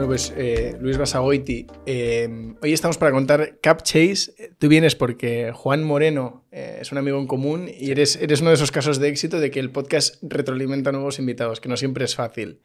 Bueno, 0.00 0.12
pues 0.12 0.32
eh, 0.34 0.78
Luis 0.80 0.96
Basagoiti, 0.96 1.66
eh, 1.84 2.54
hoy 2.62 2.72
estamos 2.72 2.96
para 2.96 3.12
contar 3.12 3.58
Cap 3.60 3.82
Chase. 3.82 4.32
Tú 4.58 4.68
vienes 4.68 4.96
porque 4.96 5.52
Juan 5.52 5.84
Moreno 5.84 6.46
eh, 6.50 6.78
es 6.80 6.90
un 6.90 6.96
amigo 6.96 7.18
en 7.18 7.26
común 7.26 7.68
y 7.68 7.90
eres, 7.90 8.16
eres 8.16 8.40
uno 8.40 8.48
de 8.48 8.56
esos 8.56 8.72
casos 8.72 8.98
de 8.98 9.08
éxito 9.08 9.38
de 9.40 9.50
que 9.50 9.60
el 9.60 9.70
podcast 9.70 10.16
retroalimenta 10.22 10.90
nuevos 10.90 11.18
invitados, 11.18 11.60
que 11.60 11.68
no 11.68 11.76
siempre 11.76 12.06
es 12.06 12.14
fácil. 12.14 12.62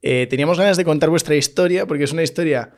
teníamos 0.00 0.58
ganas 0.58 0.78
de 0.78 0.86
contar 0.86 1.10
vuestra 1.10 1.36
historia 1.36 1.84
porque 1.84 2.04
es 2.04 2.12
una 2.12 2.22
historia 2.22 2.72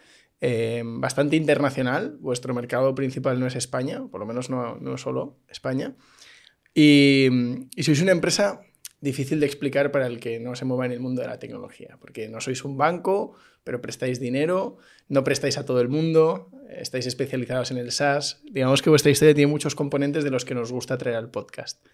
bastante 0.82 1.36
internacional. 1.36 2.16
Vuestro 2.18 2.54
mercado 2.54 2.92
principal 2.96 3.38
no 3.38 3.46
es 3.46 3.54
España, 3.54 4.02
por 4.10 4.18
lo 4.18 4.26
menos 4.26 4.50
no, 4.50 4.78
no 4.80 4.98
solo 4.98 5.38
España. 5.48 5.94
Y, 6.74 7.28
y 7.76 7.84
sois 7.84 8.02
una 8.02 8.10
empresa 8.10 8.62
difícil 9.06 9.40
de 9.40 9.46
explicar 9.46 9.90
para 9.90 10.06
el 10.06 10.20
que 10.20 10.38
no 10.38 10.54
se 10.54 10.64
mueva 10.66 10.84
en 10.84 10.92
el 10.92 11.00
mundo 11.00 11.22
de 11.22 11.28
la 11.28 11.38
tecnología, 11.38 11.96
porque 12.00 12.28
no 12.28 12.40
sois 12.40 12.64
un 12.64 12.76
banco, 12.76 13.34
pero 13.64 13.80
prestáis 13.80 14.20
dinero, 14.20 14.76
no 15.08 15.24
prestáis 15.24 15.56
a 15.56 15.64
todo 15.64 15.80
el 15.80 15.88
mundo, 15.88 16.50
estáis 16.68 17.06
especializados 17.06 17.70
en 17.70 17.78
el 17.78 17.92
SaaS. 17.92 18.42
Digamos 18.50 18.82
que 18.82 18.90
vuestra 18.90 19.10
historia 19.10 19.34
tiene 19.34 19.50
muchos 19.50 19.74
componentes 19.74 20.24
de 20.24 20.30
los 20.30 20.44
que 20.44 20.54
nos 20.54 20.72
gusta 20.72 20.98
traer 20.98 21.16
al 21.16 21.30
podcast. 21.30 21.84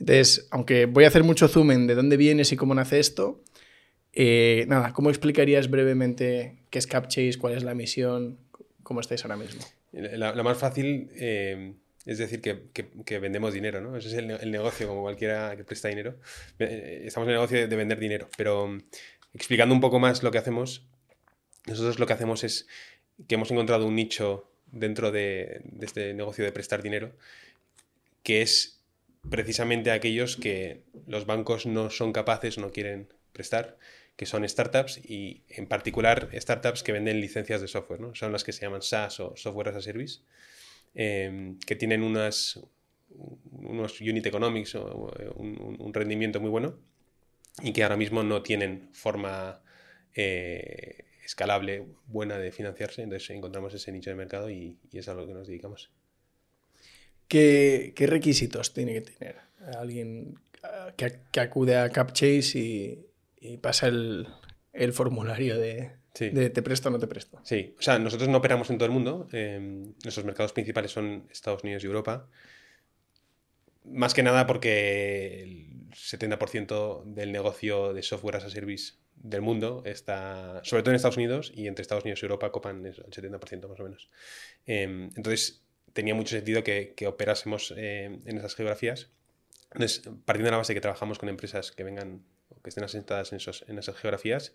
Entonces, 0.00 0.48
aunque 0.50 0.86
voy 0.86 1.04
a 1.04 1.08
hacer 1.08 1.24
mucho 1.24 1.46
zoom 1.46 1.70
en 1.70 1.86
de 1.86 1.94
dónde 1.94 2.16
vienes 2.16 2.50
y 2.52 2.56
cómo 2.56 2.74
nace 2.74 2.98
esto, 2.98 3.42
eh, 4.12 4.64
nada, 4.68 4.92
¿cómo 4.92 5.10
explicarías 5.10 5.70
brevemente 5.70 6.56
qué 6.70 6.78
es 6.78 6.86
CapChase, 6.86 7.38
cuál 7.38 7.54
es 7.54 7.62
la 7.62 7.74
misión, 7.74 8.38
cómo 8.82 9.00
estáis 9.00 9.24
ahora 9.24 9.36
mismo? 9.36 9.62
La, 9.92 10.42
más 10.42 10.58
fácil... 10.58 11.10
Eh 11.14 11.74
es 12.06 12.18
decir, 12.18 12.40
que, 12.40 13.18
vendemos 13.18 13.52
dinero, 13.52 13.80
¿no? 13.80 13.96
Ese 13.96 14.08
es 14.08 14.14
el, 14.14 14.50
negocio, 14.50 14.86
como 14.86 15.02
cualquiera 15.02 15.56
que 15.56 15.64
presta 15.64 15.88
dinero. 15.88 16.16
Eh, 16.60 17.02
estamos 17.04 17.26
en 17.26 17.30
el 17.30 17.36
negocio 17.36 17.66
de, 17.66 17.76
vender 17.76 17.98
dinero, 17.98 18.28
pero 18.36 18.68
mm, 18.68 18.80
explicando 19.34 19.74
un 19.74 19.80
poco 19.80 19.98
más 19.98 20.22
lo 20.22 20.30
que 20.30 20.38
hacemos, 20.38 20.86
nosotros 21.66 21.98
lo 21.98 22.06
que 22.06 22.12
hacemos 22.12 22.44
es 22.44 22.68
que 23.26 23.34
hemos 23.34 23.50
encontrado 23.50 23.86
un 23.86 23.96
nicho 23.96 24.48
dentro 24.66 25.10
de, 25.10 25.62
este 25.80 26.14
negocio 26.14 26.44
de 26.44 26.52
prestar 26.52 26.80
dinero, 26.80 27.12
que 28.22 28.40
es 28.40 28.80
precisamente 29.28 29.90
aquellos 29.90 30.36
que 30.36 30.82
los 31.08 31.26
bancos 31.26 31.66
no 31.66 31.90
son 31.90 32.12
capaces, 32.12 32.56
no 32.56 32.70
quieren 32.70 33.08
prestar, 33.32 33.78
que 34.14 34.26
son 34.26 34.48
startups 34.48 34.98
y 34.98 35.42
en 35.48 35.66
particular 35.66 36.30
startups 36.32 36.84
que 36.84 36.92
venden 36.92 37.20
licencias 37.20 37.60
de 37.60 37.66
software, 37.66 38.00
¿no? 38.00 38.14
Son 38.14 38.30
las 38.30 38.44
que 38.44 38.52
se 38.52 38.62
llaman 38.62 38.82
SaaS 38.82 39.18
o 39.18 39.36
Software 39.36 39.70
as 39.70 39.76
a 39.76 39.82
Service 39.82 40.20
Em, 40.98 41.58
que 41.58 41.76
tienen 41.76 42.02
unas, 42.02 42.58
unos 43.52 44.00
unit 44.00 44.24
economics 44.24 44.76
o 44.76 45.12
un, 45.36 45.92
rendimiento 45.92 46.40
muy 46.40 46.48
bueno 46.48 46.78
y 47.62 47.74
que 47.74 47.82
ahora 47.82 47.98
mismo 47.98 48.22
no 48.22 48.42
tienen 48.42 48.88
forma 48.92 49.60
eh, 50.14 51.04
escalable 51.22 51.84
buena 52.06 52.38
de 52.38 52.50
financiarse. 52.50 53.02
Entonces 53.02 53.28
encontramos 53.28 53.74
ese 53.74 53.92
nicho 53.92 54.08
de 54.08 54.16
mercado 54.16 54.48
y, 54.48 54.78
es 54.90 55.06
a 55.08 55.14
lo 55.14 55.26
que 55.26 55.34
nos 55.34 55.46
dedicamos. 55.46 55.90
¿Qué, 57.28 57.92
requisitos 57.98 58.72
tiene 58.72 58.94
que 58.94 59.00
tener 59.02 59.36
alguien 59.76 60.40
que, 60.96 61.40
acude 61.40 61.76
a 61.76 61.90
CapChase 61.90 62.58
y, 62.58 63.06
y 63.38 63.58
pasa 63.58 63.88
el 63.88 64.92
formulario 64.94 65.58
de, 65.58 65.92
de 66.18 66.50
te 66.50 66.62
presto 66.62 66.88
o 66.88 66.92
no 66.92 66.98
te 66.98 67.06
presto. 67.06 67.40
Sí, 67.44 67.74
o 67.78 67.82
sea, 67.82 67.98
nosotros 67.98 68.28
no 68.28 68.38
operamos 68.38 68.70
en 68.70 68.78
todo 68.78 68.86
el 68.86 68.92
mundo. 68.92 69.28
Em, 69.32 69.94
nuestros 70.04 70.24
mercados 70.24 70.52
principales 70.52 70.90
son 70.90 71.26
Estados 71.30 71.62
Unidos 71.62 71.84
y 71.84 71.86
Europa. 71.86 72.28
Más 73.84 74.14
que 74.14 74.22
nada 74.22 74.46
porque 74.46 75.42
el 75.42 75.90
70% 75.92 77.04
del 77.04 77.32
negocio 77.32 77.92
de 77.92 78.02
software 78.02 78.36
as 78.36 78.44
a 78.44 78.50
service 78.50 78.94
del 79.16 79.42
mundo 79.42 79.82
está, 79.86 80.60
sobre 80.64 80.82
todo 80.82 80.90
en 80.92 80.96
Estados 80.96 81.16
Unidos 81.16 81.52
y 81.54 81.66
entre 81.68 81.82
Estados 81.82 82.04
Unidos 82.04 82.22
y 82.22 82.26
Europa 82.26 82.50
copan 82.52 82.84
el 82.84 82.94
70% 82.94 83.68
más 83.68 83.80
o 83.80 83.84
menos. 83.84 84.10
Em, 84.66 85.10
entonces 85.16 85.62
tenía 85.92 86.14
mucho 86.14 86.36
sentido 86.36 86.62
que, 86.62 86.94
operásemos 87.06 87.72
em, 87.76 88.20
en 88.26 88.38
esas 88.38 88.54
geografías. 88.54 89.10
Entonces, 89.72 90.02
partiendo 90.24 90.46
de 90.46 90.52
la 90.52 90.58
base 90.58 90.74
que 90.74 90.80
trabajamos 90.80 91.18
con 91.18 91.28
empresas 91.28 91.72
que 91.72 91.84
vengan 91.84 92.22
o 92.50 92.62
que 92.62 92.70
estén 92.70 92.84
asentadas 92.84 93.32
en, 93.32 93.36
esos, 93.36 93.64
en 93.68 93.78
esas 93.78 93.96
geografías, 93.96 94.52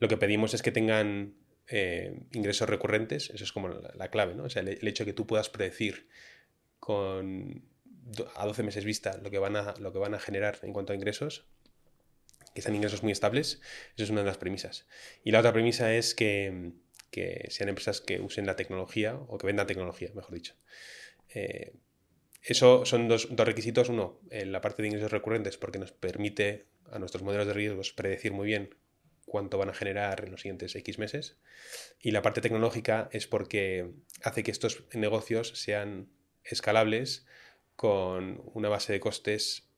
lo 0.00 0.08
que 0.08 0.16
pedimos 0.16 0.54
es 0.54 0.62
que 0.62 0.72
tengan 0.72 1.34
eh, 1.68 2.18
ingresos 2.32 2.68
recurrentes, 2.68 3.30
eso 3.30 3.44
es 3.44 3.52
como 3.52 3.68
la, 3.68 4.10
clave, 4.10 4.34
¿no? 4.34 4.44
O 4.44 4.50
sea, 4.50 4.62
el, 4.62 4.88
hecho 4.88 5.04
de 5.04 5.10
que 5.10 5.14
tú 5.14 5.26
puedas 5.26 5.50
predecir 5.50 6.08
con 6.80 7.62
a 8.34 8.46
12 8.46 8.64
meses 8.64 8.84
vista 8.84 9.18
lo 9.18 9.30
que, 9.30 9.38
van 9.38 9.54
a, 9.54 9.74
lo 9.78 9.92
que 9.92 9.98
van 10.00 10.14
a 10.14 10.18
generar 10.18 10.58
en 10.62 10.72
cuanto 10.72 10.92
a 10.92 10.96
ingresos, 10.96 11.46
que 12.54 12.62
sean 12.62 12.74
ingresos 12.74 13.04
muy 13.04 13.12
estables, 13.12 13.60
eso 13.94 14.04
es 14.04 14.10
una 14.10 14.22
de 14.22 14.26
las 14.26 14.38
premisas. 14.38 14.88
Y 15.22 15.30
la 15.30 15.40
otra 15.40 15.52
premisa 15.52 15.94
es 15.94 16.14
que, 16.14 16.72
sean 17.48 17.68
empresas 17.68 18.00
que 18.00 18.20
usen 18.20 18.46
la 18.46 18.56
tecnología 18.56 19.14
o 19.14 19.36
que 19.38 19.46
vendan 19.46 19.66
tecnología, 19.66 20.10
mejor 20.14 20.34
dicho. 20.34 20.54
Eh, 21.28 21.74
eso 22.42 22.86
son 22.86 23.06
dos, 23.06 23.28
dos, 23.30 23.46
requisitos. 23.46 23.90
Uno, 23.90 24.18
en 24.30 24.50
la 24.50 24.62
parte 24.62 24.82
de 24.82 24.88
ingresos 24.88 25.12
recurrentes, 25.12 25.58
porque 25.58 25.78
nos 25.78 25.92
permite 25.92 26.66
a 26.90 26.98
nuestros 26.98 27.22
modelos 27.22 27.46
de 27.46 27.52
riesgos 27.52 27.92
predecir 27.92 28.32
muy 28.32 28.46
bien 28.46 28.74
cuánto 29.30 29.58
van 29.58 29.68
a 29.68 29.74
generar 29.74 30.24
en 30.24 30.32
los 30.32 30.40
siguientes 30.40 30.74
X 30.74 30.98
meses. 30.98 31.36
Y 32.00 32.10
la 32.10 32.20
parte 32.20 32.40
tecnológica 32.40 33.08
es 33.12 33.28
porque 33.28 33.92
hace 34.24 34.42
que 34.42 34.50
estos 34.50 34.82
negocios 34.92 35.50
sean 35.50 36.08
escalables 36.42 37.26
con 37.76 38.42
una 38.54 38.68
base 38.68 38.92
de 38.92 38.98
costes 38.98 39.68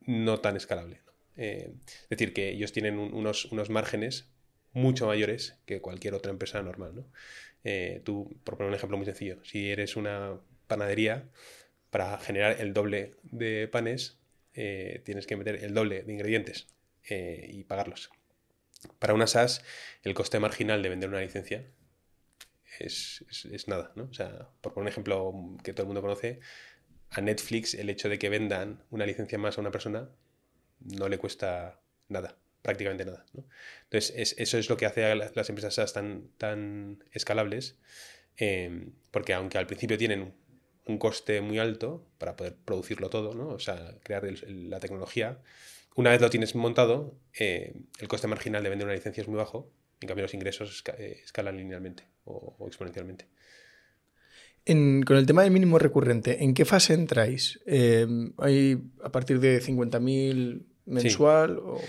no 0.00 0.40
tan 0.40 0.56
escalable. 0.56 1.00
Eh, 1.36 1.72
es 2.02 2.08
decir, 2.08 2.34
que 2.34 2.50
ellos 2.50 2.72
tienen 2.72 2.98
unos, 2.98 3.44
unos, 3.46 3.70
márgenes 3.70 4.28
mucho 4.72 5.06
mayores 5.06 5.60
que 5.64 5.80
cualquier 5.80 6.14
otra 6.14 6.32
empresa 6.32 6.60
normal. 6.60 7.06
Eh, 7.62 8.00
tú, 8.04 8.36
por 8.42 8.56
poner 8.56 8.70
un 8.70 8.74
ejemplo 8.74 8.96
muy 8.96 9.06
sencillo, 9.06 9.44
si 9.44 9.70
eres 9.70 9.94
una 9.94 10.40
panadería, 10.66 11.28
para 11.90 12.18
generar 12.18 12.60
el 12.60 12.72
doble 12.72 13.14
de 13.22 13.68
panes, 13.68 14.18
eh, 14.54 15.02
tienes 15.04 15.28
que 15.28 15.36
meter 15.36 15.62
el 15.62 15.72
doble 15.72 16.02
de 16.02 16.12
ingredientes 16.12 16.66
y 17.08 17.64
pagarlos. 17.64 18.10
Para 18.98 19.14
una 19.14 19.26
SaaS, 19.26 19.62
el 20.02 20.14
coste 20.14 20.40
marginal 20.40 20.82
de 20.82 20.88
vender 20.88 21.08
una 21.08 21.20
licencia 21.20 21.64
es, 22.78 23.24
nada, 23.66 23.92
¿no? 23.94 24.04
O 24.04 24.14
sea, 24.14 24.48
por 24.60 24.72
poner 24.72 24.84
un 24.84 24.88
ejemplo 24.88 25.56
que 25.62 25.72
todo 25.72 25.84
el 25.84 25.88
mundo 25.88 26.02
conoce, 26.02 26.40
a 27.10 27.20
Netflix 27.20 27.74
el 27.74 27.90
hecho 27.90 28.08
de 28.08 28.18
que 28.18 28.28
vendan 28.28 28.82
una 28.90 29.06
licencia 29.06 29.38
más 29.38 29.58
a 29.58 29.60
una 29.60 29.70
persona 29.70 30.10
no 30.80 31.08
le 31.08 31.18
cuesta 31.18 31.80
nada, 32.08 32.36
prácticamente 32.62 33.04
nada. 33.04 33.24
Entonces, 33.84 34.34
eso 34.38 34.58
es 34.58 34.68
lo 34.68 34.76
que 34.76 34.86
hace 34.86 35.04
a 35.04 35.14
las 35.14 35.48
empresas 35.48 35.74
SaaS 35.74 35.92
tan, 35.92 36.28
tan 36.38 37.04
escalables, 37.12 37.78
em, 38.36 38.92
porque 39.10 39.34
aunque 39.34 39.58
al 39.58 39.66
principio 39.66 39.98
tienen 39.98 40.34
un 40.86 40.98
coste 40.98 41.40
muy 41.40 41.58
alto 41.58 42.06
para 42.18 42.34
poder 42.34 42.56
producirlo 42.56 43.10
todo, 43.10 43.34
¿no? 43.34 43.48
o 43.48 43.58
sea, 43.58 43.94
crear 44.02 44.24
la 44.48 44.80
tecnología, 44.80 45.38
una 45.96 46.10
vez 46.10 46.20
lo 46.20 46.30
tienes 46.30 46.54
montado, 46.54 47.14
eh, 47.38 47.74
el 47.98 48.08
coste 48.08 48.26
marginal 48.26 48.62
de 48.62 48.70
vender 48.70 48.86
una 48.86 48.94
licencia 48.94 49.20
es 49.20 49.28
muy 49.28 49.36
bajo, 49.36 49.70
en 50.00 50.08
cambio 50.08 50.22
los 50.22 50.34
ingresos 50.34 50.82
eh, 50.98 51.20
escalan 51.24 51.56
linealmente 51.56 52.04
o, 52.24 52.56
exponencialmente. 52.66 53.26
con 54.64 55.16
el 55.16 55.26
tema 55.26 55.42
del 55.42 55.52
mínimo 55.52 55.78
recurrente, 55.78 56.42
¿en 56.44 56.54
qué 56.54 56.64
fase 56.64 56.94
entráis? 56.94 57.60
Eh, 57.66 58.06
¿Hay 58.38 58.82
a 59.02 59.10
partir 59.10 59.40
de 59.40 59.60
50.000 59.60 60.62
mensual 60.84 61.58
o 61.58 61.80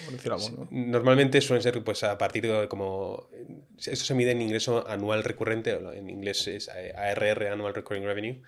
Normalmente 0.69 1.41
suelen 1.41 1.63
ser 1.63 1.83
pues 1.83 2.03
a 2.03 2.17
partir 2.17 2.43
de 2.43 2.67
como... 2.67 3.29
Esto 3.77 4.05
se 4.05 4.13
mide 4.13 4.31
en 4.31 4.41
ingreso 4.41 4.87
anual 4.87 5.23
recurrente, 5.23 5.71
en 5.71 6.09
inglés 6.09 6.47
es 6.47 6.69
ARR, 6.69 7.47
Annual 7.47 7.73
Recurring 7.73 8.03
Revenue, 8.03 8.41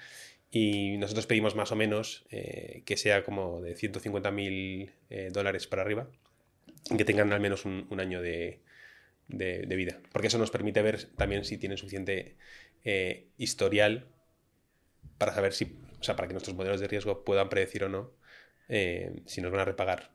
y 0.57 0.95
nosotros 0.99 1.27
pedimos 1.27 1.53
más 1.53 1.73
o 1.73 1.75
menos 1.75 2.25
eh, 2.29 2.83
que 2.85 2.95
sea 2.95 3.25
como 3.25 3.59
de 3.59 3.75
150 3.75 4.31
mil 4.31 4.93
eh, 5.09 5.29
dólares 5.29 5.67
para 5.67 5.81
arriba 5.81 6.07
que 6.97 7.03
tengan 7.03 7.33
al 7.33 7.41
menos 7.41 7.65
un, 7.65 7.99
año 7.99 8.21
de, 8.21 8.61
vida. 9.27 9.99
Porque 10.13 10.27
eso 10.27 10.37
nos 10.37 10.51
permite 10.51 10.81
ver 10.81 11.09
también 11.17 11.43
si 11.43 11.57
tienen 11.57 11.77
suficiente 11.77 12.37
eh, 12.85 13.27
historial 13.37 14.07
para 15.17 15.33
saber 15.33 15.51
si, 15.51 15.77
o 15.99 16.03
sea, 16.03 16.15
para 16.15 16.29
que 16.29 16.33
nuestros 16.35 16.55
modelos 16.55 16.79
de 16.79 16.87
riesgo 16.87 17.25
puedan 17.25 17.49
predecir 17.49 17.83
o 17.83 17.89
no 17.89 18.13
si 18.69 19.41
nos 19.41 19.51
van 19.51 19.59
a 19.59 19.65
repagar 19.65 20.11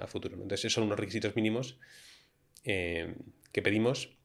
a 0.00 0.08
futuro. 0.08 0.34
Entonces, 0.34 0.64
esos 0.64 0.72
son 0.72 0.84
unos 0.84 0.98
requisitos 0.98 1.36
mínimos 1.36 1.78
que 2.64 3.62
pedimos 3.62 4.15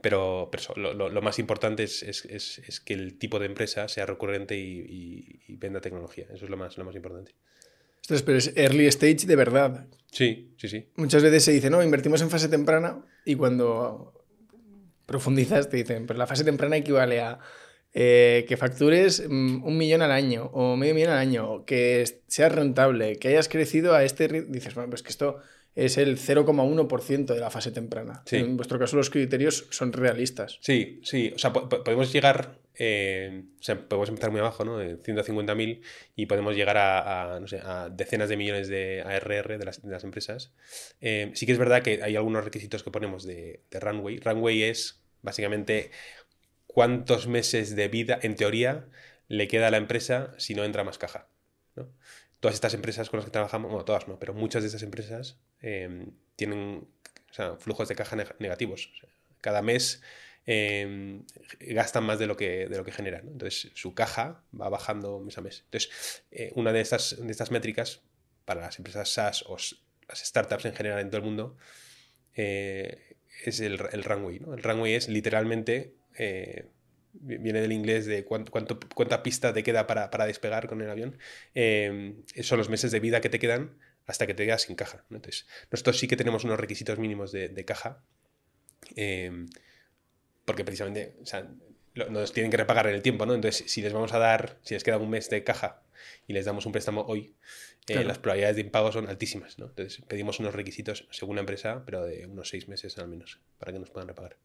pero, 0.00 0.50
lo, 0.76 1.22
más 1.22 1.38
importante 1.38 1.82
es, 1.82 2.82
que 2.84 2.94
el 2.94 3.18
tipo 3.18 3.38
de 3.38 3.46
empresa 3.46 3.88
sea 3.88 4.06
recurrente 4.06 4.56
y, 4.56 5.56
venda 5.56 5.80
tecnología. 5.80 6.26
Eso 6.32 6.44
es 6.44 6.50
lo 6.50 6.56
más, 6.56 6.78
lo 6.78 6.84
más 6.84 6.94
importante. 6.94 7.34
Entonces, 8.02 8.22
pero 8.22 8.38
es 8.38 8.52
early 8.56 8.86
stage 8.86 9.26
de 9.26 9.36
verdad. 9.36 9.86
Sí, 10.10 10.54
sí, 10.56 10.68
sí. 10.68 10.86
Muchas 10.96 11.22
veces 11.22 11.44
se 11.44 11.52
dice, 11.52 11.68
no, 11.68 11.82
invertimos 11.82 12.22
en 12.22 12.30
fase 12.30 12.48
temprana 12.48 13.04
y 13.24 13.34
cuando 13.34 14.24
profundizas 15.04 15.68
te 15.68 15.78
dicen, 15.78 16.06
pero 16.06 16.18
la 16.18 16.26
fase 16.26 16.44
temprana 16.44 16.76
equivale 16.76 17.20
a 17.20 17.38
eh, 17.94 18.44
que 18.46 18.56
factures 18.56 19.24
mm, 19.28 19.64
un 19.64 19.76
millón 19.76 20.02
al 20.02 20.12
año 20.12 20.50
o 20.52 20.76
medio 20.76 20.94
millón 20.94 21.10
al 21.10 21.18
año, 21.18 21.64
que 21.64 22.04
sea 22.26 22.48
rentable, 22.48 23.16
que 23.16 23.28
hayas 23.28 23.48
crecido 23.48 23.94
a 23.94 24.04
este 24.04 24.28
ritmo. 24.28 24.52
Dices, 24.52 24.74
bueno, 24.74 24.90
pues 24.90 25.02
que 25.02 25.08
esto 25.08 25.40
es 25.84 25.96
el 25.98 26.18
0,1% 26.18 27.34
de 27.34 27.40
la 27.40 27.50
fase 27.50 27.70
temprana. 27.70 28.22
Sí. 28.26 28.36
En 28.36 28.56
vuestro 28.56 28.78
caso 28.78 28.96
los 28.96 29.10
criterios 29.10 29.66
son 29.70 29.92
realistas. 29.92 30.58
Sí, 30.60 31.00
sí. 31.04 31.32
O 31.34 31.38
sea, 31.38 31.52
po- 31.52 31.68
po- 31.68 31.84
podemos 31.84 32.12
llegar, 32.12 32.58
eh, 32.74 33.44
o 33.60 33.62
sea, 33.62 33.76
podemos 33.88 34.08
empezar 34.08 34.30
muy 34.30 34.40
abajo, 34.40 34.64
¿no? 34.64 34.80
En 34.80 34.98
150.000 35.00 35.80
y 36.16 36.26
podemos 36.26 36.56
llegar 36.56 36.76
a, 36.78 37.36
a, 37.36 37.40
no 37.40 37.46
sé, 37.46 37.60
a 37.62 37.88
decenas 37.90 38.28
de 38.28 38.36
millones 38.36 38.68
de 38.68 39.02
ARR 39.06 39.56
de 39.58 39.64
las, 39.64 39.80
de 39.82 39.90
las 39.90 40.02
empresas. 40.04 40.52
Eh, 41.00 41.30
sí 41.34 41.46
que 41.46 41.52
es 41.52 41.58
verdad 41.58 41.82
que 41.82 42.02
hay 42.02 42.16
algunos 42.16 42.44
requisitos 42.44 42.82
que 42.82 42.90
ponemos 42.90 43.24
de, 43.24 43.62
de 43.70 43.80
runway. 43.80 44.18
Runway 44.18 44.64
es 44.64 45.00
básicamente 45.22 45.90
cuántos 46.66 47.26
meses 47.28 47.76
de 47.76 47.88
vida, 47.88 48.18
en 48.22 48.34
teoría, 48.36 48.86
le 49.28 49.46
queda 49.48 49.68
a 49.68 49.70
la 49.70 49.76
empresa 49.76 50.34
si 50.38 50.54
no 50.54 50.64
entra 50.64 50.84
más 50.84 50.98
caja. 50.98 51.28
Todas 52.40 52.54
estas 52.54 52.74
empresas 52.74 53.10
con 53.10 53.18
las 53.18 53.24
que 53.24 53.32
trabajamos, 53.32 53.70
bueno, 53.70 53.84
todas 53.84 54.06
no, 54.08 54.18
pero 54.18 54.32
muchas 54.34 54.62
de 54.62 54.66
estas 54.68 54.82
empresas 54.82 55.38
eh, 55.60 56.06
tienen 56.36 56.86
o 57.30 57.34
sea, 57.34 57.56
flujos 57.56 57.88
de 57.88 57.94
caja 57.96 58.16
neg- 58.16 58.36
negativos. 58.38 58.90
Cada 59.40 59.60
mes 59.62 60.02
eh, 60.46 61.20
gastan 61.60 62.04
más 62.04 62.18
de 62.18 62.26
lo 62.26 62.36
que, 62.36 62.68
de 62.68 62.76
lo 62.76 62.84
que 62.84 62.92
generan. 62.92 63.26
Entonces, 63.28 63.70
su 63.74 63.94
caja 63.94 64.42
va 64.58 64.68
bajando 64.68 65.20
mes 65.20 65.36
a 65.36 65.40
mes. 65.40 65.62
Entonces, 65.64 66.24
eh, 66.30 66.52
una 66.54 66.72
de 66.72 66.80
estas, 66.80 67.16
de 67.20 67.30
estas 67.30 67.50
métricas 67.50 68.02
para 68.44 68.60
las 68.62 68.78
empresas 68.78 69.10
SaaS 69.10 69.42
o 69.46 69.56
las 70.08 70.20
startups 70.20 70.64
en 70.64 70.74
general 70.74 71.00
en 71.00 71.10
todo 71.10 71.18
el 71.18 71.24
mundo 71.24 71.56
eh, 72.34 73.16
es 73.44 73.60
el, 73.60 73.78
el 73.92 74.04
runway. 74.04 74.36
El 74.36 74.62
runway 74.62 74.94
es 74.94 75.08
literalmente, 75.08 75.94
eh, 76.16 76.68
viene 77.20 77.60
del 77.60 77.72
inglés 77.72 78.06
de 78.06 78.24
cuánto, 78.24 78.50
cuánto- 78.52 78.78
cuánta 78.94 79.22
pista 79.22 79.52
te 79.52 79.62
queda 79.62 79.86
para, 79.86 80.10
para 80.10 80.26
despegar 80.26 80.66
con 80.68 80.80
el 80.82 80.90
avión. 80.90 81.18
Eh, 81.54 82.14
son 82.42 82.58
los 82.58 82.68
meses 82.68 82.90
de 82.90 83.00
vida 83.00 83.20
que 83.20 83.28
te 83.28 83.38
quedan 83.38 83.78
hasta 84.06 84.26
que 84.26 84.34
te 84.34 84.44
quedas 84.46 84.62
sin 84.62 84.76
caja. 84.76 85.04
¿no? 85.10 85.16
Entonces, 85.16 85.46
nosotros 85.70 85.98
sí 85.98 86.08
que 86.08 86.16
tenemos 86.16 86.44
unos 86.44 86.58
requisitos 86.58 86.98
mínimos 86.98 87.32
de, 87.32 87.48
de 87.48 87.64
caja. 87.64 88.02
eh, 88.96 89.46
porque 90.44 90.64
precisamente 90.64 91.14
o 91.22 91.26
sea, 91.26 91.46
lo- 91.94 92.08
nos 92.10 92.32
tienen 92.32 92.50
que 92.50 92.56
repagar 92.56 92.86
en 92.86 92.94
el 92.94 93.02
tiempo, 93.02 93.26
¿no? 93.26 93.34
Entonces, 93.34 93.70
si 93.70 93.82
les 93.82 93.92
vamos 93.92 94.12
a 94.14 94.18
dar, 94.18 94.58
si 94.62 94.74
les 94.74 94.82
queda 94.84 94.96
un 94.98 95.10
mes 95.10 95.28
de 95.30 95.44
caja 95.44 95.82
y 96.26 96.32
les 96.32 96.44
damos 96.46 96.64
un 96.64 96.72
préstamo 96.72 97.02
hoy, 97.02 97.34
eh, 97.86 97.92
Claro. 97.92 98.08
las 98.08 98.18
probabilidades 98.18 98.56
de 98.56 98.62
impago 98.62 98.90
son 98.92 99.08
altísimas, 99.08 99.58
¿no? 99.58 99.66
Entonces, 99.66 100.02
pedimos 100.08 100.40
unos 100.40 100.54
requisitos 100.54 101.06
según 101.10 101.36
la 101.36 101.40
empresa, 101.40 101.82
pero 101.84 102.04
de 102.04 102.26
unos 102.26 102.48
seis 102.48 102.68
meses 102.68 102.96
al 102.98 103.08
menos, 103.08 103.40
para 103.58 103.72
que 103.72 103.78
nos 103.78 103.90
puedan 103.90 104.08
repagar. 104.08 104.36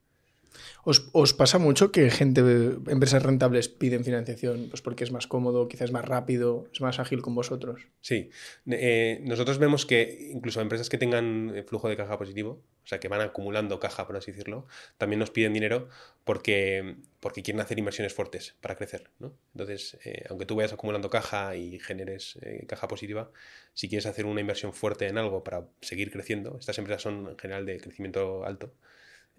¿Os, 0.84 1.10
os 1.14 1.34
pasa 1.34 1.58
mucho 1.58 1.92
que 1.92 2.10
gente, 2.10 2.42
empresas 2.88 3.24
rentables 3.24 3.70
piden 3.70 4.04
financiación 4.04 4.68
pues 4.70 4.82
porque 4.82 5.04
es 5.04 5.12
más 5.12 5.28
cómodo, 5.28 5.68
quizás 5.68 5.92
más 5.92 6.06
rápido, 6.06 6.68
es 6.74 6.82
más 6.82 7.00
ágil 7.00 7.22
con 7.22 7.36
vosotros? 7.36 7.88
Sí, 8.02 8.30
Eh, 8.68 9.20
nosotros 9.24 9.58
vemos 9.58 9.86
que 9.86 10.30
incluso 10.32 10.62
empresas 10.62 10.90
que 10.90 10.98
tengan 10.98 11.56
eh, 11.56 11.64
flujo 11.64 11.90
de 11.90 11.98
caja 11.98 12.18
positivo, 12.18 12.64
o 12.84 12.88
sea, 12.88 13.00
que 13.00 13.08
van 13.08 13.22
acumulando 13.22 13.80
caja, 13.80 14.06
por 14.08 14.18
así 14.18 14.32
decirlo, 14.32 14.68
también 14.98 15.20
nos 15.20 15.32
piden 15.32 15.54
dinero 15.54 15.90
porque, 16.24 16.98
porque 17.20 17.44
quieren 17.44 17.62
hacer 17.62 17.80
inversiones 17.80 18.14
fuertes 18.14 18.56
para 18.62 18.76
crecer, 18.76 19.10
¿no? 19.20 19.34
Entonces, 19.54 19.98
eh, 20.06 20.26
aunque 20.30 20.46
tú 20.46 20.56
vayas 20.56 20.74
acumulando 20.74 21.10
caja 21.10 21.56
y 21.56 21.80
generes 21.80 22.38
caja 22.68 22.88
positiva, 22.88 23.32
si 23.74 23.90
quieres 23.90 24.06
hacer 24.06 24.26
una 24.26 24.42
inversión 24.42 24.74
fuerte 24.74 25.08
en 25.08 25.18
algo 25.18 25.44
para 25.44 25.68
seguir 25.82 26.12
creciendo, 26.12 26.58
estas 26.60 26.78
empresas 26.78 27.02
son 27.02 27.28
en 27.30 27.38
general 27.38 27.66
de 27.66 27.80
crecimiento 27.80 28.46
alto, 28.46 28.74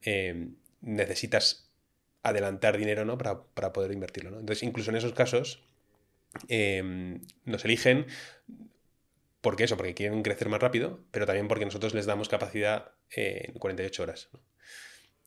eh, 0.03 0.49
necesitas 0.85 1.71
adelantar 2.23 2.79
dinero 2.79 3.05
¿no? 3.05 3.19
para, 3.19 3.43
para 3.43 3.73
poder 3.73 3.93
invertirlo. 3.93 4.31
¿no? 4.31 4.41
Entonces, 4.41 4.63
incluso 4.63 4.91
en 4.91 4.97
esos 4.97 5.13
casos, 5.13 5.63
eh, 6.49 7.19
nos 7.45 7.65
eligen 7.65 8.07
porque 9.41 9.65
eso, 9.65 9.77
porque 9.77 9.95
quieren 9.95 10.23
crecer 10.23 10.49
más 10.49 10.61
rápido, 10.61 11.05
pero 11.11 11.27
también 11.27 11.49
porque 11.49 11.67
nosotros 11.67 11.93
les 11.93 12.07
damos 12.07 12.29
capacidad 12.29 12.93
eh, 13.15 13.51
en 13.53 13.59
48 13.59 14.03
horas. 14.03 14.29
¿no? 14.33 14.41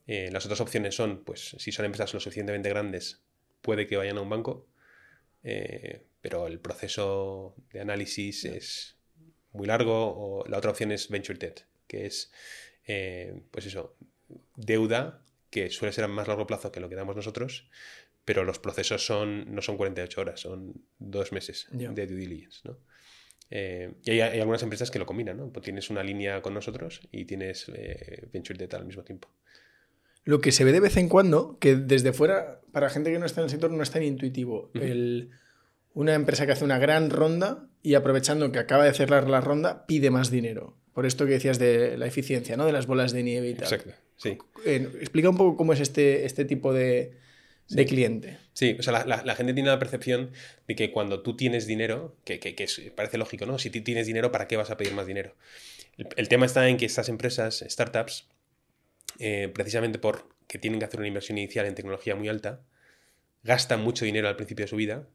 Eh, 0.08 0.30
las 0.32 0.46
otras 0.46 0.62
opciones 0.62 0.96
son, 0.96 1.24
pues, 1.24 1.56
si 1.60 1.72
son 1.72 1.86
empresas 1.86 2.14
lo 2.14 2.20
suficientemente 2.22 2.70
grandes, 2.70 3.22
puede 3.62 3.88
que 3.88 3.98
vayan 3.98 4.18
a 4.18 4.22
un 4.22 4.30
banco, 4.30 4.66
eh, 5.44 6.06
pero 6.22 6.48
el 6.48 6.60
proceso 6.60 7.56
de 7.72 7.82
análisis 7.82 8.46
es 8.46 8.98
muy 9.52 9.68
largo, 9.68 9.94
o 9.94 10.46
la 10.48 10.58
otra 10.58 10.72
opción 10.72 10.92
es 10.94 11.10
venture 11.10 11.38
debt, 11.38 11.62
que 11.88 12.06
es, 12.06 12.32
eh, 12.86 13.42
pues 13.52 13.66
eso, 13.66 13.98
deuda 14.56 15.22
que 15.50 15.70
suele 15.70 15.92
ser 15.94 16.04
a 16.04 16.08
más 16.08 16.28
largo 16.28 16.46
plazo 16.48 16.72
que 16.72 16.80
lo 16.80 16.90
que 16.90 16.96
damos 16.96 17.16
nosotros, 17.16 17.70
pero 18.26 18.44
los 18.44 18.60
procesos 18.60 19.06
son, 19.06 19.54
no 19.54 19.62
son 19.62 19.78
48 19.78 20.20
horas, 20.22 20.40
son 20.42 20.74
dos 21.00 21.32
meses 21.32 21.68
de 21.94 22.08
due 22.08 22.18
diligence, 22.18 22.60
¿no? 22.66 22.78
Eh, 23.50 23.94
y 24.04 24.12
hay, 24.12 24.20
hay 24.22 24.40
algunas 24.40 24.62
empresas 24.64 24.92
que 24.92 25.00
lo 25.00 25.06
combinan, 25.06 25.38
¿no? 25.38 25.50
Pues 25.54 25.64
tienes 25.64 25.90
una 25.90 26.04
línea 26.04 26.42
con 26.42 26.54
nosotros 26.54 27.00
y 27.12 27.24
tienes 27.26 27.72
eh, 27.74 28.28
venture 28.34 28.58
debt 28.60 28.74
al 28.74 28.86
mismo 28.86 29.04
tiempo. 29.04 29.30
Lo 30.26 30.42
que 30.42 30.52
se 30.52 30.66
ve 30.66 30.74
de 30.74 30.82
vez 30.82 30.98
en 30.98 31.08
cuando, 31.08 31.58
que 31.60 31.78
desde 31.78 32.12
fuera, 32.12 32.60
para 32.74 32.90
gente 32.90 33.10
que 33.14 33.20
no 33.20 33.26
está 33.26 33.40
en 33.40 33.46
el 33.46 33.50
sector, 33.50 33.72
no 33.72 33.82
es 33.82 33.92
tan 33.92 34.04
intuitivo. 34.04 34.70
El- 34.74 35.30
una 35.94 36.14
empresa 36.14 36.46
que 36.46 36.52
hace 36.52 36.66
una 36.66 36.78
gran 36.78 37.10
ronda 37.10 37.70
y 37.82 37.96
aprovechando 37.96 38.52
que 38.52 38.60
acaba 38.60 38.84
de 38.84 38.94
cerrar 38.94 39.30
la 39.30 39.40
ronda, 39.42 39.86
pide 39.88 40.12
más 40.12 40.30
dinero. 40.30 40.78
Por 40.94 41.06
esto 41.08 41.26
que 41.26 41.32
decías 41.32 41.58
de 41.58 41.98
la 41.98 42.06
eficiencia, 42.06 42.56
¿no? 42.58 42.66
De 42.66 42.72
las 42.74 42.86
bolas 42.86 43.14
de 43.14 43.24
nieve 43.24 43.50
y 43.50 43.54
tal. 43.56 43.64
Exacto, 43.64 43.94
sí. 44.18 44.38
Eh, 44.66 44.90
explica 45.00 45.30
un 45.30 45.38
poco 45.38 45.56
cómo 45.58 45.74
es 45.74 45.80
este, 45.80 46.26
este 46.26 46.46
tipo 46.46 46.74
de, 46.74 47.14
de 47.70 47.86
cliente. 47.86 48.38
Sí, 48.54 48.76
o 48.80 48.84
sea, 48.84 48.94
la, 48.94 49.06
la- 49.06 49.24
la 49.24 49.36
gente 49.36 49.54
tiene 49.54 49.70
la 49.70 49.80
percepción 49.80 50.32
de 50.68 50.76
que 50.76 50.92
cuando 50.92 51.22
tú 51.22 51.36
tienes 51.38 51.68
dinero, 51.68 52.16
que, 52.26 52.40
que- 52.40 52.56
que 52.56 52.64
es- 52.66 52.82
parece 52.96 53.18
lógico, 53.18 53.46
¿no? 53.46 53.60
Si 53.60 53.70
tú 53.70 53.82
tienes 53.84 54.08
dinero, 54.08 54.32
¿para 54.32 54.48
qué 54.48 54.58
vas 54.58 54.70
a 54.72 54.78
pedir 54.78 54.94
más 54.94 55.08
dinero? 55.08 55.36
El, 55.98 56.08
el 56.16 56.28
tema 56.30 56.46
está 56.46 56.68
en 56.70 56.78
que 56.78 56.86
estas 56.86 57.10
empresas, 57.10 57.64
startups, 57.68 58.28
eh, 59.20 59.50
precisamente 59.54 60.00
porque 60.00 60.60
tienen 60.60 60.80
que 60.80 60.86
hacer 60.86 61.00
una 61.00 61.08
inversión 61.08 61.38
inicial 61.38 61.66
en 61.66 61.76
tecnología 61.76 62.16
muy 62.16 62.28
alta, 62.30 62.62
gastan 63.44 63.82
mucho 63.82 64.06
dinero 64.06 64.28
al 64.28 64.36
principio 64.36 64.66
de 64.66 64.70
su 64.70 64.76
vida 64.76 65.08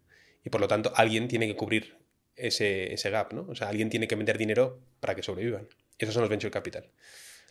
y 0.44 0.50
por 0.50 0.60
lo 0.60 0.68
tanto 0.68 0.92
alguien 0.96 1.28
tiene 1.28 1.46
que 1.46 1.56
cubrir 1.56 1.96
ese, 2.36 2.92
ese 2.94 3.10
gap, 3.10 3.32
¿no? 3.32 3.46
O 3.48 3.54
sea, 3.54 3.68
alguien 3.68 3.90
tiene 3.90 4.08
que 4.08 4.16
meter 4.16 4.38
dinero 4.38 4.80
para 5.00 5.14
que 5.14 5.22
sobrevivan. 5.22 5.68
Esos 5.98 6.14
son 6.14 6.22
los 6.22 6.30
venture 6.30 6.50
capital. 6.50 6.90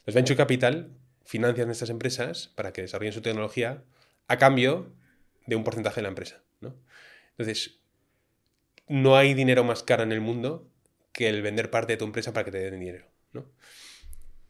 Los 0.05 0.15
venture 0.15 0.35
capital 0.37 0.89
financian 1.25 1.69
estas 1.71 1.89
empresas 1.89 2.47
para 2.55 2.73
que 2.73 2.81
desarrollen 2.81 3.13
su 3.13 3.21
tecnología 3.21 3.83
a 4.27 4.37
cambio 4.37 4.93
de 5.45 5.55
un 5.55 5.63
porcentaje 5.63 5.97
de 5.97 6.03
la 6.03 6.09
empresa, 6.09 6.41
¿no? 6.61 6.75
Entonces, 7.31 7.79
no 8.87 9.15
hay 9.15 9.33
dinero 9.33 9.63
más 9.63 9.83
caro 9.83 10.03
en 10.03 10.11
el 10.11 10.21
mundo 10.21 10.67
que 11.13 11.29
el 11.29 11.41
vender 11.41 11.69
parte 11.69 11.93
de 11.93 11.97
tu 11.97 12.05
empresa 12.05 12.33
para 12.33 12.45
que 12.45 12.51
te 12.51 12.59
den 12.59 12.79
dinero, 12.79 13.05
¿no? 13.33 13.45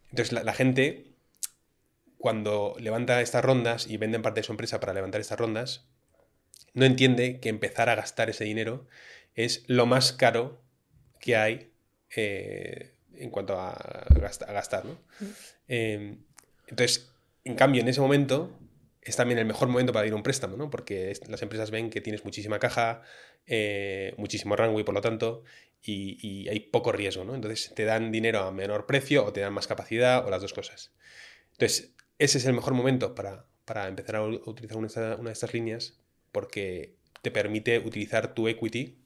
Entonces, 0.10 0.32
la, 0.34 0.44
la 0.44 0.54
gente, 0.54 1.14
cuando 2.18 2.76
levanta 2.80 3.22
estas 3.22 3.44
rondas 3.44 3.88
y 3.88 3.98
venden 3.98 4.22
parte 4.22 4.42
de 4.42 4.44
su 4.46 4.52
empresa 4.52 4.80
para 4.80 4.94
levantar 4.94 5.22
estas 5.22 5.40
rondas, 5.40 5.88
no 6.74 6.86
entiende 6.86 7.40
que 7.40 7.50
empezar 7.50 7.90
a 7.90 7.96
gastar 7.96 8.30
ese 8.30 8.44
dinero 8.44 8.88
es 9.36 9.64
lo 9.68 9.86
más 9.86 10.12
caro 10.14 10.62
que 11.20 11.36
hay 11.36 11.72
eh, 12.16 12.94
en 13.16 13.30
cuanto 13.30 13.60
a, 13.60 14.06
gasta- 14.10 14.46
a 14.46 14.54
gastar, 14.54 14.86
¿no? 14.86 14.98
Eh, 15.68 16.18
entonces, 16.72 17.14
en 17.44 17.56
cambio, 17.56 17.82
en 17.82 17.88
ese 17.88 18.02
momento 18.02 18.58
es 19.02 19.16
también 19.16 19.40
el 19.40 19.46
mejor 19.46 19.68
momento 19.68 19.94
para 19.94 20.08
ir 20.08 20.14
a 20.14 20.16
un 20.16 20.24
préstamo, 20.24 20.58
¿no? 20.58 20.70
Porque 20.70 21.14
las 21.28 21.42
empresas 21.42 21.72
ven 21.72 21.90
que 21.90 22.02
tienes 22.02 22.24
muchísima 22.24 22.60
caja, 22.60 23.04
eh, 23.48 24.14
muchísimo 24.18 24.56
runway, 24.56 24.84
por 24.84 24.94
lo 24.96 25.02
tanto, 25.02 25.44
y, 25.84 26.18
y 26.28 26.50
hay 26.50 26.60
poco 26.60 26.92
riesgo, 26.92 27.24
¿no? 27.26 27.36
Entonces 27.36 27.74
te 27.76 27.86
dan 27.86 28.12
dinero 28.12 28.40
a 28.42 28.52
menor 28.52 28.86
precio 28.86 29.26
o 29.26 29.34
te 29.34 29.42
dan 29.42 29.54
más 29.54 29.68
capacidad 29.68 30.26
o 30.26 30.30
las 30.30 30.42
dos 30.42 30.54
cosas. 30.54 30.92
Entonces, 31.54 31.94
ese 32.20 32.38
es 32.38 32.46
el 32.46 32.54
mejor 32.54 32.74
momento 32.74 33.16
para, 33.16 33.46
para 33.66 33.88
empezar 33.88 34.18
a 34.18 34.24
utilizar 34.24 34.78
una, 34.78 34.90
de 35.16 35.32
estas 35.32 35.54
líneas 35.54 36.00
porque 36.32 36.96
te 37.22 37.32
permite 37.32 37.80
utilizar 37.80 38.34
tu 38.34 38.48
equity 38.48 38.98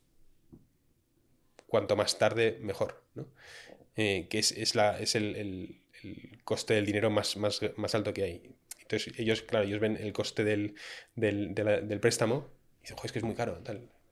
cuanto 1.67 1.95
más 1.95 2.17
tarde, 2.17 2.57
mejor, 2.61 3.03
¿no? 3.15 3.27
Eh, 3.95 4.27
que 4.29 4.39
es, 4.39 4.51
es 4.51 4.75
la, 4.75 4.99
es 4.99 5.15
el- 5.15 5.81
el 6.05 6.43
coste 6.43 6.73
del 6.75 6.85
dinero 6.85 7.09
más, 7.09 7.37
más, 7.37 7.61
más 7.77 7.95
alto 7.95 8.13
que 8.13 8.23
hay. 8.23 8.55
Entonces, 8.81 9.13
ellos, 9.17 9.41
claro, 9.41 9.65
ellos 9.65 9.79
ven 9.79 9.97
el 9.97 10.13
coste 10.13 10.43
del, 10.43 10.75
del, 11.15 11.53
del 11.55 11.99
préstamo 11.99 12.49
y 12.79 12.81
dicen, 12.83 12.97
"Jo, 12.97 13.05
es 13.05 13.11
que 13.11 13.19
es 13.19 13.25
muy 13.25 13.35
caro. 13.35 13.61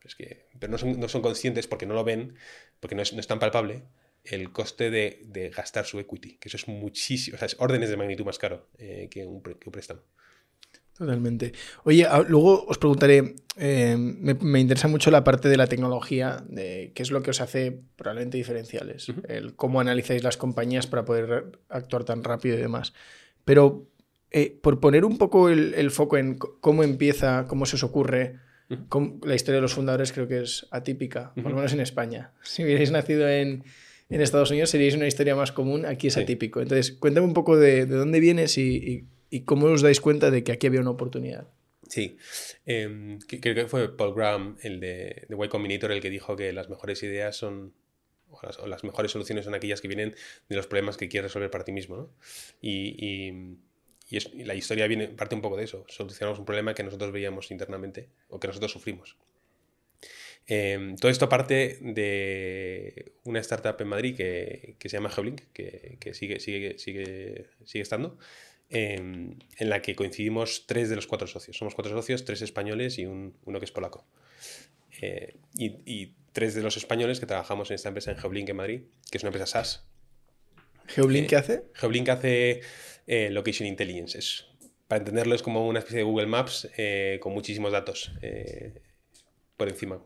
Es 0.03 0.15
que, 0.15 0.47
pero 0.59 0.71
no 0.71 0.77
son, 0.77 0.99
no 0.99 1.07
son 1.07 1.21
conscientes 1.21 1.67
porque 1.67 1.85
no 1.85 1.93
lo 1.93 2.03
ven, 2.03 2.35
porque 2.79 2.95
no 2.95 3.01
es, 3.01 3.13
no 3.13 3.19
es 3.19 3.27
tan 3.27 3.39
palpable, 3.39 3.83
el 4.23 4.51
coste 4.51 4.89
de, 4.89 5.21
de 5.25 5.49
gastar 5.49 5.85
su 5.85 5.99
equity, 5.99 6.37
que 6.37 6.47
eso 6.49 6.57
es 6.57 6.67
muchísimo, 6.67 7.35
o 7.35 7.37
sea, 7.37 7.45
es 7.45 7.55
órdenes 7.59 7.89
de 7.89 7.97
magnitud 7.97 8.25
más 8.25 8.39
caro 8.39 8.67
eh, 8.77 9.07
que, 9.11 9.25
un, 9.25 9.41
que 9.43 9.57
un 9.69 9.71
préstamo. 9.71 10.01
Totalmente. 10.97 11.53
Oye, 11.85 12.05
a- 12.05 12.19
luego 12.21 12.65
os 12.67 12.77
preguntaré, 12.77 13.33
eh, 13.57 13.95
me, 13.97 14.33
me 14.35 14.59
interesa 14.59 14.87
mucho 14.87 15.11
la 15.11 15.23
parte 15.23 15.49
de 15.49 15.57
la 15.57 15.67
tecnología, 15.67 16.43
de 16.47 16.91
qué 16.95 17.03
es 17.03 17.11
lo 17.11 17.21
que 17.21 17.31
os 17.31 17.41
hace 17.41 17.79
probablemente 17.95 18.37
diferenciales, 18.37 19.07
el 19.27 19.55
cómo 19.55 19.79
analizáis 19.79 20.23
las 20.23 20.37
compañías 20.37 20.87
para 20.87 21.05
poder 21.05 21.59
actuar 21.69 22.03
tan 22.03 22.23
rápido 22.23 22.57
y 22.57 22.61
demás. 22.61 22.93
Pero 23.45 23.87
eh, 24.31 24.57
por 24.61 24.79
poner 24.79 25.05
un 25.05 25.17
poco 25.17 25.49
el, 25.49 25.73
el 25.75 25.91
foco 25.91 26.17
en 26.17 26.35
cómo 26.35 26.83
empieza, 26.83 27.45
cómo 27.47 27.65
se 27.65 27.75
os 27.75 27.83
ocurre, 27.83 28.39
cómo- 28.89 29.19
la 29.23 29.35
historia 29.35 29.57
de 29.57 29.61
los 29.61 29.73
fundadores 29.75 30.11
creo 30.11 30.27
que 30.27 30.41
es 30.41 30.65
atípica, 30.71 31.33
por 31.35 31.51
lo 31.51 31.57
menos 31.57 31.73
en 31.73 31.79
España. 31.81 32.31
Si 32.41 32.63
hubierais 32.63 32.89
nacido 32.89 33.29
en, 33.29 33.63
en 34.09 34.21
Estados 34.21 34.49
Unidos 34.49 34.71
seríais 34.71 34.95
una 34.95 35.05
historia 35.07 35.35
más 35.35 35.51
común, 35.51 35.85
aquí 35.85 36.07
es 36.07 36.17
atípico. 36.17 36.61
Entonces, 36.61 36.91
cuéntame 36.93 37.27
un 37.27 37.33
poco 37.33 37.55
de, 37.57 37.85
dónde 37.85 38.19
vienes 38.19 38.57
y, 38.57 39.05
cómo 39.45 39.67
os 39.67 39.81
dais 39.83 40.01
cuenta 40.01 40.31
de 40.31 40.43
que 40.43 40.51
aquí 40.51 40.65
había 40.65 40.81
una 40.81 40.91
oportunidad. 40.91 41.47
Sí, 41.93 42.17
em, 42.65 43.19
creo 43.19 43.53
que 43.53 43.67
fue 43.67 43.95
Paul 43.95 44.15
Graham, 44.15 44.57
el 44.63 44.79
de, 44.79 45.27
de 45.29 45.45
Y 45.45 45.47
Combinator, 45.47 45.91
el 45.91 46.01
que 46.01 46.09
dijo 46.09 46.35
que 46.35 46.51
las 46.51 46.67
mejores 46.67 47.03
ideas 47.03 47.35
son 47.35 47.71
o 48.31 48.65
las, 48.65 48.83
mejores 48.83 49.11
soluciones 49.11 49.45
son 49.45 49.53
aquellas 49.53 49.79
que 49.79 49.87
vienen 49.87 50.15
de 50.49 50.55
los 50.55 50.65
problemas 50.65 50.97
que 50.97 51.07
quieres 51.07 51.29
resolver 51.29 51.51
para 51.51 51.65
ti 51.65 51.71
mismo. 51.71 51.95
¿no? 51.95 52.09
Y, 52.61 53.59
y, 54.09 54.43
la 54.43 54.55
historia 54.55 54.87
viene, 54.87 55.09
parte 55.09 55.35
un 55.35 55.41
poco 55.41 55.55
de 55.55 55.65
eso. 55.65 55.85
Solucionamos 55.87 56.39
un 56.39 56.45
problema 56.45 56.73
que 56.73 56.81
nosotros 56.81 57.11
veíamos 57.11 57.51
internamente 57.51 58.09
o 58.27 58.39
que 58.39 58.47
nosotros 58.47 58.71
sufrimos. 58.71 59.15
Em, 60.47 60.95
todo 60.95 61.11
esto 61.11 61.29
parte 61.29 61.77
de 61.79 63.13
una 63.23 63.39
startup 63.39 63.79
en 63.79 63.87
Madrid 63.87 64.17
que, 64.17 64.77
se 64.79 64.89
llama 64.89 65.11
Geolink, 65.11 65.41
que, 65.53 65.97
que, 65.99 66.15
sigue, 66.15 66.39
sigue, 66.39 66.79
sigue, 66.79 67.45
sigue 67.65 67.81
estando, 67.83 68.17
em, 68.69 69.37
en 69.57 69.69
la 69.69 69.81
que 69.81 69.95
coincidimos 69.95 70.65
tres 70.67 70.89
de 70.89 70.95
los 70.95 71.07
cuatro 71.07 71.27
socios. 71.27 71.57
Somos 71.57 71.75
cuatro 71.75 71.93
socios, 71.93 72.25
tres 72.25 72.41
españoles 72.41 72.97
y 72.99 73.05
un, 73.05 73.37
uno 73.45 73.59
que 73.59 73.65
es 73.65 73.71
polaco. 73.71 74.05
Eh, 75.01 75.35
y, 75.55 75.65
y, 75.85 76.15
tres 76.33 76.55
de 76.55 76.63
los 76.63 76.77
españoles 76.77 77.19
que 77.19 77.27
trabajamos 77.27 77.69
en 77.69 77.75
esta 77.75 77.89
empresa 77.89 78.09
en 78.11 78.17
Geoblink 78.17 78.49
en 78.49 78.55
Madrid, 78.55 78.81
que 79.11 79.17
es 79.17 79.23
una 79.23 79.29
empresa 79.29 79.45
SaaS. 79.45 79.85
¿Geoblink 80.87 81.29
qué 81.29 81.35
hace? 81.35 81.63
Geoblink 81.73 82.09
hace 82.09 82.61
eh, 83.07 83.29
Location 83.29 83.67
Intelligence. 83.67 84.17
Es, 84.17 84.45
para 84.87 84.99
entenderlo, 84.99 85.35
es 85.35 85.41
como 85.41 85.67
una 85.67 85.79
especie 85.79 85.99
de 85.99 86.03
Google 86.03 86.27
Maps 86.27 86.69
eh, 86.77 87.19
con 87.21 87.33
muchísimos 87.33 87.71
datos 87.71 88.11
eh, 88.21 88.81
por 89.57 89.69
encima. 89.69 90.03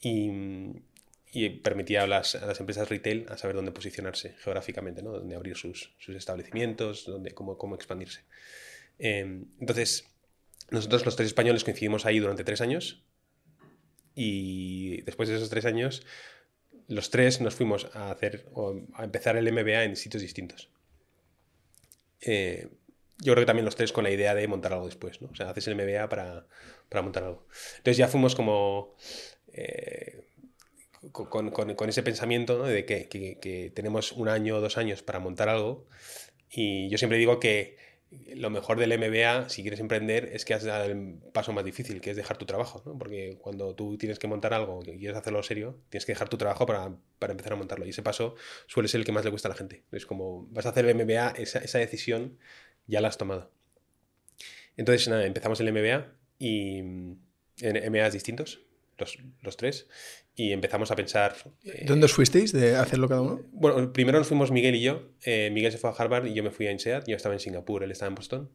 Y, 0.00 0.30
permitía 1.62 2.02
a 2.02 2.06
las, 2.06 2.34
empresas 2.58 2.88
retail 2.88 3.26
a 3.28 3.36
saber 3.36 3.56
dónde 3.56 3.72
posicionarse 3.72 4.34
geográficamente, 4.42 5.02
¿no? 5.02 5.12
dónde 5.12 5.36
abrir 5.36 5.56
sus, 5.56 5.94
establecimientos, 6.08 7.04
dónde, 7.06 7.32
cómo, 7.32 7.56
cómo 7.56 7.74
expandirse. 7.74 8.24
entonces, 8.98 10.08
nosotros 10.70 11.04
los 11.04 11.16
tres 11.16 11.28
españoles 11.28 11.64
coincidimos 11.64 12.06
ahí 12.06 12.18
durante 12.18 12.44
tres 12.44 12.60
años 12.60 13.04
y 14.14 15.02
después 15.02 15.28
de 15.28 15.36
esos 15.36 15.50
tres 15.50 15.64
años, 15.64 16.04
los 16.88 17.10
tres 17.10 17.40
nos 17.40 17.54
fuimos 17.54 17.88
a 17.94 18.10
hacer 18.10 18.46
a 18.94 19.04
empezar 19.04 19.36
el 19.36 19.50
MBA 19.52 19.84
en 19.84 19.96
sitios 19.96 20.22
distintos. 20.22 20.70
Eh, 22.20 22.68
yo 23.18 23.32
creo 23.32 23.42
que 23.42 23.46
también 23.46 23.64
los 23.64 23.76
tres 23.76 23.92
con 23.92 24.04
la 24.04 24.10
idea 24.10 24.34
de 24.34 24.48
montar 24.48 24.72
algo 24.72 24.86
después, 24.86 25.20
¿no? 25.20 25.28
O 25.30 25.34
sea, 25.34 25.50
haces 25.50 25.68
el 25.68 25.76
MBA 25.76 26.08
para, 26.08 26.46
para 26.88 27.02
montar 27.02 27.24
algo. 27.24 27.46
Entonces 27.78 27.96
ya 27.96 28.08
fuimos 28.08 28.34
como 28.34 28.96
eh, 29.52 30.26
con, 31.12 31.50
con, 31.50 31.74
con, 31.74 31.88
ese 31.88 32.02
pensamiento 32.02 32.62
de 32.62 32.84
que, 32.84 33.08
que, 33.08 33.72
tenemos 33.74 34.12
un 34.12 34.28
año 34.28 34.56
o 34.56 34.60
dos 34.60 34.76
años 34.76 35.02
para 35.02 35.18
montar 35.18 35.48
algo. 35.48 35.86
Y 36.50 36.88
yo 36.88 36.98
siempre 36.98 37.18
digo 37.18 37.40
que 37.40 37.76
lo 38.34 38.50
mejor 38.50 38.78
del 38.78 38.98
MBA, 38.98 39.48
si 39.48 39.62
quieres 39.62 39.78
emprender, 39.78 40.30
es 40.32 40.44
que 40.44 40.52
has 40.52 40.64
dado 40.64 40.84
el 40.84 41.18
paso 41.32 41.52
más 41.52 41.64
difícil, 41.64 42.00
que 42.00 42.10
es 42.10 42.16
dejar 42.16 42.38
tu 42.38 42.44
trabajo, 42.44 42.82
¿no? 42.84 42.98
Porque 42.98 43.38
cuando 43.40 43.74
tú 43.74 43.96
tienes 43.98 44.18
que 44.18 44.26
montar 44.26 44.52
algo, 44.52 44.80
que 44.80 44.96
quieres 44.96 45.16
hacerlo 45.16 45.42
serio, 45.42 45.78
tienes 45.90 46.04
que 46.04 46.12
dejar 46.12 46.28
tu 46.28 46.36
trabajo 46.36 46.66
para, 46.66 46.96
para, 47.18 47.32
empezar 47.32 47.52
a 47.52 47.56
montarlo. 47.56 47.86
Y 47.86 47.90
ese 47.90 48.02
paso 48.02 48.34
suele 48.66 48.88
ser 48.88 49.00
el 49.00 49.06
que 49.06 49.12
más 49.12 49.24
le 49.24 49.30
cuesta 49.30 49.48
a 49.48 49.50
la 49.50 49.56
gente. 49.56 49.84
Es 49.92 50.06
como, 50.06 50.46
vas 50.50 50.66
a 50.66 50.70
hacer 50.70 50.86
el 50.86 50.94
MBA, 50.96 51.30
esa, 51.38 51.60
esa 51.60 51.78
decisión 51.78 52.38
ya 52.86 53.00
la 53.00 53.08
has 53.08 53.16
tomado. 53.16 53.52
Entonces, 54.76 55.06
nada, 55.08 55.24
empezamos 55.24 55.60
el 55.60 55.72
MBA 55.72 56.12
y 56.38 56.78
en 56.78 57.92
MBAs 57.92 58.12
distintos, 58.12 58.60
los, 59.00 59.18
los 59.40 59.56
tres, 59.56 59.88
y 60.34 60.52
empezamos 60.52 60.90
a 60.90 60.96
pensar... 60.96 61.34
Eh, 61.64 61.84
¿Dónde 61.86 62.06
os 62.06 62.12
fuisteis 62.12 62.52
de 62.52 62.76
hacerlo 62.76 63.08
cada 63.08 63.22
uno? 63.22 63.42
Bueno, 63.52 63.92
primero 63.92 64.18
nos 64.18 64.28
fuimos 64.28 64.50
Miguel 64.50 64.74
y 64.74 64.82
yo. 64.82 65.10
Eh, 65.24 65.50
Miguel 65.52 65.72
se 65.72 65.78
fue 65.78 65.90
a 65.90 65.92
Harvard 65.92 66.26
y 66.26 66.34
yo 66.34 66.42
me 66.42 66.50
fui 66.50 66.66
a 66.66 66.72
INSEAD. 66.72 67.04
Yo 67.06 67.16
estaba 67.16 67.34
en 67.34 67.40
Singapur, 67.40 67.82
él 67.82 67.90
estaba 67.90 68.08
en 68.08 68.14
Boston. 68.14 68.50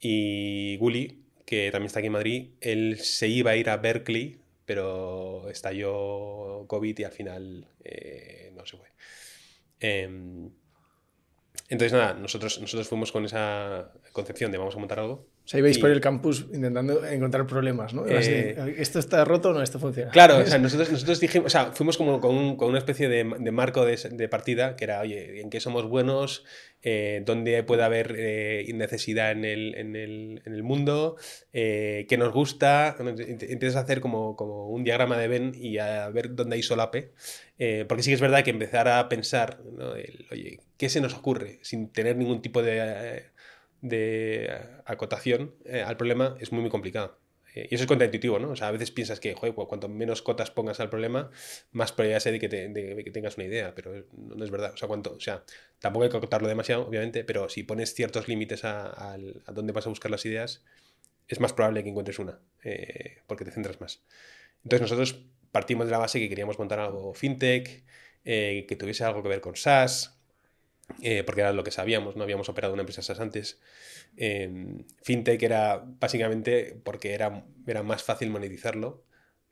Y 0.00 0.76
Gully, 0.78 1.24
que 1.44 1.70
también 1.70 1.86
está 1.86 2.00
aquí 2.00 2.06
en 2.06 2.12
Madrid, 2.12 2.50
él 2.60 2.98
se 2.98 3.28
iba 3.28 3.52
a 3.52 3.56
ir 3.56 3.70
a 3.70 3.76
Berkeley, 3.76 4.40
pero 4.64 5.48
estalló 5.50 6.66
COVID 6.66 6.98
y 6.98 7.04
al 7.04 7.12
final 7.12 7.68
eh, 7.84 8.52
no 8.54 8.66
se 8.66 8.76
fue. 8.76 8.88
Em, 9.80 10.50
entonces, 11.68 11.92
nada, 11.92 12.14
nosotros, 12.14 12.60
nosotros 12.60 12.88
fuimos 12.88 13.12
con 13.12 13.24
esa 13.24 13.92
concepción 14.12 14.50
de 14.50 14.58
vamos 14.58 14.74
a 14.76 14.78
montar 14.78 15.00
algo 15.00 15.35
o 15.46 15.48
sea, 15.48 15.60
ibais 15.60 15.78
por 15.78 15.90
el 15.90 16.00
campus 16.00 16.44
intentando 16.52 17.06
encontrar 17.06 17.46
problemas, 17.46 17.94
¿no? 17.94 18.04
Eh, 18.04 18.74
¿Esto 18.78 18.98
está 18.98 19.24
roto 19.24 19.50
o 19.50 19.52
no? 19.52 19.62
¿Esto 19.62 19.78
funciona? 19.78 20.10
Claro, 20.10 20.38
o 20.38 20.44
sea, 20.44 20.58
nosotros, 20.58 20.90
nosotros 20.90 21.20
dijimos, 21.20 21.46
o 21.46 21.50
sea, 21.50 21.66
fuimos 21.66 21.96
como 21.96 22.20
con, 22.20 22.34
un, 22.34 22.56
con 22.56 22.68
una 22.68 22.78
especie 22.78 23.08
de, 23.08 23.22
de 23.38 23.52
marco 23.52 23.84
de, 23.84 23.96
de, 24.10 24.28
partida 24.28 24.74
que 24.74 24.82
era, 24.82 25.00
oye, 25.00 25.40
¿en 25.40 25.48
qué 25.48 25.60
somos 25.60 25.86
buenos? 25.88 26.42
Eh, 26.82 27.22
¿Dónde 27.24 27.62
puede 27.62 27.84
haber 27.84 28.16
eh, 28.18 28.68
necesidad 28.74 29.30
en 29.30 29.44
el, 29.44 29.76
en 29.76 29.94
el, 29.94 30.42
en 30.44 30.52
el 30.52 30.64
mundo? 30.64 31.14
Eh, 31.52 32.06
¿Qué 32.08 32.18
nos 32.18 32.32
gusta? 32.32 32.96
Empiezas 32.98 33.76
a 33.76 33.80
hacer 33.80 34.00
como, 34.00 34.34
como 34.34 34.68
un 34.68 34.82
diagrama 34.82 35.16
de 35.16 35.28
Ben 35.28 35.52
y 35.54 35.78
a 35.78 36.08
ver 36.08 36.34
dónde 36.34 36.56
hay 36.56 36.64
solape. 36.64 37.12
porque 37.88 38.02
sí 38.02 38.10
que 38.10 38.14
es 38.14 38.20
verdad 38.20 38.42
que 38.42 38.50
empezar 38.50 38.88
a 38.88 39.08
pensar, 39.08 39.60
¿no? 39.64 39.90
oye, 40.32 40.58
¿qué 40.76 40.88
se 40.88 41.00
nos 41.00 41.14
ocurre? 41.14 41.60
Sin 41.62 41.92
tener 41.92 42.16
ningún 42.16 42.42
tipo 42.42 42.64
de 42.64 43.26
de 43.80 44.58
acotación 44.84 45.54
eh, 45.64 45.82
al 45.82 45.96
problema 45.96 46.36
es 46.40 46.52
muy, 46.52 46.62
muy 46.62 46.70
complicado. 46.70 47.18
Eh, 47.54 47.68
y 47.70 47.74
eso 47.74 47.84
es 47.84 47.88
contraintuitivo, 47.88 48.38
¿no? 48.38 48.50
O 48.50 48.56
sea, 48.56 48.68
a 48.68 48.70
veces 48.70 48.90
piensas 48.90 49.18
que, 49.18 49.34
joder, 49.34 49.54
cuanto 49.54 49.88
menos 49.88 50.22
cotas 50.22 50.50
pongas 50.50 50.78
al 50.80 50.90
problema, 50.90 51.30
más 51.72 51.92
probabilidad 51.92 52.22
hay 52.26 52.38
de 52.38 53.04
que, 53.04 53.10
tengas 53.10 53.36
una 53.36 53.46
idea, 53.46 53.74
pero 53.74 54.04
no, 54.12 54.44
es 54.44 54.50
verdad. 54.50 54.72
O 54.74 54.76
sea, 54.76 54.88
cuanto, 54.88 55.14
o 55.14 55.20
sea, 55.20 55.44
tampoco 55.78 56.04
hay 56.04 56.10
que 56.10 56.16
acotarlo 56.18 56.48
demasiado, 56.48 56.86
obviamente, 56.86 57.24
pero 57.24 57.48
si 57.48 57.62
pones 57.62 57.94
ciertos 57.94 58.28
límites 58.28 58.64
a, 58.64 59.14
a, 59.14 59.18
dónde 59.52 59.72
vas 59.72 59.86
a 59.86 59.88
buscar 59.88 60.10
las 60.10 60.24
ideas, 60.26 60.64
es 61.28 61.40
más 61.40 61.52
probable 61.52 61.82
que 61.82 61.88
encuentres 61.90 62.18
una, 62.18 62.38
eh, 62.62 63.22
porque 63.26 63.44
te 63.44 63.50
centras 63.50 63.80
más. 63.80 64.02
Entonces 64.62 64.82
nosotros 64.82 65.24
partimos 65.50 65.86
de 65.86 65.92
la 65.92 65.98
base 65.98 66.20
que 66.20 66.28
queríamos 66.28 66.58
montar 66.58 66.78
algo 66.78 67.14
fintech, 67.14 67.84
que 68.24 68.76
tuviese 68.78 69.04
algo 69.04 69.22
que 69.22 69.28
ver 69.28 69.40
con 69.40 69.54
SaaS, 69.54 70.15
eh, 71.02 71.24
porque 71.24 71.40
era 71.40 71.52
lo 71.52 71.64
que 71.64 71.70
sabíamos, 71.70 72.16
no 72.16 72.22
habíamos 72.22 72.48
operado 72.48 72.74
una 72.74 72.82
empresa 72.82 73.02
SaaS 73.02 73.20
antes. 73.20 73.58
fintech 75.02 75.42
era 75.42 75.82
básicamente 75.84 76.80
porque 76.82 77.12
era, 77.12 77.44
era 77.66 77.82
más 77.82 78.02
fácil 78.02 78.30
monetizarlo 78.30 79.06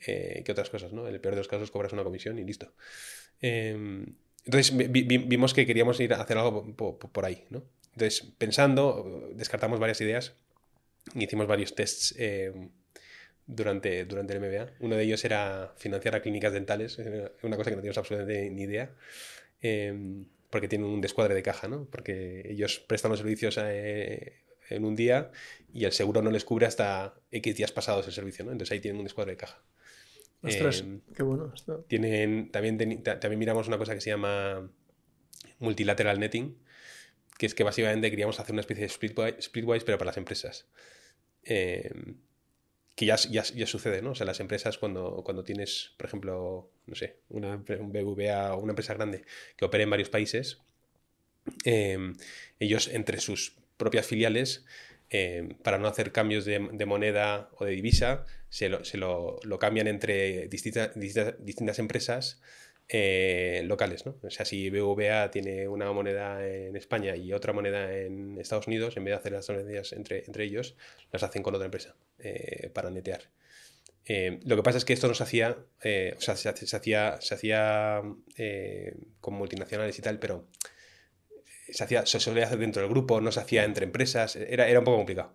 eh, 0.07 0.43
que 0.45 0.53
otras 0.53 0.71
cosas, 0.71 0.93
¿no? 0.93 1.07
En 1.09 1.15
el 1.15 1.21
peor 1.21 1.35
de 1.35 1.41
los 1.41 1.49
casos 1.49 1.71
cobras 1.71 1.93
una 1.93 2.05
comisión 2.05 2.39
y 2.39 2.45
listo. 2.45 2.73
Em, 3.41 4.05
entonces 4.45 4.77
vimos 4.77 5.55
que 5.55 5.67
queríamos 5.67 5.99
ir 6.01 6.13
a 6.13 6.21
hacer 6.21 6.37
algo 6.37 6.75
por, 6.77 7.25
ahí, 7.25 7.47
¿no? 7.51 7.65
Entonces, 7.93 8.33
pensando, 8.37 9.31
descartamos 9.35 9.81
varias 9.81 10.01
ideas 10.03 10.35
y 11.15 11.25
hicimos 11.25 11.47
varios 11.47 11.75
tests 11.75 12.15
em, 12.19 12.71
durante, 13.47 14.05
durante 14.05 14.35
el 14.35 14.41
MBA. 14.41 14.75
Uno 14.81 14.97
de 14.97 15.05
ellos 15.05 15.25
era 15.25 15.73
financiar 15.77 16.17
a 16.17 16.21
clínicas 16.21 16.53
dentales, 16.53 16.99
una 17.43 17.57
cosa 17.57 17.71
que 17.71 17.77
no 17.77 17.83
teníamos 17.83 17.99
absolutamente 17.99 18.51
ni 18.51 18.63
idea. 18.63 18.95
Em, 19.63 20.27
porque 20.55 20.69
tienen 20.69 20.87
un 20.87 21.01
descuadre 21.01 21.35
de 21.35 21.43
caja, 21.43 21.67
¿no? 21.67 21.87
Porque 21.91 22.47
ellos 22.49 22.79
prestan 22.79 23.11
los 23.11 23.19
servicios 23.19 23.59
eh, 23.61 24.45
en 24.71 24.85
un 24.85 24.95
día 24.95 25.33
y 25.73 25.85
el 25.85 25.91
seguro 25.91 26.23
no 26.23 26.31
les 26.31 26.45
cubre 26.45 26.65
hasta 26.65 27.17
X 27.33 27.57
días 27.57 27.73
pasados 27.73 28.07
el 28.07 28.13
servicio, 28.13 28.45
¿no? 28.45 28.53
Entonces 28.53 28.71
ahí 28.71 28.79
tienen 28.79 29.01
un 29.01 29.05
descuadre 29.05 29.33
de 29.33 29.37
caja. 29.37 29.61
Ostras, 30.43 30.83
em, 30.83 31.01
qué 31.13 31.25
bueno. 31.25 31.53
Tienen, 31.89 32.53
también, 32.53 33.03
también 33.03 33.37
miramos 33.37 33.67
una 33.67 33.79
cosa 33.79 33.95
que 33.95 34.01
se 34.01 34.11
llama 34.11 34.71
multilateral 35.59 36.21
netting, 36.21 36.57
que 37.37 37.47
es 37.47 37.55
que 37.57 37.65
básicamente 37.65 38.09
queríamos 38.09 38.39
hacer 38.39 38.53
una 38.53 38.61
especie 38.61 38.85
de 38.85 38.91
splitwise, 39.41 39.85
pero 39.85 39.99
para 39.99 40.11
las 40.11 40.19
empresas. 40.19 40.69
Eh, 41.43 41.91
que 42.95 43.07
ya, 43.07 43.17
ya, 43.17 43.43
ya, 43.43 43.67
sucede, 43.67 44.03
¿no? 44.03 44.11
O 44.11 44.15
sea, 44.15 44.27
las 44.27 44.41
empresas 44.41 44.79
cuando, 44.79 45.23
cuando 45.25 45.43
tienes, 45.45 45.95
por 45.97 46.07
ejemplo, 46.07 46.71
no 46.87 46.95
sé, 46.95 47.17
una, 47.29 47.57
un 47.57 47.93
BVA 47.93 48.55
o 48.55 48.61
una 48.61 48.73
empresa 48.73 48.95
grande 48.95 49.25
que 49.57 49.65
opera 49.65 49.85
en 49.85 49.91
varios 49.91 50.11
países, 50.11 50.59
em, 51.65 52.15
ellos 52.61 52.89
entre 52.89 53.19
sus 53.21 53.57
propias 53.77 54.07
filiales, 54.07 54.65
em, 55.11 55.51
para 55.63 55.79
no 55.79 55.89
hacer 55.89 56.13
cambios 56.13 56.45
de, 56.45 56.61
moneda 56.87 57.51
o 57.59 57.65
de 57.65 57.73
divisa, 57.73 58.25
se 58.49 58.69
lo, 58.69 58.85
se 58.85 58.97
lo, 58.99 59.41
lo 59.43 59.59
cambian 59.59 59.89
entre 59.89 60.49
distintas, 60.49 60.95
distintas, 60.95 61.35
distintas 61.45 61.79
empresas 61.79 62.41
eh, 62.89 63.63
locales, 63.65 64.05
¿no? 64.05 64.19
O 64.23 64.31
sea, 64.31 64.45
si 64.45 64.69
BVA 64.69 65.31
tiene 65.31 65.69
una 65.69 65.91
moneda 65.93 66.47
en 66.47 66.77
España 66.77 67.17
y 67.17 67.33
otra 67.33 67.55
moneda 67.55 67.97
en 67.97 68.39
Estados 68.39 68.67
Unidos, 68.67 68.97
en 68.99 69.05
vez 69.05 69.13
de 69.13 69.17
hacer 69.17 69.33
las 69.33 69.47
transferencias 69.47 69.93
entre, 69.95 70.25
entre 70.27 70.45
ellos, 70.45 70.77
las 71.11 71.23
hacen 71.23 71.43
con 71.43 71.55
otra 71.55 71.65
empresa 71.65 71.97
eh, 72.19 72.71
para 72.75 72.91
netear. 72.91 73.23
Eh, 74.05 74.39
lo 74.45 74.57
que 74.57 74.63
pasa 74.63 74.77
es 74.77 74.85
que 74.85 74.93
esto 74.93 75.09
no 75.09 75.15
se 75.15 75.23
hacía, 75.23 75.57
o 75.57 76.21
sea, 76.21 76.37
se, 76.37 76.51
hacía, 76.51 77.21
se 77.23 77.35
hacía 77.35 78.03
con 79.21 79.35
multinacionales 79.35 79.99
y 79.99 80.03
tal, 80.03 80.19
pero 80.19 80.47
se, 81.71 81.85
hacía, 81.85 82.05
se 82.05 82.21
solía 82.21 82.45
hacer 82.45 82.59
dentro 82.59 82.83
del 82.83 82.91
grupo, 82.91 83.23
no 83.23 83.33
se 83.33 83.41
hacía 83.41 83.65
entre 83.65 83.87
empresas, 83.87 84.37
era, 84.37 84.69
era 84.69 84.81
un 84.81 84.85
poco 84.85 84.99
complicado. 84.99 85.35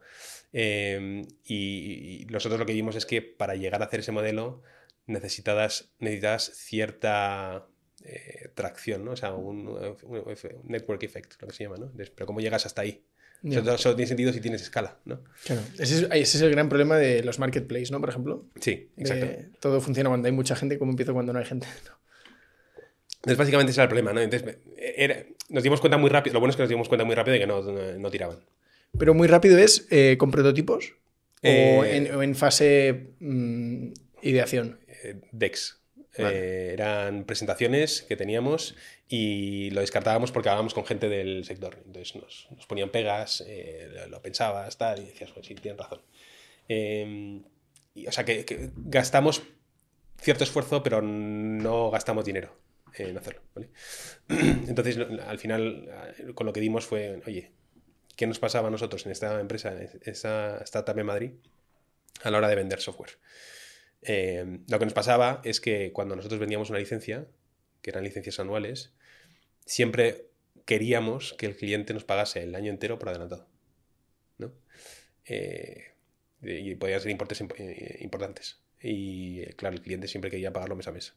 y, 0.53 1.25
y, 1.48 2.25
nosotros 2.29 2.60
lo 2.60 2.68
que 2.68 2.74
vimos 2.74 2.96
es 2.96 3.08
que 3.08 3.24
para 3.24 3.56
llegar 3.56 3.82
a 3.82 3.86
hacer 3.86 4.01
ese 4.01 4.12
modelo 4.12 4.62
necesitadas, 5.09 5.91
necesitas 5.99 6.51
cierta 6.55 7.67
eh, 8.05 8.49
tracción, 8.55 9.03
¿no? 9.03 9.11
O 9.11 9.15
sea, 9.15 9.33
un, 9.33 9.65
network 10.63 11.03
effect, 11.03 11.41
lo 11.41 11.47
que 11.47 11.53
se 11.53 11.63
llama, 11.63 11.77
¿no? 11.77 11.91
Pero 12.15 12.25
¿cómo 12.25 12.39
llegas 12.39 12.65
hasta 12.65 12.81
ahí? 12.83 13.03
Solo, 13.49 13.77
solo 13.77 13.95
tiene 13.95 14.07
sentido 14.07 14.33
si 14.33 14.41
tienes 14.41 14.61
escala, 14.61 14.99
¿no? 15.05 15.21
Claro. 15.45 15.61
Ese 15.79 15.95
es, 15.95 16.01
ese 16.03 16.37
es 16.37 16.41
el 16.41 16.51
gran 16.51 16.67
problema 16.67 16.97
de 16.97 17.23
los 17.23 17.39
marketplaces, 17.39 17.89
¿no? 17.91 17.99
Por 18.01 18.09
ejemplo. 18.09 18.45
Sí, 18.59 18.89
exacto. 18.97 19.25
De- 19.25 19.49
todo 19.59 19.79
funciona 19.79 20.09
cuando 20.09 20.27
hay 20.27 20.33
mucha 20.33 20.55
gente, 20.55 20.77
¿cómo 20.77 20.91
empieza 20.91 21.13
cuando 21.13 21.31
no 21.33 21.39
hay 21.39 21.45
gente? 21.45 21.67
Entonces, 23.17 23.37
básicamente 23.37 23.71
ese 23.71 23.79
era 23.81 23.83
el 23.83 23.89
problema, 23.89 24.13
¿no? 24.13 24.21
Entonces, 24.21 24.57
era- 24.77 25.25
nos 25.49 25.63
dimos 25.63 25.79
cuenta 25.79 25.97
muy 25.97 26.09
rápido, 26.09 26.33
lo 26.35 26.39
bueno 26.39 26.51
es 26.51 26.55
que 26.57 26.63
nos 26.63 26.69
dimos 26.69 26.87
cuenta 26.89 27.05
muy 27.05 27.15
rápido 27.15 27.33
de 27.33 27.39
que 27.39 27.47
no, 27.47 27.61
no, 27.61 27.97
no 27.97 28.11
tiraban. 28.11 28.39
Pero 28.97 29.13
muy 29.13 29.27
rápido 29.27 29.57
es 29.57 29.87
eh, 29.89 30.15
con 30.17 30.31
prototipos 30.31 30.93
o, 31.43 31.47
Eh, 31.47 31.95
en, 31.97 32.15
o 32.15 32.23
en 32.23 32.35
fase 32.35 33.11
mm, 33.19 33.91
ideación. 34.21 34.79
Eh, 35.03 35.22
Dex. 35.32 35.77
Vale. 36.18 36.38
Eh, 36.38 36.74
eran 36.74 37.25
presentaciones 37.25 38.01
que 38.01 38.15
teníamos 38.15 38.75
y 39.08 39.70
lo 39.72 39.82
descartábamos 39.82 40.32
porque 40.32 40.50
hablábamos 40.50 40.74
con 40.74 40.86
gente 40.86 41.08
del 41.10 41.46
sector. 41.46 41.77
Entonces 41.86 42.15
nos, 42.15 42.48
nos 42.56 42.65
ponían 42.65 42.89
pegas, 42.89 43.44
eh, 43.48 43.89
lo, 43.94 44.08
lo 44.08 44.22
pensabas, 44.22 44.77
tal, 44.77 45.01
y 45.01 45.06
decías, 45.06 45.32
pues 45.32 45.46
sí, 45.46 45.56
tienen 45.56 45.77
razón. 45.77 46.01
Y, 47.96 48.08
o 48.08 48.12
sea, 48.12 48.24
que, 48.24 48.46
que 48.46 48.70
gastamos 48.75 49.44
cierto 50.22 50.44
esfuerzo, 50.44 50.84
pero 50.84 51.01
no 51.01 51.89
gastamos 51.91 52.25
dinero 52.25 52.56
en 52.96 53.18
hacerlo. 53.18 53.41
¿vale? 53.56 53.70
Entonces, 54.68 54.98
al 54.98 55.39
final, 55.39 55.89
eh, 56.18 56.34
con 56.34 56.46
lo 56.46 56.53
que 56.53 56.60
dimos 56.60 56.86
fue, 56.86 57.22
oye, 57.25 57.51
¿qué 58.15 58.27
nos 58.27 58.39
pasaba 58.39 58.68
a 58.68 58.72
nosotros 58.72 59.06
en 59.06 59.12
esta 59.12 59.39
empresa, 59.39 59.72
en 59.72 59.89
esa 60.03 60.60
startup 60.63 60.98
en 60.98 61.06
Madrid, 61.06 61.32
a 62.24 62.32
la 62.32 62.38
hora 62.38 62.50
de 62.50 62.56
vender 62.56 62.79
software? 62.79 63.12
Eh, 64.01 64.60
lo 64.70 64.79
que 64.79 64.86
nos 64.86 64.94
pasaba 64.94 65.41
es 65.44 65.60
que 65.62 65.91
cuando 65.94 66.15
nosotros 66.15 66.39
vendíamos 66.39 66.70
una 66.70 66.79
licencia, 66.79 67.27
que 67.82 67.91
eran 67.91 68.03
licencias 68.03 68.39
anuales, 68.39 68.94
siempre 69.65 70.27
queríamos 70.65 71.34
que 71.34 71.48
el 71.48 71.56
cliente 71.58 71.94
nos 71.94 72.06
pagase 72.06 72.44
el 72.44 72.56
año 72.56 72.72
entero 72.72 73.00
por 73.00 73.10
adelantado. 73.10 73.48
¿no? 74.38 74.53
Eh, 75.25 75.94
y 76.41 76.75
podían 76.75 77.01
ser 77.01 77.12
importes 77.12 77.41
imp- 77.41 77.56
eh, 77.60 77.98
importantes. 78.01 78.62
Y 78.82 79.46
claro, 79.56 79.75
el 79.75 79.82
cliente 79.82 80.08
siempre 80.08 80.32
quería 80.32 80.53
pagarlo 80.53 80.75
mes 80.75 80.88
a 80.88 80.91
mes. 80.91 81.15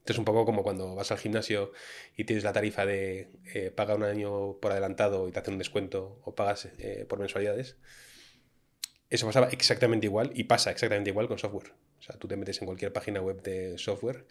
Entonces, 0.00 0.18
un 0.18 0.24
poco 0.26 0.44
como 0.44 0.62
cuando 0.62 0.94
vas 0.94 1.10
al 1.12 1.18
gimnasio 1.18 1.72
y 2.16 2.24
tienes 2.24 2.44
la 2.44 2.52
tarifa 2.52 2.84
de 2.84 3.30
eh, 3.54 3.70
paga 3.70 3.94
un 3.94 4.02
año 4.04 4.58
por 4.60 4.72
adelantado 4.72 5.28
y 5.28 5.32
te 5.32 5.38
hacen 5.38 5.54
un 5.54 5.58
descuento 5.58 6.20
o 6.24 6.34
pagas 6.34 6.66
eh, 6.78 7.06
por 7.08 7.18
mensualidades. 7.18 7.76
Eso 9.14 9.26
pasaba 9.26 9.48
exactamente 9.50 10.06
igual 10.06 10.32
y 10.34 10.42
pasa 10.44 10.72
exactamente 10.72 11.10
igual 11.10 11.28
con 11.28 11.38
software. 11.38 11.70
O 12.00 12.02
sea, 12.02 12.16
tú 12.18 12.26
te 12.26 12.36
metes 12.36 12.60
en 12.60 12.66
cualquier 12.66 12.92
página 12.92 13.20
web 13.20 13.42
de 13.42 13.78
software 13.78 14.26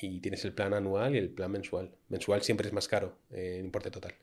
y 0.00 0.20
tienes 0.20 0.44
el 0.44 0.52
plan 0.52 0.72
anual 0.72 1.16
y 1.16 1.18
el 1.18 1.30
plan 1.30 1.50
mensual. 1.50 1.90
Mensual 2.08 2.40
siempre 2.42 2.68
es 2.68 2.72
más 2.72 2.86
caro 2.86 3.18
eh, 3.32 3.56
en 3.58 3.64
importe 3.64 3.90
total. 3.90 4.14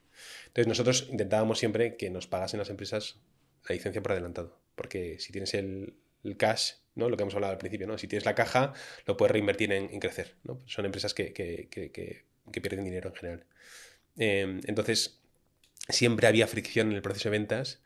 Entonces 0.47 0.67
nosotros 0.67 1.07
intentábamos 1.11 1.59
siempre 1.59 1.97
que 1.97 2.09
nos 2.09 2.25
pagasen 2.25 2.57
las 2.57 2.69
empresas 2.69 3.19
la 3.67 3.75
licencia 3.75 4.01
por 4.01 4.13
adelantado. 4.13 4.57
Porque 4.75 5.19
si 5.19 5.33
tienes 5.33 5.53
el, 5.55 5.95
cash, 6.37 6.75
¿no? 6.95 7.09
lo 7.09 7.17
que 7.17 7.23
hemos 7.23 7.35
hablado 7.35 7.51
al 7.51 7.59
principio, 7.59 7.85
¿no? 7.85 7.97
si 7.97 8.07
tienes 8.07 8.23
la 8.25 8.33
caja, 8.33 8.73
lo 9.07 9.17
puedes 9.17 9.33
reinvertir 9.33 9.73
en, 9.73 9.99
crecer. 9.99 10.35
¿no? 10.45 10.61
Son 10.67 10.85
empresas 10.85 11.13
que, 11.13 11.33
que- 11.33 11.67
que- 11.69 11.91
que- 11.91 12.61
pierden 12.61 12.85
dinero 12.85 13.09
en 13.09 13.15
general. 13.15 13.45
Eh, 14.17 14.61
entonces, 14.67 15.19
siempre 15.89 16.27
había 16.27 16.47
fricción 16.47 16.89
en 16.89 16.95
el 16.95 17.01
proceso 17.01 17.29
de 17.29 17.37
ventas 17.39 17.81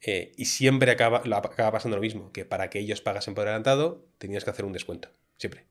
eh, 0.00 0.32
y 0.36 0.46
siempre 0.46 0.90
acaba, 0.90 1.18
acaba 1.18 1.72
pasando 1.72 1.96
lo 1.96 2.02
mismo, 2.02 2.32
que 2.32 2.44
para 2.44 2.70
que 2.70 2.78
ellos 2.78 3.00
pagasen 3.00 3.34
por 3.34 3.46
adelantado 3.46 4.06
tenías 4.18 4.44
que 4.44 4.50
hacer 4.50 4.64
un 4.64 4.72
descuento, 4.72 5.10
siempre, 5.36 5.66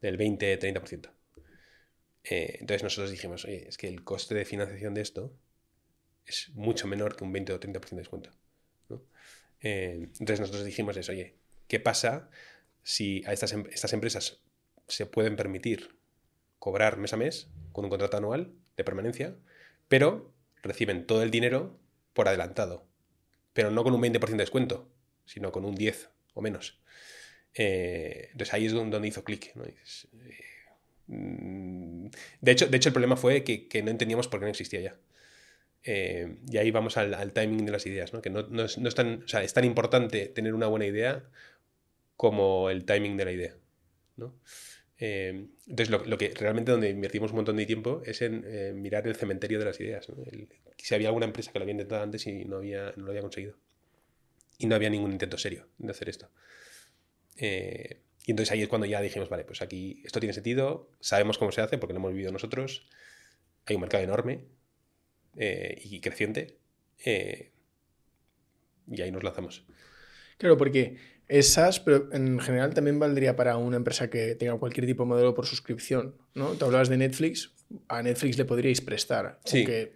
del 0.00 0.18
20-30%. 0.18 1.10
Eh, 2.24 2.58
entonces 2.60 2.82
nosotros 2.82 3.10
dijimos, 3.10 3.44
oye, 3.44 3.68
es 3.68 3.78
que 3.78 3.88
el 3.88 4.04
coste 4.04 4.34
de 4.34 4.44
financiación 4.44 4.94
de 4.94 5.02
esto 5.02 5.32
es 6.26 6.50
mucho 6.54 6.86
menor 6.86 7.16
que 7.16 7.24
un 7.24 7.32
20 7.32 7.52
o 7.52 7.60
30% 7.60 7.90
de 7.90 7.96
descuento. 7.96 8.30
Eh, 9.60 10.08
entonces 10.20 10.40
nosotros 10.40 10.64
dijimos 10.64 10.96
eso, 10.96 11.10
oye, 11.12 11.34
¿qué 11.66 11.80
pasa 11.80 12.30
si 12.82 13.24
a 13.26 13.32
estas, 13.32 13.52
em- 13.52 13.66
estas 13.72 13.92
empresas 13.92 14.40
se 14.86 15.04
pueden 15.06 15.36
permitir 15.36 15.98
cobrar 16.58 16.96
mes 16.96 17.12
a 17.12 17.16
mes 17.16 17.48
con 17.72 17.84
un 17.84 17.90
contrato 17.90 18.16
anual 18.16 18.52
de 18.76 18.84
permanencia, 18.84 19.36
pero 19.88 20.32
reciben 20.62 21.06
todo 21.06 21.22
el 21.22 21.30
dinero 21.30 21.78
por 22.12 22.28
adelantado, 22.28 22.86
pero 23.58 23.72
no 23.72 23.82
con 23.82 23.92
un 23.92 24.00
20% 24.00 24.20
de 24.20 24.36
descuento, 24.36 24.88
sino 25.24 25.50
con 25.50 25.64
un 25.64 25.74
10 25.74 26.10
o 26.34 26.40
menos. 26.40 26.78
Eh, 27.54 28.28
entonces 28.30 28.54
ahí 28.54 28.66
es 28.66 28.72
donde 28.72 29.08
hizo 29.08 29.24
clic. 29.24 29.52
eh, 29.56 29.74
mm, 31.08 32.06
de, 32.40 32.52
hecho, 32.52 32.68
de 32.68 32.76
hecho, 32.76 32.90
el 32.90 32.92
problema 32.92 33.16
fue 33.16 33.42
que, 33.42 33.82
no 33.82 33.90
entendíamos 33.90 34.28
por 34.28 34.38
qué 34.38 34.44
no 34.44 34.50
existía 34.50 34.80
ya. 34.80 34.96
Eh, 35.82 36.36
y 36.48 36.56
ahí 36.56 36.70
vamos 36.70 36.96
al, 36.98 37.32
timing 37.32 37.66
de 37.66 37.72
las 37.72 37.84
ideas, 37.86 38.12
¿no? 38.12 38.22
que 38.22 38.30
no, 38.30 38.42
es, 38.62 38.94
tan, 38.94 39.24
es 39.42 39.52
tan 39.52 39.64
importante 39.64 40.26
tener 40.26 40.54
una 40.54 40.68
buena 40.68 40.86
idea 40.86 41.24
como 42.16 42.70
el 42.70 42.84
timing 42.84 43.16
de 43.16 43.24
la 43.24 43.32
idea. 43.32 43.56
¿no? 44.14 44.38
Eh, 45.00 45.46
entonces, 45.68 45.90
lo, 45.90 46.18
que 46.18 46.34
realmente 46.34 46.72
donde 46.72 46.90
invertimos 46.90 47.30
un 47.30 47.36
montón 47.36 47.56
de 47.56 47.66
tiempo 47.66 48.02
es 48.04 48.20
en 48.20 48.44
eh, 48.46 48.72
mirar 48.74 49.06
el 49.06 49.14
cementerio 49.14 49.58
de 49.58 49.64
las 49.64 49.80
ideas. 49.80 50.08
¿no? 50.08 50.16
Si 50.76 50.94
había 50.94 51.08
alguna 51.08 51.26
empresa 51.26 51.52
que 51.52 51.58
lo 51.58 51.62
había 51.62 51.72
intentado 51.72 52.02
antes 52.02 52.26
y 52.26 52.44
no, 52.44 52.56
había, 52.56 52.92
no 52.96 53.04
lo 53.04 53.10
había 53.10 53.22
conseguido. 53.22 53.56
Y 54.58 54.66
no 54.66 54.74
había 54.74 54.90
ningún 54.90 55.12
intento 55.12 55.38
serio 55.38 55.68
de 55.78 55.90
hacer 55.90 56.08
esto. 56.08 56.30
Eh, 57.36 58.00
y 58.26 58.32
entonces 58.32 58.50
ahí 58.52 58.62
es 58.62 58.68
cuando 58.68 58.86
ya 58.86 59.00
dijimos, 59.00 59.28
vale, 59.28 59.44
pues 59.44 59.62
aquí 59.62 60.02
esto 60.04 60.18
tiene 60.18 60.32
sentido, 60.32 60.90
sabemos 61.00 61.38
cómo 61.38 61.52
se 61.52 61.60
hace 61.60 61.78
porque 61.78 61.92
lo 61.92 62.00
hemos 62.00 62.12
vivido 62.12 62.32
nosotros, 62.32 62.88
hay 63.66 63.76
un 63.76 63.80
mercado 63.82 64.02
enorme 64.02 64.44
eh, 65.36 65.80
y 65.82 66.00
creciente, 66.00 66.58
y 68.90 69.00
ahí 69.00 69.10
nos 69.12 69.22
lanzamos. 69.22 69.64
Claro, 70.36 70.56
porque 70.56 70.96
es 71.28 71.52
SaaS, 71.52 71.80
pero 71.80 72.08
en 72.12 72.40
general 72.40 72.72
también 72.74 72.98
valdría 72.98 73.36
para 73.36 73.56
una 73.56 73.76
empresa 73.76 74.08
que 74.10 74.34
tenga 74.34 74.56
cualquier 74.58 74.86
tipo 74.86 75.02
de 75.04 75.08
modelo 75.10 75.34
por 75.34 75.46
suscripción, 75.46 76.14
¿no? 76.34 76.52
Te 76.52 76.64
hablabas 76.64 76.88
de 76.88 76.96
Netflix, 76.96 77.52
a 77.88 78.02
Netflix 78.02 78.38
le 78.38 78.44
podríais 78.46 78.80
prestar, 78.80 79.38
Sí. 79.44 79.58
aunque 79.58 79.92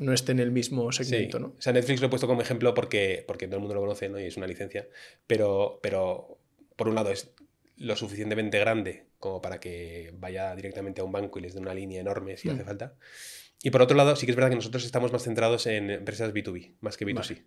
no 0.00 0.12
esté 0.12 0.32
en 0.32 0.40
el 0.40 0.50
mismo 0.50 0.90
segmento, 0.90 1.38
Sí. 1.38 1.42
¿no? 1.42 1.54
O 1.56 1.60
sea, 1.60 1.72
Netflix 1.72 2.00
lo 2.00 2.08
he 2.08 2.10
puesto 2.10 2.26
como 2.26 2.42
ejemplo 2.42 2.74
porque, 2.74 3.22
porque 3.26 3.46
todo 3.46 3.56
el 3.56 3.60
mundo 3.60 3.74
lo 3.76 3.80
conoce 3.82 4.08
¿no? 4.08 4.18
y 4.18 4.24
es 4.24 4.36
una 4.36 4.48
licencia, 4.48 4.88
pero, 5.28 5.78
pero 5.82 6.38
por 6.74 6.88
un 6.88 6.96
lado 6.96 7.10
es 7.12 7.30
lo 7.76 7.94
suficientemente 7.94 8.58
grande 8.58 9.04
como 9.20 9.40
para 9.40 9.60
que 9.60 10.12
vaya 10.18 10.54
directamente 10.56 11.00
a 11.00 11.04
un 11.04 11.12
banco 11.12 11.38
y 11.38 11.42
les 11.42 11.54
dé 11.54 11.60
una 11.60 11.74
línea 11.74 12.00
enorme 12.00 12.36
si 12.36 12.48
Mm. 12.48 12.52
hace 12.52 12.64
falta. 12.64 12.94
Y 13.62 13.70
por 13.70 13.80
otro 13.80 13.96
lado, 13.96 14.14
sí 14.16 14.26
que 14.26 14.32
es 14.32 14.36
verdad 14.36 14.50
que 14.50 14.56
nosotros 14.56 14.84
estamos 14.84 15.10
más 15.12 15.22
centrados 15.22 15.66
en 15.66 15.90
empresas 15.90 16.32
B2B, 16.34 16.74
más 16.80 16.96
que 16.98 17.06
B2C. 17.06 17.34
Vale. 17.34 17.46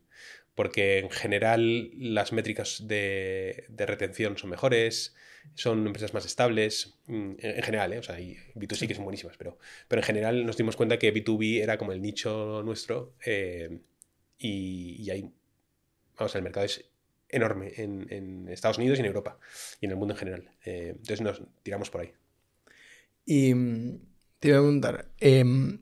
Porque 0.57 0.97
en 0.97 1.11
general 1.11 1.91
las 1.93 2.33
métricas 2.33 2.87
de, 2.87 3.65
de 3.69 3.85
retención 3.85 4.39
son 4.39 4.49
mejores, 4.49 5.15
son 5.53 5.85
empresas 5.85 6.15
más 6.15 6.25
estables, 6.25 6.95
mm, 7.05 7.31
en, 7.37 7.55
en 7.57 7.61
general, 7.61 7.93
¿eh? 7.93 7.99
o 7.99 8.03
sea, 8.03 8.15
hay 8.15 8.37
B2C 8.55 8.87
que 8.87 8.95
son 8.95 9.03
buenísimas, 9.03 9.37
pero, 9.37 9.59
pero 9.87 10.01
en 10.01 10.05
general 10.05 10.47
nos 10.47 10.57
dimos 10.57 10.75
cuenta 10.75 10.97
que 10.97 11.13
B2B 11.13 11.61
era 11.61 11.77
como 11.77 11.91
el 11.91 12.01
nicho 12.01 12.63
nuestro 12.65 13.13
eh, 13.23 13.81
y, 14.39 15.03
y 15.03 15.11
ahí, 15.11 15.31
vamos, 16.17 16.33
el 16.33 16.41
mercado 16.41 16.65
es 16.65 16.83
enorme 17.29 17.73
en, 17.77 18.07
en 18.09 18.49
Estados 18.49 18.79
Unidos 18.79 18.97
y 18.97 19.01
en 19.01 19.05
Europa 19.05 19.37
y 19.79 19.85
en 19.85 19.91
el 19.91 19.97
mundo 19.97 20.15
en 20.15 20.17
general. 20.17 20.51
Eh, 20.65 20.93
entonces 20.93 21.21
nos 21.21 21.43
tiramos 21.61 21.91
por 21.91 22.01
ahí. 22.01 22.13
Y 23.27 23.53
mm, 23.53 23.99
te 24.39 24.47
iba 24.47 24.57
a 24.57 24.61
preguntar, 24.61 25.11
em, 25.19 25.81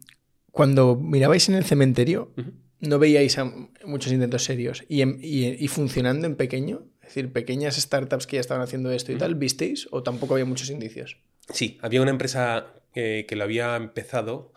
cuando 0.51 0.97
mirabais 0.97 1.47
en 1.47 1.55
el 1.55 1.63
cementerio. 1.63 2.33
¿No 2.79 2.99
veíais 2.99 3.37
a 3.37 3.45
muchos 3.85 4.11
intentos 4.11 4.43
serios 4.43 4.83
y, 4.89 5.01
en- 5.01 5.19
y- 5.21 5.47
y 5.63 5.67
funcionando 5.67 6.27
en 6.27 6.35
pequeño? 6.35 6.85
Es 7.01 7.09
decir, 7.09 7.31
pequeñas 7.31 7.75
startups 7.77 8.25
que 8.27 8.37
ya 8.37 8.41
estaban 8.41 8.63
haciendo 8.63 8.91
esto 8.91 9.11
y 9.11 9.15
tal, 9.17 9.35
¿visteis? 9.35 9.87
¿O 9.91 10.01
tampoco 10.03 10.33
había 10.33 10.45
muchos 10.45 10.69
indicios? 10.69 11.17
Sí, 11.51 11.77
había 11.81 12.01
una 12.01 12.11
empresa 12.11 12.73
eh, 12.95 13.25
que 13.27 13.35
lo 13.35 13.43
había 13.43 13.75
empezado 13.75 14.51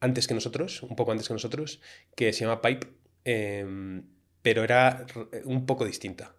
antes 0.00 0.26
que 0.28 0.34
nosotros, 0.34 0.82
un 0.82 0.94
poco 0.94 1.12
antes 1.12 1.26
que 1.28 1.34
nosotros, 1.34 1.80
que 2.14 2.32
se 2.34 2.40
llama 2.44 2.60
Pipe, 2.60 2.86
eh, 3.24 4.02
pero 4.42 4.62
era 4.62 5.06
un 5.44 5.64
poco 5.66 5.84
distinta. 5.86 6.34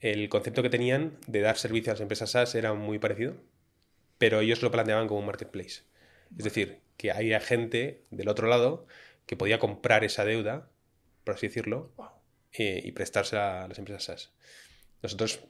El 0.00 0.28
concepto 0.30 0.62
que 0.62 0.70
tenían 0.70 1.18
de 1.26 1.40
dar 1.42 1.58
servicio 1.58 1.92
a 1.92 1.94
las 1.94 2.00
empresas 2.00 2.30
SaaS 2.30 2.54
era 2.54 2.72
muy 2.74 2.98
parecido, 2.98 3.36
pero 4.18 4.40
ellos 4.40 4.62
lo 4.62 4.70
planteaban 4.70 5.06
como 5.08 5.20
un 5.20 5.26
marketplace. 5.26 5.82
Es 6.36 6.44
decir, 6.44 6.80
que 6.96 7.10
había 7.12 7.38
gente 7.38 8.04
del 8.10 8.28
otro 8.28 8.48
lado 8.48 8.86
que 9.26 9.36
podía 9.36 9.58
comprar 9.58 10.04
esa 10.04 10.24
deuda, 10.24 10.70
por 11.24 11.34
así 11.34 11.48
decirlo, 11.48 11.92
eh, 12.52 12.80
y 12.84 12.92
prestársela 12.92 13.64
a 13.64 13.68
las 13.68 13.78
empresas 13.78 14.04
SaaS. 14.04 14.32
Nosotros, 15.02 15.40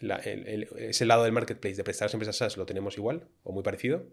la- 0.00 0.16
el- 0.16 0.46
el- 0.46 0.68
ese 0.78 1.06
lado 1.06 1.24
del 1.24 1.32
marketplace 1.32 1.76
de 1.76 1.84
prestar 1.84 2.06
a 2.06 2.08
las 2.08 2.14
empresas 2.14 2.36
SaaS 2.36 2.56
lo 2.56 2.66
tenemos 2.66 2.96
igual 2.96 3.28
o 3.44 3.52
muy 3.52 3.62
parecido. 3.62 4.06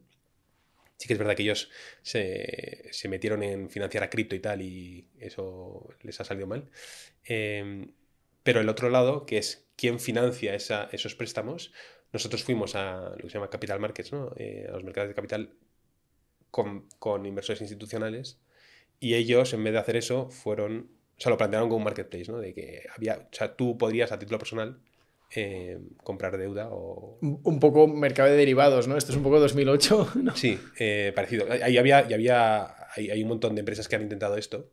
Sí 0.97 1.07
que 1.07 1.13
es 1.13 1.19
verdad 1.19 1.35
que 1.35 1.43
ellos 1.43 1.69
se, 2.01 2.89
se 2.91 3.07
metieron 3.07 3.41
en 3.41 3.69
financiar 3.69 4.03
a 4.03 4.09
cripto 4.09 4.35
y 4.35 4.39
tal 4.39 4.61
y 4.61 5.07
eso 5.19 5.87
les 6.01 6.19
ha 6.19 6.25
salido 6.25 6.45
mal. 6.45 6.69
Eh, 7.25 7.87
pero 8.43 8.59
el 8.59 8.67
otro 8.69 8.89
lado, 8.89 9.25
que 9.25 9.37
es 9.37 9.65
quién 9.77 9.99
financia 9.99 10.53
esa- 10.55 10.89
esos 10.91 11.15
préstamos, 11.15 11.71
nosotros 12.11 12.43
fuimos 12.43 12.75
a 12.75 13.11
lo 13.11 13.17
que 13.17 13.29
se 13.29 13.33
llama 13.35 13.49
capital 13.49 13.79
markets, 13.79 14.11
¿no? 14.11 14.33
Eh, 14.37 14.65
a 14.67 14.73
los 14.73 14.83
mercados 14.83 15.07
de 15.09 15.15
capital 15.15 15.53
con, 16.51 16.87
con 16.99 17.25
inversores 17.25 17.61
institucionales 17.61 18.39
y 18.99 19.15
ellos, 19.15 19.53
en 19.53 19.63
vez 19.63 19.73
de 19.73 19.79
hacer 19.79 19.95
eso, 19.95 20.29
fueron, 20.29 20.89
o 21.17 21.21
sea, 21.21 21.29
lo 21.29 21.37
plantearon 21.37 21.69
como 21.69 21.77
un 21.77 21.83
marketplace, 21.83 22.31
¿no? 22.31 22.39
De 22.39 22.53
que 22.53 22.83
había, 22.95 23.27
o 23.31 23.35
sea, 23.35 23.55
tú 23.55 23.77
podrías 23.77 24.11
a 24.11 24.19
título 24.19 24.39
personal 24.39 24.79
eh, 25.35 25.79
comprar 26.03 26.37
deuda 26.37 26.69
o... 26.71 27.17
Un 27.21 27.59
poco 27.59 27.87
mercado 27.87 28.29
de 28.29 28.35
derivados, 28.35 28.87
¿no? 28.87 28.97
Esto 28.97 29.11
es 29.11 29.17
un 29.17 29.23
poco 29.23 29.39
2008, 29.39 30.11
¿no? 30.23 30.35
Sí, 30.35 30.59
eh, 30.79 31.11
parecido. 31.15 31.45
Ahí 31.51 31.77
había, 31.77 32.05
y 32.09 32.13
había 32.13 32.75
hay, 32.95 33.11
hay 33.11 33.21
un 33.21 33.29
montón 33.29 33.55
de 33.55 33.59
empresas 33.59 33.87
que 33.87 33.95
han 33.95 34.01
intentado 34.01 34.37
esto, 34.37 34.71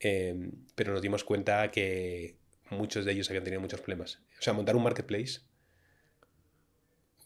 eh, 0.00 0.50
pero 0.74 0.92
nos 0.92 1.02
dimos 1.02 1.24
cuenta 1.24 1.70
que 1.70 2.36
muchos 2.70 3.04
de 3.04 3.12
ellos 3.12 3.28
habían 3.28 3.44
tenido 3.44 3.60
muchos 3.60 3.80
problemas. 3.80 4.20
O 4.38 4.42
sea, 4.42 4.52
montar 4.52 4.76
un 4.76 4.84
marketplace. 4.84 5.40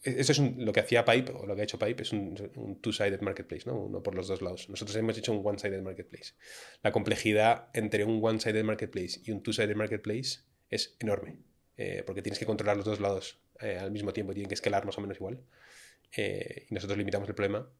E- 0.02 0.20
Eso 0.20 0.32
es 0.32 0.38
lo 0.38 0.72
que 0.72 0.80
hacía 0.80 1.04
Pipe, 1.04 1.32
o 1.32 1.46
lo 1.46 1.54
que 1.54 1.62
ha 1.62 1.64
hecho 1.64 1.78
Pipe, 1.78 2.02
es 2.02 2.12
un, 2.12 2.34
two-sided 2.80 3.20
marketplace, 3.20 3.64
¿no? 3.66 3.78
Uno 3.78 4.02
por 4.02 4.14
los 4.14 4.28
dos 4.28 4.42
lados. 4.42 4.68
Nosotros 4.68 4.96
hemos 4.96 5.16
hecho 5.18 5.32
un 5.32 5.46
one-sided 5.46 5.82
marketplace. 5.82 6.34
La 6.82 6.92
complejidad 6.92 7.68
entre 7.74 8.04
un 8.04 8.20
one-sided 8.22 8.64
marketplace 8.64 9.20
y 9.24 9.30
un 9.30 9.42
two-sided 9.42 9.76
marketplace 9.76 10.40
es 10.70 10.96
enorme, 11.00 11.38
eh, 11.76 12.02
porque 12.06 12.22
tienes 12.22 12.38
que 12.38 12.46
controlar 12.46 12.76
los 12.76 12.86
dos 12.86 13.00
lados 13.00 13.40
eh, 13.60 13.78
al 13.78 13.90
mismo 13.90 14.12
tiempo 14.12 14.32
y 14.32 14.34
tienen 14.36 14.48
que 14.48 14.54
escalar 14.54 14.84
más 14.84 14.98
o 14.98 15.00
menos 15.00 15.16
igual. 15.16 15.40
Eh, 16.16 16.66
y 16.68 16.74
nosotros 16.74 16.98
limitamos 16.98 17.28
el 17.28 17.34
problema 17.34 17.70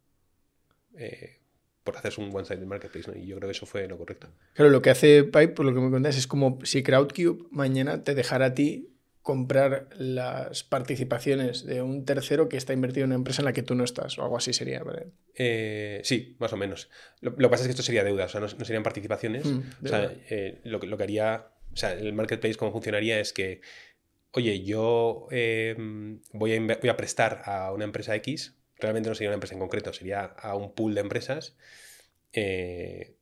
por 1.84 1.96
hacer 1.96 2.12
un 2.18 2.34
one-sided 2.34 2.64
marketplace, 2.64 3.10
¿no? 3.10 3.18
Y 3.18 3.26
yo 3.26 3.36
creo 3.36 3.48
que 3.48 3.56
eso 3.56 3.66
fue 3.66 3.88
lo 3.88 3.98
correcto. 3.98 4.28
Claro, 4.54 4.70
lo 4.70 4.82
que 4.82 4.90
hace 4.90 5.24
Pipe, 5.24 5.48
por 5.48 5.66
lo 5.66 5.74
que 5.74 5.80
me 5.80 5.90
contáis, 5.90 6.16
es 6.16 6.26
como 6.26 6.58
si 6.64 6.82
Crowdcube 6.82 7.46
mañana 7.50 8.04
te 8.04 8.14
dejara 8.14 8.46
a 8.46 8.54
ti 8.54 8.91
comprar 9.22 9.88
las 9.96 10.64
participaciones 10.64 11.64
de 11.64 11.80
un 11.80 12.04
tercero 12.04 12.48
que 12.48 12.56
está 12.56 12.72
invertido 12.72 13.04
en 13.04 13.10
una 13.10 13.16
empresa 13.16 13.40
en 13.42 13.44
la 13.46 13.52
que 13.52 13.62
tú 13.62 13.74
no 13.74 13.84
estás, 13.84 14.18
o 14.18 14.22
algo 14.22 14.36
así 14.36 14.52
sería. 14.52 14.82
¿vale? 14.82 15.06
Eh, 15.36 16.00
sí, 16.04 16.36
más 16.40 16.52
o 16.52 16.56
menos. 16.56 16.90
Lo, 17.20 17.30
lo 17.30 17.36
que 17.36 17.48
pasa 17.50 17.62
es 17.62 17.68
que 17.68 17.70
esto 17.70 17.82
sería 17.84 18.02
deuda, 18.04 18.24
o 18.24 18.28
sea, 18.28 18.40
no, 18.40 18.48
no 18.48 18.64
serían 18.64 18.82
participaciones. 18.82 19.46
Mm, 19.46 19.60
o 19.84 19.88
sea, 19.88 20.12
eh, 20.28 20.60
lo, 20.64 20.80
que- 20.80 20.86
lo 20.88 20.96
que 20.96 21.04
haría, 21.04 21.46
o 21.72 21.76
sea, 21.76 21.92
el 21.92 22.12
marketplace, 22.12 22.56
cómo 22.56 22.72
funcionaría 22.72 23.20
es 23.20 23.32
que, 23.32 23.60
oye, 24.32 24.62
yo 24.64 25.28
eh, 25.30 25.76
voy, 26.32 26.54
a 26.56 26.60
voy 26.80 26.90
a 26.90 26.96
prestar 26.96 27.42
a 27.44 27.72
una 27.72 27.84
empresa 27.84 28.16
X, 28.16 28.56
realmente 28.76 29.08
no 29.08 29.14
sería 29.14 29.28
una 29.30 29.34
empresa 29.34 29.54
en 29.54 29.60
concreto, 29.60 29.92
sería 29.92 30.24
a 30.24 30.56
un 30.56 30.74
pool 30.74 30.94
de 30.96 31.00
empresas. 31.00 31.56
eh, 32.32 33.14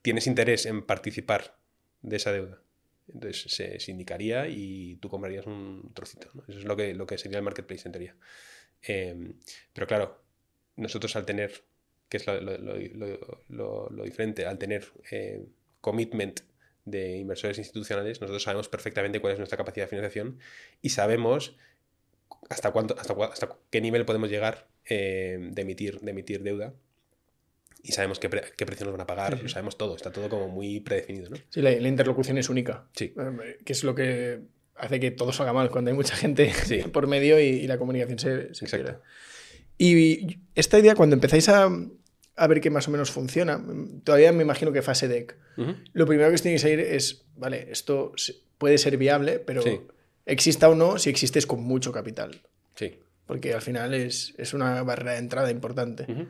tienes 0.00 0.26
interés 0.26 0.64
en 0.66 0.86
participar 0.86 1.58
de 2.02 2.16
esa 2.16 2.32
deuda. 2.32 2.62
Entonces 3.12 3.52
se, 3.52 3.90
indicaría 3.90 4.48
y 4.48 4.96
tú 4.96 5.08
comprarías 5.08 5.46
un 5.46 5.92
trocito. 5.94 6.30
Eso 6.48 6.58
es 6.58 6.64
lo 6.64 6.76
que, 6.76 6.94
lo 6.94 7.06
que 7.06 7.18
sería 7.18 7.38
el 7.38 7.44
marketplace 7.44 7.88
en 7.88 7.92
teoría. 7.92 8.16
Eh, 8.82 9.34
pero 9.72 9.86
claro, 9.86 10.22
nosotros 10.76 11.16
al 11.16 11.24
tener, 11.24 11.64
que 12.08 12.18
es 12.18 12.26
lo, 13.48 14.04
diferente, 14.04 14.46
al 14.46 14.58
tener 14.58 14.92
eh, 15.10 15.46
commitment 15.80 16.40
de 16.84 17.18
inversores 17.18 17.58
institucionales, 17.58 18.20
nosotros 18.20 18.42
sabemos 18.42 18.68
perfectamente 18.68 19.20
cuál 19.20 19.34
es 19.34 19.38
nuestra 19.38 19.58
capacidad 19.58 19.84
de 19.86 19.90
financiación 19.90 20.38
y 20.80 20.90
sabemos 20.90 21.56
hasta, 22.48 22.70
cuánto, 22.72 22.98
hasta 22.98 23.58
qué 23.70 23.80
nivel 23.80 24.04
podemos 24.04 24.30
llegar 24.30 24.68
eh, 24.86 25.38
de, 25.40 25.62
emitir, 25.62 26.00
de 26.00 26.10
emitir 26.10 26.42
deuda 26.42 26.74
y 27.82 27.92
sabemos 27.92 28.18
qué, 28.18 28.28
pre- 28.28 28.52
qué 28.56 28.66
precio 28.66 28.84
nos 28.86 28.92
van 28.92 29.02
a 29.02 29.06
pagar, 29.06 29.32
Sí, 29.34 29.36
sí. 29.38 29.42
lo 29.44 29.48
sabemos 29.48 29.78
todo, 29.78 29.96
está 29.96 30.10
todo 30.12 30.28
como 30.28 30.48
muy 30.48 30.80
predefinido. 30.80 31.30
¿no? 31.30 31.36
Sí, 31.50 31.62
la, 31.62 31.70
la 31.70 31.88
interlocución 31.88 32.38
es 32.38 32.48
única, 32.48 32.84
Sí. 32.94 33.14
eh, 33.16 33.58
que 33.64 33.72
es 33.72 33.84
lo 33.84 33.94
que 33.94 34.40
hace 34.76 35.00
que 35.00 35.10
todo 35.10 35.32
salga 35.32 35.52
mal 35.52 35.70
cuando 35.70 35.90
hay 35.90 35.96
mucha 35.96 36.14
gente 36.16 36.52
Sí. 36.64 36.78
por 36.92 37.06
medio 37.06 37.38
y, 37.40 37.44
y 37.44 37.66
la 37.66 37.78
comunicación 37.78 38.18
se, 38.18 38.54
se 38.54 38.64
Exacto. 38.64 39.00
Y 39.76 40.38
esta 40.54 40.78
idea, 40.78 40.94
cuando 40.94 41.14
empezáis 41.14 41.48
a, 41.48 41.68
a 42.36 42.46
ver 42.48 42.60
que 42.60 42.70
más 42.70 42.88
o 42.88 42.90
menos 42.90 43.10
funciona, 43.10 43.62
todavía 44.04 44.32
me 44.32 44.42
imagino 44.42 44.72
que 44.72 44.82
fase 44.82 45.06
deck, 45.08 45.36
Ujú. 45.56 45.74
lo 45.92 46.06
primero 46.06 46.28
que 46.30 46.34
os 46.34 46.42
tiene 46.42 46.56
que 46.56 46.60
salir 46.62 46.80
es, 46.80 47.24
vale, 47.36 47.68
esto 47.70 48.12
puede 48.58 48.78
ser 48.78 48.96
viable, 48.96 49.38
pero 49.38 49.62
Sí. 49.62 49.80
exista 50.26 50.68
o 50.68 50.74
no, 50.74 50.98
si 50.98 51.10
existe 51.10 51.38
es 51.38 51.46
con 51.46 51.62
mucho 51.62 51.92
capital, 51.92 52.40
Sí. 52.74 52.98
porque 53.26 53.54
al 53.54 53.62
final 53.62 53.94
es, 53.94 54.34
es 54.36 54.52
una 54.52 54.82
barrera 54.82 55.12
de 55.12 55.18
entrada 55.18 55.50
importante. 55.50 56.04
Ujú. 56.10 56.26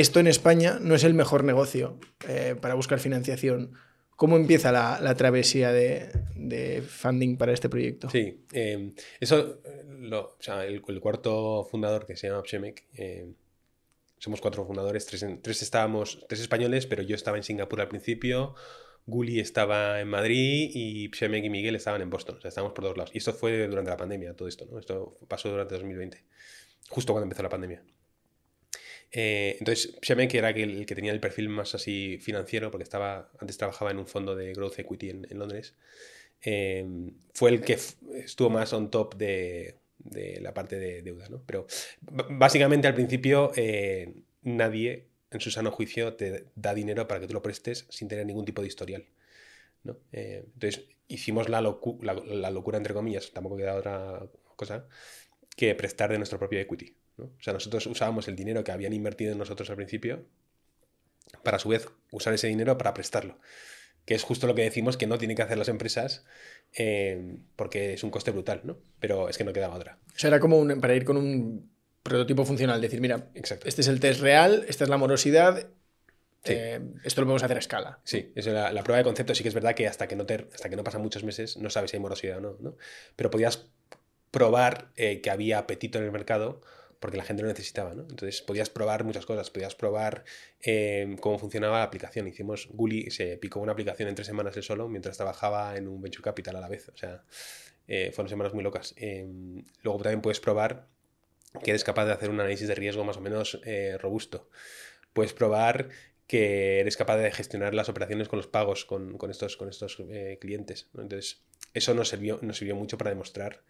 Esto 0.00 0.20
en 0.20 0.26
España 0.26 0.78
no 0.80 0.94
es 0.94 1.04
el 1.04 1.14
mejor 1.14 1.44
negocio 1.44 1.98
eh, 2.28 2.54
para 2.60 2.74
buscar 2.74 2.98
financiación. 3.00 3.72
¿Cómo 4.16 4.36
empieza 4.36 4.72
la, 4.72 5.00
la 5.00 5.14
travesía 5.14 5.70
de, 5.72 6.10
de 6.34 6.82
funding 6.82 7.36
para 7.36 7.52
este 7.52 7.68
proyecto? 7.68 8.10
Sí, 8.10 8.44
eh, 8.52 8.92
eso, 9.20 9.60
lo- 10.00 10.36
o 10.38 10.42
sea, 10.42 10.64
el, 10.66 10.82
el 10.86 11.00
cuarto 11.00 11.64
fundador 11.70 12.04
que 12.06 12.16
se 12.16 12.28
llama 12.28 12.42
Pshemec, 12.42 12.84
eh, 12.94 13.32
somos 14.18 14.40
cuatro 14.40 14.66
fundadores, 14.66 15.06
tres, 15.06 15.24
tres 15.42 15.62
estábamos, 15.62 16.24
tres 16.28 16.40
españoles, 16.40 16.86
pero 16.86 17.02
yo 17.02 17.14
estaba 17.14 17.36
en 17.36 17.44
Singapur 17.44 17.80
al 17.80 17.88
principio, 17.88 18.54
Guli 19.06 19.38
estaba 19.40 20.00
en 20.00 20.08
Madrid 20.08 20.70
y 20.74 21.08
Pshemec 21.10 21.44
y 21.44 21.50
Miguel 21.50 21.76
estaban 21.76 22.02
en 22.02 22.10
Boston, 22.10 22.36
o 22.38 22.40
sea, 22.40 22.48
estábamos 22.48 22.74
por 22.74 22.84
dos 22.84 22.96
lados. 22.96 23.10
Y 23.14 23.18
esto 23.18 23.32
fue 23.32 23.68
durante 23.68 23.90
la 23.90 23.96
pandemia, 23.96 24.34
todo 24.34 24.48
esto, 24.48 24.66
¿no? 24.70 24.78
Esto 24.80 25.16
pasó 25.28 25.48
durante 25.48 25.74
2020, 25.74 26.24
justo 26.88 27.12
cuando 27.12 27.24
empezó 27.24 27.42
la 27.44 27.48
pandemia. 27.48 27.82
Eh, 29.12 29.56
entonces, 29.58 29.96
Pshemec 30.00 30.34
era 30.34 30.50
el, 30.50 30.86
que 30.86 30.94
tenía 30.94 31.12
el 31.12 31.20
perfil 31.20 31.48
más 31.48 31.74
así 31.74 32.18
financiero, 32.20 32.70
porque 32.70 32.84
estaba, 32.84 33.30
antes 33.40 33.58
trabajaba 33.58 33.90
en 33.90 33.98
un 33.98 34.06
fondo 34.06 34.36
de 34.36 34.52
growth 34.52 34.78
equity 34.78 35.10
en, 35.10 35.26
en 35.30 35.38
Londres. 35.38 35.74
Eh, 36.42 36.86
fue 37.34 37.50
el 37.50 37.62
que 37.62 37.78
estuvo 38.14 38.50
más 38.50 38.72
on 38.72 38.90
top 38.90 39.16
de, 39.16 39.76
de 39.98 40.40
la 40.40 40.54
parte 40.54 40.78
de 40.78 41.02
deuda, 41.02 41.28
¿no? 41.28 41.42
Pero 41.46 41.66
básicamente 42.00 42.86
al 42.88 42.94
principio 42.94 43.52
eh, 43.56 44.14
nadie 44.42 45.08
en 45.30 45.40
su 45.40 45.50
sano 45.50 45.70
juicio 45.70 46.14
te 46.14 46.46
da 46.54 46.74
dinero 46.74 47.06
para 47.08 47.20
que 47.20 47.26
tú 47.26 47.34
lo 47.34 47.42
prestes 47.42 47.86
sin 47.90 48.08
tener 48.08 48.26
ningún 48.26 48.44
tipo 48.44 48.62
de 48.62 48.68
historial. 48.68 49.06
¿no? 49.84 49.98
Eh, 50.12 50.44
entonces 50.54 50.86
hicimos 51.08 51.48
la, 51.48 51.60
locu- 51.62 52.02
la, 52.02 52.14
la 52.14 52.50
locura, 52.50 52.78
entre 52.78 52.94
comillas, 52.94 53.32
tampoco 53.32 53.56
queda 53.56 53.74
otra 53.76 54.28
cosa, 54.56 54.86
que 55.56 55.74
prestar 55.74 56.10
de 56.10 56.18
nuestro 56.18 56.38
propio 56.38 56.60
equity. 56.60 56.94
¿No? 57.18 57.24
O 57.26 57.42
sea, 57.42 57.52
nosotros 57.52 57.86
usábamos 57.86 58.28
el 58.28 58.36
dinero 58.36 58.64
que 58.64 58.72
habían 58.72 58.92
invertido 58.92 59.32
en 59.32 59.38
nosotros 59.38 59.68
al 59.70 59.76
principio 59.76 60.24
para 61.42 61.56
a 61.56 61.60
su 61.60 61.68
vez 61.68 61.88
usar 62.10 62.32
ese 62.34 62.46
dinero 62.48 62.78
para 62.78 62.94
prestarlo. 62.94 63.38
Que 64.04 64.14
es 64.14 64.22
justo 64.22 64.46
lo 64.46 64.54
que 64.54 64.62
decimos 64.62 64.96
que 64.96 65.06
no 65.06 65.18
tienen 65.18 65.36
que 65.36 65.42
hacer 65.42 65.58
las 65.58 65.68
empresas 65.68 66.24
eh, 66.74 67.36
porque 67.56 67.92
es 67.94 68.02
un 68.04 68.10
coste 68.10 68.30
brutal, 68.30 68.62
¿no? 68.64 68.78
Pero 69.00 69.28
es 69.28 69.36
que 69.36 69.44
no 69.44 69.52
quedaba 69.52 69.76
otra. 69.76 69.98
O 70.14 70.18
sea, 70.18 70.28
era 70.28 70.40
como 70.40 70.58
un- 70.58 70.80
para 70.80 70.94
ir 70.94 71.04
con 71.04 71.16
un 71.18 71.70
prototipo 72.02 72.44
funcional, 72.46 72.80
decir, 72.80 73.00
mira, 73.02 73.28
Exacto. 73.34 73.68
este 73.68 73.82
es 73.82 73.88
el 73.88 74.00
test 74.00 74.20
real, 74.20 74.64
esta 74.68 74.84
es 74.84 74.90
la 74.90 74.96
morosidad, 74.96 75.66
Sí. 76.44 76.52
eh, 76.56 76.80
esto 77.04 77.20
lo 77.20 77.26
podemos 77.26 77.42
hacer 77.42 77.56
a 77.56 77.60
escala. 77.60 77.98
Sí, 78.04 78.32
es 78.34 78.46
la, 78.46 78.72
la 78.72 78.82
prueba 78.84 78.98
de 78.98 79.04
concepto. 79.04 79.34
Sí 79.34 79.42
que 79.42 79.48
es 79.50 79.54
verdad 79.54 79.74
que 79.74 79.86
hasta 79.88 80.06
que 80.08 80.16
no, 80.16 80.24
te, 80.24 80.48
hasta 80.54 80.70
que 80.70 80.76
no 80.76 80.84
pasan 80.84 81.02
muchos 81.02 81.24
meses 81.24 81.56
no 81.58 81.68
sabes 81.68 81.90
si 81.90 81.96
hay 81.96 82.00
morosidad 82.00 82.38
o 82.38 82.40
no, 82.40 82.56
¿no? 82.60 82.76
Pero 83.16 83.30
podías 83.30 83.66
probar 84.30 84.88
eh, 84.96 85.20
que 85.20 85.30
había 85.30 85.58
apetito 85.58 85.98
en 85.98 86.04
el 86.04 86.12
mercado 86.12 86.60
porque 87.00 87.16
la 87.16 87.24
gente 87.24 87.42
lo 87.42 87.48
necesitaba, 87.48 87.94
¿no? 87.94 88.02
Entonces 88.02 88.42
podías 88.42 88.70
probar 88.70 89.04
muchas 89.04 89.26
cosas, 89.26 89.50
podías 89.50 89.74
probar 89.74 90.24
eh, 90.60 91.16
cómo 91.20 91.38
funcionaba 91.38 91.78
la 91.78 91.84
aplicación. 91.84 92.26
Hicimos, 92.26 92.68
Guli 92.72 93.10
se 93.10 93.36
picó 93.36 93.60
una 93.60 93.72
aplicación 93.72 94.08
en 94.08 94.14
tres 94.14 94.26
semanas 94.26 94.56
él 94.56 94.62
solo 94.62 94.88
mientras 94.88 95.16
trabajaba 95.16 95.76
en 95.76 95.88
un 95.88 96.00
venture 96.00 96.24
capital 96.24 96.56
a 96.56 96.60
la 96.60 96.68
vez. 96.68 96.88
O 96.88 96.96
sea, 96.96 97.22
eh, 97.86 98.10
fueron 98.12 98.28
semanas 98.28 98.54
muy 98.54 98.62
locas. 98.62 98.94
Eh, 98.96 99.26
luego 99.82 100.02
también 100.02 100.20
puedes 100.20 100.40
probar 100.40 100.86
que 101.62 101.70
eres 101.70 101.84
capaz 101.84 102.06
de 102.06 102.12
hacer 102.12 102.30
un 102.30 102.40
análisis 102.40 102.68
de 102.68 102.74
riesgo 102.74 103.04
más 103.04 103.16
o 103.16 103.20
menos 103.20 103.60
eh, 103.64 103.96
robusto. 103.98 104.48
Puedes 105.12 105.32
probar 105.32 105.88
que 106.26 106.80
eres 106.80 106.96
capaz 106.96 107.16
de 107.16 107.32
gestionar 107.32 107.74
las 107.74 107.88
operaciones 107.88 108.28
con 108.28 108.36
los 108.36 108.46
pagos 108.46 108.84
con, 108.84 109.16
con 109.16 109.30
estos, 109.30 109.56
con 109.56 109.68
estos 109.68 109.98
eh, 110.10 110.38
clientes. 110.40 110.88
Entonces, 110.94 111.42
eso 111.74 111.94
nos 111.94 112.10
sirvió, 112.10 112.38
nos 112.42 112.58
sirvió 112.58 112.76
mucho 112.76 112.98
para 112.98 113.10
demostrar 113.10 113.62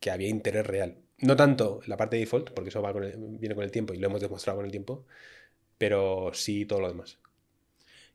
que 0.00 0.10
había 0.10 0.28
interés 0.28 0.66
real. 0.66 0.98
No 1.22 1.36
tanto 1.36 1.80
la 1.86 1.96
parte 1.96 2.16
de 2.16 2.20
default, 2.20 2.50
porque 2.50 2.70
eso 2.70 2.80
va 2.82 2.92
con 2.92 3.04
el- 3.04 3.16
viene 3.38 3.54
con 3.54 3.64
el 3.64 3.70
tiempo 3.70 3.92
y 3.94 3.98
lo 3.98 4.06
hemos 4.06 4.20
demostrado 4.20 4.58
con 4.58 4.64
el 4.66 4.70
tiempo, 4.70 5.04
pero 5.78 6.30
sí 6.34 6.64
todo 6.66 6.80
lo 6.80 6.88
demás. 6.88 7.18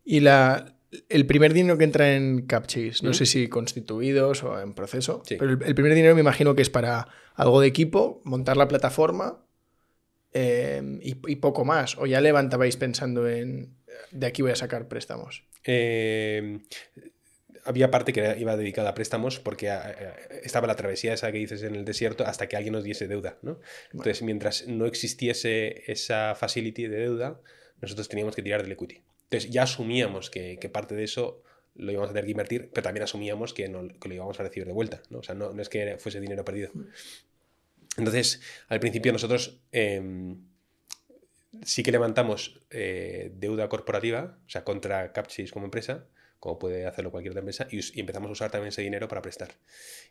Y 0.03 0.19
la, 0.19 0.75
el 1.09 1.25
primer 1.25 1.53
dinero 1.53 1.77
que 1.77 1.83
entra 1.83 2.15
en 2.15 2.45
CapChase, 2.45 3.03
no 3.03 3.13
sé 3.13 3.25
si 3.25 3.47
constituidos 3.47 4.43
o 4.43 4.59
en 4.61 4.73
proceso, 4.73 5.21
Sí. 5.25 5.35
pero 5.37 5.51
el, 5.51 5.63
el 5.63 5.75
primer 5.75 5.93
dinero 5.95 6.15
me 6.15 6.21
imagino 6.21 6.55
que 6.55 6.61
es 6.61 6.69
para 6.69 7.07
algo 7.35 7.59
de 7.61 7.67
equipo, 7.67 8.21
montar 8.23 8.55
la 8.57 8.67
plataforma 8.67 9.43
eh, 10.33 10.99
y, 11.01 11.15
y 11.31 11.35
poco 11.37 11.65
más. 11.65 11.97
O 11.97 12.05
ya 12.05 12.21
levantabais 12.21 12.77
pensando 12.77 13.27
en 13.27 13.75
de 14.11 14.27
aquí 14.27 14.41
voy 14.41 14.51
a 14.51 14.55
sacar 14.55 14.87
préstamos. 14.87 15.43
Eh, 15.63 16.59
había 17.65 17.91
parte 17.91 18.13
que 18.13 18.35
iba 18.39 18.55
dedicada 18.55 18.89
a 18.89 18.93
préstamos 18.93 19.39
porque 19.39 19.69
a- 19.69 19.81
a- 19.81 20.15
estaba 20.43 20.67
la 20.67 20.75
travesía 20.75 21.13
esa 21.13 21.31
que 21.31 21.39
dices 21.39 21.63
en 21.63 21.75
el 21.75 21.83
desierto 21.83 22.25
hasta 22.25 22.47
que 22.47 22.55
alguien 22.55 22.73
nos 22.73 22.83
diese 22.83 23.07
deuda. 23.07 23.37
¿no? 23.41 23.59
Entonces, 23.91 24.21
mientras 24.21 24.67
no 24.67 24.85
existiese 24.85 25.83
esa 25.91 26.35
facility 26.35 26.87
de 26.87 26.97
deuda, 26.97 27.39
nosotros 27.81 28.07
teníamos 28.07 28.35
que 28.35 28.41
tirar 28.41 28.61
del 28.63 28.71
equity. 28.71 29.01
Entonces, 29.23 29.49
ya 29.49 29.63
asumíamos 29.63 30.29
que, 30.29 30.57
que 30.59 30.69
parte 30.69 30.95
de 30.95 31.03
eso 31.03 31.41
lo 31.75 31.91
íbamos 31.91 32.09
a 32.09 32.13
tener 32.13 32.25
que 32.25 32.31
invertir, 32.31 32.69
pero 32.71 32.83
también 32.83 33.03
asumíamos 33.03 33.53
que, 33.53 33.67
no, 33.67 33.87
que 33.99 34.07
lo 34.07 34.15
íbamos 34.15 34.39
a 34.39 34.43
recibir 34.43 34.67
de 34.67 34.73
vuelta. 34.73 35.01
¿no? 35.09 35.19
O 35.19 35.23
sea, 35.23 35.35
no, 35.35 35.51
no 35.51 35.61
es 35.61 35.67
que 35.67 35.97
fuese 35.97 36.21
dinero 36.21 36.45
perdido. 36.45 36.71
Entonces, 37.97 38.41
al 38.69 38.79
principio 38.79 39.11
nosotros 39.11 39.59
eh, 39.71 40.01
sí 41.63 41.83
que 41.83 41.91
levantamos 41.91 42.61
eh, 42.69 43.31
deuda 43.35 43.69
corporativa, 43.69 44.37
o 44.45 44.49
sea, 44.49 44.63
contra 44.63 45.11
Capchase 45.13 45.49
como 45.49 45.65
empresa, 45.65 46.05
como 46.45 46.59
puede 46.59 46.85
hacerlo 46.85 47.09
cualquier 47.09 47.31
otra 47.31 47.39
empresa, 47.39 47.67
y, 47.71 47.99
empezamos 47.99 48.29
a 48.29 48.33
usar 48.33 48.51
también 48.51 48.67
ese 48.67 48.83
dinero 48.83 49.07
para 49.07 49.19
prestar. 49.23 49.49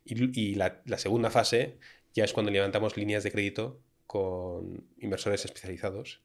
Y, 0.05 0.57
la, 0.57 0.83
segunda 0.97 1.31
fase 1.31 1.79
ya 2.13 2.25
es 2.25 2.33
cuando 2.33 2.51
levantamos 2.51 2.97
líneas 2.97 3.23
de 3.23 3.31
crédito 3.31 3.81
con 4.09 4.85
inversores 4.99 5.45
especializados, 5.45 6.23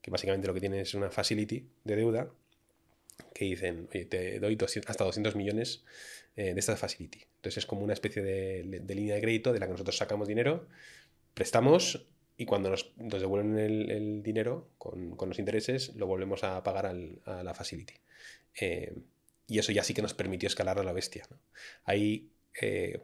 que 0.00 0.10
básicamente 0.10 0.48
lo 0.48 0.54
que 0.54 0.60
tienen 0.60 0.80
es 0.80 0.94
una 0.94 1.10
facility 1.10 1.68
de 1.84 1.94
deuda 1.94 2.30
que 3.34 3.44
dicen, 3.44 3.86
oye, 3.90 4.06
te 4.06 4.40
doy 4.40 4.56
hasta 4.86 5.04
200 5.04 5.36
millones 5.36 5.84
eh, 6.36 6.54
de 6.54 6.60
esta 6.60 6.74
facility. 6.78 7.26
Entonces 7.36 7.58
es 7.58 7.66
como 7.66 7.82
una 7.82 7.92
especie 7.92 8.22
de, 8.22 8.94
línea 8.94 9.16
de 9.16 9.20
crédito 9.20 9.52
de 9.52 9.60
la 9.60 9.66
que 9.66 9.72
nosotros 9.72 9.94
sacamos 9.94 10.26
dinero, 10.26 10.68
prestamos 11.34 12.06
y 12.38 12.46
cuando 12.46 12.70
nos, 12.70 12.94
devuelven 12.96 13.58
el, 13.58 14.22
dinero 14.22 14.70
con, 14.78 15.18
los 15.18 15.38
intereses, 15.38 15.94
lo 15.96 16.06
volvemos 16.06 16.44
a 16.44 16.62
pagar 16.62 16.86
a 16.86 17.42
la 17.42 17.52
facility. 17.52 17.92
Eh, 18.58 18.94
y 19.50 19.58
eso 19.58 19.72
ya 19.72 19.82
sí 19.82 19.94
que 19.94 20.00
nos 20.00 20.14
permitió 20.14 20.46
escalar 20.46 20.78
a 20.78 20.84
la 20.84 20.92
bestia. 20.92 21.26
Ahí, 21.84 22.30
eh, 22.62 23.02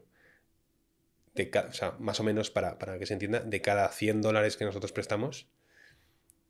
más 1.99 2.21
o 2.21 2.23
menos 2.23 2.51
para, 2.51 2.79
que 2.99 3.05
se 3.05 3.15
entienda, 3.15 3.41
de 3.41 3.61
cada 3.61 3.89
100 3.91 4.23
dólares 4.23 4.57
que 4.57 4.65
nosotros 4.65 4.93
prestamos, 4.93 5.49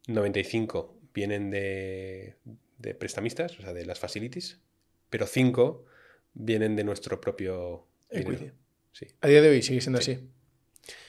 95 0.06 1.00
vienen 1.14 1.50
de, 1.50 2.37
prestamistas, 2.98 3.59
o 3.59 3.62
sea, 3.62 3.72
de 3.72 3.87
las 3.87 3.98
facilities, 3.98 4.61
pero 5.09 5.26
5 5.26 5.87
vienen 6.35 6.76
de 6.76 6.85
nuestro 6.85 7.18
propio 7.18 7.88
equity. 8.11 8.52
Sí. 8.92 9.06
A 9.22 9.28
día 9.28 9.40
de 9.40 9.48
hoy 9.48 9.62
sigue 9.62 9.80
siendo 9.80 9.98
así. 9.98 10.28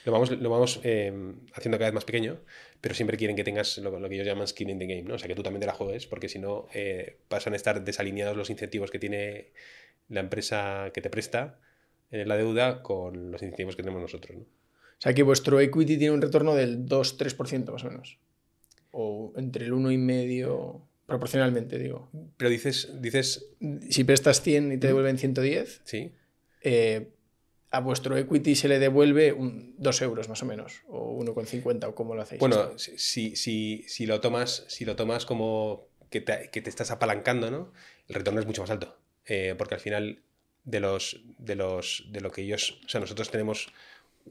Lo 0.05 0.13
vamos, 0.13 0.31
lo 0.31 0.49
vamos 0.49 0.79
eh, 0.83 1.11
haciendo 1.53 1.77
cada 1.77 1.89
vez 1.89 1.93
más 1.93 2.05
pequeño, 2.05 2.39
pero 2.81 2.95
siempre 2.95 3.17
quieren 3.17 3.35
que 3.35 3.43
tengas 3.43 3.77
lo, 3.77 3.91
que 4.07 4.15
ellos 4.15 4.27
llaman 4.27 4.47
skin 4.47 4.69
in 4.69 4.79
the 4.79 4.85
game, 4.85 5.03
¿no? 5.03 5.15
O 5.15 5.19
sea, 5.19 5.27
que 5.27 5.35
tú 5.35 5.43
también 5.43 5.61
te 5.61 5.67
la 5.67 5.73
juegues, 5.73 6.07
porque 6.07 6.29
si 6.29 6.39
no, 6.39 6.67
eh, 6.73 7.17
pasan 7.27 7.53
a 7.53 7.55
estar 7.55 7.83
desalineados 7.83 8.37
los 8.37 8.49
incentivos 8.49 8.91
que 8.91 8.99
tiene 8.99 9.51
la 10.09 10.21
empresa 10.21 10.91
que 10.93 11.01
te 11.01 11.09
presta 11.09 11.59
en 12.11 12.27
la 12.27 12.37
deuda 12.37 12.81
con 12.83 13.31
los 13.31 13.41
incentivos 13.41 13.75
que 13.75 13.83
tenemos 13.83 14.01
nosotros, 14.01 14.37
¿no? 14.37 14.43
O 14.43 14.99
sea, 14.99 15.13
que 15.13 15.21
vuestro 15.21 15.59
equity 15.59 15.97
tiene 15.97 16.13
un 16.13 16.21
retorno 16.21 16.55
del 16.55 16.87
2-3% 16.87 17.71
más 17.71 17.83
o 17.83 17.89
menos. 17.89 18.17
O 18.91 19.31
entre 19.35 19.65
el 19.65 19.73
1,5% 19.73 20.81
proporcionalmente, 21.05 21.77
digo. 21.77 22.09
Pero 22.35 22.49
dices, 22.49 22.89
dices... 22.99 23.47
Si 23.89 24.03
prestas 24.03 24.41
100 24.41 24.71
y 24.73 24.77
te 24.77 24.87
devuelven 24.87 25.19
110, 25.19 25.81
sí. 25.83 26.11
Eh, 26.61 27.09
a 27.69 27.79
vuestro 27.79 28.17
equity 28.17 28.55
se 28.55 28.67
le 28.67 28.79
devuelve 28.79 29.33
un, 29.33 29.75
2 29.77 30.01
euros 30.01 30.29
más 30.29 30.41
o 30.43 30.45
menos, 30.45 30.81
o 30.87 31.19
1,50 31.23 31.87
o 31.87 31.95
cómo 31.95 32.15
lo 32.15 32.21
hacéis. 32.21 32.39
Bueno, 32.39 32.77
si, 32.77 33.35
si, 33.35 33.83
si, 33.87 34.05
lo 34.05 34.21
tomas, 34.21 34.65
si 34.67 34.85
lo 34.85 34.95
tomas 34.95 35.25
como 35.25 35.87
que 36.09 36.21
te, 36.21 36.49
que 36.49 36.61
te, 36.61 36.69
estás 36.69 36.91
apalancando, 36.91 37.51
¿no? 37.51 37.73
el 38.07 38.15
retorno 38.15 38.39
es 38.39 38.45
mucho 38.45 38.61
más 38.61 38.69
alto, 38.69 38.97
eh, 39.25 39.55
porque 39.57 39.75
al 39.75 39.81
final 39.81 40.21
de, 40.63 40.79
los, 40.79 41.21
de, 41.37 41.55
los, 41.55 42.05
de 42.09 42.21
lo 42.21 42.31
que 42.31 42.41
ellos, 42.43 42.79
o 42.85 42.89
sea, 42.89 43.01
nosotros 43.01 43.29
tenemos 43.29 43.67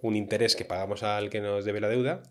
un 0.00 0.16
interés 0.16 0.56
que 0.56 0.64
pagamos 0.64 1.02
al 1.02 1.30
que 1.30 1.40
nos 1.40 1.64
debe 1.64 1.80
la 1.80 1.88
deuda 1.88 2.22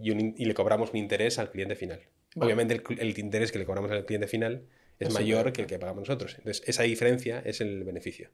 y, 0.00 0.12
y 0.12 0.44
le 0.44 0.54
cobramos 0.54 0.90
un 0.90 0.96
interés 0.96 1.38
al 1.38 1.50
cliente 1.50 1.76
final. 1.76 2.00
Obviamente 2.36 2.82
el, 2.98 3.18
interés 3.18 3.52
que 3.52 3.58
le 3.58 3.64
cobramos 3.64 3.90
al 3.90 4.04
cliente 4.04 4.28
final 4.28 4.62
es 4.98 5.12
mayor 5.12 5.52
que 5.52 5.62
el 5.62 5.66
que 5.66 5.78
pagamos 5.78 6.08
nosotros. 6.08 6.34
Entonces, 6.38 6.62
esa 6.66 6.82
diferencia 6.82 7.42
es 7.44 7.60
el 7.60 7.84
beneficio. 7.84 8.30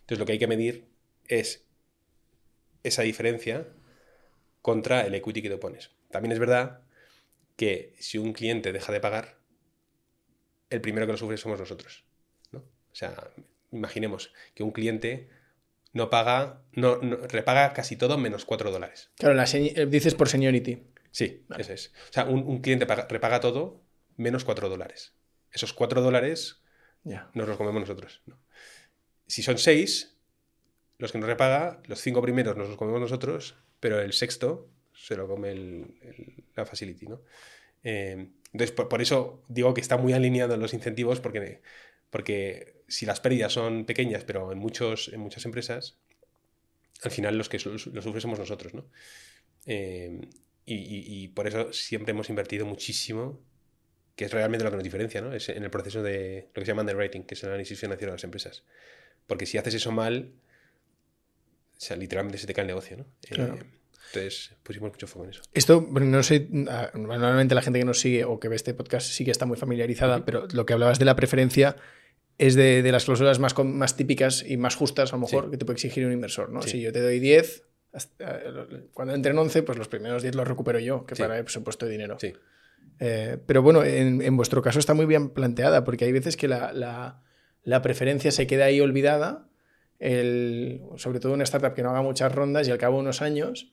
Entonces, 0.00 0.18
lo 0.18 0.26
que 0.26 0.32
hay 0.32 0.38
que 0.38 0.46
medir 0.46 0.84
es 1.28 1.64
esa 2.82 3.02
diferencia 3.02 3.68
contra 4.62 5.06
el 5.06 5.14
equity 5.14 5.42
que 5.42 5.50
te 5.50 5.58
pones. 5.58 5.90
También 6.10 6.32
es 6.32 6.38
verdad 6.38 6.82
que 7.56 7.94
si 7.98 8.18
un 8.18 8.32
cliente 8.32 8.72
deja 8.72 8.92
de 8.92 9.00
pagar, 9.00 9.38
el 10.70 10.80
primero 10.80 11.06
que 11.06 11.12
lo 11.12 11.18
sufre 11.18 11.36
somos 11.36 11.58
nosotros. 11.58 12.04
¿no? 12.52 12.60
O 12.60 12.94
sea, 12.94 13.30
imaginemos 13.72 14.32
que 14.54 14.62
un 14.62 14.70
cliente 14.70 15.28
no 15.92 16.10
paga, 16.10 16.62
no, 16.72 16.96
repaga 16.96 17.72
casi 17.72 17.96
todo 17.96 18.18
menos 18.18 18.44
4 18.44 18.70
dólares. 18.70 19.10
Claro, 19.16 19.34
la 19.34 19.44
eh, 19.44 19.86
dices 19.86 20.14
por 20.14 20.28
seniority. 20.28 20.84
Sí, 21.10 21.46
eso 21.56 21.72
es. 21.72 21.92
O 22.10 22.12
sea, 22.12 22.24
un, 22.26 22.60
cliente 22.60 22.84
repaga 22.84 23.40
todo 23.40 23.82
menos 24.16 24.44
4 24.44 24.68
dólares. 24.68 25.14
Esos 25.50 25.72
4 25.72 26.02
dólares 26.02 26.62
nos 27.04 27.48
los 27.48 27.56
comemos 27.56 27.80
nosotros. 27.80 28.22
Si 29.26 29.42
son 29.42 29.58
6, 29.58 30.17
los 30.98 31.12
que 31.12 31.18
nos 31.18 31.28
repaga, 31.28 31.80
los 31.86 32.00
cinco 32.00 32.20
primeros 32.20 32.56
nos 32.56 32.68
los 32.68 32.76
comemos 32.76 33.00
nosotros, 33.00 33.56
pero 33.80 34.00
el 34.00 34.12
sexto 34.12 34.68
se 34.92 35.16
lo 35.16 35.28
come 35.28 35.86
la 36.54 36.66
facility, 36.66 37.06
¿no? 37.06 37.20
Eh, 37.84 38.30
entonces, 38.52 38.72
por, 38.72 39.00
eso 39.00 39.44
digo 39.48 39.74
que 39.74 39.80
está 39.80 39.96
muy 39.96 40.12
alineado 40.12 40.54
en 40.54 40.60
los 40.60 40.74
incentivos, 40.74 41.20
porque, 41.20 41.60
porque 42.10 42.82
si 42.88 43.06
las 43.06 43.20
pérdidas 43.20 43.52
son 43.52 43.84
pequeñas, 43.84 44.24
pero 44.24 44.50
en, 44.52 44.58
muchos, 44.58 45.08
en 45.12 45.20
muchas 45.20 45.44
empresas, 45.44 45.98
al 47.02 47.10
final 47.10 47.38
los 47.38 47.48
que 47.48 47.58
lo 47.58 47.78
sufren 47.78 48.20
somos 48.20 48.38
nosotros, 48.38 48.74
¿no? 48.74 48.86
Eh, 49.66 50.20
y, 50.70 51.28
por 51.28 51.46
eso 51.46 51.72
siempre 51.72 52.10
hemos 52.10 52.28
invertido 52.28 52.66
muchísimo, 52.66 53.40
que 54.16 54.26
es 54.26 54.32
realmente 54.32 54.64
lo 54.64 54.70
que 54.70 54.76
nos 54.76 54.84
diferencia, 54.84 55.22
¿no? 55.22 55.32
Es 55.32 55.48
en 55.48 55.62
el 55.62 55.70
proceso 55.70 56.02
de 56.02 56.48
lo 56.48 56.60
que 56.60 56.66
se 56.66 56.72
llama 56.72 56.82
underwriting, 56.82 57.24
que 57.24 57.34
es 57.34 57.42
el 57.42 57.50
análisis 57.50 57.80
financiero 57.80 58.12
de 58.12 58.16
las 58.16 58.24
empresas. 58.24 58.64
Porque 59.26 59.46
si 59.46 59.56
haces 59.56 59.74
eso 59.74 59.92
mal, 59.92 60.34
o 61.78 61.80
sea, 61.80 61.96
literalmente 61.96 62.38
se 62.38 62.46
te 62.48 62.54
cae 62.54 62.62
el 62.62 62.66
negocio, 62.66 62.96
¿no? 62.96 63.04
Eh, 63.30 63.62
entonces 64.08 64.52
pusimos 64.64 64.90
mucho 64.90 65.06
foco 65.06 65.24
en 65.24 65.30
eso. 65.30 65.42
Esto, 65.54 65.86
no 65.88 66.22
sé, 66.24 66.48
ah, 66.68 66.90
normalmente 66.94 67.54
la 67.54 67.62
gente 67.62 67.78
que 67.78 67.84
nos 67.84 68.00
sigue 68.00 68.24
o 68.24 68.40
que 68.40 68.48
ve 68.48 68.56
este 68.56 68.74
podcast 68.74 69.06
sí 69.06 69.24
que 69.24 69.30
está 69.30 69.46
muy 69.46 69.56
familiarizada, 69.56 70.24
pero 70.24 70.48
lo 70.52 70.66
que 70.66 70.72
hablabas 70.72 70.98
de 70.98 71.04
la 71.04 71.14
preferencia 71.14 71.76
es 72.36 72.56
de, 72.56 72.82
las 72.90 73.04
cláusulas 73.04 73.38
más, 73.38 73.56
más 73.56 73.96
típicas 73.96 74.44
y 74.44 74.56
más 74.56 74.74
justas, 74.74 75.12
a 75.12 75.16
lo 75.16 75.22
mejor, 75.22 75.50
que 75.50 75.56
te 75.56 75.64
puede 75.64 75.76
exigir 75.76 76.04
un 76.04 76.12
inversor, 76.12 76.50
¿no? 76.50 76.62
Si 76.62 76.80
yo 76.80 76.92
te 76.92 77.00
doy 77.00 77.20
10, 77.20 77.64
cuando 78.92 79.14
entren 79.14 79.38
11, 79.38 79.62
pues 79.62 79.78
los 79.78 79.88
primeros 79.88 80.22
10 80.22 80.34
los 80.34 80.48
recupero 80.48 80.80
yo, 80.80 81.06
que 81.06 81.14
para 81.14 81.38
eso 81.38 81.60
he 81.60 81.62
puesto 81.62 81.86
de 81.86 81.92
dinero. 81.92 82.16
Sí. 82.18 82.32
Eh, 83.00 83.38
pero 83.46 83.62
bueno, 83.62 83.84
en, 83.84 84.36
vuestro 84.36 84.62
caso 84.62 84.80
está 84.80 84.94
muy 84.94 85.06
bien 85.06 85.30
planteada, 85.30 85.84
porque 85.84 86.06
hay 86.06 86.12
veces 86.12 86.36
que 86.36 86.48
la, 86.48 86.72
la, 86.72 87.22
la 87.62 87.82
preferencia 87.82 88.32
se 88.32 88.48
queda 88.48 88.64
ahí 88.64 88.80
olvidada 88.80 89.48
el, 89.98 90.82
sobre 90.96 91.20
todo 91.20 91.32
una 91.32 91.44
startup 91.44 91.74
que 91.74 91.82
no 91.82 91.90
haga 91.90 92.02
muchas 92.02 92.34
rondas 92.34 92.68
y 92.68 92.70
al 92.70 92.78
cabo 92.78 92.96
de 92.96 93.02
unos 93.02 93.22
años 93.22 93.72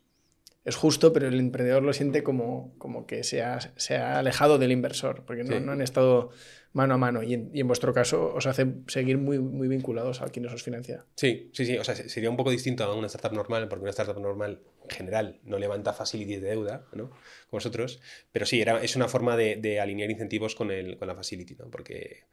es 0.66 0.76
justo, 0.76 1.14
pero 1.14 1.28
el 1.28 1.40
emprendedor 1.40 1.84
lo 1.84 1.94
siente 1.94 2.24
como, 2.24 2.74
como 2.80 3.06
que 3.06 3.24
se 3.24 3.44
ha, 3.44 3.60
se 3.76 3.98
ha, 3.98 4.18
alejado 4.18 4.58
del 4.58 4.72
inversor, 4.72 5.24
porque 5.24 5.44
no, 5.44 5.60
no, 5.60 5.74
han 5.74 5.82
estado 5.82 6.32
mano 6.74 6.96
a 6.96 6.98
mano. 6.98 7.22
Y 7.22 7.36
en, 7.36 7.52
y 7.54 7.62
en, 7.62 7.68
vuestro 7.68 7.94
caso 7.94 8.34
os 8.34 8.48
hace 8.48 8.66
seguir 8.88 9.20
muy, 9.20 9.38
muy 9.38 9.68
vinculados 9.68 10.24
a 10.24 10.30
quien 10.30 10.48
os 10.48 10.64
financia. 10.64 11.06
Sí, 11.16 11.52
sí, 11.54 11.68
sí. 11.68 11.78
O 11.78 11.84
sea, 11.84 11.94
sería 11.94 12.32
un 12.32 12.36
poco 12.36 12.50
distinto 12.50 12.84
a 12.84 12.96
una 12.96 13.06
startup 13.06 13.34
normal, 13.34 13.68
porque 13.68 13.84
una 13.84 13.92
startup 13.92 14.20
normal 14.20 14.60
en 14.84 14.90
general 14.90 15.40
no 15.44 15.60
levanta 15.60 15.94
facilities 15.94 16.42
de 16.42 16.50
deuda, 16.50 16.88
¿no? 16.94 17.10
Como 17.12 17.22
vosotros. 17.52 18.02
Pero 18.32 18.48
sí, 18.48 18.60
era, 18.60 18.84
es 18.84 18.96
una 18.96 19.08
forma 19.08 19.38
de, 19.38 19.58
de 19.58 19.80
alinear 19.80 20.10
incentivos 20.10 20.56
con, 20.56 20.72
el, 20.72 20.98
con 20.98 21.08
la 21.08 21.14
facility, 21.14 21.56
¿no? 21.58 21.70
Porque 21.70 22.24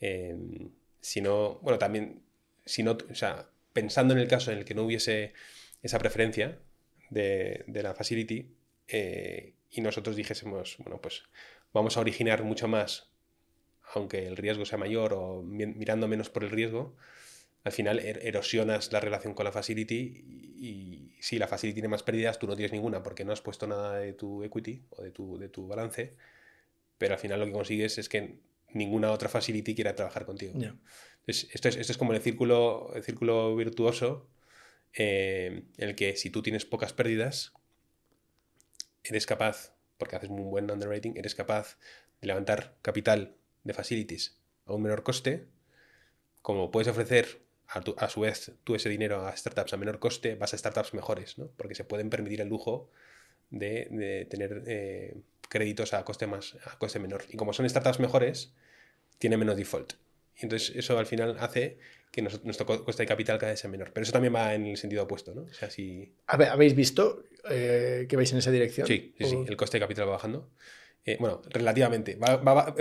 eh, 0.00 0.36
si 1.00 1.20
no, 1.20 1.60
bueno, 1.62 1.78
también 1.78 2.25
si 2.66 2.82
no, 2.82 2.98
o 3.10 3.14
sea, 3.14 3.48
pensando 3.72 4.12
en 4.12 4.20
el 4.20 4.28
caso 4.28 4.52
en 4.52 4.58
el 4.58 4.64
que 4.64 4.74
no 4.74 4.82
hubiese 4.82 5.32
esa 5.82 5.98
preferencia 5.98 6.58
de, 7.10 7.64
la 7.68 7.94
facility 7.94 8.54
eh, 8.88 9.54
y 9.70 9.80
nosotros 9.80 10.16
dijésemos, 10.16 10.76
bueno, 10.78 11.00
pues 11.00 11.22
vamos 11.72 11.96
a 11.96 12.00
originar 12.00 12.42
mucho 12.42 12.68
más, 12.68 13.10
aunque 13.94 14.26
el 14.26 14.36
riesgo 14.36 14.64
sea 14.64 14.78
mayor 14.78 15.14
o 15.14 15.42
mirando 15.42 16.08
menos 16.08 16.28
por 16.28 16.44
el 16.44 16.50
riesgo, 16.50 16.96
al 17.64 17.72
final 17.72 17.98
er-, 18.00 18.20
erosionas 18.26 18.92
la 18.92 19.00
relación 19.00 19.34
con 19.34 19.44
la 19.44 19.52
facility 19.52 20.24
y, 20.58 21.16
si 21.20 21.38
la 21.38 21.48
facility 21.48 21.76
tiene 21.76 21.88
más 21.88 22.02
pérdidas, 22.02 22.38
tú 22.38 22.46
no 22.46 22.54
tienes 22.56 22.72
ninguna 22.72 23.02
porque 23.02 23.24
no 23.24 23.32
has 23.32 23.40
puesto 23.40 23.66
nada 23.66 23.98
de 23.98 24.12
tu 24.12 24.44
equity 24.44 24.84
o 24.90 25.02
de 25.02 25.10
tu, 25.10 25.38
de 25.38 25.48
tu 25.48 25.66
balance, 25.66 26.14
pero 26.98 27.14
al 27.14 27.20
final 27.20 27.40
lo 27.40 27.46
que 27.46 27.52
consigues 27.52 27.98
es 27.98 28.08
que 28.08 28.38
ninguna 28.72 29.10
otra 29.12 29.28
facility 29.28 29.74
quiera 29.74 29.94
trabajar 29.94 30.26
contigo. 30.26 30.54
esto, 31.26 31.68
es, 31.68 31.76
esto 31.76 31.92
es 31.92 31.98
como 31.98 32.12
el 32.12 32.20
círculo, 32.20 32.92
el 32.94 33.02
círculo 33.02 33.56
virtuoso 33.56 34.28
eh, 34.96 35.64
en 35.76 35.88
el 35.88 35.94
que 35.94 36.16
si 36.16 36.30
tú 36.30 36.42
tienes 36.42 36.64
pocas 36.64 36.92
pérdidas, 36.94 37.52
eres 39.04 39.26
capaz, 39.26 39.74
porque 39.98 40.16
haces 40.16 40.30
un 40.30 40.50
buen 40.50 40.70
underwriting, 40.70 41.16
eres 41.16 41.34
capaz 41.34 41.78
de 42.20 42.28
levantar 42.28 42.76
capital 42.82 43.36
de 43.64 43.74
facilities 43.74 44.38
a 44.64 44.72
un 44.72 44.82
menor 44.82 45.02
coste, 45.02 45.46
como 46.40 46.70
puedes 46.70 46.88
ofrecer 46.88 47.42
a, 47.68 48.08
su 48.08 48.20
vez 48.20 48.52
tú 48.64 48.74
ese 48.74 48.88
dinero 48.88 49.26
a 49.26 49.36
startups 49.36 49.72
a 49.74 49.76
menor 49.76 49.98
coste, 49.98 50.34
vas 50.34 50.54
a 50.54 50.58
startups 50.58 50.94
mejores, 50.94 51.36
¿no? 51.36 51.50
porque 51.56 51.74
se 51.74 51.84
pueden 51.84 52.08
permitir 52.08 52.40
el 52.40 52.48
lujo 52.48 52.88
de, 53.50 54.26
tener 54.30 54.62
eh, 54.66 55.20
créditos 55.48 55.94
a 55.94 56.04
coste, 56.04 56.26
más, 56.26 56.56
a 56.64 56.78
coste 56.78 56.98
menor. 56.98 57.24
Y 57.30 57.36
como 57.36 57.52
son 57.52 57.68
startups 57.68 58.00
mejores, 58.00 58.52
tiene 59.18 59.36
menos 59.36 59.56
default. 59.56 59.94
Y 60.38 60.44
entonces 60.44 60.74
eso 60.76 60.98
al 60.98 61.06
final 61.06 61.36
hace 61.40 61.78
que 62.10 62.22
nuestro 62.22 62.66
coste 62.66 63.02
de 63.02 63.06
capital 63.06 63.38
cada 63.38 63.52
vez 63.52 63.60
sea 63.60 63.70
menor. 63.70 63.92
Pero 63.92 64.02
eso 64.04 64.12
también 64.12 64.34
va 64.34 64.54
en 64.54 64.66
el 64.66 64.76
sentido 64.76 65.02
opuesto, 65.04 65.34
¿no? 65.34 65.42
O 65.42 65.52
sea, 65.52 65.70
si... 65.70 66.12
¿Habéis 66.26 66.74
visto 66.74 67.24
eh, 67.50 68.06
que 68.08 68.16
vais 68.16 68.30
en 68.32 68.38
esa 68.38 68.50
dirección? 68.50 68.86
Sí, 68.86 69.14
sí, 69.18 69.24
sí. 69.24 69.36
El 69.46 69.56
coste 69.56 69.76
de 69.78 69.80
capital 69.84 70.06
va 70.08 70.12
bajando. 70.12 70.50
Eh, 71.04 71.16
bueno, 71.20 71.40
relativamente. 71.50 72.16
Va, 72.16 72.36
va- 72.36 72.54
va- 72.54 72.74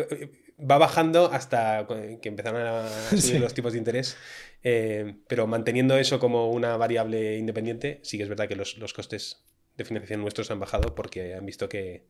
va 0.59 0.77
bajando 0.77 1.25
hasta 1.31 1.85
que 2.21 2.29
empezaron 2.29 2.61
a 2.61 2.89
subir 3.09 3.21
Sí. 3.21 3.39
los 3.39 3.53
tipos 3.53 3.73
de 3.73 3.79
interés. 3.79 4.15
eh, 4.63 5.15
pero 5.27 5.47
manteniendo 5.47 5.97
eso 5.97 6.17
como 6.19 6.49
una 6.51 6.75
variable 6.77 7.37
independiente, 7.37 7.99
sí 8.03 8.17
que 8.17 8.23
es 8.23 8.29
verdad 8.29 8.47
que 8.47 8.55
los, 8.55 8.77
los 8.77 8.93
costes 8.93 9.43
de 9.77 9.83
financiación 9.85 10.21
nuestros 10.21 10.49
han 10.51 10.59
bajado 10.59 10.95
porque 10.95 11.35
han 11.35 11.45
visto 11.45 11.67
que 11.69 12.05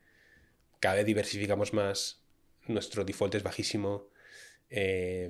cada 0.79 0.95
vez 0.95 1.05
diversificamos 1.05 1.73
más, 1.73 2.21
nuestro 2.67 3.03
default 3.03 3.35
es 3.35 3.43
bajísimo, 3.43 4.09
eh, 4.69 5.29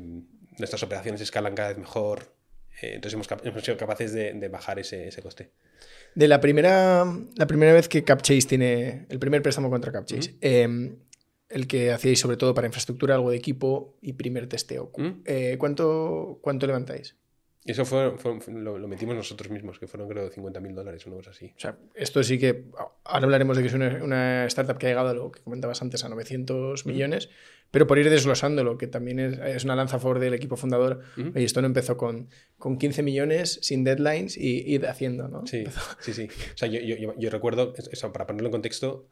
nuestras 0.58 0.84
operaciones 0.84 1.22
escalan 1.22 1.56
cada 1.56 1.70
vez 1.70 1.78
mejor. 1.78 2.34
eh, 2.82 2.96
entonces 2.96 3.14
hemos, 3.14 3.64
sido 3.64 3.78
capaces 3.78 4.14
de, 4.14 4.34
de 4.34 4.48
bajar 4.48 4.80
ese, 4.80 5.08
ese 5.08 5.22
coste. 5.22 5.52
De 6.14 6.28
la 6.28 6.40
primera, 6.40 7.06
la 7.36 7.48
primera 7.48 7.74
vez 7.74 7.88
que 7.88 8.04
CapChase 8.04 8.48
tiene 8.48 9.06
el 9.10 9.20
primer 9.20 9.42
préstamo 9.42 9.70
contra 9.70 9.92
CapChase, 9.92 10.36
eh, 10.42 10.96
el 11.50 11.68
que 11.68 11.92
hacíais 11.92 12.20
sobre 12.20 12.38
todo 12.38 12.54
para 12.54 12.68
infraestructura, 12.68 13.16
algo 13.16 13.32
de 13.32 13.38
equipo 13.38 13.98
y 14.02 14.14
primer 14.14 14.48
testeo. 14.48 14.92
¿cuánto, 15.58 16.40
¿Cuánto 16.42 16.68
levantáis? 16.68 17.16
Y 17.68 17.72
eso 17.72 17.84
fue, 17.84 18.16
fue- 18.20 18.38
lo, 18.54 18.78
lo 18.78 18.88
metimos 18.88 19.16
nosotros 19.16 19.50
mismos, 19.52 19.80
que 19.80 19.88
fueron 19.88 20.08
creo 20.08 20.30
50 20.30 20.60
mil 20.60 20.76
dólares, 20.76 21.04
una 21.08 21.16
cosa 21.16 21.32
así. 21.32 21.52
O 21.58 21.60
sea, 21.60 21.76
esto 21.96 22.22
sí 22.24 22.38
que. 22.38 22.66
Ahora 23.04 23.26
hablaremos 23.26 23.58
de 23.58 23.64
que 23.64 23.70
es 23.70 23.74
una, 23.74 24.04
una 24.04 24.46
startup 24.46 24.78
que 24.78 24.86
ha 24.86 24.90
llegado 24.90 25.10
a 25.10 25.14
lo 25.16 25.32
que 25.32 25.42
comentabas 25.42 25.82
antes, 25.82 26.04
a 26.04 26.10
900 26.10 26.86
millones, 26.86 27.30
pero 27.72 27.88
por 27.88 27.98
ir 27.98 28.08
desglosándolo, 28.12 28.78
que 28.78 28.86
también 28.86 29.20
es, 29.20 29.40
es 29.40 29.64
una 29.64 29.76
lanza 29.76 29.98
favor 29.98 30.20
del 30.20 30.36
equipo 30.36 30.58
fundador. 30.58 31.02
Oye, 31.18 31.44
esto 31.44 31.60
no 31.62 31.66
empezó 31.68 31.98
con, 31.98 32.30
con 32.60 32.78
15 32.78 33.02
millones, 33.02 33.58
sin 33.64 33.84
deadlines 33.84 34.38
y 34.38 34.62
ir 34.72 34.86
haciendo, 34.86 35.28
¿no? 35.28 35.48
Sí, 35.48 35.58
Empezó- 35.66 35.98
sí, 36.02 36.14
sí. 36.14 36.28
O 36.54 36.58
sea, 36.58 36.68
yo, 36.68 36.80
yo- 37.18 37.30
recuerdo, 37.32 37.74
eso, 37.92 38.14
para 38.14 38.28
ponerlo 38.28 38.50
en 38.50 38.52
contexto, 38.52 39.08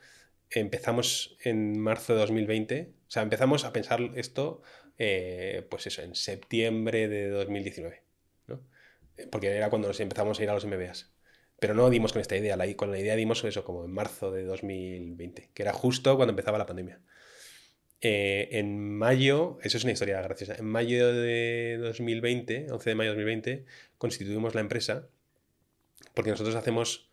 empezamos 0.51 1.35
en 1.43 1.79
marzo 1.79 2.13
de 2.13 2.19
2020, 2.19 2.93
o 3.07 3.11
sea, 3.11 3.23
empezamos 3.23 3.65
a 3.65 3.73
pensar 3.73 3.99
esto, 4.15 4.61
eh, 4.97 5.65
pues 5.69 5.87
eso, 5.87 6.03
en 6.03 6.13
septiembre 6.15 7.07
de 7.07 7.29
2019, 7.29 8.02
¿no? 8.02 8.02
Eh, 8.02 8.02
Porque 9.31 9.47
era 9.55 9.69
cuando 9.69 9.87
nos 9.87 9.99
empezamos 9.99 10.39
a 10.39 10.43
ir 10.43 10.49
a 10.49 10.53
los 10.53 10.65
MBAs. 10.65 11.11
Pero 11.59 11.73
no 11.75 11.89
dimos 11.89 12.13
con 12.13 12.21
esta 12.21 12.35
idea, 12.35 12.57
la, 12.57 12.71
con 12.75 12.91
la 12.91 12.99
idea 12.99 13.15
dimos 13.15 13.43
eso 13.43 13.63
como 13.63 13.85
en 13.85 13.91
marzo 13.91 14.31
de 14.31 14.43
2020, 14.43 15.51
que 15.53 15.63
era 15.63 15.73
justo 15.73 16.15
cuando 16.17 16.31
empezaba 16.31 16.57
la 16.57 16.65
pandemia. 16.65 16.99
Eh, 18.01 18.49
en 18.59 18.97
mayo, 18.97 19.57
eso 19.63 19.77
es 19.77 19.83
una 19.85 19.93
historia 19.93 20.21
graciosa, 20.21 20.55
en 20.55 20.65
mayo 20.65 21.13
de 21.13 21.77
2020, 21.81 22.67
11 22.69 22.89
de 22.89 22.95
mayo 22.95 23.11
de 23.11 23.15
2020, 23.15 23.65
constituimos 23.97 24.55
la 24.55 24.61
empresa 24.61 25.07
porque 26.13 26.31
nosotros 26.31 26.55
hacemos, 26.55 27.09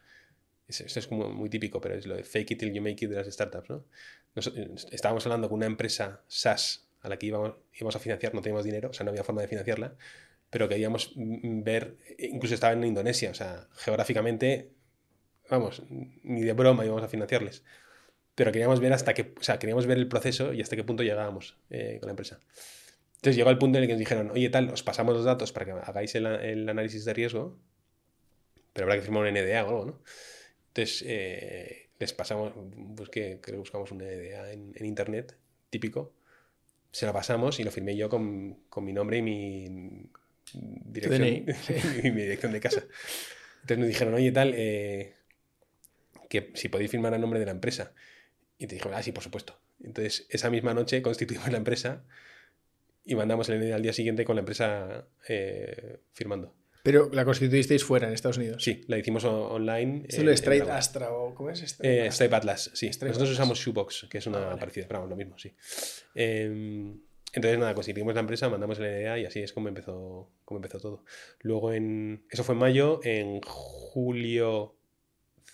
es- 0.68 0.80
esto 0.82 1.00
es 1.00 1.06
como 1.08 1.30
muy 1.30 1.50
típico, 1.50 1.80
pero 1.80 1.96
es 1.96 2.06
lo 2.06 2.16
de 2.16 2.24
fake 2.24 2.52
it 2.52 2.60
till 2.60 2.72
you 2.74 2.82
make 2.82 3.04
it 3.04 3.10
de 3.10 3.16
las 3.16 3.28
startups, 3.28 3.70
¿no? 3.70 3.86
Nos- 4.34 4.48
estábamos 4.92 5.26
hablando 5.26 5.48
con 5.48 5.58
una 5.58 5.66
empresa 5.66 6.22
SaaS 6.28 6.88
a 7.02 7.08
la 7.08 7.18
que 7.18 7.26
íbamos, 7.26 7.54
íbamos 7.74 7.96
a 7.96 8.00
financiar, 8.00 8.34
no 8.34 8.42
teníamos 8.42 8.64
dinero, 8.64 8.90
o 8.90 8.92
sea, 8.92 9.04
no 9.04 9.10
había 9.10 9.24
forma 9.24 9.42
de 9.42 9.48
financiarla, 9.48 9.96
pero 10.50 10.68
queríamos 10.68 11.12
mm, 11.14 11.62
ver, 11.62 11.96
incluso 12.18 12.54
estaba 12.54 12.72
en 12.72 12.84
Indonesia, 12.84 13.30
o 13.30 13.34
sea, 13.34 13.68
geográficamente, 13.76 14.72
vamos, 15.48 15.82
ni 15.88 16.42
de 16.42 16.52
broma 16.52 16.84
íbamos 16.84 17.04
a 17.04 17.08
financiarles. 17.08 17.64
Pero 18.34 18.52
queríamos 18.52 18.80
ver 18.80 18.92
hasta 18.92 19.14
qué, 19.14 19.34
o 19.38 19.42
sea, 19.42 19.58
queríamos 19.58 19.86
ver 19.86 19.98
el 19.98 20.08
proceso 20.08 20.52
y 20.52 20.60
hasta 20.62 20.76
qué 20.76 20.84
punto 20.84 21.02
llegábamos 21.02 21.58
eh, 21.70 21.98
con 22.00 22.08
la 22.08 22.12
empresa. 22.12 22.40
Entonces 23.16 23.36
llegó 23.36 23.50
el 23.50 23.58
punto 23.58 23.78
en 23.78 23.84
el 23.84 23.88
que 23.88 23.94
nos 23.94 23.98
dijeron, 23.98 24.30
oye, 24.30 24.48
tal, 24.50 24.70
os 24.70 24.82
pasamos 24.82 25.14
los 25.14 25.24
datos 25.24 25.52
para 25.52 25.66
que 25.66 25.72
hagáis 25.72 26.14
el, 26.14 26.26
el 26.26 26.68
análisis 26.68 27.04
de 27.04 27.12
riesgo, 27.12 27.58
pero 28.72 28.86
habrá 28.86 28.96
que 28.96 29.02
firmar 29.02 29.22
un 29.24 29.34
NDA 29.34 29.64
o 29.64 29.68
algo, 29.68 29.84
¿no? 29.84 30.02
Entonces, 30.68 31.04
eh, 31.06 31.90
les 31.98 32.12
pasamos, 32.14 32.52
busqué, 32.56 33.40
creo 33.42 33.56
que 33.56 33.58
buscamos 33.58 33.90
un 33.92 33.98
NDA 33.98 34.52
en, 34.52 34.72
en 34.74 34.86
internet, 34.86 35.36
típico, 35.68 36.14
se 36.92 37.06
lo 37.06 37.12
pasamos 37.12 37.60
y 37.60 37.64
lo 37.64 37.70
firmé 37.70 37.96
yo 37.96 38.08
con, 38.08 38.54
con 38.68 38.84
mi 38.84 38.92
nombre 38.92 39.18
y 39.18 39.22
mi 39.22 40.10
dirección, 40.54 41.24
y 42.04 42.10
mi 42.10 42.22
dirección 42.22 42.52
de 42.52 42.60
casa. 42.60 42.84
Entonces 43.62 43.78
nos 43.78 43.88
dijeron, 43.88 44.14
oye, 44.14 44.32
tal, 44.32 44.52
eh, 44.56 45.14
que 46.28 46.50
si 46.54 46.68
podéis 46.68 46.90
firmar 46.90 47.12
a 47.14 47.18
nombre 47.18 47.38
de 47.40 47.46
la 47.46 47.52
empresa. 47.52 47.92
Y 48.58 48.66
te 48.66 48.74
dijeron, 48.74 48.94
ah, 48.96 49.02
sí, 49.02 49.12
por 49.12 49.22
supuesto. 49.22 49.58
Entonces, 49.82 50.26
esa 50.30 50.50
misma 50.50 50.74
noche 50.74 51.00
constituimos 51.02 51.48
la 51.50 51.56
empresa 51.58 52.04
y 53.04 53.14
mandamos 53.14 53.48
el 53.48 53.58
NDA 53.58 53.76
al 53.76 53.82
día 53.82 53.92
siguiente 53.94 54.24
con 54.24 54.36
la 54.36 54.40
empresa 54.40 55.06
eh, 55.28 56.00
firmando. 56.12 56.54
Pero 56.82 57.10
la 57.12 57.24
constituisteis 57.26 57.84
fuera, 57.84 58.08
en 58.08 58.14
Estados 58.14 58.38
Unidos. 58.38 58.62
Sí, 58.62 58.84
la 58.86 58.96
hicimos 58.98 59.24
online. 59.24 60.04
¿Es 60.08 60.18
el 60.18 60.28
Straight 60.30 60.64
Bravo. 60.64 60.78
Astra 60.78 61.12
o 61.12 61.34
cómo 61.34 61.50
es? 61.50 61.60
Straight 61.62 62.06
Eh. 62.06 62.12
Stripe 62.12 62.34
Atlas, 62.36 62.70
sí. 62.74 62.86
Stripe 62.90 63.08
Nosotros 63.08 63.28
Atlas. 63.30 63.38
usamos 63.38 63.58
Shoebox, 63.58 64.06
que 64.10 64.18
es 64.18 64.26
una 64.26 64.38
Ah, 64.38 64.46
vale. 64.48 64.60
parecida, 64.60 64.86
pero 64.88 65.00
vamos, 65.00 65.10
lo 65.10 65.16
mismo, 65.16 65.38
sí. 65.38 65.52
Entonces, 67.33 67.59
nada, 67.59 67.75
constituimos 67.75 68.14
la 68.14 68.21
empresa, 68.21 68.49
mandamos 68.49 68.79
el 68.79 68.87
NDA 68.87 69.19
y 69.21 69.25
así 69.27 69.40
es 69.40 69.53
como 69.53 69.69
empezó, 69.69 70.31
todo. 70.81 71.05
Luego, 71.40 71.73
en 71.73 72.25
eso 72.31 72.43
fue 72.45 72.55
en 72.55 72.59
mayo, 72.59 73.01
en 73.05 73.40
julio 73.43 74.77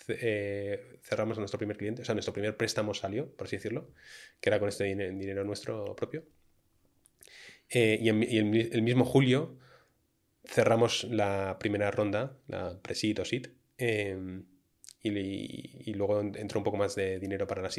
eh, 0.09 0.99
cerramos 1.03 1.37
a 1.37 1.41
nuestro 1.41 1.57
primer 1.59 1.77
cliente, 1.77 2.01
o 2.01 2.05
sea, 2.05 2.15
nuestro 2.15 2.33
primer 2.33 2.57
préstamo 2.57 2.93
salió, 2.93 3.29
por 3.35 3.47
así 3.47 3.57
decirlo, 3.57 3.91
que 4.41 4.49
era 4.49 4.59
con 4.59 4.69
este 4.69 4.85
dine- 4.85 5.11
dinero 5.11 5.43
nuestro 5.43 5.95
propio. 5.95 6.23
Eh, 7.69 7.99
y 8.01 8.09
en- 8.09 8.23
el, 8.23 8.81
mismo 8.81 9.05
julio 9.05 9.57
cerramos 10.45 11.05
la 11.05 11.57
primera 11.59 11.91
ronda, 11.91 12.37
la 12.47 12.79
pre-seed 12.81 13.19
o 13.21 13.25
seed, 13.25 13.47
eh, 13.77 14.17
y, 15.03 15.89
y 15.91 15.93
luego 15.93 16.21
entró 16.21 16.59
un 16.59 16.63
poco 16.63 16.77
más 16.77 16.95
de 16.95 17.19
dinero 17.19 17.47
para 17.47 17.61
la. 17.61 17.69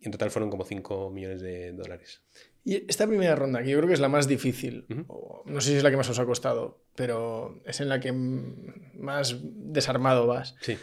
Y 0.00 0.06
en 0.06 0.12
total 0.12 0.30
fueron 0.30 0.50
como 0.50 0.64
5 0.64 1.10
millones 1.10 1.40
de 1.40 1.72
dólares. 1.72 2.22
Y 2.68 2.84
esta 2.86 3.06
primera 3.06 3.34
ronda, 3.34 3.62
que 3.62 3.70
yo 3.70 3.78
creo 3.78 3.88
que 3.88 3.94
es 3.94 4.00
la 4.00 4.10
más 4.10 4.28
difícil, 4.28 4.84
o 5.06 5.42
no 5.46 5.60
sé 5.62 5.70
si 5.70 5.76
es 5.76 5.82
la 5.82 5.90
que 5.90 5.96
más 5.96 6.08
os 6.10 6.18
ha 6.18 6.26
costado, 6.26 6.82
pero 6.94 7.62
es 7.64 7.80
en 7.80 7.88
la 7.88 7.98
que 7.98 8.12
más 8.12 9.36
desarmado 9.42 10.26
vas, 10.26 10.54
Sí. 10.60 10.76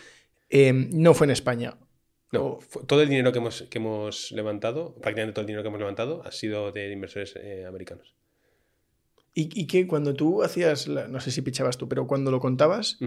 eh, 0.49 0.73
no 0.73 1.13
fue 1.13 1.25
en 1.27 1.31
España. 1.31 1.77
No, 2.31 2.57
todo 2.87 3.03
el 3.03 3.09
dinero 3.09 3.31
que 3.31 3.37
hemos, 3.37 3.61
que 3.69 3.77
hemos 3.77 4.31
levantado, 4.31 4.95
prácticamente 4.95 5.33
todo 5.33 5.41
el 5.41 5.47
dinero 5.47 5.61
que 5.61 5.67
hemos 5.67 5.79
levantado, 5.79 6.23
ha 6.25 6.31
sido 6.31 6.71
de 6.71 6.91
inversores 6.91 7.35
eh, 7.35 7.65
americanos. 7.67 8.15
¿Y, 9.33 9.49
y 9.61 9.67
que 9.67 9.85
cuando 9.85 10.13
tú 10.15 10.43
hacías, 10.43 10.87
la- 10.87 11.07
no 11.07 11.19
sé 11.19 11.29
si 11.29 11.41
pichabas 11.43 11.77
tú, 11.77 11.87
pero 11.87 12.07
cuando 12.07 12.31
lo 12.31 12.39
contabas. 12.39 12.97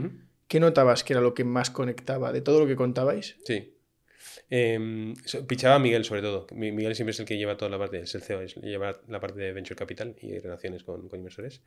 ¿qué 0.46 0.60
notabas 0.60 1.04
que 1.04 1.12
era 1.14 1.20
lo 1.20 1.34
que 1.34 1.44
más 1.44 1.70
conectaba 1.70 2.32
de 2.32 2.40
todo 2.40 2.60
lo 2.60 2.66
que 2.66 2.76
contabais? 2.76 3.36
Sí. 3.44 3.74
Eh, 4.50 5.14
pichaba 5.46 5.78
Miguel 5.78 6.04
sobre 6.04 6.22
todo. 6.22 6.46
Mi- 6.52 6.72
Miguel 6.72 6.94
siempre 6.94 7.12
es 7.12 7.20
el 7.20 7.26
que 7.26 7.36
lleva 7.38 7.56
toda 7.56 7.70
la 7.70 7.78
parte, 7.78 8.00
es 8.00 8.14
el 8.14 8.22
CEO, 8.22 8.40
es- 8.42 8.56
lleva 8.56 9.00
la 9.08 9.20
parte 9.20 9.40
de 9.40 9.52
Venture 9.52 9.76
Capital 9.76 10.16
y 10.20 10.38
relaciones 10.38 10.84
con, 10.84 11.08
con 11.08 11.18
inversores. 11.18 11.62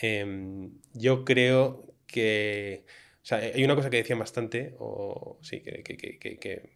Eh, 0.00 0.68
yo 0.94 1.24
creo 1.24 1.94
que... 2.06 2.84
O 3.22 3.26
sea, 3.28 3.38
hay 3.38 3.64
una 3.64 3.74
cosa 3.74 3.90
que 3.90 3.96
decían 3.98 4.18
bastante, 4.20 4.74
o 4.78 5.38
sí, 5.42 5.60
que, 5.62 5.82
que, 5.82 5.96
que, 5.96 6.38
que, 6.38 6.70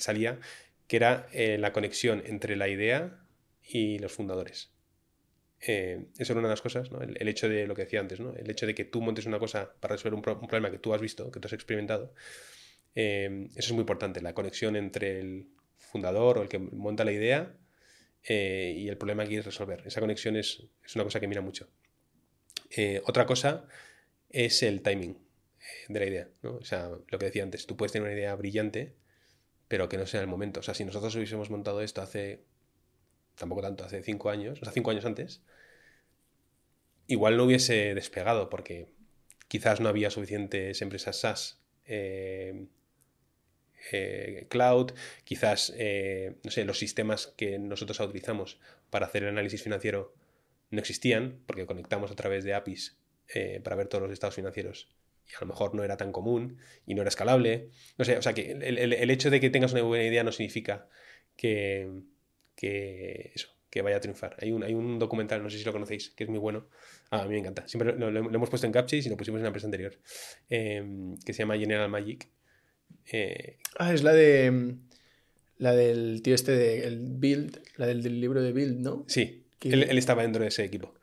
salía, 0.00 0.38
que 0.86 0.96
era 0.96 1.26
eh, 1.32 1.58
la 1.58 1.72
conexión 1.72 2.22
entre 2.26 2.56
la 2.56 2.68
idea 2.68 3.20
y 3.62 3.98
los 3.98 4.12
fundadores. 4.12 4.70
Eh, 5.60 6.06
eso 6.18 6.32
era 6.32 6.40
una 6.40 6.48
de 6.48 6.52
las 6.54 6.62
cosas, 6.62 6.90
¿no? 6.92 7.02
el, 7.02 7.28
hecho 7.28 7.48
de 7.48 7.66
lo 7.66 7.74
que 7.74 7.84
decía 7.84 8.00
antes, 8.00 8.20
¿no? 8.20 8.34
el 8.36 8.50
hecho 8.50 8.66
de 8.66 8.74
que 8.74 8.84
tú 8.84 9.00
montes 9.02 9.26
una 9.26 9.38
cosa 9.40 9.74
para 9.80 9.94
resolver 9.96 10.14
un, 10.14 10.20
un 10.40 10.48
problema 10.48 10.70
que 10.70 10.78
tú 10.78 10.94
has 10.94 11.00
visto, 11.00 11.30
que 11.32 11.40
tú 11.40 11.48
has 11.48 11.54
experimentado, 11.54 12.14
eh, 13.00 13.48
eso 13.54 13.68
es 13.68 13.72
muy 13.72 13.82
importante, 13.82 14.20
la 14.20 14.34
conexión 14.34 14.74
entre 14.74 15.20
el 15.20 15.46
fundador 15.76 16.38
o 16.38 16.42
el 16.42 16.48
que 16.48 16.58
monta 16.58 17.04
la 17.04 17.12
idea 17.12 17.54
eh, 18.24 18.74
y 18.76 18.88
el 18.88 18.98
problema 18.98 19.22
que 19.22 19.28
quieres 19.28 19.46
resolver. 19.46 19.84
Esa 19.86 20.00
conexión 20.00 20.34
es, 20.34 20.64
es 20.84 20.96
una 20.96 21.04
cosa 21.04 21.20
que 21.20 21.28
mira 21.28 21.40
mucho. 21.40 21.68
Eh, 22.70 23.00
otra 23.06 23.24
cosa 23.24 23.68
es 24.30 24.64
el 24.64 24.82
timing 24.82 25.12
eh, 25.12 25.92
de 25.92 26.00
la 26.00 26.06
idea. 26.06 26.28
O 26.42 26.64
sea, 26.64 26.88
lo 26.88 27.18
que 27.20 27.26
decía 27.26 27.44
antes, 27.44 27.68
tú 27.68 27.76
puedes 27.76 27.92
tener 27.92 28.08
una 28.08 28.18
idea 28.18 28.34
brillante, 28.34 28.96
pero 29.68 29.88
que 29.88 29.96
no 29.96 30.04
sea 30.04 30.20
el 30.20 30.26
momento. 30.26 30.58
O 30.58 30.62
sea, 30.64 30.74
si 30.74 30.84
nosotros 30.84 31.14
hubiésemos 31.14 31.50
montado 31.50 31.82
esto 31.82 32.02
hace, 32.02 32.42
tampoco 33.36 33.62
tanto, 33.62 33.84
hace 33.84 34.02
cinco 34.02 34.28
años, 34.28 34.60
o 34.60 34.64
sea, 34.64 34.72
cinco 34.72 34.90
años 34.90 35.04
antes, 35.04 35.42
igual 37.06 37.36
no 37.36 37.44
hubiese 37.44 37.94
despegado 37.94 38.50
porque 38.50 38.88
quizás 39.46 39.80
no 39.80 39.88
había 39.88 40.10
suficientes 40.10 40.82
empresas 40.82 41.20
SaaS 41.20 41.62
eh, 43.92 44.46
cloud, 44.48 44.92
quizás, 45.24 45.72
eh, 45.76 46.36
no 46.44 46.50
sé, 46.50 46.64
los 46.64 46.78
sistemas 46.78 47.32
que 47.36 47.58
nosotros 47.58 48.00
utilizamos 48.00 48.60
para 48.90 49.06
hacer 49.06 49.22
el 49.24 49.30
análisis 49.30 49.62
financiero 49.62 50.14
no 50.70 50.80
existían, 50.80 51.40
porque 51.46 51.66
conectamos 51.66 52.10
a 52.10 52.14
través 52.16 52.44
de 52.44 52.54
APIs 52.54 52.98
eh, 53.34 53.60
para 53.62 53.76
ver 53.76 53.88
todos 53.88 54.02
los 54.02 54.12
estados 54.12 54.34
financieros 54.34 54.88
y 55.26 55.34
a 55.34 55.40
lo 55.40 55.46
mejor 55.46 55.74
no 55.74 55.84
era 55.84 55.96
tan 55.96 56.12
común 56.12 56.58
y 56.86 56.94
no 56.94 57.02
era 57.02 57.08
escalable. 57.08 57.70
No 57.98 58.04
sé, 58.04 58.16
o 58.18 58.22
sea, 58.22 58.34
que 58.34 58.52
el, 58.52 58.78
el- 58.78 59.10
hecho 59.10 59.30
de 59.30 59.40
que 59.40 59.50
tengas 59.50 59.72
una 59.72 59.82
buena 59.82 60.04
idea 60.04 60.24
no 60.24 60.32
significa 60.32 60.88
que, 61.36 61.90
que 62.56 63.32
eso, 63.34 63.48
que 63.70 63.82
vaya 63.82 63.96
a 63.96 64.00
triunfar. 64.00 64.36
Hay 64.40 64.52
un, 64.52 64.62
hay 64.62 64.74
un 64.74 64.98
documental, 64.98 65.42
no 65.42 65.50
sé 65.50 65.58
si 65.58 65.64
lo 65.64 65.72
conocéis, 65.72 66.10
que 66.10 66.24
es 66.24 66.30
muy 66.30 66.38
bueno. 66.38 66.68
Ah, 67.10 67.20
a 67.22 67.24
mí 67.24 67.30
me 67.34 67.38
encanta. 67.40 67.66
Siempre 67.68 67.94
lo, 67.96 68.08
hemos 68.08 68.50
puesto 68.50 68.66
en 68.66 68.72
Captchase 68.72 69.06
y 69.06 69.10
lo 69.10 69.16
pusimos 69.16 69.38
en 69.38 69.42
la 69.44 69.48
empresa 69.48 69.66
anterior, 69.66 69.98
que 70.48 71.32
se 71.32 71.38
llama 71.38 71.56
General 71.58 71.88
Magic. 71.88 72.28
Eh, 73.12 73.56
Ah, 73.78 73.92
es 73.94 74.02
la 74.02 74.12
de. 74.12 74.74
La 75.58 75.72
del 75.74 76.22
tío 76.22 76.34
este 76.34 76.52
de 76.52 76.86
el 76.86 76.98
Build, 77.00 77.60
la 77.76 77.86
del, 77.86 78.02
del 78.02 78.20
libro 78.20 78.40
de 78.42 78.52
Build, 78.52 78.78
¿no? 78.78 79.04
Sí, 79.08 79.44
Que- 79.58 79.70
él, 79.70 79.82
él 79.84 79.98
estaba 79.98 80.22
dentro 80.22 80.42
de 80.42 80.48
ese 80.48 80.64
equipo. 80.64 80.94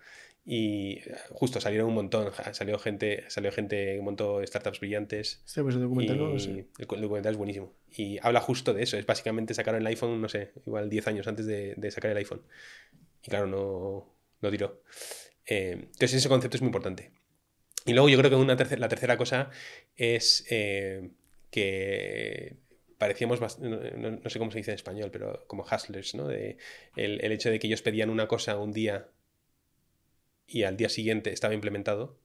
Y 0.45 0.99
eh, 0.99 1.15
justo 1.31 1.59
salieron 1.59 1.87
un 1.89 1.95
montón, 1.95 2.31
salió 2.53 2.77
gente, 2.79 3.23
salió 3.29 3.51
gente, 3.51 3.97
un 3.99 4.05
montón 4.05 4.39
de 4.41 4.47
startups 4.47 4.79
brillantes. 4.79 5.41
Este 5.45 5.61
pues 5.63 5.75
el 5.75 5.81
documental 5.81 6.17
no 6.19 6.35
y 6.35 6.39
sé. 6.39 6.67
el 6.77 7.01
documental 7.01 7.33
es 7.33 7.37
buenísimo. 7.37 7.73
Y 7.97 8.17
habla 8.21 8.39
justo 8.39 8.73
de 8.73 8.83
eso. 8.83 8.97
Es 8.97 9.05
básicamente 9.05 9.53
sacaron 9.53 9.81
el 9.81 9.87
iPhone, 9.87 10.21
no 10.21 10.29
sé, 10.29 10.51
igual 10.65 10.89
10 10.89 11.07
años 11.07 11.27
antes 11.27 11.45
de, 11.47 11.73
de 11.75 11.91
sacar 11.91 12.11
el 12.11 12.17
iPhone. 12.17 12.41
Y 13.23 13.29
claro, 13.29 13.47
no, 13.47 14.13
no 14.41 14.51
tiró. 14.51 14.81
Eh, 15.47 15.71
entonces 15.73 16.13
ese 16.13 16.29
concepto 16.29 16.55
es 16.57 16.61
muy 16.61 16.67
importante. 16.69 17.11
Y 17.85 17.91
luego 17.93 18.07
yo 18.07 18.17
creo 18.17 18.29
que 18.29 18.35
una 18.37 18.55
terce- 18.55 18.77
la 18.77 18.87
tercera 18.87 19.17
cosa 19.17 19.49
es 19.97 20.45
eh, 20.49 21.09
que 21.55 22.57
parecíamos, 22.97 23.39
no, 23.59 23.69
no- 24.19 24.29
sé 24.29 24.39
cómo 24.39 24.51
se 24.51 24.59
dice 24.59 24.71
en 24.71 24.75
español, 24.75 25.09
pero 25.11 25.45
como 25.47 25.63
hustlers, 25.63 26.15
¿no? 26.15 26.29
El, 26.31 26.57
el 26.95 27.31
hecho 27.31 27.49
de 27.49 27.59
que 27.59 27.67
ellos 27.67 27.81
pedían 27.81 28.09
una 28.09 28.27
cosa 28.27 28.57
un 28.57 28.71
día 28.73 29.09
y 30.47 30.63
al 30.63 30.77
día 30.77 30.89
siguiente 30.89 31.31
estaba 31.33 31.53
implementado, 31.53 32.17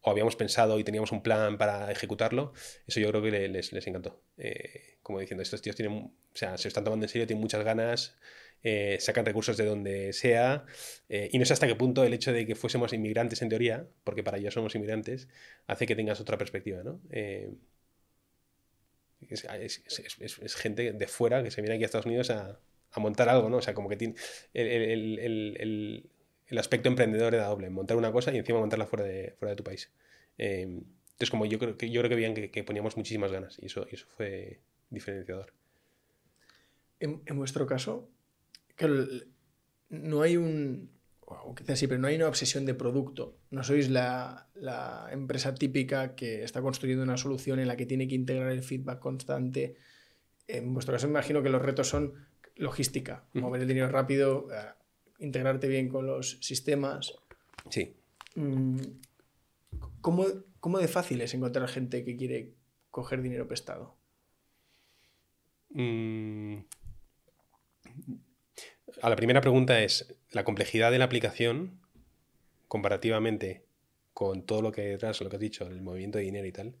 o 0.00 0.10
habíamos 0.10 0.36
pensado 0.36 0.78
y 0.78 0.84
teníamos 0.84 1.12
un 1.12 1.22
plan 1.22 1.58
para 1.58 1.90
ejecutarlo, 1.90 2.52
eso 2.86 3.00
yo 3.00 3.08
creo 3.10 3.22
que 3.22 3.30
le- 3.30 3.48
les, 3.48 3.72
les 3.72 3.86
encantó. 3.86 4.22
Eh, 4.36 4.98
como 5.02 5.18
diciendo, 5.20 5.42
estos 5.42 5.62
tíos 5.62 5.76
tienen, 5.76 5.94
o 5.98 6.12
sea, 6.34 6.56
se 6.58 6.64
lo 6.64 6.68
están 6.68 6.84
tomando 6.84 7.04
en 7.06 7.08
serio, 7.10 7.26
tienen 7.26 7.40
muchas 7.40 7.64
ganas, 7.64 8.16
eh, 8.62 8.98
sacan 9.00 9.24
recursos 9.26 9.56
de 9.56 9.64
donde 9.66 10.12
sea, 10.12 10.64
eh, 11.08 11.28
y 11.32 11.38
no 11.38 11.44
sé 11.46 11.52
hasta 11.54 11.66
qué 11.66 11.74
punto 11.76 12.04
el 12.04 12.14
hecho 12.14 12.32
de 12.32 12.46
que 12.46 12.54
fuésemos 12.54 12.92
inmigrantes 12.92 13.42
en 13.42 13.48
teoría, 13.48 13.86
porque 14.04 14.22
para 14.22 14.38
ellos 14.38 14.54
somos 14.54 14.74
inmigrantes, 14.74 15.28
hace 15.66 15.86
que 15.86 15.96
tengas 15.96 16.20
otra 16.20 16.38
perspectiva, 16.38 16.82
¿no? 16.82 17.00
Eh, 19.22 19.26
es, 19.30 19.82
es- 20.20 20.54
gente 20.56 20.92
de 20.92 21.06
fuera 21.08 21.42
que 21.42 21.50
se 21.50 21.60
viene 21.62 21.74
aquí 21.76 21.84
a 21.84 21.86
Estados 21.86 22.06
Unidos 22.06 22.30
a, 22.30 22.60
a 22.92 23.00
montar 23.00 23.28
algo, 23.28 23.48
¿no? 23.50 23.58
O 23.58 23.62
sea, 23.62 23.74
como 23.74 23.88
que 23.88 23.96
tiene 23.96 24.14
el, 24.52 24.66
el- 24.68 25.18
el- 25.18 26.10
el- 26.48 26.58
aspecto 26.58 26.88
emprendedor 26.88 27.34
era 27.34 27.46
doble, 27.46 27.68
montar 27.70 27.96
una 27.96 28.12
cosa 28.12 28.32
y 28.32 28.38
encima 28.38 28.60
montarla 28.60 28.86
fuera 28.86 29.04
de, 29.04 29.32
fuera 29.38 29.50
de 29.50 29.56
tu 29.56 29.64
país. 29.64 29.90
Eh, 30.38 30.62
entonces, 30.62 31.30
como 31.30 31.46
yo 31.46 31.58
creo 31.58 31.76
que 31.76 31.90
yo 31.90 32.00
creo 32.00 32.08
que 32.10 32.16
veían 32.16 32.34
que, 32.34 32.50
que 32.50 32.64
poníamos 32.64 32.96
muchísimas 32.96 33.32
ganas 33.32 33.58
y 33.60 33.66
eso, 33.66 33.86
eso 33.90 34.06
fue 34.16 34.60
diferenciador. 34.90 35.52
En, 37.00 37.22
en 37.26 37.36
vuestro 37.36 37.66
caso, 37.66 38.08
el- 38.78 39.32
no 39.90 40.22
hay 40.22 40.36
un. 40.36 40.90
O 41.26 41.54
quizás 41.54 41.78
sí, 41.78 41.86
pero 41.86 42.00
no 42.00 42.08
hay 42.08 42.16
una 42.16 42.28
obsesión 42.28 42.66
de 42.66 42.74
producto. 42.74 43.36
No 43.50 43.64
sois 43.64 43.88
la, 43.88 44.48
la 44.54 45.08
empresa 45.10 45.54
típica 45.54 46.14
que 46.14 46.44
está 46.44 46.60
construyendo 46.60 47.02
una 47.02 47.16
solución 47.16 47.58
en 47.58 47.68
la 47.68 47.76
que 47.76 47.86
tiene 47.86 48.06
que 48.08 48.14
integrar 48.14 48.52
el 48.52 48.62
feedback 48.62 48.98
constante. 48.98 49.76
En 50.46 50.74
vuestro 50.74 50.92
caso, 50.92 51.06
me 51.06 51.12
imagino 51.12 51.42
que 51.42 51.48
los 51.48 51.62
retos 51.62 51.88
son 51.88 52.14
logística, 52.56 53.24
mover 53.32 53.62
el 53.62 53.68
dinero 53.68 53.88
rápido, 53.88 54.48
eh, 54.52 54.72
integrarte 55.18 55.68
bien 55.68 55.88
con 55.88 56.06
los 56.06 56.38
sistemas. 56.40 57.14
Sí. 57.70 57.96
Mm, 58.36 58.78
¿Cómo, 60.00 60.26
¿Cómo 60.60 60.78
de 60.78 60.88
fácil 60.88 61.20
es 61.20 61.34
encontrar 61.34 61.68
gente 61.68 62.04
que 62.04 62.16
quiere 62.16 62.52
coger 62.90 63.22
dinero 63.22 63.48
prestado? 63.48 63.96
Mm. 65.70 66.58
A 69.02 69.10
la 69.10 69.16
primera 69.16 69.40
pregunta 69.40 69.82
es, 69.82 70.14
la 70.30 70.44
complejidad 70.44 70.90
de 70.90 70.98
la 70.98 71.04
aplicación, 71.04 71.80
comparativamente 72.68 73.64
con 74.12 74.46
todo 74.46 74.62
lo 74.62 74.72
que 74.72 74.82
hay 74.82 74.88
detrás, 74.88 75.20
lo 75.20 75.28
que 75.28 75.36
has 75.36 75.40
dicho, 75.40 75.66
el 75.66 75.80
movimiento 75.82 76.18
de 76.18 76.24
dinero 76.24 76.46
y 76.46 76.52
tal, 76.52 76.76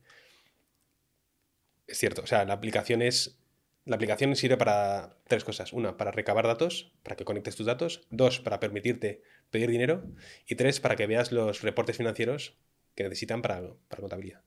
es 1.86 1.98
cierto. 1.98 2.22
O 2.22 2.26
sea, 2.26 2.44
la 2.44 2.54
aplicación 2.54 3.02
es... 3.02 3.38
La 3.84 3.96
aplicación 3.96 4.34
sirve 4.34 4.56
para 4.56 5.18
tres 5.28 5.44
cosas. 5.44 5.74
Una, 5.74 5.98
para 5.98 6.10
recabar 6.10 6.46
datos, 6.46 6.92
para 7.02 7.16
que 7.16 7.26
conectes 7.26 7.54
tus 7.54 7.66
datos. 7.66 8.06
Dos, 8.10 8.40
para 8.40 8.58
permitirte 8.58 9.20
pedir 9.50 9.68
dinero. 9.68 10.04
Y 10.46 10.54
tres, 10.54 10.80
para 10.80 10.96
que 10.96 11.06
veas 11.06 11.32
los 11.32 11.60
reportes 11.60 11.98
financieros 11.98 12.56
que 12.94 13.04
necesitan 13.04 13.42
para, 13.42 13.60
para 13.88 14.00
contabilidad. 14.00 14.42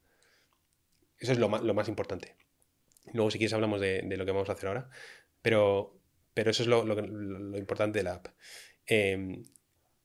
Eso 1.20 1.34
es 1.34 1.38
lo 1.38 1.50
más, 1.50 1.62
lo 1.62 1.76
más 1.76 1.88
importante. 1.88 2.36
Luego, 3.14 3.30
si 3.30 3.38
quieres, 3.38 3.54
hablamos 3.54 3.80
de 3.80 4.02
lo 4.18 4.26
que 4.26 4.32
vamos 4.32 4.50
a 4.50 4.54
hacer 4.54 4.70
ahora. 4.70 4.90
Pero, 5.44 6.00
pero 6.38 6.52
eso 6.52 6.62
es 6.62 6.70
lo, 6.70 6.86
lo 6.86 7.58
importante 7.58 7.98
de 7.98 8.04
la 8.04 8.14
app. 8.14 8.28
Eh, 8.86 9.42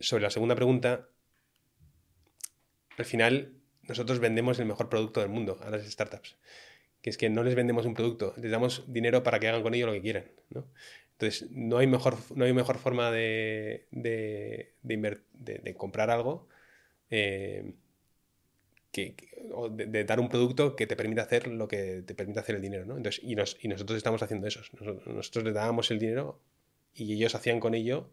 sobre 0.00 0.22
la 0.22 0.30
segunda 0.30 0.54
pregunta, 0.54 1.06
al 2.96 3.04
final 3.04 3.52
nosotros 3.82 4.18
vendemos 4.18 4.58
el 4.58 4.64
mejor 4.64 4.88
producto 4.88 5.20
del 5.20 5.28
mundo 5.28 5.58
a 5.60 5.68
las 5.68 5.84
startups. 5.84 6.38
Que 7.02 7.10
es 7.10 7.18
que 7.18 7.28
no 7.28 7.42
les 7.42 7.54
vendemos 7.54 7.84
un 7.84 7.92
producto, 7.92 8.32
les 8.38 8.50
damos 8.50 8.90
dinero 8.90 9.22
para 9.22 9.40
que 9.40 9.48
hagan 9.48 9.62
con 9.62 9.74
ello 9.74 9.88
lo 9.88 9.92
que 9.92 10.00
quieran. 10.00 10.24
¿no? 10.48 10.72
Entonces, 11.18 11.50
no 11.50 11.76
hay 11.76 11.86
mejor, 11.86 12.16
no 12.34 12.46
hay 12.46 12.54
mejor 12.54 12.78
forma 12.78 13.10
de, 13.10 13.86
de- 13.90 14.74
de 14.82 15.74
comprar 15.76 16.08
algo 16.08 16.48
eh, 17.10 17.74
de, 18.92 20.04
dar 20.04 20.20
un 20.20 20.28
producto 20.28 20.76
que 20.76 20.86
te 20.86 20.96
permita 20.96 21.22
hacer 21.22 21.48
lo 21.48 21.66
que 21.68 22.02
te 22.06 22.14
permite 22.14 22.40
hacer 22.40 22.56
el 22.56 22.62
dinero. 22.62 22.84
¿no? 22.86 22.96
Entonces, 22.96 23.22
y, 23.24 23.34
nos- 23.34 23.56
y 23.62 23.68
nosotros 23.68 23.96
estamos 23.96 24.22
haciendo 24.22 24.46
eso. 24.46 24.60
Nosotros, 25.06 25.44
les 25.44 25.54
dábamos 25.54 25.90
el 25.90 25.98
dinero 25.98 26.40
y 26.94 27.14
ellos 27.14 27.34
hacían 27.34 27.60
con 27.60 27.74
ello 27.74 28.10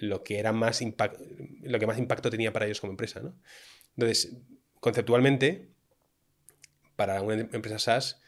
lo 0.00 0.24
que 0.24 0.38
era 0.38 0.52
más 0.52 0.82
impact- 0.82 1.18
lo 1.62 1.78
que 1.78 1.86
más 1.86 1.98
impacto 1.98 2.30
tenía 2.30 2.52
para 2.52 2.66
ellos 2.66 2.80
como 2.80 2.92
empresa. 2.92 3.20
¿no? 3.20 3.34
Entonces, 3.96 4.36
conceptualmente, 4.80 5.68
para 6.96 7.20
una 7.22 7.34
em- 7.34 7.48
empresa 7.52 7.78
SaaS, 7.78 8.20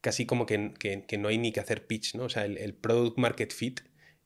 casi 0.00 0.26
como 0.26 0.46
que, 0.46 0.74
que- 0.78 1.18
no 1.18 1.28
hay 1.28 1.38
ni 1.38 1.52
que 1.52 1.60
hacer 1.60 1.86
pitch, 1.86 2.14
¿no? 2.16 2.24
O 2.24 2.28
sea, 2.28 2.44
el, 2.46 2.74
product 2.74 3.18
market 3.18 3.52
fit 3.52 3.80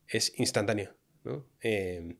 es 0.09 0.33
instantáneo, 0.39 0.95
¿no? 1.25 1.47
Eh, 1.63 2.17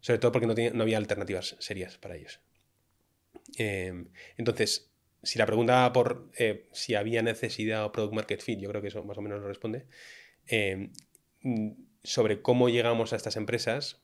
sobre 0.00 0.18
todo 0.18 0.32
porque 0.32 0.46
no 0.72 0.82
había 0.82 0.98
alternativas 0.98 1.56
serias 1.60 1.98
para 1.98 2.16
ellos. 2.16 2.40
Eh, 3.58 4.04
entonces, 4.36 4.90
si 5.22 5.38
la 5.38 5.46
pregunta 5.46 5.92
por 5.92 6.30
eh, 6.38 6.68
si 6.72 6.94
había 6.94 7.22
necesidad 7.22 7.84
o 7.84 7.92
product 7.92 8.14
market 8.14 8.42
fit, 8.42 8.58
yo 8.58 8.68
creo 8.70 8.82
que 8.82 8.88
eso 8.88 9.04
más 9.04 9.18
o 9.18 9.22
menos 9.22 9.40
lo 9.40 9.48
responde. 9.48 9.86
Eh, 10.46 10.90
mm, 11.42 11.70
sobre 12.02 12.42
cómo 12.42 12.68
llegamos 12.68 13.12
a 13.12 13.16
estas 13.16 13.36
empresas, 13.36 14.02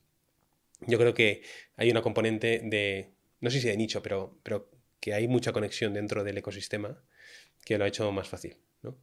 yo 0.80 0.98
creo 0.98 1.14
que 1.14 1.42
hay 1.76 1.90
una 1.90 2.02
componente 2.02 2.60
de, 2.64 3.12
no 3.40 3.50
sé 3.50 3.60
si 3.60 3.68
de 3.68 3.76
nicho, 3.76 4.02
pero, 4.02 4.38
pero 4.42 4.70
que 5.00 5.14
hay 5.14 5.28
mucha 5.28 5.52
conexión 5.52 5.94
dentro 5.94 6.24
del 6.24 6.38
ecosistema 6.38 7.02
que 7.64 7.78
lo 7.78 7.84
ha 7.84 7.88
hecho 7.88 8.10
más 8.12 8.28
fácil. 8.28 8.58
¿no? 8.82 8.98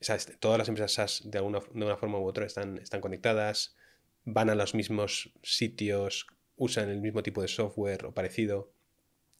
Sea, 0.00 0.14
este- 0.16 0.36
todas 0.36 0.58
las 0.58 0.68
empresas 0.68 0.92
SaaS 0.92 1.22
de, 1.30 1.38
alguna, 1.38 1.60
de 1.72 1.84
una 1.84 1.96
forma 1.96 2.18
u 2.18 2.26
otra 2.26 2.46
están, 2.46 2.78
están 2.78 3.00
conectadas, 3.00 3.76
van 4.24 4.50
a 4.50 4.54
los 4.54 4.74
mismos 4.74 5.32
sitios, 5.42 6.26
usan 6.56 6.88
el 6.90 7.00
mismo 7.00 7.22
tipo 7.22 7.42
de 7.42 7.48
software 7.48 8.06
o 8.06 8.14
parecido. 8.14 8.72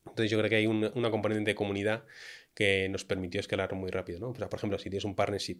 Entonces 0.06 0.30
yo 0.30 0.38
creo 0.38 0.50
que 0.50 0.56
hay 0.56 0.66
un- 0.66 0.90
una 0.94 1.10
componente 1.10 1.50
de 1.50 1.54
comunidad 1.54 2.04
que 2.54 2.88
nos 2.88 3.04
permitió 3.04 3.40
escalar 3.40 3.74
muy 3.74 3.90
rápido. 3.90 4.20
¿no? 4.20 4.30
O 4.30 4.34
sea, 4.34 4.48
por 4.48 4.58
ejemplo, 4.58 4.78
si 4.78 4.90
tienes 4.90 5.04
un 5.04 5.14
partnership 5.14 5.58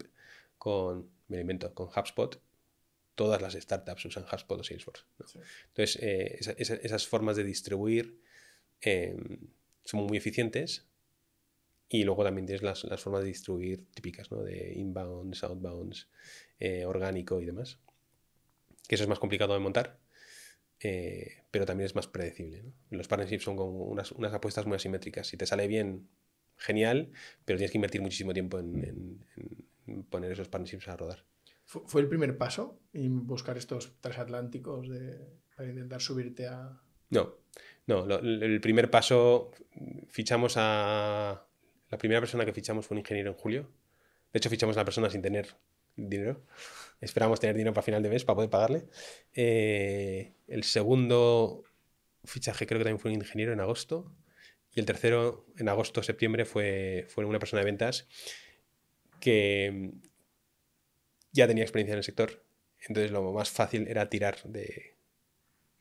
con, 0.58 1.10
me 1.28 1.40
invento, 1.40 1.74
con 1.74 1.88
HubSpot, 1.88 2.40
todas 3.14 3.40
las 3.42 3.54
startups 3.54 4.04
usan 4.06 4.24
HubSpot 4.30 4.60
o 4.60 4.64
Salesforce. 4.64 5.04
¿no? 5.18 5.26
Sí. 5.26 5.38
Entonces, 5.68 6.02
eh, 6.02 6.36
esa- 6.40 6.52
esa- 6.52 6.76
esas 6.76 7.06
formas 7.06 7.36
de 7.36 7.44
distribuir 7.44 8.20
eh, 8.82 9.16
son 9.84 10.04
muy 10.06 10.18
eficientes. 10.18 10.86
Y 11.88 12.04
luego 12.04 12.24
también 12.24 12.46
tienes 12.46 12.62
las, 12.62 12.84
las 12.84 13.00
formas 13.00 13.22
de 13.22 13.28
distribuir 13.28 13.86
típicas, 13.94 14.30
¿no? 14.32 14.42
De 14.42 14.72
inbounds, 14.74 15.44
outbounds, 15.44 16.08
eh, 16.58 16.84
orgánico 16.84 17.40
y 17.40 17.44
demás. 17.46 17.78
Que 18.88 18.96
eso 18.96 19.04
es 19.04 19.08
más 19.08 19.18
complicado 19.20 19.54
de 19.54 19.60
montar, 19.60 19.98
eh, 20.80 21.42
pero 21.50 21.64
también 21.66 21.86
es 21.86 21.94
más 21.94 22.06
predecible. 22.06 22.62
¿no? 22.62 22.72
Los 22.90 23.08
partnerships 23.08 23.44
son 23.44 23.56
como 23.56 23.84
unas, 23.84 24.12
unas 24.12 24.32
apuestas 24.32 24.66
muy 24.66 24.76
asimétricas. 24.76 25.26
Si 25.26 25.36
te 25.36 25.46
sale 25.46 25.66
bien, 25.68 26.08
genial, 26.56 27.10
pero 27.44 27.58
tienes 27.58 27.70
que 27.72 27.78
invertir 27.78 28.00
muchísimo 28.02 28.32
tiempo 28.32 28.58
en, 28.58 28.84
en- 28.84 29.26
en 29.86 30.02
poner 30.04 30.32
esos 30.32 30.48
partnerships 30.48 30.88
a 30.88 30.96
rodar. 30.96 31.24
¿Fu- 31.64 31.84
¿Fue 31.86 32.00
el 32.00 32.08
primer 32.08 32.36
paso 32.38 32.80
en 32.92 33.26
buscar 33.26 33.56
estos 33.58 34.00
transatlánticos 34.00 34.88
de, 34.88 35.18
para 35.56 35.68
intentar 35.68 36.00
subirte 36.00 36.46
a... 36.48 36.80
No, 37.10 37.34
no, 37.86 38.04
lo- 38.06 38.18
el 38.18 38.60
primer 38.60 38.90
paso, 38.90 39.50
fichamos 40.08 40.54
a... 40.56 41.46
La 41.90 41.98
primera 41.98 42.20
persona 42.20 42.44
que 42.44 42.52
fichamos 42.52 42.84
fue 42.86 42.96
un 42.96 43.00
ingeniero 43.00 43.30
en 43.30 43.36
julio. 43.36 43.70
De 44.32 44.38
hecho, 44.38 44.50
fichamos 44.50 44.76
a 44.76 44.80
la 44.80 44.84
persona 44.84 45.08
sin 45.08 45.22
tener 45.22 45.46
dinero. 45.94 46.42
Esperamos 47.00 47.40
tener 47.40 47.56
dinero 47.56 47.72
para 47.74 47.84
final 47.84 48.02
de 48.02 48.08
mes 48.10 48.24
para 48.24 48.36
poder 48.36 48.50
pagarle. 48.50 48.86
Eh, 49.34 50.34
el 50.48 50.64
segundo 50.64 51.64
fichaje 52.24 52.66
creo 52.66 52.78
que 52.78 52.84
también 52.84 53.00
fue 53.00 53.10
un 53.12 53.18
ingeniero 53.18 53.52
en 53.52 53.60
agosto. 53.60 54.12
Y 54.74 54.80
el 54.80 54.86
tercero, 54.86 55.46
en 55.58 55.68
agosto, 55.68 56.02
septiembre, 56.02 56.44
fue, 56.44 57.06
fue 57.08 57.24
una 57.24 57.38
persona 57.38 57.60
de 57.60 57.66
ventas 57.66 58.08
que 59.20 59.90
ya 61.32 61.46
tenía 61.46 61.64
experiencia 61.64 61.92
en 61.92 61.98
el 61.98 62.04
sector. 62.04 62.42
Entonces 62.88 63.10
lo 63.10 63.32
más 63.32 63.50
fácil 63.50 63.86
era 63.88 64.08
tirar 64.08 64.42
de, 64.44 64.96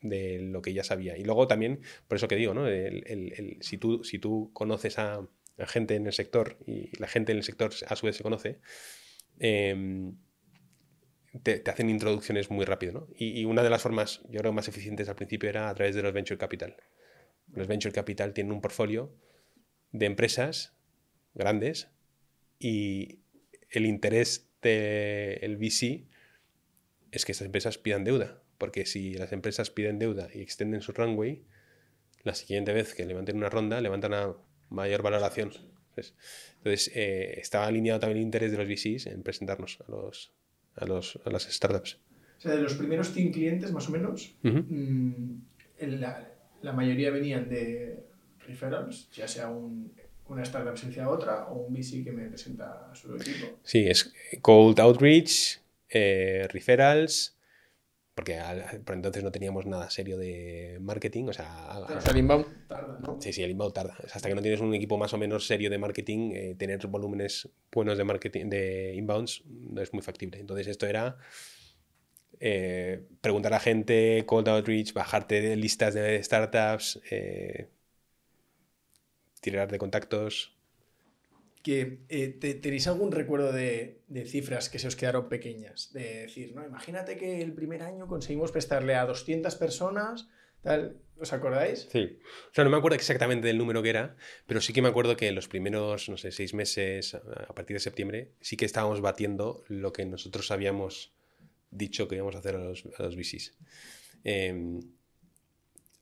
de 0.02 0.40
lo 0.42 0.62
que 0.62 0.74
ya 0.74 0.84
sabía. 0.84 1.18
Y 1.18 1.24
luego 1.24 1.48
también, 1.48 1.82
por 2.08 2.18
eso 2.18 2.28
que 2.28 2.36
digo, 2.36 2.54
¿no? 2.54 2.68
El- 2.68 3.04
el- 3.08 3.58
si, 3.62 3.78
tú, 3.78 4.04
si 4.04 4.20
tú 4.20 4.52
conoces 4.54 5.00
a, 5.00 5.28
gente 5.68 5.96
en 5.96 6.08
el 6.08 6.14
sector 6.14 6.58
y 6.68 6.98
la 7.00 7.08
gente 7.08 7.32
en 7.34 7.40
el 7.40 7.46
sector 7.46 7.72
a 7.88 7.96
su 7.96 8.06
vez 8.08 8.18
se 8.18 8.24
conoce, 8.24 8.60
em, 9.40 10.18
te, 11.44 11.64
hacen 11.70 11.90
introducciones 11.90 12.50
muy 12.50 12.66
rápido. 12.66 12.94
¿no? 12.94 13.08
Y, 13.16 13.40
y, 13.40 13.46
una 13.46 13.64
de 13.64 13.70
las 13.70 13.82
formas, 13.82 14.22
yo 14.30 14.40
creo, 14.40 14.54
más 14.54 14.68
eficientes 14.68 15.10
al 15.10 15.16
principio 15.16 15.50
era 15.50 15.70
a 15.70 15.76
través 15.76 15.96
de 15.96 16.02
los 16.02 16.14
venture 16.14 16.38
capital. 16.38 16.76
Los 17.54 17.68
venture 17.68 17.94
capital 17.94 18.34
tienen 18.34 18.54
un 18.54 18.62
portfolio 18.62 19.16
de 19.92 20.06
empresas 20.06 20.74
grandes 21.34 21.90
y 22.60 23.20
el 23.70 23.86
interés 23.86 24.50
del 24.62 25.58
VC 25.58 26.08
es 27.12 27.26
que 27.26 27.32
estas 27.32 27.46
empresas 27.46 27.78
pidan 27.78 28.04
deuda. 28.04 28.42
Porque 28.58 28.86
si 28.86 29.16
las 29.16 29.32
empresas 29.32 29.70
piden 29.70 30.00
deuda 30.00 30.30
y 30.34 30.42
extienden 30.42 30.82
su 30.82 30.92
runway, 30.94 31.44
la 32.24 32.34
siguiente 32.36 32.74
vez 32.74 32.94
que 32.94 33.06
levanten 33.06 33.38
una 33.38 33.50
ronda, 33.50 33.82
levantan 33.82 34.14
a 34.14 34.36
mayor 34.70 35.02
valoración. 35.02 35.52
Entonces, 35.96 36.92
eh, 36.96 37.36
estaba 37.38 37.68
alineado 37.68 38.00
también 38.00 38.18
el 38.18 38.24
interés 38.24 38.52
de 38.52 38.58
los 38.58 38.68
VCs 38.68 39.08
en 39.08 39.24
presentarnos 39.24 39.80
a, 39.82 39.92
los, 39.92 40.34
a, 40.76 40.86
los, 40.86 41.20
a 41.26 41.30
las 41.30 41.44
startups. 41.44 42.00
O 42.38 42.42
sea, 42.42 42.52
de 42.52 42.62
los 42.62 42.74
primeros 42.76 43.12
100 43.12 43.32
clientes, 43.32 43.72
más 43.72 43.88
o 43.88 43.92
menos, 43.92 44.36
mm, 44.44 45.12
la, 45.80 46.30
la, 46.62 46.74
mayoría 46.74 47.12
venían 47.12 47.50
de 47.50 48.04
referrals, 48.46 49.10
ya 49.12 49.28
sea 49.28 49.50
un, 49.50 49.92
una 50.28 50.44
startup 50.44 50.78
se 50.78 51.02
a 51.02 51.10
otra 51.10 51.46
o 51.48 51.66
un 51.66 51.74
VC 51.74 52.04
que 52.04 52.12
me 52.12 52.28
presenta 52.28 52.90
a 52.92 52.96
su 52.96 53.16
equipo. 53.16 53.60
Sí, 53.64 53.88
es 53.88 54.14
cold 54.42 54.80
outreach, 54.80 55.60
eh, 55.90 56.48
referrals, 56.52 57.35
porque 58.16 58.40
por 58.86 58.96
entonces 58.96 59.24
no 59.24 59.32
teníamos 59.32 59.66
nada 59.66 59.90
serio 59.90 60.18
de 60.18 60.78
marketing. 60.82 61.26
O 61.26 61.34
sea, 61.34 61.86
el 62.10 62.18
inbound 62.18 62.46
tarda, 62.68 62.98
¿no? 63.00 63.18
Sí, 63.20 63.34
sí, 63.34 63.44
el 63.44 63.52
inbound 63.52 63.74
tarda. 63.74 63.96
hasta 64.12 64.30
que 64.30 64.36
no 64.36 64.42
tienes 64.42 64.62
un 64.62 64.74
equipo 64.74 64.98
más 64.98 65.14
o 65.14 65.18
menos 65.18 65.46
serio 65.46 65.70
de 65.70 65.78
marketing, 65.78 66.32
eh, 66.34 66.56
tener 66.58 66.88
volúmenes 66.88 67.50
buenos 67.72 67.98
de 67.98 68.06
marketing 68.06 68.50
de 68.50 68.96
inbounds 68.96 69.44
no 69.46 69.82
es 69.82 69.94
muy 69.94 70.02
factible. 70.02 70.40
Entonces 70.40 70.68
esto 70.68 70.88
era 70.88 71.18
eh, 72.40 73.04
preguntar 73.20 73.54
a 73.54 73.60
gente, 73.60 74.24
cold 74.26 74.48
outreach, 74.48 74.94
bajarte 74.94 75.42
de 75.42 75.58
listas 75.58 75.94
de 75.94 76.24
startups, 76.24 77.02
eh, 77.12 77.68
tirar 79.42 79.70
de 79.70 79.78
contactos, 79.78 80.55
que 81.66 82.06
eh, 82.10 82.28
tenéis 82.62 82.86
algún 82.86 83.12
recuerdo 83.12 83.52
de, 83.52 84.04
cifras 84.28 84.70
que 84.70 84.78
se 84.78 84.88
os 84.88 84.96
quedaron 84.96 85.30
pequeñas. 85.30 85.92
De 85.94 86.28
decir, 86.28 86.54
no, 86.54 86.64
imagínate 86.64 87.18
que 87.18 87.42
el 87.42 87.54
primer 87.54 87.82
año 87.82 88.06
conseguimos 88.06 88.52
prestarle 88.52 88.94
a 88.94 89.08
200 89.08 89.56
personas, 89.56 90.30
tal. 90.62 91.02
¿Os 91.20 91.34
acordáis? 91.34 91.88
Sí. 91.92 92.20
O 92.52 92.54
sea, 92.54 92.66
no 92.66 92.70
me 92.70 92.78
acuerdo 92.78 92.98
exactamente 92.98 93.48
del 93.48 93.58
número 93.58 93.82
que 93.82 93.90
era, 93.90 94.16
pero 94.46 94.62
sí 94.62 94.74
que 94.74 94.84
me 94.84 94.90
acuerdo 94.90 95.18
que 95.18 95.28
en 95.28 95.34
los 95.34 95.48
primeros, 95.48 96.08
no 96.08 96.18
sé, 96.18 96.32
seis 96.32 96.54
meses, 96.54 97.16
a 97.16 97.56
partir 97.56 97.76
de 97.76 97.80
septiembre, 97.80 98.34
sí 98.42 98.58
que 98.58 98.66
estábamos 98.66 99.02
batiendo 99.02 99.64
lo 99.68 99.92
que 99.92 100.06
nosotros 100.06 100.52
habíamos 100.52 101.16
dicho 101.72 102.08
que 102.08 102.18
íbamos 102.18 102.36
a 102.36 102.40
hacer 102.40 102.58
a 102.58 102.60
los, 102.60 102.86
a 103.00 103.08
VCs. 103.08 103.58
Em, 104.24 104.82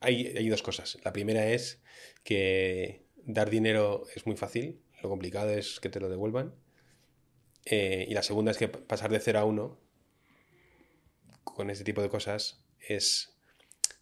hay, 0.02 0.28
hay 0.36 0.50
dos 0.50 0.62
cosas. 0.62 0.98
La 1.06 1.14
primera 1.14 1.48
es 1.48 1.82
que 2.26 3.06
dar 3.24 3.50
dinero 3.50 4.04
es 4.14 4.26
muy 4.26 4.36
fácil 4.36 4.82
lo 5.04 5.10
complicado 5.10 5.50
es 5.52 5.80
que 5.80 5.90
te 5.90 6.00
lo 6.00 6.10
devuelvan. 6.10 6.56
Eh, 7.66 8.06
y 8.10 8.14
la 8.14 8.24
segunda 8.24 8.52
es 8.52 8.58
que 8.58 8.70
pasar 8.70 9.12
de 9.12 9.20
0 9.20 9.40
a 9.40 9.46
1 9.46 9.80
con 11.44 11.70
este 11.70 11.84
tipo 11.84 12.02
de 12.02 12.10
cosas 12.10 12.66
es, 12.80 13.38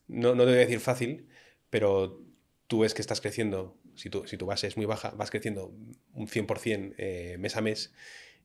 no, 0.08 0.36
no 0.36 0.43
te 0.43 0.52
voy 0.52 0.60
a 0.60 0.62
decir 0.62 0.80
fácil, 0.80 1.28
pero 1.70 2.24
tú 2.68 2.80
ves 2.80 2.93
que 2.93 3.02
estás 3.02 3.20
creciendo, 3.20 3.78
si 3.95 4.10
tu, 4.10 4.26
si 4.28 4.38
tu 4.38 4.45
base 4.45 4.68
es 4.68 4.78
muy 4.78 4.86
baja, 4.86 5.10
vas 5.12 5.32
creciendo 5.32 5.74
un 6.14 6.28
100% 6.28 6.95
eh, 6.97 7.36
mes 7.39 7.56
a 7.58 7.62
mes, 7.62 7.93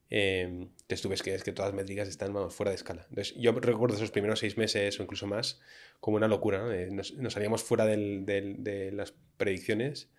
eh, 0.09 0.43
entonces 0.43 1.03
tú 1.03 1.09
ves 1.09 1.23
que, 1.23 1.35
es 1.35 1.45
que 1.45 1.53
todas 1.53 1.73
las 1.73 1.77
métricas 1.77 2.09
están 2.09 2.51
fuera 2.51 2.71
de 2.71 2.77
escala. 2.77 3.07
Entonces 3.11 3.35
yo 3.37 3.53
recuerdo 3.53 3.97
esos 3.97 4.11
primeros 4.11 4.41
seis 4.41 4.57
meses 4.57 4.99
o 4.99 5.03
incluso 5.03 5.27
más 5.27 5.61
como 6.01 6.17
una 6.17 6.29
locura, 6.29 6.65
nos, 6.91 7.15
salíamos 7.29 7.63
fuera 7.63 7.85
de 7.87 8.91
las 8.93 9.15
predicciones. 9.37 10.11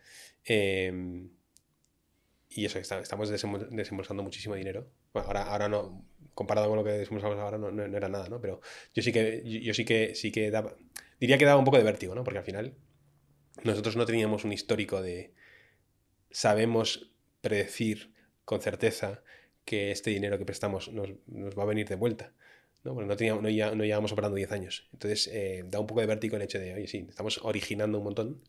Eh, 0.46 1.30
y 2.50 2.66
eso, 2.66 2.80
estamos 2.80 3.30
desembolsando 3.30 4.24
muchísimo 4.24 4.56
dinero. 4.56 4.90
ahora, 5.14 5.44
ahora 5.44 5.68
no, 5.68 6.06
comparado 6.34 6.68
con 6.68 6.78
lo 6.78 6.84
que 6.84 6.92
desembolsamos 6.92 7.38
ahora, 7.38 7.58
no, 7.58 7.72
no, 7.72 7.98
era 7.98 8.10
nada, 8.10 8.30
¿no? 8.30 8.40
Pero 8.40 8.62
yo 8.94 9.04
sí 9.04 9.12
que, 9.12 9.44
yo, 9.44 9.74
sí 9.74 9.86
que, 9.86 10.16
sí 10.16 10.32
que 10.32 10.50
daba, 10.50 10.76
diría 11.20 11.38
que 11.38 11.46
daba 11.46 11.60
un 11.60 11.66
poco 11.66 11.78
de 11.78 11.84
vértigo, 11.84 12.16
¿no? 12.16 12.24
Porque 12.24 12.40
al 12.40 12.46
final 12.46 12.76
nosotros 13.64 13.96
no 13.96 14.06
teníamos 14.06 14.46
un 14.46 14.54
histórico 14.54 15.02
de 15.02 15.34
sabemos 16.32 17.12
predecir 17.42 18.14
con 18.46 18.62
certeza 18.62 19.24
que 19.66 19.92
este 19.92 20.12
dinero 20.12 20.38
que 20.38 20.46
prestamos 20.46 20.92
nos, 20.94 21.10
nos 21.28 21.58
va 21.58 21.64
a 21.64 21.68
venir 21.68 21.88
de 21.88 21.96
vuelta. 21.96 22.34
¿no? 22.84 22.94
Porque 22.94 23.08
no, 23.08 23.18
teníamos, 23.18 23.44
no, 23.44 23.50
no 23.50 23.84
llevábamos 23.84 24.12
operando 24.12 24.36
10 24.36 24.52
años. 24.52 24.88
Entonces, 24.94 25.28
eh, 25.34 25.64
da 25.68 25.80
un 25.80 25.88
poco 25.88 26.02
de 26.02 26.08
vértigo 26.08 26.38
el 26.38 26.44
hecho 26.44 26.60
de, 26.60 26.74
oye, 26.74 26.88
sí, 26.88 27.06
estamos 27.10 27.40
originando 27.44 27.98
un 27.98 28.04
montón 28.06 28.42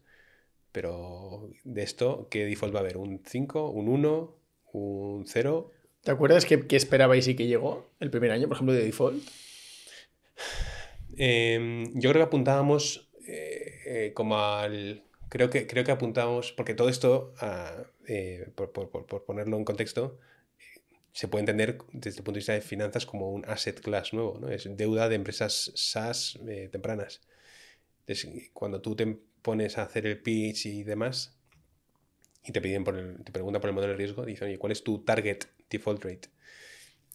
pero 0.79 1.51
de 1.65 1.83
esto, 1.83 2.29
¿qué 2.31 2.45
default 2.45 2.73
va 2.73 2.79
a 2.79 2.83
haber? 2.83 2.99
¿Un 2.99 3.21
5, 3.27 3.71
un 3.71 3.89
1, 3.89 4.39
un 4.75 5.27
0? 5.27 5.73
¿Te 6.05 6.13
acuerdas 6.13 6.47
qué, 6.47 6.65
esperabais 6.77 7.27
y 7.27 7.35
qué 7.35 7.49
llegó 7.49 7.91
el 7.99 8.13
primer 8.13 8.31
año, 8.31 8.47
por 8.47 8.59
ejemplo, 8.59 8.75
de 8.77 8.85
default? 8.85 9.21
Em, 11.17 11.83
yo 11.95 12.11
creo 12.11 12.23
que 12.23 12.29
apuntábamos 12.29 13.11
eh, 13.27 13.81
eh, 13.87 14.13
como 14.15 14.39
al. 14.39 15.03
Creo 15.29 15.51
que, 15.51 15.67
creo 15.67 15.83
que 15.83 15.91
apuntábamos, 15.91 16.53
porque 16.53 16.75
todo 16.75 16.89
esto, 16.89 17.35
ah, 17.41 17.83
eh, 18.07 18.49
por, 18.55 18.71
ponerlo 19.27 19.57
en 19.57 19.65
contexto, 19.65 20.21
se 21.11 21.27
puede 21.27 21.41
entender 21.41 21.79
desde 21.93 22.19
el 22.21 22.25
punto 22.25 22.37
de 22.37 22.39
vista 22.39 22.53
de 22.53 22.61
finanzas 22.61 23.05
como 23.05 23.33
un 23.33 23.45
asset 23.47 23.81
class 23.81 24.13
nuevo, 24.13 24.39
¿no? 24.41 24.49
Es 24.49 24.69
deuda 24.77 25.09
de 25.09 25.17
empresas 25.17 25.73
SaaS 25.75 26.39
tempranas. 26.71 27.21
Entonces, 28.07 28.51
cuando 28.53 28.81
tú 28.81 28.95
te 28.95 29.28
pones 29.49 29.79
a 29.79 29.83
hacer 29.85 30.05
el 30.07 30.19
pitch 30.19 30.67
y 30.67 30.83
demás, 30.83 31.35
y 32.45 32.53
te 32.53 32.61
piden 32.61 32.85
por 32.85 32.99
el, 32.99 33.25
te 33.25 33.33
preguntan 33.33 33.63
por 33.63 33.71
el 33.71 33.75
modelo 33.75 33.93
de 33.95 33.97
riesgo, 33.97 34.27
dicen, 34.27 34.47
oye, 34.47 34.59
¿cuál 34.59 34.73
es 34.73 34.85
tu 34.85 34.99
target 34.99 35.45
default 35.71 36.05
rate? 36.05 36.29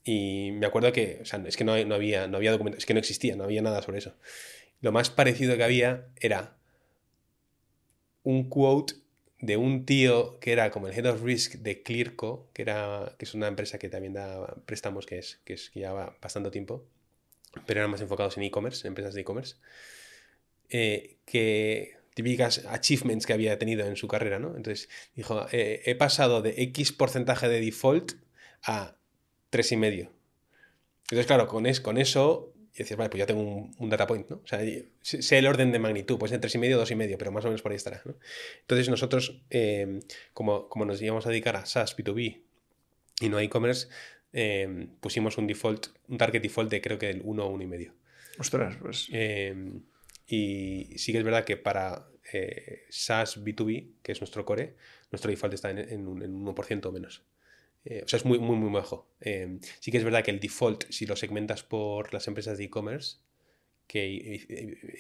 Y 0.04 0.50
me 0.54 0.66
acuerdo 0.66 0.92
que, 0.92 1.20
o 1.22 1.26
sea, 1.26 1.44
es 1.46 1.56
que 1.56 1.64
no, 1.64 1.78
no 1.86 1.94
había, 1.94 2.28
no 2.28 2.38
había 2.38 2.52
documentos, 2.52 2.80
es 2.80 2.88
que 2.88 2.96
no 2.96 3.00
existía, 3.00 3.36
no 3.36 3.44
había 3.44 3.62
nada 3.62 3.84
sobre 3.84 4.00
eso. 4.00 4.16
Lo 4.82 4.92
más 4.92 5.12
parecido 5.12 5.56
que 5.56 5.64
había 5.64 6.08
era 6.22 6.58
un 8.24 8.50
quote 8.50 8.96
de 9.38 9.56
un 9.56 9.86
tío 9.86 10.40
que 10.40 10.54
era 10.54 10.72
como 10.72 10.88
el 10.88 10.98
head 10.98 11.06
of 11.06 11.22
risk 11.22 11.58
de 11.58 11.84
Clearco, 11.84 12.50
que, 12.52 12.64
era, 12.64 13.14
que 13.20 13.26
es 13.26 13.36
una 13.36 13.48
empresa 13.48 13.78
que 13.78 13.90
también 13.90 14.14
da 14.14 14.56
préstamos, 14.66 15.06
que 15.06 15.20
es 15.20 15.40
que, 15.46 15.54
es, 15.54 15.70
que 15.70 15.82
lleva 15.82 16.18
bastante 16.20 16.50
tiempo, 16.50 16.84
pero 17.68 17.80
eran 17.80 17.92
más 17.92 18.02
enfocados 18.02 18.38
en 18.38 18.44
e-commerce, 18.44 18.88
empresas 18.88 19.14
de 19.14 19.22
e-commerce, 19.22 19.58
eh, 20.72 21.18
que 21.28 22.02
típicas 22.14 22.66
achievements 22.68 23.26
que 23.26 23.34
había 23.34 23.58
tenido 23.58 23.86
en 23.86 23.96
su 23.96 24.08
carrera, 24.08 24.40
¿no? 24.40 24.56
Entonces 24.56 24.90
dijo, 25.16 25.48
eh, 25.52 25.82
he 25.86 25.96
pasado 25.96 26.42
de 26.42 26.56
X 26.58 26.92
porcentaje 26.92 27.48
de 27.48 27.62
default 27.62 28.14
a 28.64 28.96
3,5. 29.52 30.10
Entonces, 31.04 31.28
claro, 31.28 31.48
con, 31.48 31.66
es, 31.66 31.82
con 31.82 31.98
eso, 31.98 32.54
y 32.74 32.80
decías, 32.80 32.98
vale, 32.98 33.10
pues 33.10 33.20
ya 33.20 33.26
tengo 33.26 33.70
un, 33.78 33.90
data 33.90 34.08
point, 34.08 34.30
¿no? 34.30 34.38
O 34.44 34.48
sea, 34.48 34.60
sé 35.02 35.38
el 35.38 35.46
orden 35.46 35.72
de 35.72 35.80
magnitud, 35.80 36.18
pues 36.18 36.32
entre 36.32 36.50
3,5 36.50 36.76
o 36.76 36.84
2,5, 36.84 37.16
pero 37.18 37.32
más 37.32 37.46
o 37.46 37.50
menos 37.50 37.62
por 37.62 37.72
ahí 37.72 37.76
estará, 37.76 38.02
¿no? 38.06 38.16
Entonces 38.62 38.90
nosotros, 38.90 39.42
eh, 39.50 40.00
como, 40.34 40.70
como 40.70 40.86
nos 40.86 41.02
íbamos 41.02 41.26
a 41.28 41.30
dedicar 41.30 41.56
a 41.56 41.66
SaaS, 41.66 41.96
B2B 41.96 42.42
y 43.22 43.30
no 43.30 43.38
a 43.38 43.44
e-commerce, 43.44 43.90
eh, 44.32 44.88
pusimos 45.02 45.38
un 45.38 45.46
default, 45.46 45.88
un 46.08 46.18
target 46.18 46.42
default 46.42 46.72
de 46.72 46.82
creo 46.82 46.98
que 46.98 47.10
el 47.12 47.22
1 47.24 47.46
o 47.46 47.58
1,5. 47.58 47.92
Ostras, 48.40 48.78
pues... 48.82 49.10
Y 50.28 50.98
sí 50.98 51.12
que 51.12 51.20
es 51.20 51.24
verdad 51.24 51.46
que 51.46 51.58
para 51.58 52.08
eh, 52.32 52.84
SaaS 52.90 53.44
B2B, 53.44 53.96
que 54.02 54.12
es 54.12 54.22
nuestro 54.22 54.46
core, 54.46 54.76
nuestro 55.12 55.30
default 55.30 55.54
está 55.54 55.70
en, 55.72 56.08
un, 56.08 56.46
1% 56.46 56.86
o 56.86 56.92
menos. 56.92 57.24
Eh, 57.86 58.02
o 58.06 58.08
sea, 58.08 58.18
es 58.18 58.26
muy, 58.26 58.40
muy, 58.40 58.56
muy 58.56 58.72
bajo. 58.72 59.10
Eh, 59.20 59.60
sí 59.80 59.92
que 59.92 59.98
es 59.98 60.04
verdad 60.04 60.24
que 60.24 60.32
el 60.32 60.40
default, 60.40 60.86
si 60.90 61.06
lo 61.06 61.16
segmentas 61.16 61.64
por 61.64 62.14
las 62.14 62.28
empresas 62.28 62.58
de 62.58 62.66
e-commerce, 62.66 63.18
que 63.88 64.08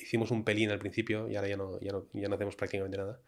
hicimos 0.01 0.32
un 0.32 0.43
pelín 0.43 0.69
al 0.69 0.80
principio 0.80 1.30
y 1.30 1.38
ahora 1.38 1.47
ya 1.47 1.57
no, 1.57 1.80
ya 1.80 1.93
no, 1.93 2.09
ya 2.13 2.28
no 2.28 2.36
hacemos 2.36 2.57
prácticamente 2.57 2.97
nada, 2.97 3.21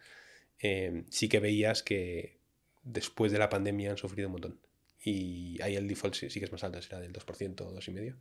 sí 1.10 1.28
que 1.30 1.40
veías 1.40 1.82
que 1.82 2.38
después 2.82 3.32
de 3.32 3.38
la 3.38 3.48
pandemia 3.48 3.90
han 3.90 3.96
sufrido 3.96 4.28
un 4.28 4.32
montón. 4.32 4.60
Y 5.02 5.60
ahí 5.62 5.76
el 5.76 5.88
default 5.88 6.14
sí, 6.14 6.30
sí 6.30 6.40
que 6.40 6.46
es 6.46 6.52
más 6.52 6.62
alto, 6.64 6.80
será 6.82 7.00
del 7.00 7.12
2% 7.12 7.60
o 7.62 7.74
2,5%. 7.74 8.16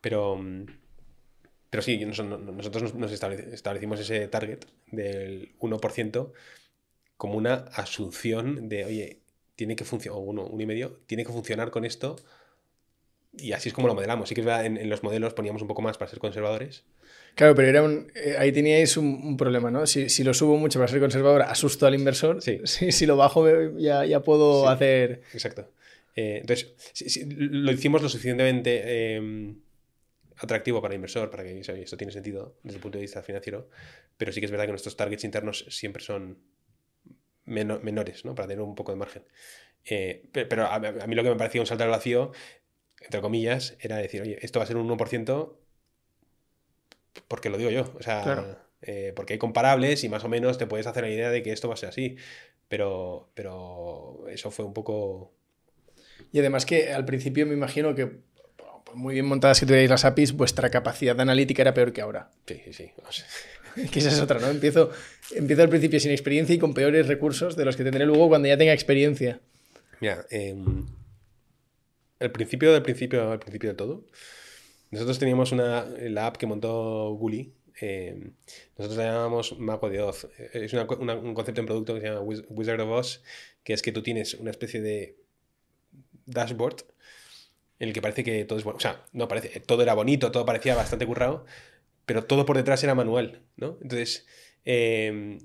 Pero 0.00 0.36
mm, 0.36 0.66
pero 1.70 1.82
sí, 1.82 1.96
nosotros 2.04 2.94
nos 2.94 3.12
establecimos 3.12 4.00
ese 4.00 4.26
target 4.28 4.58
del 4.90 5.52
1% 5.60 6.32
como 7.16 7.34
una 7.36 7.54
asunción 7.74 8.68
de, 8.68 8.84
oye, 8.84 9.18
tiene 9.56 9.76
que 9.76 9.84
funcionar, 9.84 10.18
o 10.18 10.20
uno, 10.22 10.46
uno 10.46 10.62
y 10.62 10.66
medio, 10.66 11.00
tiene 11.06 11.24
que 11.24 11.32
funcionar 11.32 11.70
con 11.70 11.84
esto 11.84 12.16
y 13.32 13.52
así 13.52 13.68
es 13.68 13.74
como 13.74 13.86
lo 13.86 13.94
modelamos. 13.94 14.28
Sí 14.28 14.34
que 14.34 14.40
es 14.40 14.46
verdad, 14.46 14.66
en, 14.66 14.76
en 14.76 14.88
los 14.90 15.02
modelos 15.02 15.34
poníamos 15.34 15.62
un 15.62 15.68
poco 15.68 15.82
más 15.82 15.96
para 15.98 16.10
ser 16.10 16.18
conservadores. 16.18 16.84
Claro, 17.36 17.54
pero 17.54 17.68
era 17.68 17.82
un, 17.82 18.10
eh, 18.16 18.34
ahí 18.38 18.50
teníais 18.52 18.96
un, 18.96 19.06
un 19.22 19.36
problema, 19.36 19.70
¿no? 19.70 19.86
Si, 19.86 20.08
si, 20.08 20.24
lo 20.24 20.34
subo 20.34 20.56
mucho 20.56 20.78
para 20.80 20.90
ser 20.90 20.98
conservador, 21.00 21.42
asusto 21.42 21.86
al 21.86 21.94
inversor. 21.94 22.42
Sí. 22.42 22.58
Si, 22.64 22.90
si 22.90 23.06
lo 23.06 23.16
bajo, 23.16 23.46
ya, 23.78 24.04
ya 24.04 24.20
puedo 24.20 24.62
Sí. 24.62 24.68
hacer. 24.72 25.22
Exacto. 25.32 25.68
Eh, 26.16 26.38
entonces, 26.40 26.72
si- 26.92 27.24
lo 27.28 27.70
hicimos 27.70 28.02
lo 28.02 28.08
suficientemente 28.08 28.80
eh, 28.84 29.54
atractivo 30.40 30.80
para 30.82 30.94
el 30.94 30.96
inversor, 30.96 31.30
para 31.30 31.44
que 31.44 31.54
diga, 31.54 31.74
"Oye, 31.74 31.82
esto 31.84 31.96
tiene 31.96 32.12
sentido 32.12 32.56
desde 32.62 32.76
el 32.78 32.82
punto 32.82 32.98
de 32.98 33.02
vista 33.02 33.22
financiero, 33.22 33.68
pero 34.16 34.32
sí 34.32 34.40
que 34.40 34.46
es 34.46 34.50
verdad 34.50 34.64
que 34.66 34.72
nuestros 34.72 34.96
targets 34.96 35.24
internos 35.24 35.66
siempre 35.70 36.02
son 36.02 36.38
meno- 37.44 37.80
menores, 37.80 38.24
¿no? 38.24 38.34
Para 38.34 38.48
tener 38.48 38.62
un 38.62 38.74
poco 38.74 38.92
de 38.92 38.96
margen. 38.98 39.24
Eh, 39.84 40.28
pe- 40.32 40.46
pero 40.46 40.64
a, 40.66 40.76
a 40.76 41.06
mí 41.06 41.14
lo 41.14 41.22
que 41.22 41.30
me 41.30 41.36
parecía 41.36 41.60
un 41.60 41.66
salto 41.66 41.84
al 41.84 41.90
vacío, 41.90 42.32
entre 43.02 43.20
comillas, 43.20 43.76
era 43.80 43.96
decir, 43.96 44.22
oye, 44.22 44.38
esto 44.42 44.58
va 44.60 44.64
a 44.64 44.66
ser 44.68 44.76
un 44.76 44.86
1% 44.86 45.60
porque 47.28 47.50
lo 47.50 47.58
digo 47.58 47.70
yo. 47.70 47.92
O 47.98 48.02
sea, 48.02 48.22
Claro. 48.22 48.58
eh, 48.82 49.12
porque 49.14 49.34
hay 49.34 49.38
comparables 49.38 50.04
y 50.04 50.08
más 50.08 50.24
o 50.24 50.28
menos 50.28 50.58
te 50.58 50.66
puedes 50.66 50.86
hacer 50.86 51.04
la 51.04 51.10
idea 51.10 51.30
de 51.30 51.42
que 51.42 51.52
esto 51.52 51.68
va 51.68 51.74
a 51.74 51.76
ser 51.76 51.90
así. 51.90 52.16
Pero, 52.68 53.30
pero 53.34 54.26
eso 54.28 54.50
fue 54.50 54.64
un 54.64 54.72
poco... 54.74 55.32
Y 56.32 56.38
además 56.38 56.66
que 56.66 56.92
al 56.92 57.04
principio 57.04 57.46
me 57.46 57.54
imagino 57.54 57.94
que, 57.94 58.20
por 58.84 58.96
muy 58.96 59.14
bien 59.14 59.26
montadas 59.26 59.60
que 59.60 59.66
tuvierais 59.66 59.90
las 59.90 60.04
APIs, 60.04 60.32
vuestra 60.32 60.70
capacidad 60.70 61.18
analítica 61.20 61.62
era 61.62 61.74
peor 61.74 61.92
que 61.92 62.00
ahora. 62.00 62.30
Sí, 62.46 62.60
sí, 62.66 62.72
sí. 62.72 62.90
Que 63.92 64.00
esa 64.00 64.08
es 64.10 64.20
otra, 64.20 64.40
¿no? 64.40 64.48
Empiezo, 64.48 64.90
empiezo 65.32 65.62
al 65.62 65.68
principio 65.68 66.00
sin 66.00 66.10
experiencia 66.10 66.54
y 66.54 66.58
con 66.58 66.74
peores 66.74 67.06
recursos 67.06 67.54
de 67.56 67.64
los 67.64 67.76
que 67.76 67.84
tendré 67.84 68.04
luego 68.04 68.28
cuando 68.28 68.48
ya 68.48 68.56
tenga 68.58 68.72
experiencia. 68.72 69.40
Mira, 70.00 70.26
em, 70.30 70.86
el 72.18 72.32
principio 72.32 72.72
del 72.72 72.82
principio, 72.82 73.30
al 73.30 73.38
principio 73.38 73.70
de 73.70 73.76
todo, 73.76 74.04
nosotros 74.90 75.18
teníamos 75.20 75.52
una, 75.52 75.84
la 75.84 76.26
app 76.26 76.36
que 76.36 76.46
montó 76.46 77.10
Gully. 77.14 77.54
em, 77.80 78.32
nosotros 78.76 78.98
la 78.98 79.04
llamábamos 79.04 79.58
Mago 79.58 79.88
de 79.88 80.02
Oz. 80.02 80.26
Eh, 80.36 80.50
Es 80.64 80.72
una 80.72 80.86
co- 80.86 80.98
una- 80.98 81.14
un 81.14 81.32
concepto 81.32 81.60
en 81.60 81.66
producto 81.66 81.94
que 81.94 82.00
se 82.00 82.08
llama 82.08 82.20
Wiz- 82.22 82.44
Wizard 82.48 82.80
of 82.80 82.90
Oz, 82.90 83.22
que 83.62 83.72
es 83.72 83.80
que 83.82 83.92
tú 83.92 84.02
tienes 84.02 84.34
una 84.34 84.50
especie 84.50 84.80
de 84.82 85.16
dashboard 86.26 86.82
en 87.80 87.88
el 87.88 87.94
que 87.94 88.02
parece 88.02 88.22
que 88.22 88.44
todo 88.44 88.58
es 88.58 88.64
bueno. 88.64 88.76
O 88.76 88.80
sea, 88.80 89.04
no 89.12 89.26
parece, 89.26 89.58
todo 89.58 89.82
era 89.82 89.94
bonito, 89.94 90.30
todo 90.30 90.44
parecía 90.44 90.76
bastante 90.76 91.06
currado, 91.06 91.44
pero 92.06 92.24
todo 92.24 92.46
por 92.46 92.56
detrás 92.56 92.84
era 92.84 92.94
manual, 92.94 93.42
¿no? 93.56 93.78
Entonces, 93.80 94.26
em, 94.64 95.38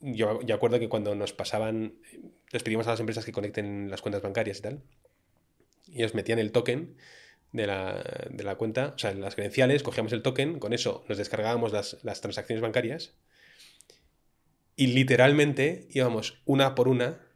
yo, 0.00 0.40
yo 0.42 0.54
acuerdo 0.54 0.78
que 0.78 0.88
cuando 0.88 1.14
nos 1.14 1.32
pasaban, 1.32 1.94
les 2.52 2.62
pedimos 2.62 2.86
a 2.86 2.90
las 2.90 3.00
empresas 3.00 3.24
que 3.24 3.32
conecten 3.32 3.90
las 3.90 4.02
cuentas 4.02 4.22
bancarias 4.22 4.58
y 4.58 4.62
tal, 4.62 4.82
y 5.88 5.96
ellos 5.96 6.14
metían 6.14 6.38
el 6.38 6.52
token 6.52 6.96
de 7.52 7.66
la, 7.66 8.28
de 8.30 8.44
la 8.44 8.56
cuenta, 8.56 8.92
o 8.94 8.98
sea, 8.98 9.12
las 9.14 9.34
credenciales, 9.34 9.82
cogíamos 9.82 10.12
el 10.12 10.22
token, 10.22 10.58
con 10.58 10.74
eso 10.74 11.04
nos 11.08 11.16
descargábamos 11.18 11.72
las, 11.72 11.96
las 12.02 12.20
transacciones 12.20 12.60
bancarias 12.60 13.14
y 14.76 14.88
literalmente 14.88 15.88
íbamos 15.90 16.42
una 16.44 16.74
por 16.74 16.88
una 16.88 17.26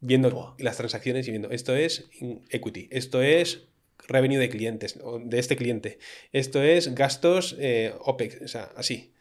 viendo 0.00 0.54
las 0.58 0.76
transacciones 0.76 1.26
y 1.26 1.30
viendo, 1.30 1.50
esto 1.50 1.74
es 1.74 2.08
equity, 2.50 2.88
esto 2.92 3.22
es 3.22 3.68
revenue 4.06 4.38
de 4.38 4.48
clientes, 4.48 4.98
de 5.24 5.38
este 5.38 5.56
cliente, 5.56 5.98
esto 6.32 6.62
es 6.62 6.94
gastos 6.94 7.56
eh, 7.58 7.92
OPEX, 8.00 8.42
o 8.42 8.48
sea, 8.48 8.70
así 8.76 9.12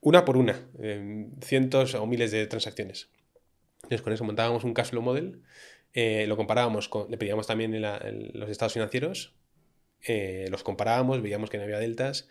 una 0.00 0.24
por 0.24 0.36
una, 0.36 0.68
eh, 0.80 1.26
cientos 1.42 1.94
o 1.94 2.06
miles 2.06 2.30
de 2.30 2.46
transacciones. 2.46 3.08
Entonces, 3.82 4.02
con 4.02 4.12
eso 4.12 4.24
montábamos 4.24 4.64
un 4.64 4.74
cash 4.74 4.90
flow 4.90 5.02
model, 5.02 5.42
eh, 5.94 6.26
lo 6.26 6.36
comparábamos 6.36 6.88
con, 6.88 7.10
le 7.10 7.16
pedíamos 7.18 7.46
también 7.46 7.80
los 7.80 8.50
estados 8.50 8.72
financieros, 8.74 9.34
eh, 10.06 10.46
los 10.50 10.62
comparábamos, 10.62 11.22
veíamos 11.22 11.50
que 11.50 11.56
no 11.58 11.64
había 11.64 11.78
deltas, 11.78 12.28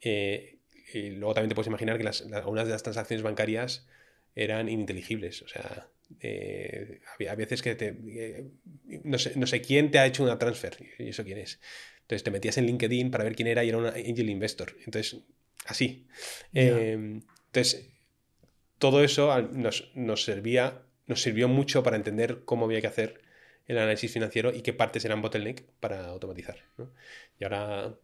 y 0.00 1.10
luego 1.10 1.34
también 1.34 1.48
te 1.48 1.54
puedes 1.54 1.68
imaginar 1.68 1.96
que 1.98 2.04
las, 2.04 2.22
la- 2.22 2.38
algunas 2.38 2.66
de 2.66 2.72
las 2.72 2.82
transacciones 2.82 3.22
bancarias 3.22 3.86
eran 4.34 4.68
ininteligibles, 4.68 5.42
o 5.42 5.48
sea, 5.48 5.88
eh, 6.20 7.00
había, 7.14 7.34
veces 7.34 7.62
que 7.62 7.74
te, 7.74 7.96
eh, 8.08 8.44
no, 9.04 9.18
sé, 9.18 9.32
no 9.36 9.46
sé 9.46 9.60
quién 9.62 9.90
te 9.90 9.98
ha 9.98 10.06
hecho 10.06 10.22
una 10.22 10.38
transfer, 10.38 10.76
y 10.98 11.08
eso 11.08 11.24
quién 11.24 11.38
es. 11.38 11.60
Entonces 12.02 12.24
te 12.24 12.30
metías 12.30 12.58
en 12.58 12.66
LinkedIn 12.66 13.10
para 13.10 13.24
ver 13.24 13.34
quién 13.34 13.48
era 13.48 13.64
y 13.64 13.68
era 13.68 13.78
un 13.78 13.86
angel 13.86 14.28
investor. 14.28 14.76
Entonces, 14.84 15.20
así. 15.66 16.06
Eh, 16.52 17.20
entonces, 17.46 17.88
todo 18.78 19.02
eso 19.04 19.40
nos, 19.40 19.90
nos 19.94 20.24
servía, 20.24 20.82
nos 21.06 21.22
sirvió 21.22 21.48
mucho 21.48 21.82
para 21.82 21.96
entender 21.96 22.42
cómo 22.44 22.66
había 22.66 22.80
que 22.80 22.86
hacer 22.88 23.22
el 23.66 23.78
análisis 23.78 24.12
financiero 24.12 24.52
y 24.52 24.62
qué 24.62 24.72
partes 24.72 25.04
eran 25.04 25.22
bottleneck 25.22 25.62
para 25.80 26.06
automatizar. 26.06 26.58
¿no? 26.76 26.90
Y 27.38 27.44
ahora 27.44 27.94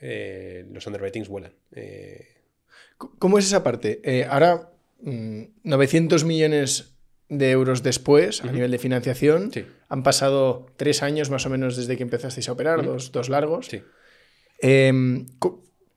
eh, 0.00 0.66
los 0.70 0.86
underwritings 0.86 1.28
vuelan. 1.28 1.54
Eh, 1.72 2.26
¿Cómo 2.98 3.38
es 3.38 3.46
esa 3.46 3.62
parte? 3.62 4.26
Ahora, 4.28 4.70
mm, 5.00 5.42
900 5.62 6.24
millones 6.24 6.95
de 7.28 7.50
euros 7.50 7.82
después, 7.82 8.42
a 8.44 8.52
nivel 8.52 8.70
de 8.70 8.78
financiación, 8.78 9.50
sí, 9.52 9.64
han 9.88 10.02
pasado 10.02 10.66
tres 10.76 11.02
años 11.02 11.28
más 11.30 11.44
o 11.46 11.50
menos 11.50 11.76
desde 11.76 11.96
que 11.96 12.02
empezasteis 12.04 12.48
a 12.48 12.52
operar, 12.52 12.84
dos, 12.84 13.10
dos 13.12 13.28
largos. 13.28 13.66
sí. 13.66 13.82
Em, 14.60 15.26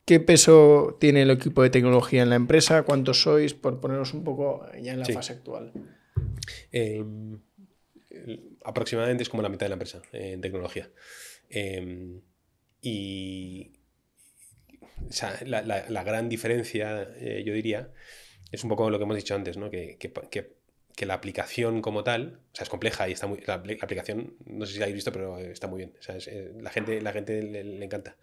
¿Qué 0.05 0.19
peso 0.19 0.97
tiene 0.99 1.21
el 1.21 1.29
equipo 1.29 1.61
de 1.61 1.69
tecnología 1.69 2.23
en 2.23 2.29
la 2.31 2.35
empresa? 2.35 2.81
¿Cuántos 2.81 3.21
sois? 3.21 3.53
Por 3.53 3.79
ponernos 3.79 4.11
un 4.15 4.23
poco 4.23 4.65
ya 4.81 4.93
en 4.93 4.99
la 4.99 5.05
Sí. 5.05 5.13
fase 5.13 5.33
actual. 5.33 5.71
Eh, 6.71 7.03
el- 8.09 8.57
aproximadamente 8.65 9.21
es 9.21 9.29
como 9.29 9.43
la 9.43 9.49
mitad 9.49 9.65
de 9.67 9.69
la 9.69 9.75
empresa 9.75 10.01
eh, 10.11 10.31
en 10.33 10.41
tecnología. 10.41 10.89
Eh, 11.51 12.19
y 12.81 13.71
o 15.07 15.11
sea, 15.11 15.37
la, 15.45 15.61
la- 15.61 15.87
la 15.89 16.03
gran 16.03 16.27
diferencia, 16.27 17.03
eh, 17.17 17.43
yo 17.45 17.53
diría, 17.53 17.91
es 18.51 18.63
un 18.63 18.69
poco 18.71 18.89
lo 18.89 18.97
que 18.97 19.03
hemos 19.03 19.15
dicho 19.15 19.35
antes, 19.35 19.57
¿no? 19.57 19.69
que, 19.69 19.97
que- 19.99 20.11
que- 20.31 20.57
que 20.99 21.05
la 21.05 21.13
aplicación 21.15 21.81
como 21.81 22.03
tal, 22.03 22.41
o 22.51 22.55
sea, 22.55 22.65
es 22.65 22.69
compleja 22.69 23.07
y 23.07 23.13
está 23.13 23.25
muy. 23.25 23.39
La, 23.47 23.57
la 23.65 23.73
aplicación, 23.81 24.35
no 24.45 24.65
sé 24.65 24.73
si 24.73 24.79
la 24.79 24.85
habéis 24.85 24.95
visto, 24.97 25.13
pero 25.13 25.37
está 25.39 25.67
muy 25.67 25.77
bien. 25.77 25.93
Eh, 26.27 26.51
la 26.61 26.69
gente, 26.71 27.01
la 27.01 27.13
gente 27.13 27.41
le, 27.41 27.85
encanta. 27.85 28.17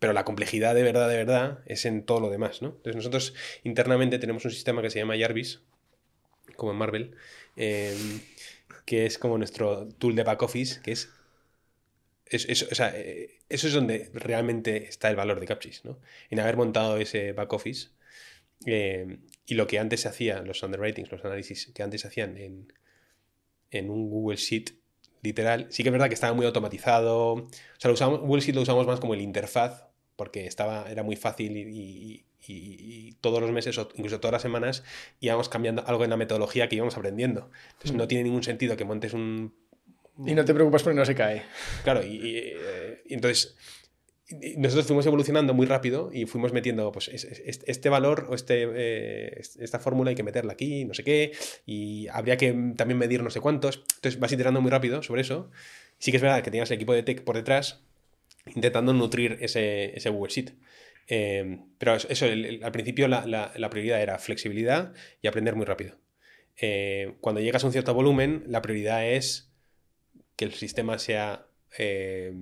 Pero 0.00 0.12
la 0.12 0.24
complejidad 0.24 0.74
de 0.74 0.82
verdad, 0.84 1.08
de 1.08 1.16
verdad, 1.16 1.60
es 1.66 1.86
en 1.86 2.04
todo 2.04 2.20
lo 2.20 2.30
demás, 2.30 2.62
¿no? 2.62 2.68
Entonces, 2.70 2.96
nosotros 2.96 3.34
internamente 3.64 4.18
tenemos 4.18 4.44
un 4.44 4.52
sistema 4.52 4.82
que 4.82 4.90
se 4.90 4.98
llama 5.00 5.18
Jarvis, 5.18 5.62
como 6.56 6.72
en 6.72 6.78
Marvel, 6.78 7.16
eh, 7.56 7.96
que 8.86 9.06
es 9.06 9.18
como 9.18 9.38
nuestro 9.38 9.88
tool 9.88 10.16
de 10.16 10.24
back 10.24 10.42
office, 10.42 10.80
que 10.82 10.92
es. 10.92 11.10
es- 12.26 12.46
es- 12.48 12.62
o 12.70 12.74
sea, 12.74 12.92
eh, 12.94 13.38
eso 13.48 13.66
es 13.66 13.72
donde 13.74 14.10
realmente 14.14 14.88
está 14.88 15.10
el 15.10 15.16
valor 15.16 15.40
de 15.40 15.46
Capchis, 15.46 15.84
¿no? 15.84 16.00
En 16.30 16.40
haber 16.40 16.56
montado 16.56 16.96
ese 16.98 17.32
back 17.32 17.52
office. 17.52 17.88
eh, 18.66 19.18
y 19.46 19.54
lo 19.54 19.66
que 19.66 19.78
antes 19.78 20.00
se 20.02 20.08
hacía, 20.08 20.40
los 20.42 20.62
underwritings, 20.62 21.10
los 21.12 21.24
análisis 21.24 21.70
que 21.74 21.82
antes 21.82 22.00
se 22.02 22.08
hacían 22.08 22.36
en, 22.38 22.72
en 23.70 23.90
un 23.90 24.08
Google 24.10 24.36
Sheet 24.36 24.70
literal, 25.22 25.66
sí 25.70 25.82
que 25.82 25.88
es 25.88 25.92
verdad 25.92 26.08
que 26.08 26.14
estaba 26.14 26.34
muy 26.34 26.46
automatizado. 26.46 27.32
O 27.34 27.48
sea, 27.78 27.88
lo 27.88 27.94
usamos, 27.94 28.20
Google 28.20 28.42
Sheet 28.42 28.54
lo 28.54 28.62
usamos 28.62 28.86
más 28.86 29.00
como 29.00 29.14
el 29.14 29.20
interfaz, 29.20 29.84
porque 30.16 30.46
estaba, 30.46 30.90
era 30.90 31.02
muy 31.02 31.16
fácil 31.16 31.56
y, 31.56 31.60
y- 31.62 32.24
y- 32.46 33.06
y 33.08 33.12
todos 33.20 33.40
los 33.40 33.50
meses 33.52 33.76
o 33.78 33.88
incluso 33.94 34.20
todas 34.20 34.32
las 34.32 34.42
semanas 34.42 34.84
íbamos 35.20 35.48
cambiando 35.48 35.82
algo 35.86 36.04
en 36.04 36.10
la 36.10 36.16
metodología 36.18 36.68
que 36.68 36.76
íbamos 36.76 36.96
aprendiendo. 36.96 37.50
Entonces 37.72 37.92
no 37.96 38.06
tiene 38.06 38.24
ningún 38.24 38.42
sentido 38.42 38.76
que 38.76 38.84
montes 38.84 39.14
un... 39.14 39.54
Y 40.26 40.34
no 40.34 40.44
te 40.44 40.54
preocupas 40.54 40.82
porque 40.84 40.96
no 40.96 41.04
se 41.06 41.14
cae. 41.14 41.42
Claro, 41.82 42.04
y, 42.04 42.20
eh, 42.36 43.02
entonces 43.06 43.56
nosotros 44.56 44.86
fuimos 44.86 45.04
evolucionando 45.06 45.52
muy 45.52 45.66
rápido 45.66 46.10
y 46.12 46.24
fuimos 46.26 46.52
metiendo, 46.52 46.90
pues, 46.92 47.08
es- 47.08 47.24
es- 47.24 47.60
este 47.66 47.88
valor 47.90 48.26
o 48.30 48.34
este, 48.34 48.62
eh, 48.74 49.36
es- 49.38 49.56
esta 49.56 49.78
fórmula 49.78 50.10
hay 50.10 50.16
que 50.16 50.22
meterla 50.22 50.54
aquí, 50.54 50.84
no 50.86 50.94
sé 50.94 51.04
qué, 51.04 51.32
y 51.66 52.08
habría 52.08 52.36
que 52.38 52.52
también 52.76 52.98
medir 52.98 53.22
no 53.22 53.30
sé 53.30 53.40
cuántos. 53.40 53.84
Entonces 53.96 54.18
vas 54.18 54.32
iterando 54.32 54.60
muy 54.62 54.70
rápido 54.70 55.02
sobre 55.02 55.20
eso. 55.20 55.50
Sí 55.98 56.10
que 56.10 56.16
es 56.16 56.22
verdad 56.22 56.42
que 56.42 56.50
tenías 56.50 56.70
el 56.70 56.76
equipo 56.76 56.94
de 56.94 57.02
tech 57.02 57.22
por 57.22 57.36
detrás 57.36 57.82
intentando 58.54 58.92
nutrir 58.92 59.38
ese, 59.40 59.96
ese 59.96 60.08
Google 60.10 60.32
Sheet. 60.32 60.52
Eh, 61.08 61.58
pero 61.78 61.94
eso, 61.96 62.24
al 62.26 62.72
principio 62.72 63.08
la, 63.08 63.26
la- 63.26 63.52
la 63.56 63.70
prioridad 63.70 64.00
era 64.02 64.18
flexibilidad 64.18 64.94
y 65.20 65.28
aprender 65.28 65.54
muy 65.54 65.66
rápido. 65.66 65.96
Eh, 66.60 67.14
cuando 67.20 67.40
llegas 67.42 67.62
a 67.62 67.66
un 67.66 67.72
cierto 67.72 67.92
volumen, 67.94 68.44
la 68.46 68.62
prioridad 68.62 69.06
es 69.06 69.50
que 70.36 70.46
el 70.46 70.54
sistema 70.54 70.98
sea 70.98 71.46
eh, 71.78 72.32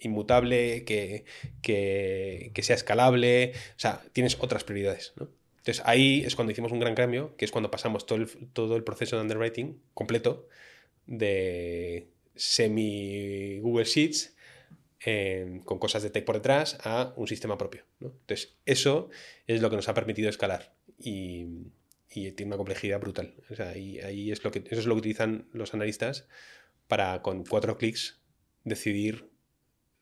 inmutable, 0.00 0.84
que, 0.84 1.24
que- 1.62 2.52
sea 2.62 2.76
escalable, 2.76 3.52
o 3.54 3.78
sea, 3.78 4.02
tienes 4.12 4.36
otras 4.40 4.64
prioridades. 4.64 5.14
Entonces 5.58 5.82
ahí 5.84 6.22
es 6.24 6.34
cuando 6.34 6.52
hicimos 6.52 6.72
un 6.72 6.80
gran 6.80 6.94
cambio, 6.94 7.36
que 7.36 7.44
es 7.44 7.50
cuando 7.50 7.70
pasamos 7.70 8.06
todo 8.06 8.18
el, 8.18 8.28
todo 8.52 8.76
el 8.76 8.84
proceso 8.84 9.16
de 9.16 9.22
underwriting 9.22 9.80
completo 9.94 10.48
de 11.06 12.08
semi 12.34 13.58
Google 13.60 13.84
Sheets 13.84 14.36
eh, 15.04 15.60
con 15.64 15.78
cosas 15.78 16.02
de 16.02 16.10
tech 16.10 16.24
por 16.24 16.36
detrás 16.36 16.78
a 16.82 17.12
un 17.16 17.26
sistema 17.26 17.56
propio. 17.56 17.84
Entonces 18.00 18.56
eso 18.66 19.10
es 19.46 19.60
lo 19.60 19.70
que 19.70 19.76
nos 19.76 19.88
ha 19.88 19.94
permitido 19.94 20.28
escalar 20.28 20.74
y, 20.98 21.46
tiene 22.10 22.46
una 22.46 22.56
complejidad 22.56 22.98
brutal. 22.98 23.34
O 23.48 23.54
sea, 23.54 23.68
ahí 23.68 24.32
es 24.32 24.42
lo 24.42 24.50
que, 24.50 24.64
eso 24.66 24.80
es 24.80 24.86
lo 24.86 24.94
que 24.94 25.00
utilizan 25.00 25.46
los 25.52 25.72
analistas 25.72 26.26
para 26.88 27.22
con 27.22 27.44
cuatro 27.44 27.76
clics 27.76 28.20
decidir 28.64 29.30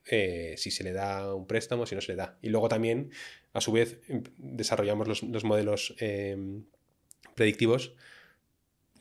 eh, 0.08 0.54
si 0.56 0.70
se 0.70 0.84
le 0.84 0.92
da 0.92 1.34
un 1.34 1.46
préstamo, 1.46 1.86
si 1.86 1.94
no 1.94 2.00
se 2.00 2.12
le 2.12 2.16
da. 2.16 2.38
Y 2.42 2.48
luego 2.48 2.68
también, 2.68 3.10
a 3.52 3.60
su 3.60 3.72
vez, 3.72 4.00
em, 4.08 4.22
desarrollamos 4.38 5.08
los, 5.08 5.44
modelos 5.44 5.94
em, 5.98 6.64
predictivos 7.34 7.94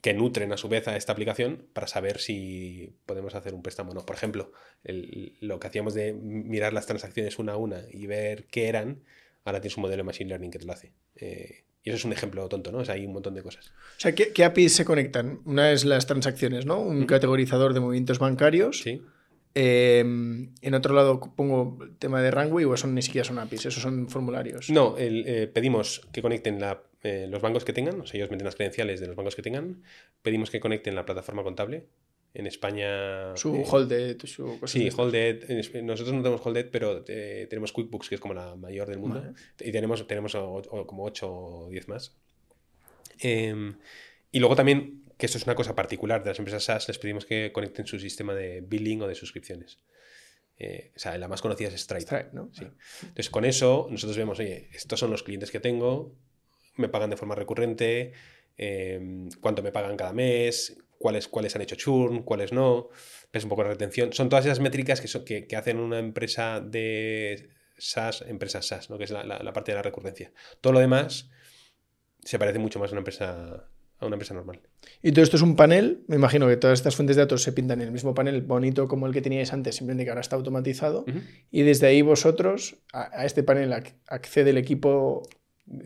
que 0.02 0.14
nutren 0.14 0.52
a 0.52 0.58
su 0.58 0.70
vez 0.70 0.88
a 0.88 0.96
esta 0.98 1.14
aplicación 1.14 1.68
para 1.74 1.88
saber 1.88 2.20
si 2.20 2.96
podemos 3.08 3.34
hacer 3.34 3.56
un 3.56 3.64
préstamo 3.64 3.90
o 3.90 3.94
no. 3.96 4.06
Por 4.06 4.16
ejemplo, 4.16 4.52
lo 4.84 5.60
que 5.60 5.66
hacíamos 5.66 5.96
de 5.96 6.14
mirar 6.14 6.74
las 6.74 6.86
transacciones 6.86 7.40
una 7.40 7.54
a 7.54 7.58
una 7.58 7.82
y 7.92 8.06
ver 8.06 8.46
qué 8.46 8.68
eran, 8.68 9.02
ahora 9.46 9.62
tienes 9.62 9.78
un 9.78 9.82
modelo 9.82 10.02
de 10.02 10.04
Machine 10.04 10.30
Learning 10.30 10.52
que 10.52 10.60
te 10.60 10.66
lo 10.66 10.74
hace. 10.74 10.94
Eh, 11.16 11.64
y 11.82 11.90
eso 11.90 11.98
es 11.98 12.06
un 12.06 12.14
ejemplo 12.14 12.48
tonto, 12.50 12.72
¿no? 12.72 12.80
O 12.80 12.86
sea, 12.86 12.94
hay 12.96 13.06
un 13.08 13.14
montón 13.14 13.34
de 13.34 13.42
cosas. 13.42 13.74
O 13.98 14.00
sea, 14.00 14.14
¿qué, 14.14 14.44
APIs 14.44 14.76
se 14.76 14.86
conectan? 14.86 15.42
Una 15.46 15.72
es 15.72 15.86
las 15.86 16.06
transacciones, 16.06 16.68
¿no? 16.68 16.80
Un 16.80 17.08
categorizador 17.08 17.74
de 17.74 17.80
movimientos 17.80 18.20
bancarios. 18.20 18.82
Sí. 18.82 19.02
Em, 19.58 20.54
en 20.62 20.74
otro 20.74 20.94
lado 20.94 21.22
pongo 21.34 21.78
el 21.82 21.96
tema 21.96 22.22
de 22.22 22.30
Runway 22.30 22.66
o 22.66 22.74
eso 22.74 22.88
ni 22.88 23.02
siquiera 23.02 23.24
son 23.24 23.40
APIs, 23.40 23.68
esos 23.68 23.82
son 23.82 24.10
formularios. 24.10 24.70
No, 24.70 24.96
eh, 24.98 25.50
pedimos 25.52 26.02
que 26.12 26.22
conecten 26.22 26.60
eh, 27.04 27.28
los 27.30 27.42
bancos 27.42 27.64
que 27.64 27.72
tengan, 27.72 28.02
o 28.02 28.06
sea, 28.06 28.18
ellos 28.18 28.30
meten 28.32 28.44
las 28.44 28.56
credenciales 28.56 29.00
de 29.00 29.08
los 29.08 29.16
bancos 29.16 29.34
que 29.34 29.42
tengan, 29.42 29.82
pedimos 30.22 30.50
que 30.52 30.60
conecten 30.60 30.94
la 30.94 31.06
plataforma 31.06 31.42
contable. 31.42 31.86
En 32.34 32.48
España. 32.48 33.34
Su 33.38 33.56
eh, 33.56 33.64
Holded, 33.66 34.18
su 34.26 34.60
Sí, 34.66 34.90
Holded. 34.94 35.46
Nosotros 35.84 36.14
no 36.14 36.22
tenemos 36.22 36.46
Holded, 36.46 36.70
pero 36.70 37.02
tenemos 37.02 37.72
QuickBooks, 37.72 38.10
que 38.10 38.16
es 38.16 38.20
como 38.20 38.34
la 38.34 38.58
mayor 38.58 38.90
del 38.90 39.00
mundo. 39.00 39.24
Y 39.58 39.72
tenemos, 39.72 40.06
tenemos 40.06 40.36
como 40.36 41.06
8 41.06 41.32
o 41.32 41.70
10 41.70 41.88
más. 41.88 42.14
Em, 43.20 43.78
y 44.34 44.40
luego 44.40 44.54
también 44.58 45.05
que 45.18 45.26
esto 45.26 45.38
es 45.38 45.46
una 45.46 45.56
cosa 45.56 45.76
particular 45.76 46.24
de 46.24 46.32
las 46.32 46.40
empresas 46.40 46.64
SaaS, 46.64 46.88
les 46.88 47.00
pedimos 47.00 47.26
que 47.26 47.52
conecten 47.52 47.86
su 47.88 48.00
sistema 48.00 48.34
de 48.34 48.62
billing 48.62 49.02
o 49.02 49.08
de 49.08 49.16
suscripciones. 49.16 49.80
Eh, 50.58 50.92
o 50.96 51.00
sea, 51.00 51.18
la 51.18 51.28
más 51.28 51.42
conocida 51.42 51.70
es 51.70 51.82
Stripe. 51.82 52.30
¿no? 52.34 52.50
Sí. 52.54 52.66
Entonces, 53.02 53.30
con 53.30 53.46
eso 53.46 53.88
nosotros 53.90 54.18
vemos, 54.18 54.40
oye, 54.40 54.70
estos 54.74 55.00
son 55.00 55.12
los 55.12 55.24
clientes 55.24 55.52
que 55.52 55.60
tengo, 55.60 56.16
me 56.76 56.90
pagan 56.90 57.10
de 57.10 57.18
forma 57.18 57.36
recurrente, 57.36 58.14
eh, 58.58 59.28
cuánto 59.42 59.64
me 59.64 59.72
pagan 59.72 59.98
cada 59.98 60.14
mes, 60.14 60.78
cuáles, 60.98 61.28
cuáles 61.28 61.56
han 61.56 61.62
hecho 61.62 61.76
churn, 61.76 62.24
cuáles 62.24 62.52
no, 62.52 62.90
es 63.32 63.44
un 63.44 63.50
poco 63.50 63.64
de 63.64 63.70
retención. 63.70 64.14
Son 64.14 64.30
todas 64.30 64.46
esas 64.46 64.60
métricas 64.60 65.02
que, 65.02 65.48
que, 65.48 65.56
hacen 65.56 65.78
una 65.80 66.00
empresa 66.00 66.62
de 66.62 67.50
SaaS, 67.78 68.24
empresa 68.28 68.62
SaaS, 68.62 68.90
¿no? 68.90 68.98
que 68.98 69.06
es 69.06 69.12
la, 69.12 69.24
la, 69.24 69.54
parte 69.54 69.72
de 69.72 69.78
la 69.78 69.82
recurrencia. 69.82 70.32
Todo 70.62 70.74
lo 70.74 70.80
demás 70.80 71.30
se 72.24 72.40
parece 72.40 72.60
mucho 72.60 72.80
más 72.80 72.90
a 72.92 72.94
una 72.94 73.02
empresa 73.02 73.70
a 74.00 74.06
una 74.06 74.16
empresa 74.16 74.34
normal. 74.34 74.62
Y 75.02 75.12
todo 75.12 75.24
esto 75.24 75.38
es 75.38 75.42
un 75.42 75.56
panel, 75.56 76.04
me 76.08 76.16
imagino 76.16 76.48
que 76.48 76.58
todas 76.58 76.80
estas 76.80 76.96
fuentes 76.96 77.16
de 77.16 77.24
datos 77.24 77.44
se 77.44 77.54
pintan 77.54 77.82
en 77.82 77.88
el 77.88 77.94
mismo 77.94 78.14
panel 78.14 78.42
bonito 78.42 78.88
como 78.88 79.08
el 79.08 79.14
que 79.14 79.22
teníais 79.22 79.54
antes, 79.54 79.76
simplemente 79.76 80.04
que 80.04 80.10
ahora 80.10 80.22
está 80.22 80.36
automatizado, 80.36 81.06
y 81.52 81.62
desde 81.62 81.88
ahí 81.88 82.02
vosotros 82.02 82.78
a, 82.94 83.26
este 83.26 83.44
panel 83.44 83.74
accede 84.08 84.50
el 84.50 84.58
equipo... 84.58 85.24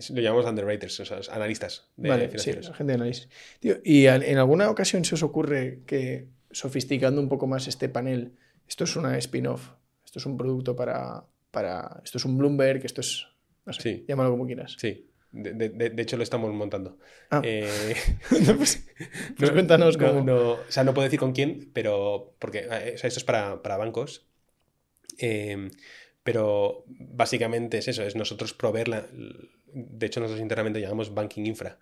Lo 0.10 0.22
llamamos 0.22 0.46
underwriters, 0.46 1.00
o 1.00 1.06
sea, 1.06 1.20
analistas 1.32 1.90
de 1.96 2.10
vale, 2.10 2.38
sí, 2.38 2.52
gente 2.54 2.84
de 2.84 2.94
análisis. 2.94 3.30
¿Y 3.62 4.08
en 4.08 4.38
alguna 4.38 4.70
ocasión 4.70 5.06
se 5.06 5.16
os 5.16 5.24
ocurre 5.24 5.84
que 5.86 6.28
sofisticando 6.52 7.22
un 7.22 7.30
poco 7.30 7.48
más 7.48 7.68
este 7.68 7.90
panel, 7.90 8.34
esto 8.68 8.84
es 8.84 8.96
una 8.96 9.18
spin-off, 9.18 9.70
esto 10.04 10.20
es 10.20 10.26
un 10.26 10.38
producto 10.38 10.76
para, 10.76 11.26
para... 11.52 12.02
Esto 12.04 12.18
es 12.18 12.26
un 12.26 12.38
Bloomberg, 12.38 12.84
esto 12.86 13.02
es... 13.02 13.28
No 13.66 13.74
sé, 13.74 14.04
llámalo 14.08 14.32
como 14.32 14.48
quieras. 14.48 14.76
Sí, 14.80 15.09
de, 15.32 16.02
hecho, 16.02 16.18
lo 16.18 16.24
estamos 16.24 16.52
montando. 16.54 16.98
Ah. 17.30 17.42
Eh, 17.44 17.96
pues, 18.58 18.88
pues, 19.38 19.52
cuéntanos 19.52 19.98
cómo. 19.98 20.22
No, 20.22 20.52
o 20.54 20.60
sea, 20.70 20.84
no 20.84 20.94
puedo 20.94 21.06
decir 21.06 21.20
con 21.20 21.34
quién, 21.34 21.70
pero. 21.74 22.34
Porque 22.40 22.68
eh, 22.70 22.96
esto 22.96 23.08
es 23.08 23.24
para, 23.24 23.56
bancos. 23.56 24.26
Em, 25.18 25.72
pero 26.24 26.84
básicamente 26.88 27.78
es 27.78 27.88
eso: 27.88 28.04
es 28.04 28.16
nosotros 28.16 28.54
proveer 28.54 28.88
la. 28.88 29.06
De 29.72 30.06
hecho, 30.06 30.20
nosotros 30.20 30.42
internamente 30.42 30.82
llamamos 30.82 31.14
banking 31.14 31.46
infra, 31.46 31.78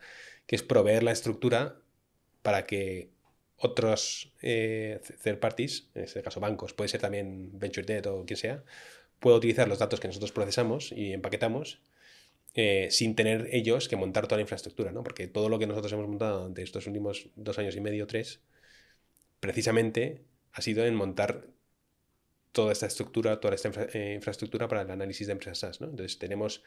que 0.46 0.56
es 0.56 0.64
proveer 0.64 1.04
la 1.04 1.12
estructura 1.12 1.78
para 2.42 2.66
que 2.66 3.10
otros 3.58 4.34
eh, 4.42 5.02
third 5.24 5.40
parties, 5.40 5.90
en 5.96 6.04
este 6.04 6.22
caso 6.22 6.40
bancos, 6.40 6.74
puede 6.74 6.90
ser 6.90 7.02
también 7.02 7.58
venture 7.58 7.86
debt 7.86 8.06
o 8.08 8.26
quien 8.26 8.38
sea, 8.38 8.64
pueda 9.20 9.38
utilizar 9.38 9.68
los 9.68 9.80
datos 9.80 10.00
que 10.00 10.08
nosotros 10.08 10.32
procesamos 10.32 10.92
y 10.92 11.14
empaquetamos 11.14 11.82
eh, 12.60 12.88
sin 12.90 13.16
tener 13.16 13.50
ellos 13.52 13.88
que 13.88 13.96
montar 13.96 14.26
toda 14.26 14.38
la 14.38 14.42
infraestructura, 14.42 14.92
¿no? 14.92 15.04
Porque 15.04 15.28
todo 15.28 15.48
lo 15.48 15.60
que 15.60 15.68
nosotros 15.68 15.94
hemos 15.94 16.08
montado 16.08 16.40
durante 16.40 16.64
estos 16.64 16.88
últimos 16.88 17.30
dos 17.36 17.60
años 17.60 17.76
y 17.76 17.82
medio, 17.82 18.08
tres, 18.08 18.42
precisamente 19.40 20.24
ha 20.54 20.64
sido 20.64 20.84
en 20.84 20.96
montar 20.96 21.46
toda 22.54 22.74
esta 22.74 22.88
estructura, 22.88 23.40
toda 23.40 23.54
esta 23.54 23.70
eh, 23.94 24.14
infraestructura 24.16 24.68
para 24.68 24.82
el 24.82 24.90
análisis 24.90 25.28
de 25.28 25.34
empresas 25.34 25.60
SaaS. 25.60 25.82
Entonces 25.82 26.18
tenemos, 26.18 26.64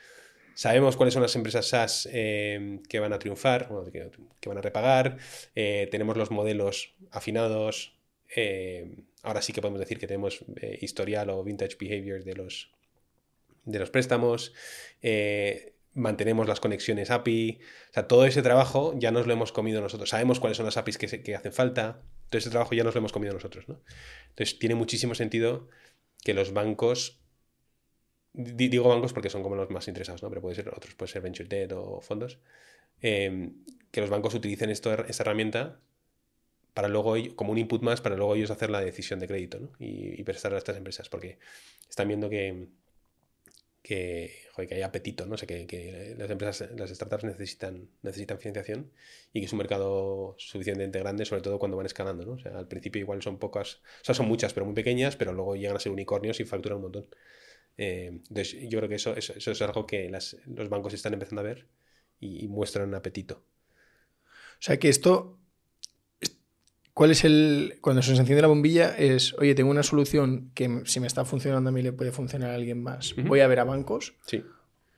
sabemos 0.55 0.97
cuáles 0.97 1.13
son 1.13 1.25
las 1.25 1.35
empresas 1.35 1.67
SaaS 1.67 2.09
eh, 2.13 2.79
que 2.89 3.01
van 3.01 3.13
a 3.13 3.19
triunfar, 3.19 3.69
que, 3.91 4.49
van 4.49 4.59
a 4.59 4.63
repagar, 4.63 5.19
tenemos 5.55 6.17
los 6.17 6.31
modelos 6.31 6.95
afinados, 7.11 7.99
ahora 9.25 9.43
sí 9.43 9.53
que 9.53 9.61
podemos 9.61 9.81
decir 9.81 9.99
que 9.99 10.07
tenemos 10.07 10.45
historial 10.81 11.31
o 11.31 11.43
vintage 11.43 11.77
behavior 11.81 12.23
de 12.23 12.35
los, 12.37 12.71
de 13.65 13.81
los 13.81 13.91
préstamos, 13.91 14.53
mantenemos 15.95 16.47
las 16.47 16.61
conexiones 16.61 17.11
API. 17.11 17.61
O 17.91 17.93
sea, 17.93 18.09
todo 18.09 18.25
ese 18.27 18.43
trabajo 18.43 18.95
ya 18.97 19.11
nos 19.11 19.27
lo 19.27 19.33
hemos 19.33 19.53
comido 19.53 19.81
nosotros. 19.81 20.11
Sabemos 20.11 20.41
cuáles 20.41 20.57
son 20.57 20.67
las 20.67 20.77
APIs 20.77 20.99
que, 20.99 21.35
hacen 21.35 21.53
falta. 21.53 22.03
Todo 22.29 22.39
ese 22.39 22.51
trabajo 22.51 22.75
ya 22.75 22.85
nos 22.85 22.95
lo 22.95 22.99
hemos 22.99 23.13
comido 23.13 23.33
nosotros. 23.33 23.69
¿no? 23.69 23.81
Entonces, 24.31 24.59
tiene 24.59 24.75
muchísimo 24.75 25.15
sentido 25.15 25.69
que 26.23 26.35
los 26.35 26.53
bancos. 26.53 27.21
Digo 28.33 28.89
bancos 28.89 29.13
porque 29.13 29.29
son 29.29 29.43
como 29.43 29.57
los 29.57 29.71
más 29.71 29.89
interesados, 29.89 30.23
¿no? 30.23 30.29
Pero 30.29 30.41
puede 30.41 30.55
ser 30.55 30.69
otros, 30.69 30.95
puede 30.95 31.11
ser 31.11 31.21
venture 31.23 31.49
debt 31.49 31.73
o 31.73 32.01
fondos. 32.01 32.39
Em, 33.03 33.65
que 33.91 34.01
los 34.01 34.09
bancos 34.09 34.35
utilicen 34.35 34.71
esta 34.71 34.95
herramienta 34.95 35.81
para 36.75 36.87
luego, 36.87 37.17
como 37.35 37.51
un 37.51 37.59
input 37.59 37.83
más, 37.83 38.01
para 38.01 38.15
luego 38.15 38.37
ellos 38.37 38.53
hacer 38.53 38.71
la 38.71 38.81
decisión 38.81 39.19
de 39.19 39.27
crédito 39.27 39.73
y, 39.81 40.21
y 40.21 40.23
prestar 40.23 40.55
a 40.55 40.59
estas 40.59 40.77
empresas, 40.77 41.09
porque 41.09 41.39
están 41.89 42.07
viendo 42.07 42.31
que, 42.31 42.69
que, 43.83 44.33
que 44.69 44.75
hay 44.75 44.83
apetito, 44.83 45.27
¿no? 45.27 45.37
sé, 45.37 45.47
que, 45.47 46.15
las 46.19 46.31
empresas, 46.31 46.71
las 46.77 46.91
startups 46.91 47.25
necesitan, 47.25 47.89
necesitan 48.03 48.39
financiación 48.39 48.91
y 49.33 49.41
que 49.41 49.47
es 49.47 49.53
un 49.53 49.59
mercado 49.59 50.35
suficientemente 50.39 50.99
grande, 50.99 51.25
sobre 51.25 51.43
todo 51.43 51.59
cuando 51.59 51.77
van 51.77 51.87
escalando, 51.87 52.25
¿no? 52.25 52.33
O 52.33 52.39
sea, 52.39 52.57
al 52.59 52.69
principio 52.69 53.01
igual 53.01 53.23
son 53.23 53.39
pocas, 53.39 53.77
o 54.03 54.05
sea, 54.05 54.15
son 54.15 54.29
muchas, 54.29 54.53
pero 54.53 54.67
muy 54.67 54.75
pequeñas, 54.75 55.17
pero 55.17 55.33
luego 55.33 55.57
llegan 55.57 55.77
a 55.77 55.81
ser 55.81 55.93
unicornios 55.93 56.41
y 56.41 56.45
facturan 56.45 56.77
un 56.77 56.83
montón. 56.83 57.07
Eh, 57.79 58.07
entonces, 58.29 58.57
yo 58.69 58.79
creo 58.79 58.89
que 58.89 58.97
eso, 58.97 59.17
eso, 59.17 59.33
es 59.51 59.63
algo 59.63 59.87
que 59.87 60.11
los 60.11 60.69
bancos 60.69 60.93
están 60.93 61.15
empezando 61.15 61.41
a 61.41 61.45
ver 61.45 61.67
y, 62.21 62.45
y 62.45 62.49
muestran 62.49 62.95
apetito. 62.95 63.43
O 64.27 64.63
sea, 64.63 64.79
que 64.79 64.91
esto 64.91 65.40
¿Cuál 66.95 67.13
es 67.13 67.25
el. 67.25 67.79
Cuando 67.81 68.03
se 68.03 68.11
enciende 68.13 68.43
la 68.43 68.49
bombilla 68.49 68.97
es, 68.97 69.35
oye, 69.35 69.55
tengo 69.55 69.71
una 69.71 69.83
solución 69.83 70.51
que 70.55 70.83
si 70.85 71.01
me 71.01 71.07
está 71.07 71.25
funcionando 71.25 71.71
a 71.71 71.73
mí 71.73 71.83
le 71.83 71.93
puede 71.93 72.13
funcionar 72.13 72.51
a 72.51 72.55
alguien 72.55 72.83
más. 72.83 73.15
Voy 73.17 73.41
a 73.41 73.47
ver 73.47 73.61
a 73.61 73.65
bancos. 73.65 74.15
Sí. 74.27 74.45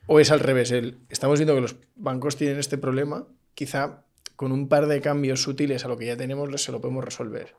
O 0.07 0.19
es 0.19 0.31
al 0.31 0.41
revés, 0.41 0.73
el, 0.73 0.99
estamos 1.11 1.39
viendo 1.39 1.55
que 1.55 1.61
los 1.61 1.77
bancos 1.95 2.37
tienen 2.37 2.59
este 2.59 2.77
problema, 2.77 3.27
quizá 3.55 4.05
con 4.37 4.51
un 4.51 4.69
par 4.69 4.89
de 4.89 5.01
cambios 5.01 5.43
sutiles 5.43 5.85
a 5.85 5.89
lo 5.89 5.97
que 5.97 6.07
ya 6.07 6.17
tenemos 6.17 6.61
se 6.61 6.73
lo 6.73 6.81
podemos 6.81 7.05
resolver. 7.05 7.55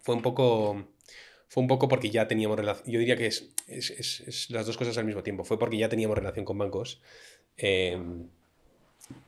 Fue 0.00 0.14
un 0.14 0.22
poco. 0.22 0.86
Fue 1.48 1.62
un 1.62 1.68
poco 1.68 1.88
porque 1.88 2.08
ya 2.08 2.28
teníamos 2.28 2.56
relación. 2.56 2.90
Yo 2.90 2.98
diría 2.98 3.16
que 3.16 3.26
es, 3.26 3.50
es, 3.66 4.50
las 4.50 4.64
dos 4.66 4.76
cosas 4.76 4.96
al 4.96 5.04
mismo 5.04 5.22
tiempo. 5.22 5.44
Fue 5.44 5.58
porque 5.58 5.76
ya 5.76 5.88
teníamos 5.88 6.16
relación 6.16 6.44
con 6.44 6.56
bancos. 6.56 7.02
Eh, 7.56 8.00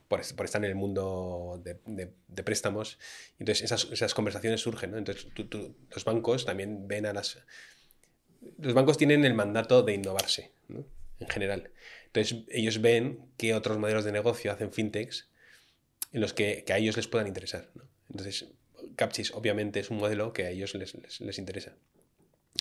por, 0.09 0.21
estar 0.21 0.65
en 0.65 0.71
el 0.71 0.75
mundo 0.75 1.63
de, 1.65 2.43
préstamos. 2.43 2.99
Entonces 3.39 3.71
esas, 3.71 4.15
conversaciones 4.15 4.61
surgen. 4.61 4.97
Entonces 4.97 5.27
los 5.91 6.05
bancos 6.05 6.45
también 6.45 6.87
ven 6.87 7.07
a 7.07 7.13
las... 7.13 7.39
Los 8.59 8.75
bancos 8.75 8.99
tienen 8.99 9.25
el 9.25 9.35
mandato 9.35 9.83
de 9.83 9.95
innovarse, 9.95 10.53
en 10.69 11.29
general. 11.29 11.71
Entonces 12.07 12.45
ellos 12.51 12.81
ven 12.81 13.27
qué 13.39 13.55
otros 13.55 13.79
modelos 13.79 14.05
de 14.05 14.13
negocio 14.13 14.53
hacen 14.53 14.73
fintechs 14.73 15.29
en 16.13 16.21
los 16.21 16.33
que, 16.33 16.65
a 16.69 16.79
ellos 16.79 16.97
les 16.97 17.09
puedan 17.09 17.27
interesar. 17.27 17.71
Entonces 18.11 18.47
Capchis 18.97 19.33
obviamente 19.33 19.81
es 19.81 19.91
un 19.91 19.97
modelo 19.97 20.33
que 20.33 20.45
a 20.45 20.51
ellos 20.51 20.75
les, 20.75 21.39
interesa. 21.39 21.75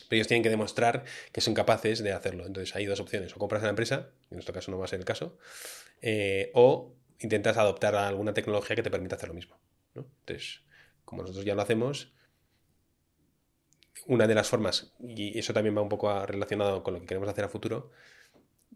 Pero 0.09 0.17
ellos 0.17 0.27
tienen 0.27 0.41
que 0.41 0.49
demostrar 0.49 1.03
que 1.31 1.41
son 1.41 1.53
capaces 1.53 2.01
de 2.01 2.13
hacerlo. 2.13 2.47
Entonces 2.47 2.75
hay 2.75 2.85
dos 2.85 2.99
opciones. 2.99 3.35
O 3.35 3.39
compras 3.39 3.61
a 3.61 3.65
la 3.65 3.71
empresa, 3.71 4.09
en 4.31 4.37
nuestro 4.37 4.53
caso 4.53 4.71
no 4.71 4.79
va 4.79 4.85
a 4.85 4.87
ser 4.87 4.99
el 4.99 5.05
caso, 5.05 5.37
eh, 6.01 6.49
o 6.53 6.95
intentas 7.19 7.57
adoptar 7.57 7.95
alguna 7.95 8.33
tecnología 8.33 8.75
que 8.75 8.83
te 8.83 8.91
permita 8.91 9.15
hacer 9.15 9.29
lo 9.29 9.35
mismo. 9.35 9.57
Entonces, 9.95 10.61
como 11.05 11.21
nosotros 11.21 11.45
ya 11.45 11.55
lo 11.55 11.61
hacemos, 11.61 12.13
una 14.05 14.27
de 14.27 14.35
las 14.35 14.49
formas, 14.49 14.93
y 14.99 15.37
eso 15.37 15.53
también 15.53 15.77
va 15.77 15.81
un 15.81 15.89
poco 15.89 16.25
relacionado 16.25 16.83
con 16.83 16.93
lo 16.93 16.99
que 16.99 17.05
queremos 17.05 17.29
hacer 17.29 17.45
a 17.45 17.49
futuro, 17.49 17.91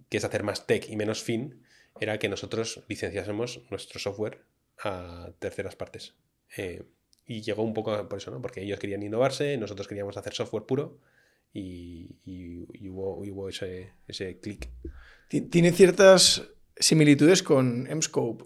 que 0.10 0.18
es 0.18 0.24
hacer 0.24 0.44
más 0.44 0.68
tech 0.68 0.90
y 0.90 0.96
menos 0.96 1.22
fin, 1.22 1.64
era 2.00 2.20
que 2.20 2.30
nosotros 2.30 2.84
licenciásemos 2.88 3.62
nuestro 3.70 4.00
software 4.00 4.44
a 4.80 5.32
terceras 5.40 5.76
partes. 5.76 6.16
Eh, 6.56 6.84
y 7.26 7.42
llegó 7.42 7.64
un 7.64 7.74
poco 7.74 8.08
por 8.08 8.20
eso, 8.20 8.32
¿no? 8.32 8.42
Porque 8.42 8.62
ellos 8.62 8.80
querían 8.80 9.04
innovarse, 9.04 9.58
nosotros 9.58 9.88
queríamos 9.88 10.16
hacer 10.16 10.34
software 10.34 10.66
puro 10.66 11.00
y, 11.54 12.16
hubo, 12.90 13.50
ese, 13.50 13.94
ese 14.08 14.40
clic. 14.40 14.70
Tiene 15.28 15.72
ciertas 15.72 16.50
similitudes 16.80 17.44
con 17.44 17.88
Emscope. 17.88 18.46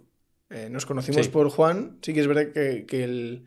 Eh, 0.50 0.70
nos 0.70 0.86
conocimos 0.86 1.30
por 1.30 1.50
Juan, 1.50 1.98
sí 2.02 2.14
que 2.14 2.20
es 2.20 2.28
verdad 2.28 2.52
que, 2.52 2.86
que 2.86 3.04
el, 3.04 3.46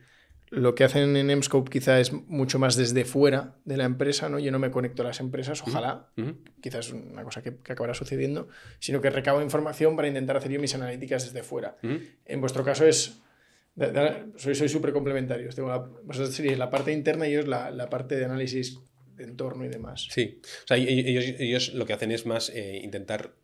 lo 0.55 0.75
que 0.75 0.85
hacen 0.85 1.17
en 1.17 1.31
Emscope 1.31 1.71
quizá 1.71 2.01
es 2.01 2.13
mucho 2.13 2.59
más 2.59 2.77
desde 2.77 3.05
fuera 3.05 3.57
de 3.65 3.77
la 3.77 3.85
empresa, 3.85 4.29
¿no? 4.29 4.39
Yo 4.39 4.53
no 4.53 4.59
me 4.59 4.71
conecto 4.71 5.03
a 5.03 5.07
las 5.07 5.21
empresas, 5.21 5.63
ojalá, 5.63 6.09
quizás 6.61 6.87
es 6.87 6.93
una 6.93 7.25
cosa 7.25 7.43
que, 7.43 7.51
acabará 7.51 7.95
sucediendo, 7.95 8.49
sino 8.79 9.01
que 9.01 9.11
recabo 9.11 9.43
información 9.43 9.97
para 9.97 10.09
intentar 10.09 10.37
hacer 10.37 10.53
yo 10.53 10.61
mis 10.61 10.75
analíticas 10.75 11.25
desde 11.25 11.43
fuera. 11.43 11.77
En 11.83 12.41
vuestro 12.41 12.65
caso 12.65 12.87
es 12.87 13.21
soy 14.37 14.69
súper 14.69 14.93
complementarios. 14.93 15.55
Tengo 15.57 15.69
la, 15.69 15.79
vosotros 15.79 16.35
seríais 16.35 16.59
la 16.59 16.71
parte 16.71 16.93
interna 16.93 17.27
y 17.27 17.33
ellos 17.33 17.49
la, 17.49 17.71
la, 17.71 17.91
parte 17.91 18.17
de 18.17 18.25
análisis 18.25 18.79
de 19.17 19.25
entorno 19.25 19.65
y 19.65 19.69
demás. 19.69 20.07
Sí, 20.11 20.41
o 20.43 20.67
sea, 20.67 20.77
ellos, 20.77 21.25
ellos 21.39 21.75
lo 21.75 21.85
que 21.85 21.93
hacen 21.93 22.13
es 22.13 22.25
más 22.27 22.51
eh, 22.51 22.81
intentar 22.85 23.35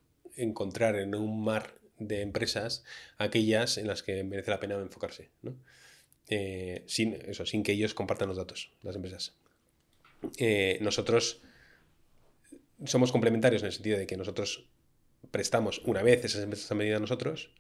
encontrar 0.43 0.97
en 0.97 1.15
un 1.15 1.43
mar 1.43 1.75
de 1.99 2.23
empresas 2.23 2.85
aquellas 3.19 3.79
en 3.79 3.87
las 3.87 4.03
que 4.03 4.25
merece 4.25 4.51
la 4.51 4.61
pena 4.61 4.75
enfocarse, 4.77 5.31
¿no? 5.43 5.55
Eh, 6.29 6.85
sin, 6.87 7.15
eso, 7.27 7.45
sin 7.45 7.63
que 7.63 7.73
ellos 7.73 7.93
compartan 7.93 8.29
los 8.29 8.37
datos, 8.37 8.73
las 8.83 8.95
empresas. 8.95 9.35
Eh, 10.39 10.79
nosotros 10.81 11.43
somos 12.85 13.11
complementarios 13.11 13.63
en 13.63 13.67
el 13.67 13.73
sentido 13.73 13.99
de 13.99 14.07
que 14.07 14.17
nosotros 14.17 14.69
prestamos 15.31 15.81
una 15.85 16.03
vez 16.03 16.25
esas 16.25 16.43
empresas 16.43 16.71
a 16.71 16.75
medida 16.75 16.97
a 16.97 17.01
nosotros 17.01 17.51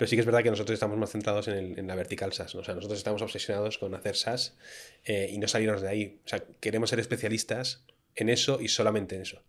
pero 0.00 0.08
sí 0.08 0.16
que 0.16 0.20
es 0.20 0.26
verdad 0.26 0.42
que 0.42 0.48
nosotros 0.48 0.72
estamos 0.72 0.96
más 0.96 1.10
centrados 1.10 1.46
en, 1.48 1.86
la 1.86 1.94
vertical 1.94 2.32
SaaS. 2.32 2.54
O 2.54 2.64
sea, 2.64 2.74
nosotros 2.74 2.98
estamos 2.98 3.20
obsesionados 3.20 3.76
con 3.76 3.94
hacer 3.94 4.16
SaaS 4.16 4.56
eh, 5.04 5.28
y 5.30 5.36
no 5.36 5.46
salirnos 5.46 5.82
de 5.82 5.88
ahí. 5.90 6.20
O 6.24 6.28
sea, 6.30 6.42
queremos 6.58 6.88
ser 6.88 7.00
especialistas 7.00 7.84
en 8.14 8.30
eso 8.30 8.62
y 8.62 8.68
solamente 8.68 9.16
en 9.16 9.20
eso. 9.20 9.42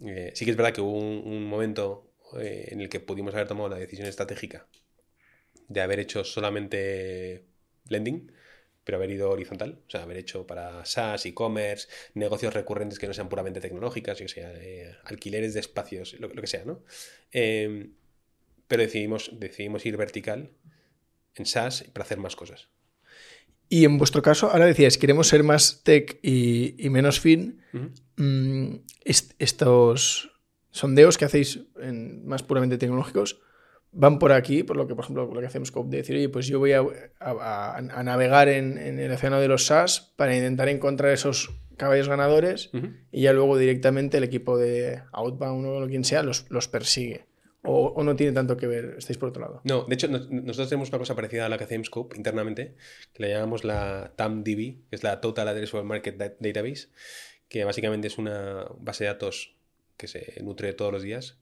Eh, 0.00 0.32
sí 0.34 0.44
que 0.44 0.50
es 0.50 0.56
verdad 0.56 0.72
que 0.72 0.80
hubo 0.80 0.98
un, 0.98 1.46
momento 1.46 2.12
eh, 2.38 2.68
en 2.70 2.80
el 2.80 2.88
que 2.88 3.00
pudimos 3.00 3.34
haber 3.34 3.48
tomado 3.48 3.68
la 3.68 3.76
decisión 3.76 4.08
estratégica 4.08 4.66
de 5.68 5.80
haber 5.80 6.00
hecho 6.00 6.24
solamente 6.24 7.44
lending, 7.88 8.32
pero 8.84 8.98
haber 8.98 9.10
ido 9.10 9.30
horizontal, 9.30 9.80
o 9.86 9.90
sea, 9.90 10.02
haber 10.02 10.16
hecho 10.16 10.46
para 10.46 10.84
SaaS, 10.84 11.24
e-commerce, 11.26 11.88
negocios 12.14 12.52
recurrentes 12.52 12.98
que 12.98 13.06
no 13.06 13.14
sean 13.14 13.28
puramente 13.28 13.60
tecnológicas, 13.60 14.20
o 14.20 14.28
sea, 14.28 14.52
alquileres 15.04 15.54
de 15.54 15.60
espacios, 15.60 16.14
lo, 16.14 16.28
lo 16.28 16.40
que 16.40 16.48
sea, 16.48 16.64
¿no? 16.64 16.82
pero 18.72 18.82
decidimos, 18.82 19.30
decidimos 19.38 19.84
ir 19.84 19.98
vertical 19.98 20.50
en 21.34 21.46
SaaS 21.46 21.84
para 21.92 22.04
hacer 22.04 22.18
más 22.18 22.36
cosas. 22.36 22.68
Y 23.68 23.84
en 23.84 23.96
vuestro 23.96 24.20
caso, 24.22 24.50
ahora 24.50 24.66
decías, 24.66 24.98
queremos 24.98 25.28
ser 25.28 25.42
más 25.42 25.82
tech 25.82 26.18
y, 26.22 26.74
menos 26.90 27.20
fin. 27.20 27.62
Mm, 28.22 28.76
estos 29.04 30.30
sondeos 30.70 31.18
que 31.18 31.24
hacéis 31.24 31.64
en, 31.80 32.24
más 32.24 32.44
puramente 32.44 32.78
tecnológicos 32.78 33.40
van 33.90 34.20
por 34.20 34.30
aquí, 34.30 34.62
por 34.62 34.76
lo 34.76 34.86
que, 34.86 34.94
por 34.94 35.04
ejemplo, 35.04 35.26
lo 35.26 35.40
que 35.40 35.46
hacemos 35.46 35.72
de 35.74 35.96
decir, 35.96 36.14
oye, 36.14 36.28
pues 36.28 36.46
yo 36.46 36.60
voy 36.60 36.72
a, 36.72 37.80
navegar 38.04 38.48
en, 38.48 38.78
el 38.78 39.10
océano 39.10 39.40
de 39.40 39.48
los 39.48 39.66
SaaS 39.66 40.12
para 40.16 40.36
intentar 40.36 40.68
encontrar 40.68 41.12
esos 41.12 41.50
caballos 41.76 42.08
ganadores 42.08 42.70
y 43.10 43.22
ya 43.22 43.32
luego 43.32 43.58
directamente 43.58 44.18
el 44.18 44.24
equipo 44.24 44.56
de 44.56 45.02
Outbound 45.10 45.66
o 45.66 45.86
quien 45.88 46.04
sea 46.04 46.22
los, 46.22 46.46
los 46.48 46.68
persigue. 46.68 47.26
O, 47.64 48.02
no 48.02 48.16
tiene 48.16 48.32
tanto 48.32 48.56
que 48.56 48.66
ver? 48.66 48.96
¿Estáis 48.98 49.18
por 49.18 49.28
otro 49.28 49.42
lado? 49.42 49.60
No, 49.64 49.84
de 49.84 49.94
hecho, 49.94 50.08
nosotros 50.08 50.68
tenemos 50.68 50.88
una 50.88 50.98
cosa 50.98 51.14
parecida 51.14 51.46
a 51.46 51.48
la 51.48 51.58
que 51.58 51.64
hace 51.64 51.82
Scope 51.84 52.16
internamente, 52.16 52.74
que 53.12 53.22
la 53.22 53.28
llamamos 53.28 53.64
la 53.64 54.12
TAMDB, 54.16 54.88
que 54.88 54.96
es 54.96 55.02
la 55.04 55.20
Total 55.20 55.46
Addressable 55.46 55.86
Market 55.86 56.16
Database, 56.40 56.88
que 57.52 57.66
básicamente 57.66 58.06
es 58.08 58.16
una 58.16 58.64
base 58.78 59.04
de 59.04 59.08
datos 59.08 59.54
que 59.98 60.08
se 60.08 60.42
nutre 60.42 60.72
todos 60.72 60.90
los 60.90 61.02
días 61.02 61.36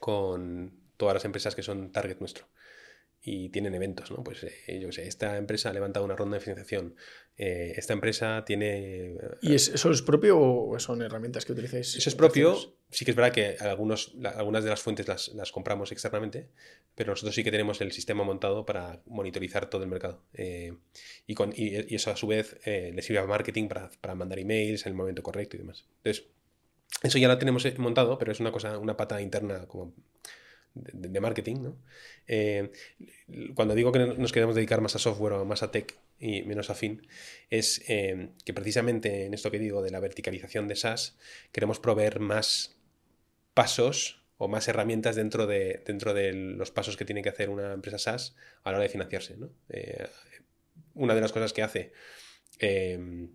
con 0.00 0.78
todas 0.98 1.14
las 1.14 1.24
empresas 1.24 1.54
que 1.54 1.62
son 1.62 1.92
target 1.92 2.18
nuestro 2.20 2.46
y 3.28 3.48
tienen 3.50 3.74
eventos, 3.74 4.10
¿no? 4.10 4.24
Pues 4.24 4.42
eh, 4.44 4.80
yo 4.80 4.90
sé, 4.90 5.06
esta 5.06 5.36
empresa 5.36 5.68
ha 5.68 5.72
levantado 5.72 6.04
una 6.04 6.16
ronda 6.16 6.36
de 6.36 6.40
financiación, 6.40 6.94
eh, 7.36 7.74
esta 7.76 7.92
empresa 7.92 8.44
tiene... 8.46 9.16
¿Y 9.42 9.54
eso 9.54 9.90
es 9.90 10.02
propio 10.02 10.40
o 10.40 10.78
son 10.78 11.02
herramientas 11.02 11.44
que 11.44 11.52
utilizáis? 11.52 11.94
Eso 11.96 12.08
es 12.08 12.14
propio, 12.14 12.56
sí 12.90 13.04
que 13.04 13.10
es 13.10 13.16
verdad 13.16 13.32
que 13.32 13.56
algunos, 13.60 14.14
algunas 14.34 14.64
de 14.64 14.70
las 14.70 14.80
fuentes 14.80 15.06
las, 15.08 15.52
compramos 15.52 15.92
externamente, 15.92 16.48
pero 16.94 17.12
nosotros 17.12 17.34
sí 17.34 17.44
que 17.44 17.50
tenemos 17.50 17.80
el 17.82 17.92
sistema 17.92 18.24
montado 18.24 18.64
para 18.64 19.02
monitorizar 19.06 19.68
todo 19.68 19.82
el 19.82 19.90
mercado. 19.90 20.24
Eh, 20.32 20.74
y, 21.26 21.34
con, 21.34 21.52
y, 21.54 21.94
eso 21.94 22.10
a 22.10 22.16
su 22.16 22.26
vez 22.26 22.58
le 22.64 23.02
sirve 23.02 23.18
a 23.18 23.26
marketing 23.26 23.68
para, 23.68 23.90
para 24.00 24.14
mandar 24.14 24.38
emails 24.38 24.86
en 24.86 24.92
el 24.92 24.96
momento 24.96 25.22
correcto 25.22 25.56
y 25.56 25.60
demás. 25.60 25.86
Entonces, 25.98 26.24
eso 27.02 27.18
ya 27.18 27.28
lo 27.28 27.38
tenemos 27.38 27.66
montado, 27.78 28.18
pero 28.18 28.32
es 28.32 28.40
una 28.40 28.50
cosa, 28.50 28.78
una 28.78 28.96
pata 28.96 29.20
interna 29.20 29.66
como 29.66 29.92
de, 30.74 31.20
marketing, 31.20 31.56
¿no? 31.62 31.76
Eh, 32.26 32.70
cuando 33.54 33.74
digo 33.74 33.92
que 33.92 33.98
nos 33.98 34.32
queremos 34.32 34.54
dedicar 34.54 34.80
más 34.80 34.94
a 34.94 34.98
software 34.98 35.34
o 35.34 35.44
más 35.44 35.62
a 35.62 35.70
tech 35.70 35.96
y 36.18 36.42
menos 36.42 36.70
a 36.70 36.74
fin, 36.74 37.06
es 37.50 37.82
eh, 37.88 38.30
que 38.44 38.52
precisamente 38.52 39.26
en 39.26 39.34
esto 39.34 39.50
que 39.50 39.58
digo 39.58 39.82
de 39.82 39.90
la 39.90 40.00
verticalización 40.00 40.68
de 40.68 40.76
SaaS, 40.76 41.16
queremos 41.52 41.80
proveer 41.80 42.20
más 42.20 42.76
pasos 43.54 44.22
o 44.36 44.48
más 44.48 44.68
herramientas 44.68 45.16
dentro 45.16 45.46
de, 45.46 45.82
dentro 45.84 46.14
de 46.14 46.32
los 46.32 46.70
pasos 46.70 46.96
que 46.96 47.04
tiene 47.04 47.22
que 47.22 47.28
hacer 47.28 47.50
una 47.50 47.72
empresa 47.72 47.98
SaaS 47.98 48.36
a 48.62 48.70
la 48.70 48.78
hora 48.78 48.84
de 48.84 48.90
financiarse. 48.90 49.36
Eh, 49.70 50.06
una 50.94 51.14
de 51.14 51.20
las 51.20 51.32
cosas 51.32 51.52
que 51.52 51.62
hace... 51.62 51.92
o 52.60 53.28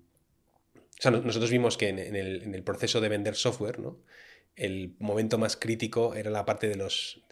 sea, 0.99 1.11
nosotros 1.11 1.51
vimos 1.51 1.77
que 1.77 1.89
en, 1.89 1.99
el, 1.99 2.43
en, 2.43 2.55
el, 2.55 2.63
proceso 2.63 3.01
de 3.01 3.09
vender 3.09 3.36
software, 3.36 3.79
¿no? 3.79 3.99
El 4.55 4.95
momento 4.99 5.37
más 5.37 5.57
crítico 5.57 6.13
era 6.15 6.29
la 6.29 6.45
parte 6.45 6.67
de 6.67 6.75
los, 6.75 7.23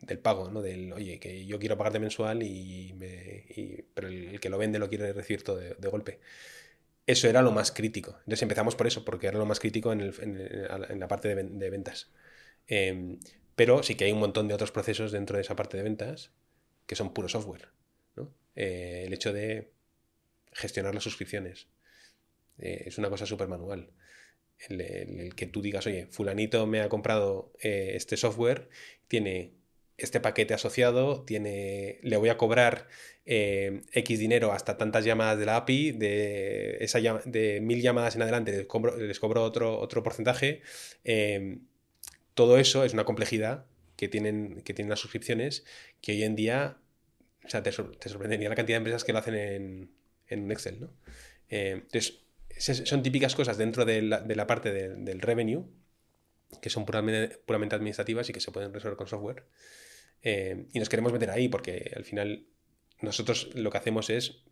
del 0.00 0.18
pago, 0.18 0.50
¿no? 0.50 0.62
Del, 0.62 0.92
oye, 0.92 1.18
que 1.18 1.44
yo 1.44 1.58
quiero 1.58 1.76
pagarte 1.76 1.98
mensual 1.98 2.42
y, 2.42 2.94
me, 2.96 3.44
pero 3.94 4.08
el, 4.08 4.40
que 4.40 4.50
lo 4.50 4.58
vende 4.58 4.78
lo 4.78 4.88
quiere 4.88 5.12
recibir 5.12 5.42
todo 5.42 5.56
de, 5.56 5.88
golpe. 5.88 6.20
Eso 7.06 7.28
era 7.28 7.42
lo 7.42 7.50
más 7.50 7.72
crítico. 7.72 8.16
Entonces 8.20 8.42
empezamos 8.42 8.76
por 8.76 8.86
eso, 8.86 9.04
porque 9.04 9.26
era 9.26 9.38
lo 9.38 9.46
más 9.46 9.58
crítico 9.58 9.92
en, 9.92 11.00
la 11.00 11.08
parte 11.08 11.34
de, 11.34 11.70
ventas. 11.70 12.10
Em, 12.68 13.18
pero 13.56 13.82
sí 13.82 13.96
que 13.96 14.04
hay 14.04 14.12
un 14.12 14.20
montón 14.20 14.46
de 14.46 14.54
otros 14.54 14.70
procesos 14.70 15.10
dentro 15.10 15.36
de 15.36 15.42
esa 15.42 15.56
parte 15.56 15.76
de 15.76 15.82
ventas 15.82 16.30
que 16.86 16.94
son 16.94 17.12
puro 17.12 17.28
software. 17.28 17.68
Eh, 18.56 19.04
el 19.06 19.12
hecho 19.12 19.32
de 19.32 19.72
gestionar 20.52 20.92
las 20.92 21.04
suscripciones 21.04 21.68
eh, 22.58 22.82
es 22.86 22.98
una 22.98 23.08
cosa 23.08 23.24
súper 23.24 23.46
manual 23.46 23.92
el, 24.68 25.34
que 25.34 25.46
tú 25.46 25.62
digas, 25.62 25.86
oye, 25.86 26.06
fulanito 26.06 26.66
me 26.66 26.80
ha 26.80 26.88
comprado 26.88 27.52
eh, 27.60 27.92
este 27.94 28.16
software, 28.16 28.68
tiene 29.08 29.52
este 29.96 30.20
paquete 30.20 30.54
asociado, 30.54 31.24
tiene, 31.24 31.98
le 32.02 32.16
voy 32.16 32.30
a 32.30 32.36
cobrar 32.36 32.88
eh, 33.26 33.82
X 33.92 34.18
dinero 34.18 34.52
hasta 34.52 34.78
tantas 34.78 35.04
llamadas 35.04 35.38
de 35.38 35.46
la 35.46 35.56
API, 35.56 35.92
de, 35.92 36.78
esa 36.80 36.98
de 37.00 37.60
mil 37.60 37.82
llamadas 37.82 38.16
en 38.16 38.22
adelante 38.22 38.52
les 38.52 39.20
cobro, 39.20 39.44
otro, 39.44 39.78
otro 39.78 40.02
porcentaje. 40.02 40.62
Em, 41.04 41.66
todo 42.34 42.58
eso 42.58 42.84
es 42.84 42.94
una 42.94 43.04
complejidad 43.04 43.66
que 43.96 44.08
tienen, 44.08 44.62
que 44.62 44.72
tienen 44.72 44.90
las 44.90 45.00
suscripciones 45.00 45.64
que 46.00 46.12
hoy 46.12 46.22
en 46.22 46.34
día, 46.34 46.78
o 47.44 47.48
sea, 47.48 47.62
te, 47.62 47.70
sorprendería 47.72 48.48
la 48.48 48.54
cantidad 48.54 48.76
de 48.76 48.78
empresas 48.78 49.04
que 49.04 49.12
lo 49.12 49.18
hacen 49.18 49.34
en, 49.34 49.90
en 50.28 50.50
Excel, 50.50 50.80
¿no? 50.80 50.90
Eh, 51.50 51.72
entonces, 51.74 52.20
son 52.60 53.02
típicas 53.02 53.34
cosas 53.34 53.56
dentro 53.56 53.84
de 53.84 54.02
la, 54.02 54.46
parte 54.46 54.72
del 54.72 55.20
revenue, 55.20 55.64
que 56.60 56.70
son 56.70 56.84
puramente, 56.84 57.38
puramente, 57.46 57.74
administrativas 57.74 58.28
y 58.28 58.32
que 58.32 58.40
se 58.40 58.52
pueden 58.52 58.72
resolver 58.72 58.96
con 58.96 59.06
software. 59.06 59.44
Eh, 60.22 60.66
y 60.72 60.78
nos 60.78 60.88
queremos 60.88 61.12
meter 61.12 61.30
ahí 61.30 61.48
porque 61.48 61.92
al 61.96 62.04
final 62.04 62.46
nosotros 63.00 63.50
lo 63.54 63.70
que 63.70 63.78
hacemos 63.78 64.10
es 64.10 64.44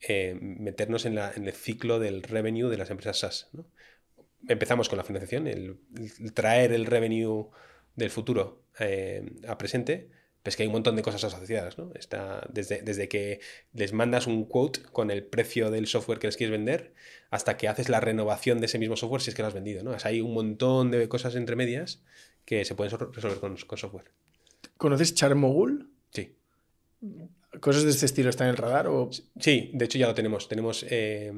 eh, 0.00 0.36
meternos 0.40 1.06
en, 1.06 1.16
el 1.18 1.52
ciclo 1.52 1.98
del 1.98 2.22
revenue 2.22 2.68
de 2.68 2.76
las 2.76 2.90
empresas 2.90 3.18
SaaS. 3.18 3.50
Empezamos 4.48 4.88
con 4.88 4.98
la 4.98 5.04
financiación, 5.04 5.46
el, 5.46 5.78
traer 6.34 6.72
el 6.72 6.86
revenue 6.86 7.50
del 7.94 8.10
futuro 8.10 8.64
eh, 8.78 9.24
a 9.46 9.56
presente 9.56 10.10
pues 10.42 10.56
que 10.56 10.64
hay 10.64 10.66
un 10.66 10.72
montón 10.72 10.96
de 10.96 11.02
cosas 11.02 11.22
asociadas, 11.24 11.78
¿no? 11.78 11.92
Está 11.94 12.46
desde, 12.52 12.82
desde, 12.82 13.08
que 13.08 13.40
les 13.72 13.92
mandas 13.92 14.26
un 14.26 14.44
quote 14.44 14.80
con 14.92 15.10
el 15.10 15.24
precio 15.24 15.70
del 15.70 15.86
software 15.86 16.18
que 16.18 16.26
les 16.26 16.36
quieres 16.36 16.52
vender 16.52 16.94
hasta 17.30 17.56
que 17.56 17.68
haces 17.68 17.88
la 17.88 18.00
renovación 18.00 18.58
de 18.58 18.66
ese 18.66 18.78
mismo 18.78 18.96
software 18.96 19.22
si 19.22 19.30
es 19.30 19.36
que 19.36 19.42
lo 19.42 19.48
has 19.48 19.54
vendido, 19.54 19.84
¿no? 19.84 19.96
hay 20.02 20.20
un 20.20 20.34
montón 20.34 20.90
de 20.90 21.08
cosas 21.08 21.36
entre 21.36 21.54
medias 21.54 22.02
que 22.44 22.64
se 22.64 22.74
pueden 22.74 22.98
resolver 23.12 23.38
con, 23.38 23.56
software. 23.56 24.10
¿Conoces 24.76 25.14
Charmogul? 25.14 25.90
Sí. 26.10 26.36
¿Cosas 27.60 27.84
de 27.84 27.90
este 27.90 28.06
estilo 28.06 28.30
están 28.30 28.48
en 28.48 28.52
el 28.52 28.56
radar? 28.56 28.88
O... 28.88 29.10
Sí, 29.38 29.70
de 29.74 29.84
hecho 29.84 29.98
ya 29.98 30.08
lo 30.08 30.14
tenemos. 30.14 30.48
Tenemos 30.48 30.84
eh, 30.88 31.32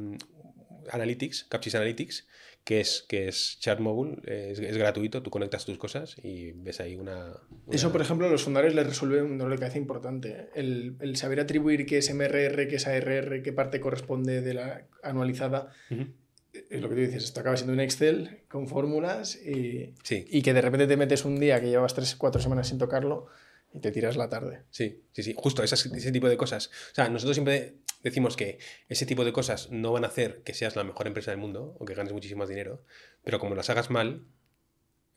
Analytics, 0.90 1.44
Capsys 1.44 1.74
Analytics, 1.74 2.26
que 2.64 2.80
es, 2.80 3.04
que 3.08 3.28
es 3.28 3.58
Chartmogul, 3.60 4.22
es, 4.24 4.58
gratuito, 4.78 5.22
tú 5.22 5.30
conectas 5.30 5.66
tus 5.66 5.76
cosas 5.76 6.16
y 6.22 6.52
ves 6.52 6.80
ahí 6.80 6.96
una... 6.96 7.34
Eso, 7.70 7.92
por 7.92 8.00
ejemplo, 8.00 8.26
a 8.26 8.30
los 8.30 8.42
fundadores 8.42 8.74
les 8.74 8.86
resuelve 8.86 9.22
un 9.22 9.36
dolor 9.36 9.52
de 9.52 9.58
cabeza 9.60 9.76
importante. 9.78 10.48
El, 10.54 10.96
el, 11.00 11.16
saber 11.16 11.40
atribuir 11.40 11.84
qué 11.84 11.98
es 11.98 12.12
MRR, 12.14 12.66
qué 12.66 12.76
es 12.76 12.86
ARR, 12.86 13.42
qué 13.42 13.52
parte 13.52 13.80
corresponde 13.80 14.40
de 14.40 14.54
la 14.54 14.86
anualizada. 15.02 15.72
es 15.90 16.80
lo 16.80 16.88
que 16.88 16.94
tú 16.94 17.00
dices, 17.02 17.24
esto 17.24 17.40
acaba 17.40 17.56
siendo 17.56 17.74
un 17.74 17.80
Excel 17.80 18.42
con 18.48 18.66
fórmulas 18.66 19.36
y, 19.36 19.92
Sí. 20.02 20.24
y 20.30 20.40
que 20.40 20.54
de 20.54 20.62
repente 20.62 20.86
te 20.86 20.96
metes 20.96 21.24
un 21.26 21.38
día 21.38 21.60
que 21.60 21.68
llevas 21.68 21.94
tres, 21.94 22.16
cuatro 22.16 22.40
semanas 22.40 22.68
sin 22.68 22.78
tocarlo 22.78 23.26
y 23.74 23.80
te 23.80 23.90
tiras 23.90 24.16
la 24.16 24.28
tarde. 24.30 24.60
Sí, 24.70 25.02
sí, 25.12 25.22
sí, 25.22 25.34
justo 25.36 25.62
esas- 25.62 25.84
ese 25.84 26.12
tipo 26.12 26.28
de 26.28 26.36
cosas. 26.38 26.68
O 26.92 26.94
sea, 26.94 27.08
nosotros 27.10 27.34
siempre 27.36 27.74
decimos 28.04 28.36
que 28.36 28.58
ese 28.88 29.06
tipo 29.06 29.24
de 29.24 29.32
cosas 29.32 29.70
no 29.70 29.90
van 29.92 30.04
a 30.04 30.08
hacer 30.08 30.42
que 30.44 30.54
seas 30.54 30.76
la 30.76 30.84
mejor 30.84 31.08
empresa 31.08 31.32
del 31.32 31.40
mundo 31.40 31.74
o 31.80 31.84
que 31.84 31.94
ganes 31.94 32.12
muchísimo 32.12 32.40
más 32.40 32.48
dinero, 32.48 32.84
pero 33.24 33.40
como 33.40 33.56
las 33.56 33.70
hagas 33.70 33.90
mal, 33.90 34.26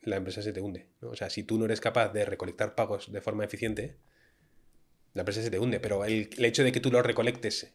la 0.01 0.15
empresa 0.15 0.41
se 0.41 0.53
te 0.53 0.61
hunde. 0.61 0.87
¿no? 1.01 1.09
O 1.09 1.15
sea, 1.15 1.29
si 1.29 1.43
tú 1.43 1.59
no 1.59 1.65
eres 1.65 1.81
capaz 1.81 2.09
de 2.13 2.25
recolectar 2.25 2.73
pagos 2.73 3.11
de 3.11 3.21
forma 3.21 3.43
eficiente, 3.43 3.97
la 5.13 5.21
empresa 5.21 5.41
se 5.41 5.51
te 5.51 5.59
hunde, 5.59 5.79
pero 5.79 6.05
el, 6.05 6.29
el 6.37 6.45
hecho 6.45 6.63
de 6.63 6.71
que 6.71 6.79
tú 6.79 6.89
los 6.89 7.05
recolectes 7.05 7.73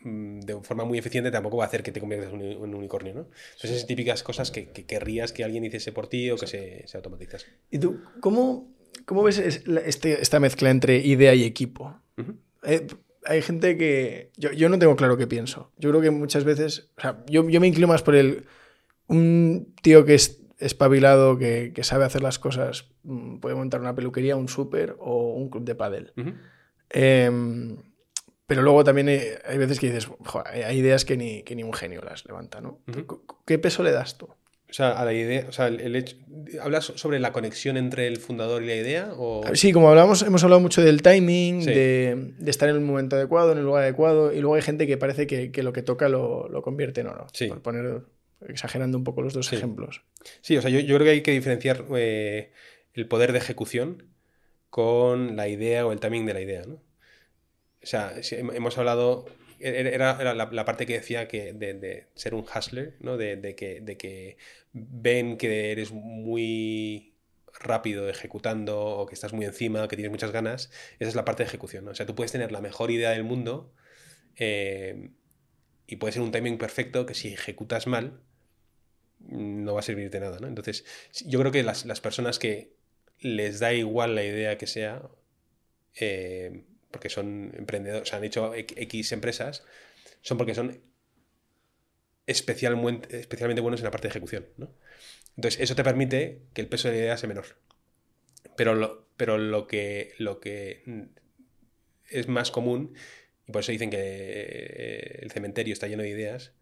mm, 0.00 0.40
de 0.40 0.60
forma 0.62 0.84
muy 0.84 0.98
eficiente 0.98 1.30
tampoco 1.30 1.56
va 1.56 1.64
a 1.64 1.66
hacer 1.66 1.82
que 1.82 1.90
te 1.90 2.00
conviertas 2.00 2.32
en 2.32 2.40
un, 2.40 2.74
unicornio, 2.74 3.14
¿no? 3.14 3.20
Entonces, 3.54 3.70
esas 3.72 3.86
típicas 3.86 4.22
cosas 4.22 4.52
que, 4.52 4.70
que 4.70 4.86
querrías 4.86 5.32
que 5.32 5.42
alguien 5.42 5.64
hiciese 5.64 5.90
por 5.90 6.06
ti 6.06 6.30
o 6.30 6.36
que 6.36 6.46
se, 6.46 6.86
se 6.86 6.96
automatizase. 6.96 7.46
¿Y 7.70 7.78
tú 7.78 8.00
cómo, 8.20 8.72
cómo 9.06 9.24
ves 9.24 9.38
este- 9.38 10.22
esta 10.22 10.38
mezcla 10.38 10.70
entre 10.70 10.98
idea 10.98 11.34
y 11.34 11.44
equipo? 11.44 12.00
Eh, 12.62 12.86
hay 13.24 13.42
gente 13.42 13.76
que. 13.76 14.30
Yo, 14.36 14.52
yo 14.52 14.68
no 14.68 14.78
tengo 14.78 14.96
claro 14.96 15.16
qué 15.16 15.26
pienso. 15.26 15.70
Yo 15.78 15.90
creo 15.90 16.00
que 16.02 16.10
muchas 16.10 16.44
veces. 16.44 16.90
O 16.96 17.00
sea, 17.00 17.24
yo, 17.28 17.48
yo 17.48 17.60
me 17.60 17.66
inclino 17.66 17.88
más 17.88 18.02
por 18.02 18.14
el. 18.14 18.44
Un 19.06 19.74
tío 19.82 20.04
que 20.04 20.14
es 20.14 20.40
espabilado, 20.58 21.36
que, 21.36 21.72
que 21.74 21.84
sabe 21.84 22.04
hacer 22.04 22.22
las 22.22 22.38
cosas, 22.38 22.86
mm, 23.02 23.36
puede 23.38 23.54
montar 23.54 23.80
una 23.80 23.94
peluquería, 23.94 24.36
un 24.36 24.48
súper 24.48 24.96
o 24.98 25.34
un 25.34 25.50
club 25.50 25.64
de 25.64 25.74
pádel. 25.74 26.12
Em, 26.90 27.76
pero 28.46 28.62
luego 28.62 28.84
también 28.84 29.08
hay, 29.08 29.20
hay 29.46 29.58
veces 29.58 29.80
que 29.80 29.86
dices, 29.86 30.06
"Joder, 30.24 30.64
hay- 30.64 30.78
ideas 30.78 31.04
que 31.04 31.16
ni, 31.16 31.42
que 31.42 31.56
ni 31.56 31.62
un 31.62 31.72
genio 31.72 32.02
las 32.02 32.24
levanta, 32.26 32.60
¿no? 32.60 32.80
Ujú. 32.88 33.06
¿Qué- 33.06 33.34
¿Qué 33.46 33.58
peso 33.58 33.82
le 33.82 33.90
das 33.90 34.16
tú? 34.18 34.28
O 34.74 34.76
sea, 34.76 34.90
a 34.90 35.04
la 35.04 35.12
idea, 35.12 35.46
o 35.48 35.52
sea, 35.52 35.68
el, 35.68 35.94
hecho, 35.94 36.16
¿hablas 36.60 36.86
sobre 36.96 37.20
la 37.20 37.30
conexión 37.30 37.76
entre 37.76 38.08
el 38.08 38.16
fundador 38.16 38.60
y 38.64 38.66
la 38.66 38.74
idea? 38.74 39.12
O... 39.16 39.42
Sí, 39.54 39.70
como 39.72 39.88
hablamos, 39.88 40.22
hemos 40.22 40.42
hablado 40.42 40.58
mucho 40.60 40.82
del 40.82 41.00
timing, 41.00 41.62
Sí. 41.62 41.70
de, 41.70 42.32
de 42.36 42.50
estar 42.50 42.68
en 42.68 42.74
el 42.74 42.80
momento 42.80 43.14
adecuado, 43.14 43.52
en 43.52 43.58
el 43.58 43.64
lugar 43.64 43.84
adecuado, 43.84 44.32
y 44.32 44.40
luego 44.40 44.56
hay 44.56 44.62
gente 44.62 44.88
que 44.88 44.96
parece 44.96 45.28
que, 45.28 45.52
que 45.52 45.62
lo 45.62 45.72
que 45.72 45.82
toca 45.82 46.08
lo, 46.08 46.48
lo 46.48 46.60
convierte 46.62 47.02
en 47.02 47.06
oro. 47.06 47.28
Sí. 47.32 47.46
Por 47.46 47.62
poner, 47.62 48.00
exagerando 48.48 48.98
un 48.98 49.04
poco 49.04 49.22
los 49.22 49.32
dos 49.32 49.46
Sí. 49.46 49.54
ejemplos. 49.54 50.02
Sí, 50.40 50.56
o 50.56 50.60
sea, 50.60 50.70
yo, 50.72 50.80
yo 50.80 50.96
creo 50.96 51.04
que 51.04 51.10
hay 51.12 51.22
que 51.22 51.30
diferenciar 51.30 51.84
eh, 51.96 52.50
el 52.94 53.06
poder 53.06 53.30
de 53.30 53.38
ejecución 53.38 54.08
con 54.70 55.36
la 55.36 55.46
idea 55.46 55.86
o 55.86 55.92
el 55.92 56.00
timing 56.00 56.26
de 56.26 56.34
la 56.34 56.40
idea, 56.40 56.64
¿no? 56.66 56.74
O 56.74 57.86
sea, 57.86 58.12
hemos 58.32 58.76
hablado, 58.76 59.26
era, 59.64 60.34
la, 60.34 60.64
parte 60.64 60.86
que 60.86 60.94
decía 60.94 61.26
que 61.26 61.52
de, 61.52 62.08
ser 62.14 62.34
un 62.34 62.44
hustler, 62.44 62.96
¿no? 63.00 63.16
De, 63.16 63.54
que, 63.56 63.80
de 63.80 63.96
que 63.96 64.36
ven 64.72 65.38
que 65.38 65.72
eres 65.72 65.90
muy 65.92 67.14
rápido 67.60 68.08
ejecutando 68.08 68.78
o 68.78 69.06
que 69.06 69.14
estás 69.14 69.32
muy 69.32 69.46
encima, 69.46 69.88
que 69.88 69.96
tienes 69.96 70.10
muchas 70.10 70.32
ganas, 70.32 70.70
esa 70.98 71.08
es 71.08 71.14
la 71.14 71.24
parte 71.24 71.44
de 71.44 71.48
ejecución, 71.48 71.84
¿no? 71.84 71.92
O 71.92 71.94
sea, 71.94 72.04
tú 72.04 72.14
puedes 72.14 72.32
tener 72.32 72.52
la 72.52 72.60
mejor 72.60 72.90
idea 72.90 73.10
del 73.10 73.24
mundo 73.24 73.72
eh, 74.36 75.10
y 75.86 75.96
puede 75.96 76.12
ser 76.12 76.22
un 76.22 76.32
timing 76.32 76.58
perfecto 76.58 77.06
que 77.06 77.14
si 77.14 77.32
ejecutas 77.32 77.86
mal, 77.86 78.20
no 79.20 79.74
va 79.74 79.80
a 79.80 79.82
servir 79.82 80.10
de 80.10 80.20
nada, 80.20 80.38
¿no? 80.40 80.48
Entonces, 80.48 80.84
yo 81.24 81.38
creo 81.40 81.52
que 81.52 81.62
las, 81.62 81.86
las 81.86 82.00
personas 82.00 82.38
que 82.38 82.74
les 83.20 83.60
da 83.60 83.72
igual 83.72 84.14
la 84.14 84.24
idea 84.24 84.58
que 84.58 84.66
sea, 84.66 85.08
eh, 85.94 86.64
porque 86.94 87.10
son 87.10 87.52
emprendedores, 87.56 88.02
o 88.02 88.06
sea, 88.06 88.18
han 88.18 88.24
hecho 88.24 88.54
X 88.54 89.10
empresas, 89.10 89.64
son 90.22 90.38
porque 90.38 90.54
son 90.54 90.80
especialmente, 92.28 93.60
buenos 93.60 93.80
en 93.80 93.84
la 93.84 93.90
parte 93.90 94.06
de 94.06 94.12
ejecución, 94.12 94.46
¿no? 94.56 94.72
Entonces, 95.36 95.60
eso 95.60 95.74
te 95.74 95.82
permite 95.82 96.42
que 96.54 96.60
el 96.60 96.68
peso 96.68 96.86
de 96.86 96.94
la 96.94 97.00
idea 97.00 97.16
sea 97.16 97.28
menor. 97.28 97.46
Pero 98.56 98.76
lo, 98.76 99.08
pero 99.16 99.38
lo 99.38 99.66
que, 99.66 100.12
lo 100.18 100.38
que 100.38 101.08
es 102.08 102.28
más 102.28 102.52
común, 102.52 102.94
y 103.48 103.50
por 103.50 103.62
eso 103.62 103.72
dicen 103.72 103.90
que 103.90 103.98
eh, 103.98 105.18
el 105.22 105.32
cementerio 105.32 105.72
está 105.72 105.88
lleno 105.88 106.04
de 106.04 106.10
ideas, 106.10 106.52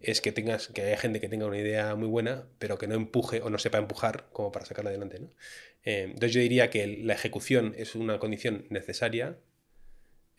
es 0.00 0.22
que 0.22 0.32
tengas, 0.32 0.68
que 0.68 0.80
haya 0.80 0.96
gente 0.96 1.20
que 1.20 1.28
tenga 1.28 1.44
una 1.44 1.58
idea 1.58 1.94
muy 1.94 2.08
buena, 2.08 2.48
pero 2.58 2.78
que 2.78 2.86
no 2.86 2.94
empuje 2.94 3.42
o 3.42 3.50
no 3.50 3.58
sepa 3.58 3.76
empujar 3.76 4.30
como 4.32 4.50
para 4.50 4.64
sacarla 4.64 4.88
adelante, 4.88 5.18
¿no? 5.20 5.30
Eh, 5.84 6.04
entonces 6.04 6.32
yo 6.32 6.40
diría 6.40 6.70
que 6.70 6.86
la 6.86 7.14
ejecución 7.14 7.74
es 7.76 7.94
una 7.94 8.18
condición 8.18 8.66
necesaria 8.70 9.38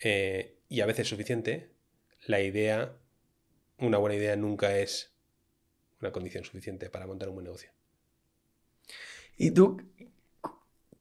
eh, 0.02 0.58
y 0.70 0.82
a 0.82 0.86
veces 0.86 1.08
suficiente. 1.08 1.72
La 2.26 2.42
idea, 2.42 2.94
una 3.78 3.98
buena 3.98 4.16
idea 4.16 4.36
nunca 4.36 4.78
es 4.78 5.14
una 6.02 6.12
condición 6.12 6.44
suficiente 6.44 6.90
para 6.90 7.08
montar 7.08 7.30
un 7.30 7.36
buen 7.36 7.46
negocio. 7.46 7.72
¿Y 9.38 9.52
tú 9.52 9.82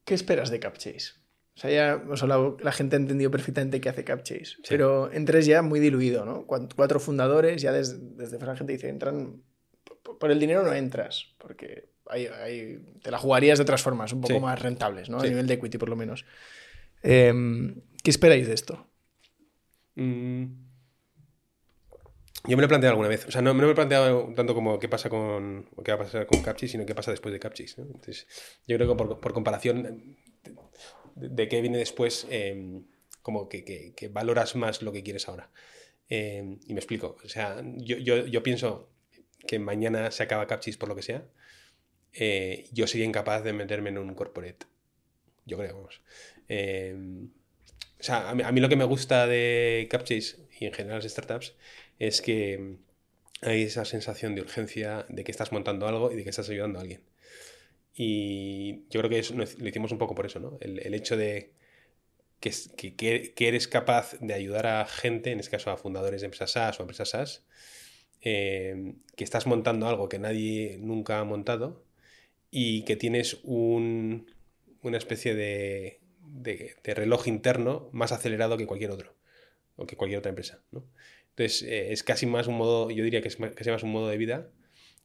qué 0.05 0.14
esperas 0.14 0.51
de 0.51 0.61
CapChase? 0.61 1.12
O 1.57 1.61
sea, 1.61 1.70
ya 1.70 1.92
hemos 1.94 2.22
hablado, 2.22 2.57
la 2.61 2.70
gente 2.70 2.94
ha 2.94 2.99
entendido 3.01 3.30
perfectamente 3.32 3.80
qué 3.80 3.88
hace 3.88 4.05
CapChase, 4.05 4.59
pero 4.68 5.12
entres 5.12 5.44
ya 5.46 5.61
muy 5.62 5.80
diluido, 5.80 6.24
¿no? 6.24 6.46
Cuat- 6.46 6.72
Cuatro 6.76 7.01
fundadores, 7.01 7.61
ya 7.61 7.72
desde, 7.72 7.99
desde 8.01 8.38
fuera 8.38 8.53
la 8.53 8.59
gente 8.59 8.72
dice, 8.74 8.88
entran, 8.88 9.42
por- 10.20 10.30
el 10.30 10.38
dinero 10.38 10.62
no 10.62 10.72
entras, 10.72 11.34
porque 11.38 11.88
hay, 12.07 12.26
hay- 12.26 12.78
te 13.03 13.11
la 13.11 13.18
jugarías 13.18 13.59
de 13.59 13.62
otras 13.62 13.82
formas, 13.82 14.12
un 14.12 14.20
poco 14.20 14.34
Sí. 14.34 14.40
más 14.40 14.62
rentables, 14.62 15.11
¿no? 15.11 15.18
A 15.18 15.24
nivel 15.24 15.49
de 15.49 15.55
equity, 15.55 15.78
por 15.78 15.88
lo 15.88 15.96
menos. 15.96 16.24
Em, 17.03 17.80
¿Qué 18.05 18.11
esperáis 18.11 18.46
de 18.46 18.55
esto? 18.55 18.88
Mm. 19.99 20.68
Yo 22.46 22.57
me 22.57 22.62
lo 22.62 22.66
he 22.66 22.68
planteado 22.68 22.92
alguna 22.92 23.09
vez. 23.09 23.26
O 23.26 23.30
sea, 23.30 23.42
no 23.42 23.53
me 23.53 23.62
lo 23.62 23.70
he 23.70 23.74
planteado 23.74 24.32
tanto 24.34 24.55
como 24.55 24.78
qué 24.78 24.88
pasa 24.88 25.11
con 25.11 25.68
qué 25.84 25.90
va 25.92 25.96
a 25.96 26.05
pasar 26.05 26.26
con 26.26 26.40
Capchis, 26.40 26.70
sino 26.70 26.86
qué 26.86 26.94
pasa 26.94 27.11
después 27.11 27.32
de 27.32 27.40
Capchis. 27.40 27.78
¿no? 27.78 27.84
Entonces, 27.84 28.26
yo 28.66 28.76
creo 28.76 28.88
que 28.88 29.05
por, 29.05 29.32
comparación 29.32 30.16
de, 31.16 31.49
qué 31.49 31.61
viene 31.61 31.78
después, 31.78 32.26
eh, 32.30 32.80
como 33.22 33.49
que, 33.49 33.64
que- 33.64 34.09
valoras 34.09 34.55
más 34.55 34.82
lo 34.82 34.92
que 34.92 35.03
quieres 35.03 35.28
ahora. 35.28 35.51
Eh, 36.09 36.59
y 36.66 36.74
me 36.74 36.80
explico. 36.80 37.16
O 37.24 37.28
sea, 37.28 37.61
yo, 37.76 37.96
yo, 37.99 38.42
pienso 38.42 38.88
que 39.46 39.59
mañana 39.59 40.11
se 40.12 40.22
acaba 40.22 40.46
Capchis 40.46 40.76
por 40.78 40.88
lo 40.88 40.94
que 40.96 41.03
sea. 41.03 41.26
eh, 42.12 42.68
yo 42.72 42.86
sería 42.86 43.07
incapaz 43.07 43.44
de 43.44 43.53
meterme 43.53 43.90
en 43.90 43.99
un 43.99 44.14
corporate. 44.14 44.66
Yo 45.44 45.59
creo, 45.59 45.74
vamos. 45.76 46.01
O 48.01 48.03
sea, 48.03 48.30
a 48.30 48.34
mí, 48.53 48.61
lo 48.61 48.68
que 48.68 48.76
me 48.76 48.84
gusta 48.84 49.26
de 49.26 49.88
Capchase 49.90 50.36
y 50.61 50.66
en 50.66 50.72
general 50.72 51.03
las 51.03 51.11
startups 51.12 51.55
es 51.99 52.22
que 52.22 52.76
hay 53.42 53.62
esa 53.62 53.84
sensación 53.84 54.34
de 54.34 54.42
urgencia 54.42 55.07
de 55.09 55.24
que 55.24 55.30
estás 55.32 55.53
montando 55.53 55.86
algo 55.88 56.12
y 56.12 56.16
de 56.16 56.24
que 56.24 56.30
estás 56.30 56.49
ayudando 56.51 56.78
a 56.78 56.82
alguien. 56.82 57.03
Y 57.94 58.84
yo 58.90 59.01
creo 59.03 59.11
que 59.11 59.22
lo 59.34 59.68
hicimos 59.68 59.92
un 59.92 59.99
poco 59.99 60.14
por 60.14 60.26
eso, 60.26 60.40
¿no? 60.40 60.59
El, 60.61 60.94
hecho 60.94 61.16
de 61.16 61.53
que, 62.40 62.51
es- 62.51 62.70
que- 62.76 62.94
que- 62.96 63.34
que 63.34 63.49
eres 63.49 63.68
capaz 63.68 64.16
de 64.20 64.34
ayudar 64.34 64.66
a 64.66 64.86
gente, 64.86 65.32
en 65.32 65.40
este 65.40 65.53
caso 65.53 65.70
a 65.70 65.76
fundadores 65.76 66.20
de 66.22 66.26
empresas 66.26 66.53
SaaS 66.53 66.80
o 66.80 66.82
empresas 66.84 67.11
SaaS, 67.11 67.44
eh, 68.22 68.94
que 69.16 69.24
estás 69.24 69.46
montando 69.46 69.88
algo 69.88 70.09
que 70.09 70.18
nadie 70.18 70.78
nunca 70.80 71.20
ha 71.20 71.24
montado 71.24 71.84
y 72.51 72.84
que 72.84 72.96
tienes 72.96 73.38
un, 73.44 74.30
una 74.82 74.99
especie 74.99 75.34
de, 75.34 76.01
de- 76.35 76.76
reloj 76.95 77.26
interno 77.29 77.89
más 77.93 78.12
acelerado 78.12 78.57
que 78.57 78.66
cualquier 78.66 78.91
otro 78.91 79.14
o 79.76 79.87
que 79.87 79.97
cualquier 79.97 80.18
otra 80.20 80.31
empresa. 80.31 80.62
¿no? 80.72 80.85
Entonces 81.31 81.62
eh, 81.62 81.93
es 81.93 82.03
casi 82.03 82.26
más 82.26 82.47
un 82.47 82.57
modo, 82.57 82.91
yo 82.91 83.05
diría 83.05 83.22
que 83.22 83.29
es 83.29 83.39
más- 83.41 83.55
casi 83.55 83.70
más 83.70 83.83
un 83.83 83.93
modo 83.93 84.09
de 84.09 84.16
vida 84.18 84.51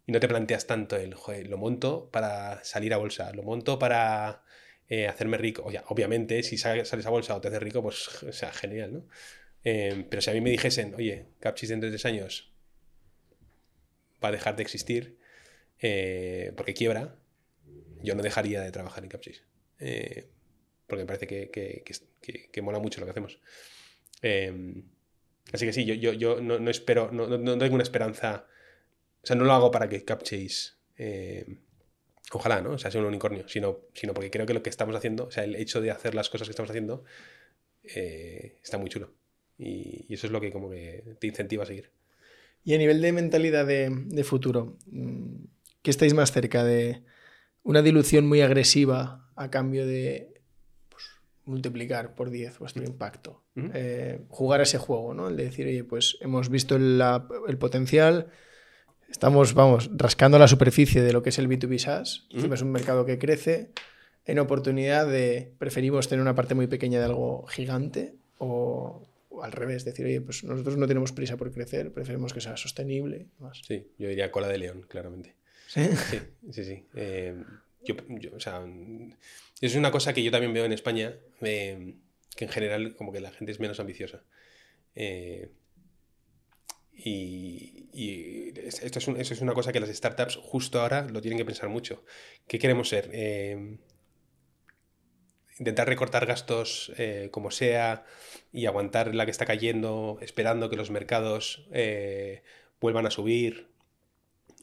y 0.05 0.11
no 0.11 0.19
te 0.19 0.27
planteas 0.27 0.67
tanto 0.67 0.97
el, 0.97 1.13
"Joder, 1.13 1.47
lo 1.47 1.57
monto 1.57 2.09
para 2.11 2.63
salir 2.63 2.93
a 2.93 2.97
bolsa, 2.97 3.31
lo 3.33 3.43
monto 3.43 3.79
para 3.79 4.43
eh, 4.89 5.07
hacerme 5.07 5.37
rico. 5.37 5.63
Oye, 5.63 5.81
obviamente, 5.87 6.43
si 6.43 6.57
sales 6.57 6.93
a 7.05 7.09
bolsa 7.09 7.35
o 7.35 7.41
te 7.41 7.47
haces 7.47 7.63
rico, 7.63 7.81
pues 7.81 8.21
o 8.23 8.33
sea, 8.33 8.51
genial, 8.51 8.93
¿no? 8.93 9.07
Eh, 9.63 10.05
pero 10.09 10.21
si 10.21 10.29
a 10.29 10.33
mí 10.33 10.41
me 10.41 10.49
dijesen, 10.51 10.93
oye, 10.95 11.27
Capchis 11.39 11.69
dentro 11.69 11.87
de 11.89 11.93
tres 11.93 12.05
años 12.05 12.53
va 14.23 14.29
a 14.29 14.31
dejar 14.31 14.55
de 14.55 14.63
existir 14.63 15.17
eh, 15.81 16.51
porque 16.55 16.73
quiebra, 16.73 17.15
yo 18.01 18.15
no 18.15 18.23
dejaría 18.23 18.61
de 18.61 18.71
trabajar 18.71 19.03
en 19.03 19.09
Capchis. 19.09 19.43
Porque 20.87 21.03
me 21.03 21.07
parece 21.07 21.27
que, 21.27 21.49
que- 21.49 21.83
que- 22.51 22.61
mola 22.61 22.79
mucho 22.79 22.99
lo 22.99 23.05
que 23.05 23.11
hacemos. 23.11 23.39
Eh, 24.21 24.83
así 25.51 25.65
que 25.65 25.73
sí, 25.73 25.85
yo, 25.85 25.93
yo, 25.95 26.13
yo 26.13 26.41
no, 26.41 26.69
espero, 26.69 27.11
no, 27.11 27.27
no- 27.37 27.57
tengo 27.57 27.75
una 27.75 27.83
esperanza. 27.83 28.47
O 29.23 29.27
sea, 29.27 29.35
no 29.35 29.45
lo 29.45 29.53
hago 29.53 29.71
para 29.71 29.89
que 29.89 30.03
Capchase. 30.05 30.73
eh, 30.97 31.45
ojalá, 32.31 32.61
¿no? 32.61 32.71
O 32.73 32.77
sea, 32.77 32.91
sea 32.91 33.01
un 33.01 33.07
unicornio, 33.07 33.47
sino, 33.47 33.79
sino 33.93 34.13
porque 34.13 34.31
creo 34.31 34.45
que 34.45 34.53
lo 34.53 34.63
que 34.63 34.69
estamos 34.69 34.95
haciendo, 34.95 35.25
o 35.27 35.31
sea, 35.31 35.43
el 35.43 35.55
hecho 35.55 35.81
de 35.81 35.91
hacer 35.91 36.15
las 36.15 36.29
cosas 36.29 36.47
que 36.47 36.51
estamos 36.51 36.69
haciendo, 36.71 37.03
eh, 37.83 38.57
está 38.63 38.77
muy 38.77 38.89
chulo. 38.89 39.13
Y, 39.57 40.13
eso 40.13 40.27
es 40.27 40.33
lo 40.33 40.41
que 40.41 40.51
como 40.51 40.69
que 40.69 41.15
te 41.19 41.27
incentiva 41.27 41.63
a 41.63 41.67
seguir. 41.67 41.91
Y 42.63 42.73
a 42.73 42.77
nivel 42.77 43.01
de 43.01 43.11
mentalidad 43.11 43.65
de, 43.65 43.89
de 43.91 44.23
futuro, 44.23 44.77
mm, 44.87 45.45
¿qué 45.81 45.91
estáis 45.91 46.13
más 46.13 46.31
cerca 46.31 46.63
de 46.63 47.03
una 47.63 47.81
dilución 47.81 48.25
muy 48.27 48.41
agresiva 48.41 49.29
a 49.35 49.51
cambio 49.51 49.85
de 49.85 50.32
multiplicar 51.45 52.15
por 52.15 52.29
10 52.29 52.57
vuestro 52.59 52.83
impacto? 52.83 53.43
Eh, 53.73 54.21
jugar 54.29 54.61
ese 54.61 54.77
juego, 54.77 55.13
¿no? 55.13 55.27
El 55.29 55.37
de 55.37 55.45
decir, 55.45 55.67
oye, 55.67 55.83
pues 55.83 56.17
hemos 56.21 56.49
visto 56.49 56.77
la- 56.79 57.27
el 57.47 57.57
potencial 57.57 58.27
estamos, 59.09 59.53
vamos, 59.53 59.89
rascando 59.93 60.39
la 60.39 60.47
superficie 60.47 61.01
de 61.01 61.13
lo 61.13 61.21
que 61.21 61.29
es 61.29 61.37
el 61.39 61.47
B2B 61.47 61.77
SaaS. 61.77 62.27
Es 62.31 62.61
un 62.61 62.71
mercado 62.71 63.05
que 63.05 63.19
crece. 63.19 63.69
En 64.25 64.39
oportunidad 64.39 65.05
de 65.07 65.53
preferimos 65.59 66.07
tener 66.07 66.21
una 66.21 66.33
parte 66.33 66.55
muy 66.55 66.67
pequeña 66.67 66.99
de 66.99 67.05
algo 67.05 67.45
gigante 67.47 68.15
o, 68.37 69.05
o 69.29 69.43
al 69.43 69.51
revés, 69.51 69.83
decir, 69.83 70.05
oye, 70.05 70.21
pues 70.21 70.43
nosotros 70.45 70.77
no 70.77 70.87
tenemos 70.87 71.11
prisa 71.11 71.35
por 71.35 71.51
crecer, 71.51 71.91
preferimos 71.91 72.33
que 72.33 72.39
sea 72.41 72.55
sostenible. 72.55 73.27
Más. 73.39 73.61
Sí, 73.67 73.85
yo 73.99 74.07
diría 74.07 74.31
cola 74.31 74.47
de 74.47 74.57
león, 74.59 74.85
claramente. 74.87 75.35
¿Sí? 75.67 75.81
Sí, 76.09 76.19
sí, 76.51 76.63
sí. 76.63 76.85
Eh, 76.95 77.35
yo, 77.83 77.95
yo, 78.07 78.35
o 78.35 78.39
sea, 78.39 78.63
es 79.67 79.75
una 79.75 79.91
cosa 79.91 80.13
que 80.13 80.23
yo 80.23 80.31
también 80.31 80.53
veo 80.53 80.65
en 80.65 80.73
España, 80.73 81.15
eh, 81.41 81.95
que 82.35 82.45
en 82.45 82.51
general 82.51 82.95
como 82.95 83.11
que 83.11 83.21
la 83.21 83.31
gente 83.31 83.51
es 83.51 83.59
menos 83.59 83.79
ambiciosa. 83.79 84.23
Eh, 84.95 85.49
y 86.93 87.79
y 87.95 88.53
es- 88.59 88.81
esto, 88.81 88.97
es 88.99 89.07
un- 89.07 89.17
eso 89.19 89.33
es 89.35 89.41
una 89.41 89.53
cosa 89.53 89.71
que 89.71 89.79
las 89.79 89.89
startups 89.89 90.37
justo 90.37 90.81
ahora 90.81 91.07
lo 91.09 91.21
tienen 91.21 91.37
que 91.37 91.45
pensar 91.45 91.69
mucho. 91.69 92.03
¿Qué 92.47 92.57
queremos 92.57 92.89
ser? 92.89 93.09
Eh, 93.13 93.77
intentar 95.59 95.87
recortar 95.87 96.25
gastos 96.25 96.91
como 97.31 97.51
sea 97.51 98.05
y 98.51 98.65
aguantar 98.65 99.13
la 99.13 99.25
que 99.25 99.31
está 99.31 99.45
cayendo, 99.45 100.17
esperando 100.21 100.69
que 100.69 100.75
los 100.75 100.89
mercados 100.89 101.67
vuelvan 102.81 103.05
a 103.05 103.11
subir. 103.11 103.67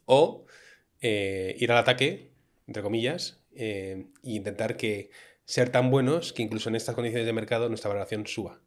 O 0.06 0.46
ir 1.00 1.72
al 1.72 1.78
ataque, 1.78 2.30
entre 2.66 2.82
comillas, 2.82 3.39
eh, 3.54 4.06
e 4.22 4.30
intentar 4.30 4.76
que 4.76 5.10
ser 5.44 5.70
tan 5.70 5.90
buenos 5.90 6.32
que 6.32 6.42
incluso 6.42 6.68
en 6.68 6.76
estas 6.76 6.94
condiciones 6.94 7.26
de 7.26 7.32
mercado 7.32 7.68
nuestra 7.68 7.88
valoración 7.88 8.26
suba. 8.26 8.60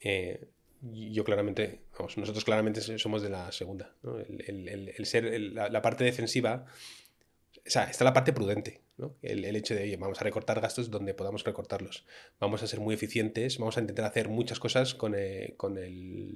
Eh, 0.00 0.48
yo 0.82 1.24
claramente, 1.24 1.82
vamos, 1.98 2.16
nosotros 2.16 2.44
claramente 2.44 2.80
somos 2.98 3.22
de 3.22 3.28
la 3.30 3.52
segunda. 3.52 3.94
El, 4.46 4.68
el- 4.96 5.06
ser 5.06 5.24
la, 5.52 5.82
parte 5.82 6.04
defensiva, 6.04 6.64
o 7.66 7.70
sea, 7.70 7.84
está 7.84 8.04
la 8.04 8.12
parte 8.14 8.32
prudente. 8.32 8.80
¿no? 8.96 9.16
El, 9.22 9.44
hecho 9.56 9.74
de, 9.74 9.82
oye, 9.82 9.96
vamos 9.96 10.20
a 10.20 10.24
recortar 10.24 10.60
gastos 10.60 10.90
donde 10.90 11.14
podamos 11.14 11.44
recortarlos. 11.44 12.06
Vamos 12.38 12.62
a 12.62 12.66
ser 12.66 12.80
muy 12.80 12.94
eficientes, 12.94 13.58
vamos 13.58 13.76
a 13.76 13.80
intentar 13.80 14.04
hacer 14.06 14.28
muchas 14.28 14.58
cosas 14.60 14.94
con, 14.94 15.14
eh, 15.16 15.54
con 15.56 15.78
el 15.78 16.34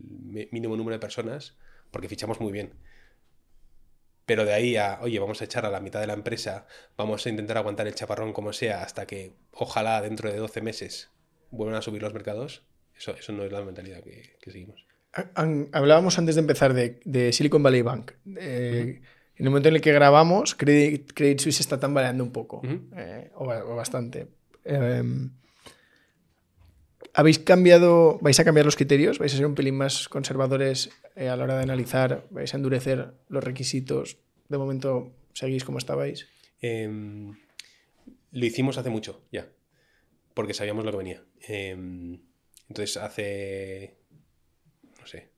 mínimo 0.51 0.77
número 0.77 0.95
de 0.95 1.01
personas, 1.01 1.57
porque 1.91 2.09
fichamos 2.09 2.41
muy 2.41 2.53
bien. 2.53 2.75
Pero 4.27 4.45
de 4.45 4.55
ahí 4.55 4.77
a, 4.77 4.99
oye, 5.03 5.19
vamos 5.19 5.41
a 5.43 5.45
echar 5.45 5.67
a 5.67 5.71
la 5.71 5.81
mitad 5.81 6.01
de 6.01 6.07
la 6.07 6.15
empresa, 6.15 6.67
vamos 6.97 7.27
a 7.27 7.29
intentar 7.31 7.59
aguantar 7.59 7.87
el 7.87 7.95
chaparrón 7.95 8.33
como 8.33 8.53
sea 8.53 8.83
hasta 8.83 9.07
que 9.07 9.33
ojalá 9.53 10.01
dentro 10.01 10.31
de 10.33 10.39
12 10.39 10.61
meses 10.63 11.11
vuelvan 11.51 11.77
a 11.77 11.83
subir 11.83 12.03
los 12.03 12.15
mercados, 12.15 12.63
eso, 12.97 13.15
eso 13.15 13.33
no 13.33 13.45
es 13.45 13.53
la 13.53 13.63
mentalidad 13.63 14.03
que, 14.03 14.37
que 14.41 14.51
seguimos. 14.51 14.85
Hablábamos 15.73 16.19
antes 16.19 16.35
de 16.35 16.41
empezar 16.41 16.75
de, 16.75 17.01
de 17.05 17.33
Silicon 17.33 17.63
Valley 17.63 17.83
Bank. 17.83 18.13
Eh, 18.37 19.01
En 19.37 19.45
el 19.47 19.51
momento 19.51 19.69
en 19.69 19.75
el 19.77 19.81
que 19.81 19.93
grabamos, 19.93 20.55
Credit, 20.55 21.13
Credit 21.13 21.41
Suisse 21.41 21.61
está 21.61 21.79
tambaleando 21.81 22.23
un 22.25 22.33
poco, 22.33 22.63
eh, 22.97 23.31
o, 23.35 23.47
ba- 23.47 23.65
o 23.65 23.75
bastante. 23.77 24.29
Eh, 24.65 25.03
¿Habéis 27.17 27.39
cambiado, 27.39 28.19
vais 28.23 28.41
a 28.41 28.45
cambiar 28.45 28.67
los 28.67 28.75
criterios? 28.75 29.21
¿Vais 29.21 29.33
a 29.33 29.37
ser 29.37 29.47
un 29.47 29.55
pelín 29.55 29.77
más 29.77 30.09
conservadores 30.09 30.91
eh, 31.15 31.29
a 31.29 31.37
la 31.37 31.45
hora 31.45 31.57
de 31.57 31.63
analizar? 31.63 32.27
¿Vais 32.31 32.53
a 32.53 32.57
endurecer 32.57 33.15
los 33.29 33.45
requisitos? 33.45 34.19
De 34.49 34.59
momento, 34.59 35.15
¿seguís 35.33 35.63
como 35.63 35.79
estabais? 35.79 36.27
Em, 36.61 37.37
lo 38.33 38.45
hicimos 38.45 38.79
hace 38.79 38.91
mucho 38.91 39.23
ya, 39.31 39.49
porque 40.35 40.55
sabíamos 40.55 40.85
lo 40.85 40.91
que 40.91 40.97
venía. 40.97 41.23
Em, 41.47 42.19
entonces, 42.69 42.97
hace, 42.97 43.95
no 44.99 45.07
sé, 45.07 45.31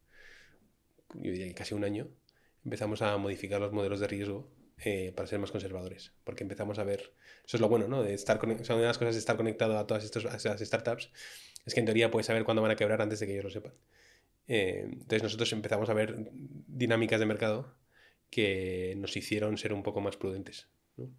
yo 1.13 1.31
diría 1.31 1.47
que 1.49 1.55
casi 1.55 1.75
un 1.75 1.85
año, 1.85 2.09
empezamos 2.65 3.03
a 3.03 3.19
modificar 3.19 3.61
los 3.61 3.73
modelos 3.73 4.01
de 4.01 4.07
riesgo 4.07 4.49
eh, 4.83 5.13
para 5.15 5.29
ser 5.29 5.41
más 5.41 5.51
conservadores, 5.51 6.15
porque 6.25 6.43
empezamos 6.43 6.79
a 6.79 6.85
ver, 6.85 7.13
eso 7.45 7.59
es 7.59 7.61
lo 7.61 7.69
bueno, 7.69 7.87
¿no? 7.87 8.03
De 8.03 8.15
estar 8.15 8.39
o 8.39 8.65
sea, 8.65 8.77
una 8.77 8.83
de 8.83 8.89
las 8.89 8.99
cosas 8.99 9.15
de 9.15 9.21
estar 9.21 9.37
conectado 9.37 9.77
a 9.77 9.87
todas 9.87 10.05
estas 10.05 10.61
startups 10.61 11.11
es 11.67 11.75
que 11.75 11.81
en 11.81 11.87
teoría 11.87 12.11
puedes 12.11 12.27
saber 12.27 12.45
cuándo 12.45 12.63
van 12.63 12.71
a 12.71 12.77
quebrar 12.77 13.03
antes 13.03 13.21
de 13.21 13.27
que 13.27 13.33
ellos 13.33 13.45
lo 13.45 13.51
sepan. 13.51 13.75
Eh, 14.49 14.83
entonces 14.85 15.23
nosotros 15.23 15.53
empezamos 15.53 15.91
a 15.91 15.95
ver 15.95 16.31
dinámicas 16.33 17.19
de 17.21 17.27
mercado 17.27 17.75
que 18.31 18.95
nos 18.97 19.17
hicieron 19.17 19.59
ser 19.59 19.73
un 19.73 19.83
poco 19.83 20.01
más 20.01 20.17
prudentes. 20.17 20.69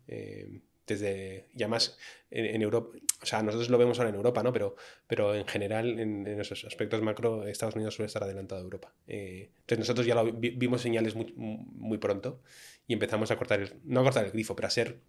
Eh, 0.07 0.61
desde, 0.87 1.49
y 1.53 1.63
además 1.63 1.97
en, 2.31 2.61
Europa, 2.61 2.97
o 3.21 3.25
sea, 3.25 3.43
nosotros 3.43 3.69
lo 3.69 3.77
vemos 3.77 3.99
ahora 3.99 4.09
en 4.09 4.15
Europa, 4.15 4.41
¿no? 4.41 4.53
Pero, 4.53 4.77
pero 5.05 5.35
en 5.35 5.45
general, 5.45 5.99
en, 5.99 6.25
esos 6.39 6.63
aspectos 6.63 7.01
macro, 7.01 7.45
Estados 7.45 7.75
Unidos 7.75 7.95
suele 7.95 8.07
estar 8.07 8.23
adelantado 8.23 8.61
a 8.61 8.63
Europa. 8.63 8.93
Eh, 9.05 9.49
entonces 9.59 9.79
nosotros 9.79 10.07
ya 10.07 10.15
lo 10.15 10.31
vi- 10.31 10.51
vimos 10.51 10.81
señales 10.81 11.13
muy, 11.15 11.97
pronto 11.97 12.41
y 12.87 12.93
empezamos 12.93 13.31
a 13.31 13.37
cortar, 13.37 13.59
el, 13.59 13.73
no 13.83 13.99
a 13.99 14.03
cortar 14.03 14.25
el 14.25 14.31
grifo, 14.31 14.55
pero 14.55 14.67
a 14.67 14.71
ser 14.71 14.99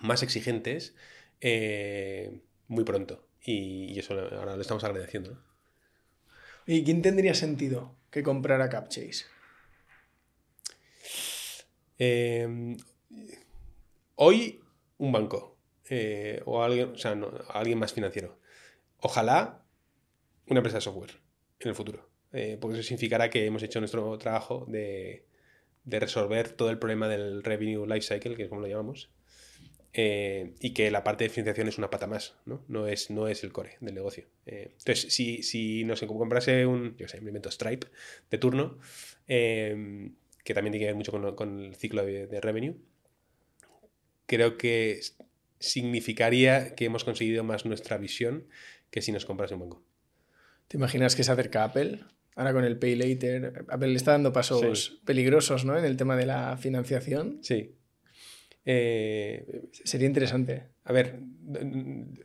más 0.00 0.22
exigentes 0.22 0.94
muy 2.68 2.84
pronto. 2.84 3.26
Y, 3.44 3.92
y 3.92 3.98
eso 3.98 4.14
ahora 4.14 4.56
lo 4.56 4.62
estamos 4.62 4.84
agradeciendo. 4.84 5.42
¿Y 6.66 6.84
quién 6.84 7.02
tendría 7.02 7.34
sentido 7.34 7.96
que 8.10 8.22
comprara 8.22 8.68
CapChase? 8.68 9.24
Eh, 11.98 12.76
hoy 14.16 14.60
un 14.98 15.12
banco 15.12 15.56
eh, 15.88 16.42
o 16.46 16.62
alguien, 16.62 16.92
o 16.92 16.98
sea, 16.98 17.14
no, 17.14 17.30
alguien 17.48 17.78
más 17.78 17.92
financiero. 17.92 18.38
Ojalá 18.98 19.64
una 20.46 20.60
empresa 20.60 20.78
de 20.78 20.82
software 20.82 21.20
en 21.60 21.68
el 21.68 21.74
futuro. 21.74 22.08
Eh, 22.32 22.56
porque 22.60 22.78
eso 22.78 22.86
significará 22.86 23.28
que 23.28 23.44
hemos 23.44 23.62
hecho 23.62 23.78
nuestro 23.80 24.16
trabajo 24.18 24.64
de, 24.68 25.26
de 25.84 26.00
resolver 26.00 26.50
todo 26.50 26.70
el 26.70 26.78
problema 26.78 27.08
del 27.08 27.42
revenue 27.42 27.86
lifecycle, 27.86 28.36
que 28.36 28.44
es 28.44 28.48
como 28.48 28.62
lo 28.62 28.68
llamamos, 28.68 29.10
eh, 29.94 30.54
y 30.60 30.72
que 30.72 30.90
la 30.90 31.04
parte 31.04 31.24
de 31.24 31.30
financiación 31.30 31.68
es 31.68 31.78
una 31.78 31.90
pata 31.90 32.06
más, 32.06 32.36
¿no? 32.46 32.64
No 32.68 32.86
es, 32.86 33.10
no 33.10 33.28
es 33.28 33.44
el 33.44 33.52
core 33.52 33.76
del 33.80 33.94
negocio. 33.94 34.24
Eh, 34.46 34.74
entonces, 34.78 35.12
si, 35.12 35.42
si 35.42 35.84
no 35.84 35.96
sé, 35.96 36.06
como 36.06 36.20
comprase 36.20 36.64
un, 36.66 36.96
yo 36.96 37.08
sé, 37.08 37.20
me 37.20 37.28
invento 37.28 37.50
Stripe 37.50 37.88
de 38.30 38.38
turno, 38.38 38.78
eh, 39.28 40.10
que 40.44 40.54
también 40.54 40.72
tiene 40.72 40.84
que 40.84 40.92
ver 40.92 40.96
mucho 40.96 41.36
con, 41.36 41.60
el 41.60 41.74
ciclo 41.76 42.04
de, 42.04 42.26
de 42.26 42.40
revenue, 42.40 42.76
creo 44.26 44.56
que 44.56 45.00
significaría 45.58 46.74
que 46.74 46.86
hemos 46.86 47.04
conseguido 47.04 47.44
más 47.44 47.64
nuestra 47.66 47.96
visión 47.98 48.46
que 48.90 49.02
si 49.02 49.12
nos 49.12 49.24
comprase 49.24 49.54
un 49.54 49.60
banco. 49.60 49.82
¿Te 50.68 50.76
imaginas 50.76 51.14
que 51.14 51.22
se 51.22 51.32
acerca 51.32 51.64
Apple? 51.64 52.00
Ahora 52.34 52.52
con 52.52 52.64
el 52.64 52.78
Pay 52.78 52.96
Later. 52.96 53.66
Apple 53.68 53.88
le 53.88 53.96
está 53.96 54.12
dando 54.12 54.32
pasos 54.32 54.86
Sí. 54.86 55.00
peligrosos 55.04 55.64
¿no? 55.64 55.78
en 55.78 55.84
el 55.84 55.96
tema 55.96 56.16
de 56.16 56.26
la 56.26 56.56
financiación. 56.56 57.38
Sí. 57.42 57.74
Eh, 58.64 59.62
Sería 59.72 60.06
interesante. 60.06 60.68
A 60.84 60.92
ver, 60.92 61.18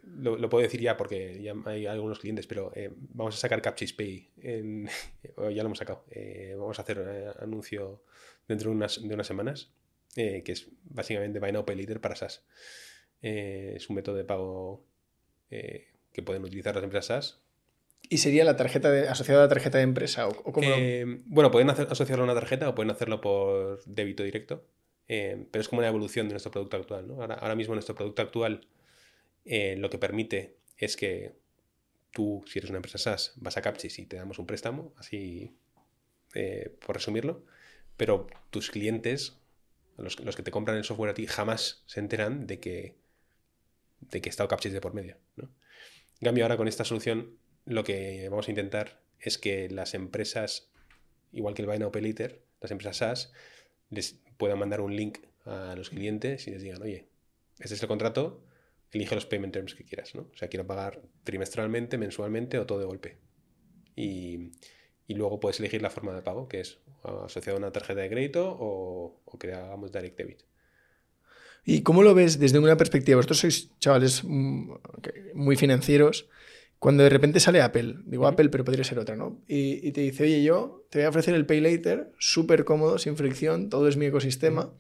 lo, 0.03 0.37
lo 0.37 0.49
puedo 0.49 0.61
decir 0.63 0.81
ya 0.81 0.97
porque 0.97 1.41
ya 1.41 1.53
hay 1.65 1.85
algunos 1.85 2.19
clientes, 2.19 2.47
pero 2.47 2.71
eh, 2.75 2.91
vamos 2.95 3.35
a 3.35 3.39
sacar 3.39 3.61
Capchase 3.61 3.93
Pay. 3.95 4.31
en- 4.41 4.87
ya 5.37 5.63
lo 5.63 5.65
hemos 5.67 5.77
sacado. 5.77 6.05
Eh, 6.11 6.55
vamos 6.57 6.77
a 6.79 6.81
hacer 6.83 7.33
anuncio 7.39 8.03
dentro 8.47 8.69
de 8.69 8.75
unas, 8.75 9.01
de 9.01 9.13
unas 9.13 9.27
semanas, 9.27 9.71
que 10.15 10.43
es 10.47 10.69
básicamente 10.83 11.39
Buy 11.39 11.51
Now 11.51 11.65
Pay 11.65 11.75
Later 11.75 12.01
para 12.01 12.15
SaaS. 12.15 12.43
Es 13.21 13.89
un 13.89 13.95
método 13.95 14.15
de 14.15 14.23
pago 14.23 14.85
que 15.49 16.23
pueden 16.23 16.43
utilizar 16.43 16.73
las 16.75 16.83
empresas 16.83 17.05
SaaS. 17.07 17.41
¿Y 18.09 18.17
sería 18.19 18.43
la 18.45 18.55
tarjeta 18.55 18.89
de, 18.91 19.07
asociada 19.09 19.41
a 19.41 19.45
la 19.45 19.49
tarjeta 19.49 19.79
de 19.79 19.83
empresa? 19.83 20.27
¿O, 20.27 20.31
o 20.31 20.53
cómo 20.53 20.69
lo- 20.69 21.17
bueno, 21.25 21.51
pueden 21.51 21.69
hacer- 21.69 21.87
asociarlo 21.89 22.23
a 22.23 22.25
una 22.25 22.35
tarjeta 22.35 22.69
o 22.69 22.75
pueden 22.75 22.89
hacerlo 22.91 23.19
por 23.21 23.83
débito 23.85 24.23
directo, 24.23 24.65
eh, 25.07 25.45
pero 25.51 25.61
es 25.61 25.69
como 25.69 25.79
una 25.79 25.87
evolución 25.87 26.27
de 26.27 26.33
nuestro 26.33 26.51
producto 26.51 26.77
actual. 26.77 27.11
Ahora, 27.11 27.55
mismo 27.55 27.73
nuestro 27.73 27.95
producto 27.95 28.21
actual 28.21 28.67
eh, 29.45 29.75
lo 29.77 29.89
que 29.89 29.97
permite 29.97 30.57
es 30.77 30.97
que 30.97 31.35
tú, 32.11 32.43
si 32.47 32.59
eres 32.59 32.69
una 32.69 32.77
empresa 32.77 32.97
SaaS, 32.97 33.33
vas 33.37 33.57
a 33.57 33.61
Capchis 33.61 33.99
y 33.99 34.05
te 34.05 34.17
damos 34.17 34.39
un 34.39 34.45
préstamo, 34.45 34.93
así 34.97 35.55
eh, 36.33 36.75
por 36.85 36.95
resumirlo, 36.95 37.45
pero 37.95 38.27
tus 38.49 38.69
clientes, 38.69 39.39
los, 39.97 40.15
que 40.15 40.43
te 40.43 40.51
compran 40.51 40.77
el 40.77 40.83
software 40.83 41.11
a 41.11 41.13
ti, 41.13 41.25
jamás 41.25 41.83
se 41.85 41.99
enteran 41.99 42.45
de 42.45 42.59
que, 42.59 42.97
de 44.01 44.21
que 44.21 44.29
está 44.29 44.45
de 44.47 44.81
por 44.81 44.93
medio. 44.93 45.17
En 45.37 46.25
cambio, 46.25 46.43
ahora 46.43 46.57
con 46.57 46.67
esta 46.67 46.83
solución, 46.83 47.37
lo 47.65 47.83
que 47.83 48.27
vamos 48.29 48.47
a 48.47 48.51
intentar 48.51 49.01
es 49.19 49.37
que 49.37 49.69
las 49.69 49.93
empresas, 49.93 50.69
igual 51.31 51.53
que 51.53 51.61
el 51.61 51.67
Buy 51.67 51.79
Now 51.79 51.91
las 52.61 52.71
empresas 52.71 52.97
SaaS, 52.97 53.33
les 53.89 54.19
puedan 54.37 54.59
mandar 54.59 54.81
un 54.81 54.95
link 54.95 55.19
a 55.45 55.75
los 55.75 55.89
clientes 55.89 56.47
y 56.47 56.51
les 56.51 56.61
digan, 56.61 56.81
oye, 56.81 57.07
este 57.59 57.75
es 57.75 57.81
el 57.81 57.87
contrato, 57.87 58.43
elige 58.91 59.15
los 59.15 59.25
payment 59.25 59.53
terms 59.53 59.75
que 59.75 59.83
quieras, 59.83 60.15
¿no? 60.15 60.29
O 60.33 60.37
sea, 60.37 60.47
quiero 60.47 60.65
pagar 60.65 61.01
trimestralmente, 61.23 61.97
mensualmente 61.97 62.59
o 62.59 62.65
todo 62.65 62.79
de 62.79 62.85
golpe. 62.85 63.17
Y, 63.95 64.51
y 65.07 65.15
luego 65.15 65.39
puedes 65.39 65.59
elegir 65.59 65.81
la 65.81 65.89
forma 65.89 66.13
de 66.13 66.21
pago, 66.21 66.47
que 66.47 66.59
es 66.59 66.79
asociado 67.03 67.57
a 67.57 67.59
una 67.59 67.71
tarjeta 67.71 68.01
de 68.01 68.09
crédito 68.09 68.55
o, 68.59 69.21
o 69.25 69.39
que 69.39 69.53
hagamos 69.53 69.91
direct 69.91 70.17
debit. 70.17 70.43
¿Y 71.65 71.81
cómo 71.81 72.01
lo 72.01 72.13
ves 72.13 72.39
desde 72.39 72.59
una 72.59 72.77
perspectiva? 72.77 73.17
Vosotros 73.17 73.39
sois 73.39 73.77
chavales 73.79 74.23
mm, 74.23 74.71
muy 75.33 75.57
financieros. 75.57 76.29
Cuando 76.79 77.03
de 77.03 77.09
repente 77.09 77.39
sale 77.39 77.61
Apple, 77.61 77.95
digo 78.05 78.27
Apple, 78.27 78.49
pero 78.49 78.63
podría 78.63 78.83
ser 78.83 78.99
otra, 78.99 79.15
¿no? 79.15 79.41
Y, 79.47 79.91
te 79.93 80.01
dice, 80.01 80.23
oye, 80.23 80.43
yo 80.43 80.85
te 80.91 80.99
voy 80.99 81.05
a 81.05 81.09
ofrecer 81.09 81.33
el 81.33 81.45
Pay 81.45 81.61
Later, 81.61 82.11
súper 82.19 82.65
cómodo, 82.65 82.99
sin 82.99 83.17
fricción, 83.17 83.69
todo 83.69 83.87
es 83.87 83.97
mi 83.97 84.05
ecosistema. 84.05 84.71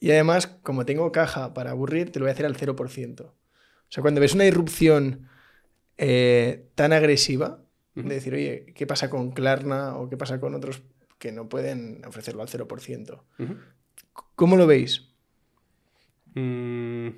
Y 0.00 0.10
además, 0.10 0.46
como 0.46 0.84
tengo 0.84 1.10
caja 1.12 1.54
para 1.54 1.70
aburrir, 1.70 2.12
te 2.12 2.18
lo 2.18 2.24
voy 2.24 2.30
a 2.30 2.34
hacer 2.34 2.44
al 2.44 2.56
0%. 2.56 3.20
O 3.22 3.32
sea, 3.88 4.02
cuando 4.02 4.20
ves 4.20 4.34
una 4.34 4.44
irrupción 4.44 5.28
eh, 5.96 6.68
tan 6.74 6.92
agresiva, 6.92 7.64
de 7.94 8.14
decir, 8.14 8.34
oye, 8.34 8.66
¿qué 8.74 8.86
pasa 8.86 9.08
con 9.08 9.30
Klarna 9.30 9.96
o 9.96 10.10
qué 10.10 10.16
pasa 10.16 10.40
con 10.40 10.54
otros 10.54 10.82
que 11.18 11.30
no 11.30 11.48
pueden 11.48 12.04
ofrecerlo 12.04 12.42
al 12.42 12.48
0%? 12.48 13.22
¿Cómo 14.34 14.56
lo 14.56 14.66
veis? 14.66 15.10
Mm, 16.34 17.08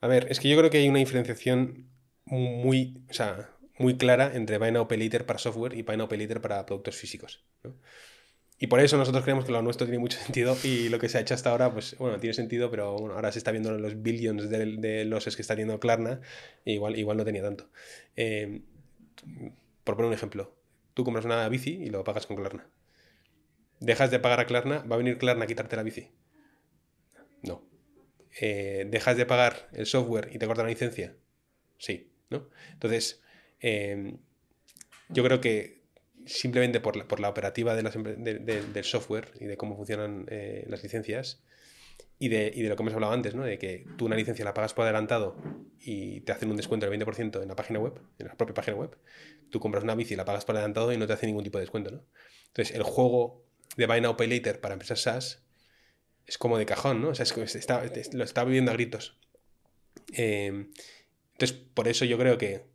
a 0.00 0.06
ver, 0.08 0.26
es 0.30 0.40
que 0.40 0.48
yo 0.48 0.56
creo 0.56 0.70
que 0.70 0.78
hay 0.78 0.88
una 0.88 0.98
diferenciación 0.98 1.89
muy, 2.30 3.04
o 3.10 3.12
sea, 3.12 3.50
muy 3.78 3.96
clara 3.96 4.32
entre 4.34 4.58
Now 4.70 4.88
Pay 4.88 5.08
para 5.10 5.38
software 5.38 5.74
y 5.74 5.82
Now 5.82 6.08
Pay 6.08 6.26
para 6.26 6.64
productos 6.66 6.96
físicos. 6.96 7.44
Y 8.62 8.66
por 8.66 8.78
eso 8.80 8.98
nosotros 8.98 9.24
creemos 9.24 9.46
que 9.46 9.52
lo 9.52 9.62
nuestro 9.62 9.86
tiene 9.86 9.98
mucho 9.98 10.18
sentido 10.24 10.56
y 10.62 10.90
lo 10.90 10.98
que 10.98 11.08
se 11.08 11.18
ha 11.18 11.20
hecho 11.22 11.34
hasta 11.34 11.50
ahora, 11.50 11.72
pues 11.72 11.96
bueno, 11.98 12.18
tiene 12.20 12.34
sentido, 12.34 12.70
pero 12.70 12.94
bueno, 12.96 13.14
ahora 13.14 13.32
se 13.32 13.38
está 13.38 13.50
viendo 13.52 13.72
los 13.78 14.02
billions 14.02 14.50
de, 14.50 14.76
de 14.76 15.04
losses 15.06 15.34
que 15.34 15.42
está 15.42 15.54
teniendo 15.54 15.80
Klarna, 15.80 16.20
e 16.64 16.72
igual, 16.74 16.98
igual 16.98 17.16
no 17.16 17.24
tenía 17.24 17.42
tanto. 17.42 17.70
Eh, 18.16 18.62
por 19.84 19.96
poner 19.96 20.08
un 20.08 20.14
ejemplo, 20.14 20.54
tú 20.94 21.04
compras 21.04 21.24
una 21.24 21.48
bici 21.48 21.70
y 21.70 21.86
lo 21.88 22.04
pagas 22.04 22.26
con 22.26 22.36
Klarna. 22.36 22.68
Dejas 23.80 24.10
de 24.10 24.18
pagar 24.18 24.40
a 24.40 24.46
Klarna, 24.46 24.80
¿va 24.80 24.96
a 24.96 24.98
venir 24.98 25.16
Klarna 25.16 25.44
a 25.44 25.46
quitarte 25.46 25.76
la 25.76 25.82
bici? 25.82 26.10
No. 27.42 27.64
Eh, 28.40 28.86
¿Dejas 28.90 29.16
de 29.16 29.24
pagar 29.24 29.70
el 29.72 29.86
software 29.86 30.28
y 30.34 30.38
te 30.38 30.46
cortan 30.46 30.66
la 30.66 30.70
licencia? 30.70 31.16
Sí. 31.78 32.09
¿No? 32.30 32.48
Entonces, 32.72 33.22
em, 33.60 34.18
yo 35.08 35.24
creo 35.24 35.40
que 35.40 35.80
simplemente 36.26 36.80
por 36.80 36.96
la, 36.96 37.08
por 37.08 37.20
la 37.20 37.28
operativa 37.28 37.74
de 37.74 37.82
del 37.82 38.84
software 38.84 39.32
y 39.40 39.46
de 39.46 39.56
cómo 39.56 39.76
funcionan 39.76 40.26
eh, 40.28 40.64
las 40.68 40.82
licencias 40.82 41.42
y 42.18 42.28
de, 42.28 42.52
y 42.54 42.62
de, 42.62 42.68
lo 42.68 42.76
que 42.76 42.82
hemos 42.82 42.94
hablado 42.94 43.12
antes, 43.12 43.34
¿no? 43.34 43.44
de 43.44 43.58
que 43.58 43.86
tú 43.96 44.06
una 44.06 44.16
licencia 44.16 44.44
la 44.44 44.54
pagas 44.54 44.74
por 44.74 44.84
adelantado 44.84 45.36
y 45.80 46.20
te 46.20 46.32
hacen 46.32 46.50
un 46.50 46.56
descuento 46.56 46.88
del 46.88 47.00
20% 47.00 47.42
en 47.42 47.48
la 47.48 47.56
página 47.56 47.78
web, 47.78 48.00
en 48.18 48.28
la 48.28 48.36
propia 48.36 48.54
página 48.54 48.76
web, 48.76 48.96
tú 49.50 49.58
compras 49.58 49.84
una 49.84 49.94
bici 49.94 50.14
y 50.14 50.16
la 50.16 50.24
pagas 50.24 50.44
por 50.44 50.54
adelantado 50.54 50.92
y 50.92 50.98
no 50.98 51.06
te 51.06 51.14
hace 51.14 51.26
ningún 51.26 51.44
tipo 51.44 51.58
de 51.58 51.62
descuento. 51.62 51.90
¿no? 51.90 52.04
Entonces, 52.48 52.76
el 52.76 52.82
juego 52.82 53.46
de 53.76 53.86
Buy 53.86 54.00
Now 54.00 54.16
Pay 54.16 54.28
Later 54.28 54.60
para 54.60 54.74
empresas 54.74 55.00
SaaS 55.00 55.42
es 56.26 56.38
como 56.38 56.58
de 56.58 56.66
cajón, 56.66 57.00
¿no? 57.00 57.08
O 57.08 57.14
sea, 57.14 57.24
es 57.24 57.56
está, 57.56 57.82
lo 58.12 58.24
está 58.24 58.44
viviendo 58.44 58.70
a 58.70 58.74
gritos. 58.74 59.18
Eh, 60.12 60.68
entonces, 61.40 61.56
por 61.72 61.88
eso 61.88 62.04
yo 62.04 62.18
creo 62.18 62.36
que 62.36 62.66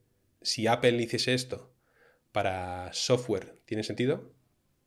si 0.41 0.65
Apple 0.65 0.99
hiciese 0.99 1.35
esto 1.35 1.71
para 2.31 2.91
software, 2.93 3.61
tiene 3.65 3.83
sentido, 3.83 4.33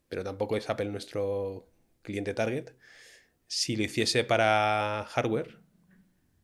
pero 0.09 0.25
tampoco 0.25 0.57
es 0.57 0.69
Apple 0.69 0.87
nuestro 0.87 1.71
cliente 2.03 2.35
target. 2.35 2.73
Si 3.47 3.77
lo 3.77 3.85
hiciese 3.85 4.25
para 4.25 5.07
hardware, 5.09 5.61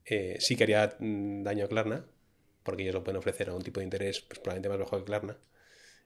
eh, 0.04 0.36
sí 0.38 0.54
que 0.54 0.62
haría 0.62 0.96
mm, 1.00 1.42
daño 1.42 1.64
a 1.64 1.68
Klarna, 1.68 2.06
porque 2.62 2.84
ellos 2.84 2.94
lo 2.94 3.02
pueden 3.02 3.18
ofrecer 3.18 3.48
a 3.48 3.54
un 3.54 3.62
tipo 3.62 3.80
de 3.80 3.84
interés 3.84 4.20
pues, 4.20 4.38
probablemente 4.38 4.68
más 4.68 4.78
bajo 4.78 4.98
que 4.98 5.04
Klarna. 5.04 5.36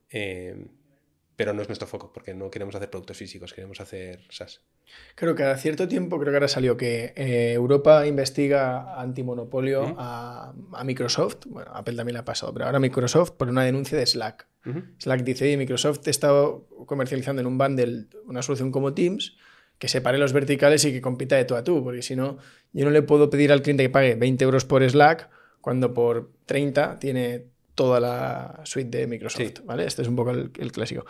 Eh, 0.09 0.67
pero 1.39 1.55
no 1.55 1.62
es 1.62 1.69
nuestro 1.69 1.86
foco, 1.86 2.12
porque 2.12 2.35
no 2.35 2.51
queremos 2.51 2.74
hacer 2.74 2.90
productos 2.90 3.16
físicos, 3.16 3.55
queremos 3.55 3.81
hacer 3.81 4.27
SaaS. 4.28 4.60
Creo 5.15 5.36
que 5.36 5.44
a 5.44 5.56
cierto 5.56 5.86
tiempo, 5.86 6.19
creo 6.19 6.32
que 6.32 6.36
ahora 6.36 6.48
salió 6.48 6.77
que 6.77 7.12
eh, 7.15 7.52
Europa 7.52 8.09
investiga 8.09 9.01
antimonopolio 9.01 9.94
a, 9.98 10.52
Microsoft, 10.85 11.47
bueno, 11.47 11.70
Apple 11.73 11.94
también 11.94 12.15
le 12.15 12.19
ha 12.19 12.24
pasado, 12.24 12.52
pero 12.52 12.66
ahora 12.66 12.81
Microsoft 12.81 13.31
por 13.36 13.48
una 13.48 13.62
denuncia 13.62 13.97
de 13.97 14.05
Slack. 14.05 14.48
Slack 14.98 15.23
dice, 15.23 15.44
oye, 15.44 15.56
Microsoft 15.56 16.09
está 16.09 16.32
comercializando 16.86 17.40
en 17.40 17.47
un 17.47 17.56
bundle 17.56 18.06
una 18.27 18.43
solución 18.43 18.73
como 18.73 18.93
Teams 18.93 19.36
que 19.78 19.86
separe 19.86 20.19
los 20.19 20.32
verticales 20.32 20.85
y 20.86 20.93
que 20.93 21.01
compita 21.01 21.36
de 21.36 21.44
tú 21.44 21.55
a 21.55 21.62
tú, 21.62 21.85
porque 21.85 22.02
si 22.02 22.16
no, 22.16 22.39
yo 22.73 22.85
no 22.85 22.90
le 22.90 23.02
puedo 23.02 23.31
pedir 23.31 23.52
al 23.52 23.62
cliente 23.62 23.85
que 23.85 23.90
pague 23.90 24.16
20 24.16 24.43
euros 24.43 24.65
por 24.65 24.82
Slack 24.82 25.31
cuando 25.60 25.94
por 25.94 26.32
30 26.47 26.98
tiene 26.98 27.44
toda 27.79 28.01
la 28.01 28.61
suite 28.65 28.99
de 28.99 29.07
Microsoft, 29.07 29.61
¿vale? 29.65 29.87
Este 29.87 30.03
es 30.03 30.09
un 30.09 30.17
poco 30.17 30.33
el, 30.33 30.73
clásico. 30.73 31.07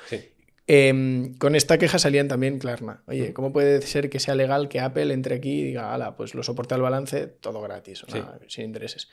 Em, 0.66 1.35
con 1.39 1.57
esta 1.57 1.78
queja 1.78 1.99
salían 1.99 2.28
también 2.28 2.59
Klarna. 2.59 3.03
Oye, 3.07 3.32
¿cómo 3.32 3.55
puede 3.55 3.81
ser 3.81 4.11
que 4.11 4.20
sea 4.20 4.35
legal 4.35 4.69
que 4.69 4.81
Apple 4.81 5.15
entre 5.15 5.36
aquí 5.36 5.61
y 5.61 5.65
diga, 5.65 5.95
ala, 5.95 6.15
pues 6.15 6.35
lo 6.35 6.43
soporta 6.43 6.74
el 6.74 6.82
balance, 6.82 7.27
todo 7.27 7.62
gratis, 7.62 8.05
sin 8.49 8.66
intereses? 8.66 9.09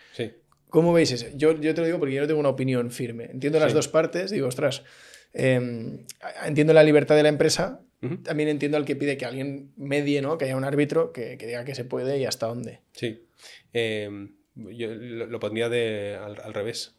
¿Cómo 0.68 0.91
veis 0.91 1.14
ese? 1.14 1.32
Yo, 1.38 1.57
yo 1.61 1.73
te 1.73 1.80
lo 1.80 1.88
digo 1.88 1.98
porque 1.98 2.14
yo 2.14 2.22
no 2.22 2.27
tengo 2.27 2.41
una 2.41 2.49
opinión 2.49 2.91
firme. 2.91 3.30
Entiendo 3.32 3.57
las 3.57 3.73
dos 3.73 3.88
partes, 3.88 4.32
digo, 4.32 4.49
ostras, 4.49 4.84
em, 5.32 6.06
entiendo 6.45 6.73
la 6.73 6.84
libertad 6.84 7.15
de 7.15 7.23
la 7.23 7.30
empresa, 7.30 7.80
también 8.23 8.49
entiendo 8.49 8.76
al 8.76 8.84
que 8.84 8.98
pide 8.98 9.15
que 9.15 9.26
alguien 9.26 9.72
medie, 9.77 10.22
¿no? 10.22 10.38
Que 10.38 10.45
haya 10.45 10.57
un 10.57 10.65
árbitro 10.65 11.14
que, 11.14 11.38
diga 11.38 11.64
que 11.64 11.73
se 11.73 11.86
puede 11.86 12.19
y 12.19 12.26
hasta 12.26 12.48
dónde. 12.48 12.82
Sí. 12.91 13.30
Em, 13.72 14.36
yo 14.56 14.94
lo, 14.94 15.40
pondría 15.40 15.69
de, 15.69 16.18
al 16.19 16.53
revés. 16.53 16.95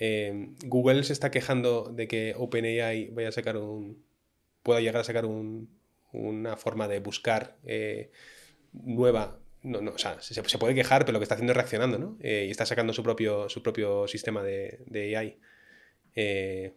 Em, 0.00 0.56
Google 0.64 1.04
se 1.04 1.12
está 1.12 1.30
quejando 1.30 1.92
de 1.92 2.08
que 2.08 2.34
OpenAI 2.36 3.10
vaya 3.10 3.28
a 3.28 3.32
sacar 3.32 3.58
un. 3.58 4.02
pueda 4.62 4.80
llegar 4.80 5.02
a 5.02 5.04
sacar 5.04 5.26
una 6.12 6.56
forma 6.56 6.88
de 6.88 7.00
buscar 7.00 7.58
eh, 7.64 8.10
nueva. 8.72 9.38
No, 9.62 9.82
no, 9.82 9.92
o 9.92 9.98
sea, 9.98 10.18
se, 10.22 10.42
puede 10.58 10.74
quejar, 10.74 11.04
pero 11.04 11.12
lo 11.12 11.18
que 11.20 11.24
está 11.24 11.34
haciendo 11.34 11.52
es 11.52 11.56
reaccionando, 11.58 11.98
¿no? 11.98 12.16
Eh, 12.20 12.46
y 12.48 12.50
está 12.50 12.64
sacando 12.64 12.94
su 12.94 13.02
propio, 13.02 13.50
su 13.50 13.62
propio 13.62 14.08
sistema 14.08 14.42
de, 14.42 15.14
AI. 15.16 15.38
Eh, 16.16 16.74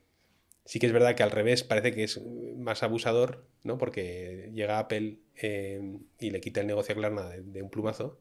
sí 0.65 0.79
que 0.79 0.87
es 0.87 0.91
verdad 0.91 1.15
que 1.15 1.23
al 1.23 1.31
revés 1.31 1.63
parece 1.63 1.93
que 1.93 2.03
es 2.03 2.21
más 2.57 2.83
abusador, 2.83 3.47
¿no? 3.63 3.77
Porque 3.77 4.51
llega 4.53 4.79
Apple 4.79 5.19
y 6.19 6.29
le 6.29 6.41
quita 6.41 6.59
el 6.59 6.67
negocio 6.67 6.93
a 6.93 6.97
Klarna 6.97 7.29
de 7.29 7.61
un 7.61 7.69
plumazo 7.69 8.19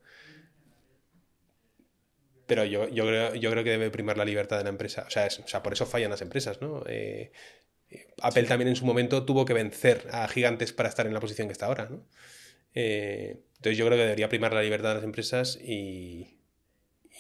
pero 2.52 2.66
yo, 2.66 2.86
yo, 2.90 3.06
creo, 3.06 3.34
yo 3.34 3.50
creo 3.50 3.64
que 3.64 3.70
debe 3.70 3.90
primar 3.90 4.18
la 4.18 4.26
libertad 4.26 4.58
de 4.58 4.64
la 4.64 4.68
empresa. 4.68 5.04
O 5.06 5.10
sea, 5.10 5.26
o 5.26 5.48
sea 5.48 5.62
por 5.62 5.72
eso 5.72 5.86
fallan 5.86 6.10
las 6.10 6.20
empresas, 6.20 6.60
¿no? 6.60 6.84
Eh, 6.86 7.32
Apple 8.20 8.42
también 8.42 8.68
en 8.68 8.76
su 8.76 8.84
momento 8.84 9.24
tuvo 9.24 9.46
que 9.46 9.54
vencer 9.54 10.06
a 10.12 10.28
gigantes 10.28 10.74
para 10.74 10.90
estar 10.90 11.06
en 11.06 11.14
la 11.14 11.20
posición 11.20 11.48
que 11.48 11.52
está 11.52 11.64
ahora, 11.64 11.88
¿no? 11.88 12.06
Eh, 12.74 13.40
entonces 13.56 13.78
yo 13.78 13.86
creo 13.86 13.96
que 13.96 14.02
debería 14.02 14.28
primar 14.28 14.52
la 14.52 14.60
libertad 14.60 14.90
de 14.90 14.94
las 14.96 15.04
empresas 15.04 15.58
y, 15.64 16.36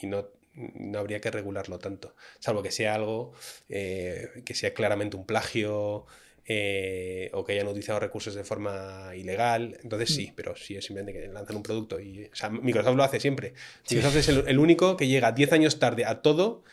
y 0.02 0.06
no, 0.06 0.28
no, 0.52 0.98
habría 0.98 1.18
que 1.22 1.30
regularlo 1.30 1.78
tanto. 1.78 2.14
Salvo 2.38 2.62
que 2.62 2.70
sea 2.70 2.94
algo 2.94 3.32
eh, 3.70 4.42
que 4.44 4.52
sea 4.52 4.74
claramente 4.74 5.16
un 5.16 5.24
plagio, 5.24 6.04
eh, 6.44 7.30
o 7.34 7.44
que 7.44 7.52
hayan 7.52 7.68
utilizado 7.68 8.00
recursos 8.00 8.34
de 8.34 8.42
forma 8.42 9.12
ilegal. 9.14 9.78
Entonces 9.82 10.14
sí, 10.14 10.28
mm. 10.28 10.34
pero 10.34 10.56
sí 10.56 10.76
es 10.76 10.84
simplemente 10.84 11.18
que 11.18 11.28
lanzan 11.28 11.56
un 11.56 11.62
producto. 11.62 12.00
Y, 12.00 12.24
o 12.24 12.34
sea, 12.34 12.50
Microsoft 12.50 12.96
lo 12.96 13.04
hace 13.04 13.20
siempre. 13.20 13.54
Microsoft 13.90 14.16
es 14.16 14.28
el, 14.28 14.58
único 14.58 14.96
que 14.96 15.06
llega 15.06 15.32
10 15.32 15.52
años 15.52 15.78
tarde 15.78 16.04
a 16.04 16.20
todo 16.20 16.64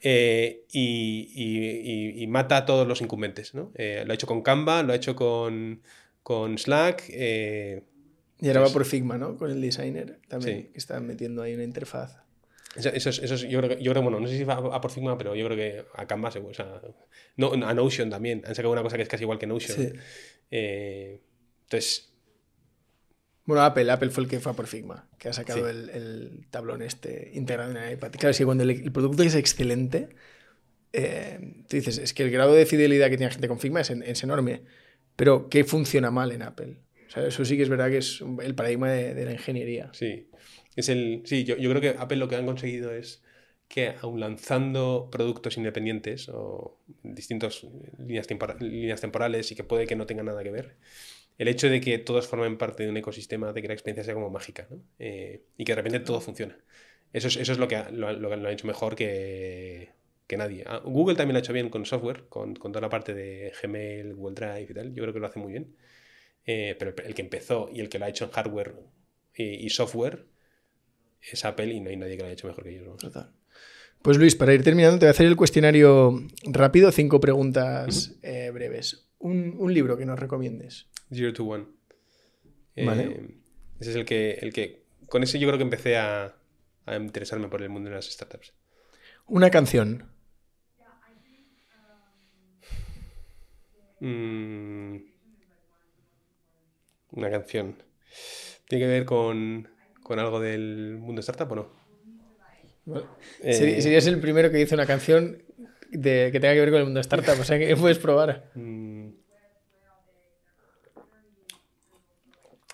eh, 0.00 0.64
y, 0.72 2.26
mata 2.28 2.58
a 2.58 2.66
todos 2.66 2.88
los 2.88 3.00
incumbentes. 3.00 3.54
¿no? 3.54 3.70
Eh, 3.74 4.02
lo 4.06 4.12
ha 4.12 4.14
hecho 4.14 4.26
con 4.26 4.42
Canva, 4.42 4.82
lo 4.82 4.92
ha 4.92 4.96
hecho 4.96 5.14
con, 5.14 5.82
con 6.22 6.56
Slack. 6.56 7.10
y 7.10 8.46
ahora 8.46 8.60
va 8.60 8.66
pues 8.66 8.72
por 8.72 8.84
Figma, 8.86 9.18
¿no? 9.18 9.36
Con 9.36 9.50
el 9.50 9.60
designer 9.60 10.20
también, 10.28 10.70
que 10.72 10.78
está 10.78 11.00
metiendo 11.00 11.42
ahí 11.42 11.54
una 11.54 11.64
interfaz. 11.64 12.27
Eso, 12.76 13.10
eso, 13.10 13.34
yo, 13.46 13.60
creo, 13.60 13.78
yo 13.78 13.92
creo, 13.92 14.02
bueno, 14.02 14.20
no 14.20 14.28
sé 14.28 14.36
si 14.36 14.44
va 14.44 14.54
a 14.54 14.80
por 14.80 14.90
Figma, 14.90 15.16
pero 15.16 15.34
yo 15.34 15.46
creo 15.46 15.56
que 15.56 15.84
a 15.94 16.06
Canvas, 16.06 16.36
o 16.36 16.54
sea, 16.54 16.80
no, 17.36 17.52
a 17.52 17.74
Notion 17.74 18.10
también. 18.10 18.42
Han 18.46 18.54
sacado 18.54 18.72
una 18.72 18.82
cosa 18.82 18.96
que 18.96 19.02
es 19.02 19.08
casi 19.08 19.24
igual 19.24 19.38
que 19.38 19.46
Notion. 19.46 19.94
Eh, 20.50 21.20
entonces. 21.64 22.10
Bueno, 23.44 23.62
Apple, 23.62 23.90
Apple 23.90 24.10
fue 24.10 24.24
el 24.24 24.30
que 24.30 24.40
fue 24.40 24.52
a 24.52 24.54
por 24.54 24.66
Figma, 24.66 25.08
que 25.18 25.28
ha 25.28 25.32
sacado 25.32 25.68
el, 25.68 26.46
tablón 26.50 26.82
este 26.82 27.30
integrado 27.34 27.70
en 27.70 27.78
el 27.78 27.92
iPad. 27.94 28.12
Claro, 28.12 28.34
si 28.34 28.44
cuando 28.44 28.64
el, 28.64 28.92
producto 28.92 29.22
es 29.22 29.34
excelente, 29.34 30.10
eh, 30.92 31.64
tú 31.68 31.76
dices, 31.76 31.98
es 31.98 32.12
que 32.12 32.24
el 32.24 32.30
grado 32.30 32.52
de 32.54 32.66
fidelidad 32.66 33.06
que 33.06 33.16
tiene 33.16 33.30
la 33.30 33.32
gente 33.32 33.48
con 33.48 33.58
Figma 33.58 33.80
es, 33.80 33.90
es 33.90 34.22
enorme. 34.22 34.62
Pero, 35.16 35.48
¿qué 35.48 35.64
funciona 35.64 36.10
mal 36.10 36.32
en 36.32 36.42
Apple? 36.42 36.76
O 37.08 37.10
sea, 37.10 37.26
eso 37.26 37.44
sí 37.44 37.56
que 37.56 37.62
es 37.62 37.68
verdad 37.70 37.88
que 37.88 37.98
es 37.98 38.22
el 38.42 38.54
paradigma 38.54 38.90
de, 38.90 39.14
de 39.14 39.24
la 39.24 39.32
ingeniería. 39.32 39.90
Sí. 39.92 40.28
Es 40.78 40.88
el, 40.88 41.22
sí, 41.24 41.42
yo, 41.42 41.56
yo 41.56 41.68
creo 41.70 41.82
que 41.82 41.98
Apple 41.98 42.18
lo 42.18 42.28
que 42.28 42.36
han 42.36 42.46
conseguido 42.46 42.92
es 42.92 43.20
que 43.66 43.96
aun 44.00 44.20
lanzando 44.20 45.08
productos 45.10 45.56
independientes 45.56 46.28
o 46.28 46.78
distintas 47.02 47.66
líneas, 47.98 48.28
líneas 48.60 49.00
temporales 49.00 49.50
y 49.50 49.56
que 49.56 49.64
puede 49.64 49.88
que 49.88 49.96
no 49.96 50.06
tengan 50.06 50.26
nada 50.26 50.40
que 50.44 50.52
ver, 50.52 50.76
el 51.36 51.48
hecho 51.48 51.68
de 51.68 51.80
que 51.80 51.98
todos 51.98 52.28
formen 52.28 52.58
parte 52.58 52.84
de 52.84 52.90
un 52.90 52.96
ecosistema 52.96 53.52
de 53.52 53.60
que 53.60 53.66
la 53.66 53.74
experiencia 53.74 54.04
sea 54.04 54.14
como 54.14 54.30
mágica 54.30 54.68
¿no? 54.70 54.80
Eh, 55.00 55.42
y 55.56 55.64
que 55.64 55.72
de 55.72 55.76
repente 55.76 55.98
todo 55.98 56.20
funciona. 56.20 56.56
Eso 57.12 57.26
es, 57.26 57.36
eso 57.38 57.52
es 57.52 57.58
lo, 57.58 57.66
que 57.66 57.82
lo, 57.90 58.12
lo, 58.12 58.32
han 58.32 58.46
hecho 58.46 58.68
mejor 58.68 58.94
que, 58.94 59.90
que 60.28 60.36
nadie. 60.36 60.62
Ah, 60.64 60.80
Google 60.84 61.16
también 61.16 61.34
lo 61.34 61.38
ha 61.38 61.40
hecho 61.40 61.52
bien 61.52 61.70
con 61.70 61.86
software, 61.86 62.28
con, 62.28 62.54
con, 62.54 62.70
toda 62.70 62.82
la 62.82 62.88
parte 62.88 63.14
de 63.14 63.52
Gmail, 63.60 64.14
Google 64.14 64.34
Drive 64.36 64.68
y 64.70 64.74
tal. 64.74 64.94
Yo 64.94 65.02
creo 65.02 65.12
que 65.12 65.20
lo 65.20 65.26
hace 65.26 65.40
muy 65.40 65.50
bien. 65.50 65.74
Eh, 66.46 66.76
pero 66.78 66.94
el, 67.04 67.14
que 67.14 67.22
empezó 67.22 67.68
y 67.72 67.80
el 67.80 67.88
que 67.88 67.98
lo 67.98 68.04
ha 68.04 68.08
hecho 68.08 68.26
en 68.26 68.30
hardware 68.30 68.74
y 69.34 69.70
software 69.70 70.26
es 71.20 71.44
Apple 71.44 71.72
y 71.72 71.80
no 71.80 71.90
hay 71.90 71.96
nadie 71.96 72.16
que 72.16 72.22
lo 72.22 72.26
haya 72.26 72.34
hecho 72.34 72.46
mejor 72.46 72.64
que 72.64 72.70
ellos. 72.70 72.96
Total. 72.98 73.32
Pues 74.02 74.16
Luis, 74.16 74.36
para 74.36 74.54
ir 74.54 74.62
terminando, 74.62 74.98
te 74.98 75.06
voy 75.06 75.08
a 75.08 75.10
hacer 75.10 75.26
el 75.26 75.36
cuestionario 75.36 76.22
rápido, 76.44 76.92
cinco 76.92 77.20
preguntas 77.20 78.16
eh, 78.22 78.50
breves. 78.52 79.08
Un, 79.18 79.56
un 79.58 79.74
libro 79.74 79.96
que 79.96 80.06
nos 80.06 80.18
recomiendes. 80.18 80.88
Zero 81.12 81.32
to 81.32 81.44
One. 81.44 81.66
Vale. 82.76 83.02
Eh, 83.02 83.34
ese 83.80 83.90
es 83.90 83.96
el 83.96 84.04
que, 84.04 84.38
el 84.40 84.52
que. 84.52 84.84
Con 85.08 85.22
ese 85.22 85.38
yo 85.38 85.48
creo 85.48 85.58
que 85.58 85.64
empecé 85.64 85.96
a, 85.96 86.36
a 86.86 86.96
interesarme 86.96 87.48
por 87.48 87.62
el 87.62 87.70
mundo 87.70 87.90
de 87.90 87.96
las 87.96 88.06
startups. 88.06 88.52
Una 89.26 89.50
canción. 89.50 90.10
Mm, 94.00 94.96
una 97.10 97.30
canción. 97.30 97.82
¿Tiene 98.68 98.84
que 98.84 98.90
ver 98.90 99.04
con, 99.04 99.68
con 100.08 100.18
algo 100.18 100.40
del 100.40 100.96
mundo 100.98 101.20
startup 101.20 101.52
o 101.52 101.54
no? 101.54 101.68
Eh, 103.42 103.52
Seri- 103.52 103.80
Serías 103.82 104.06
el 104.06 104.18
primero 104.20 104.50
que 104.50 104.56
dice 104.56 104.74
una 104.74 104.86
canción 104.86 105.42
de, 105.90 106.30
que 106.32 106.40
tenga 106.40 106.54
que 106.54 106.60
ver 106.60 106.70
con 106.70 106.78
el 106.78 106.84
mundo 106.86 107.00
startup, 107.00 107.38
o 107.38 107.44
sea 107.44 107.58
que 107.58 107.76
puedes 107.76 107.98
probar. 107.98 108.50
mm. 108.54 109.08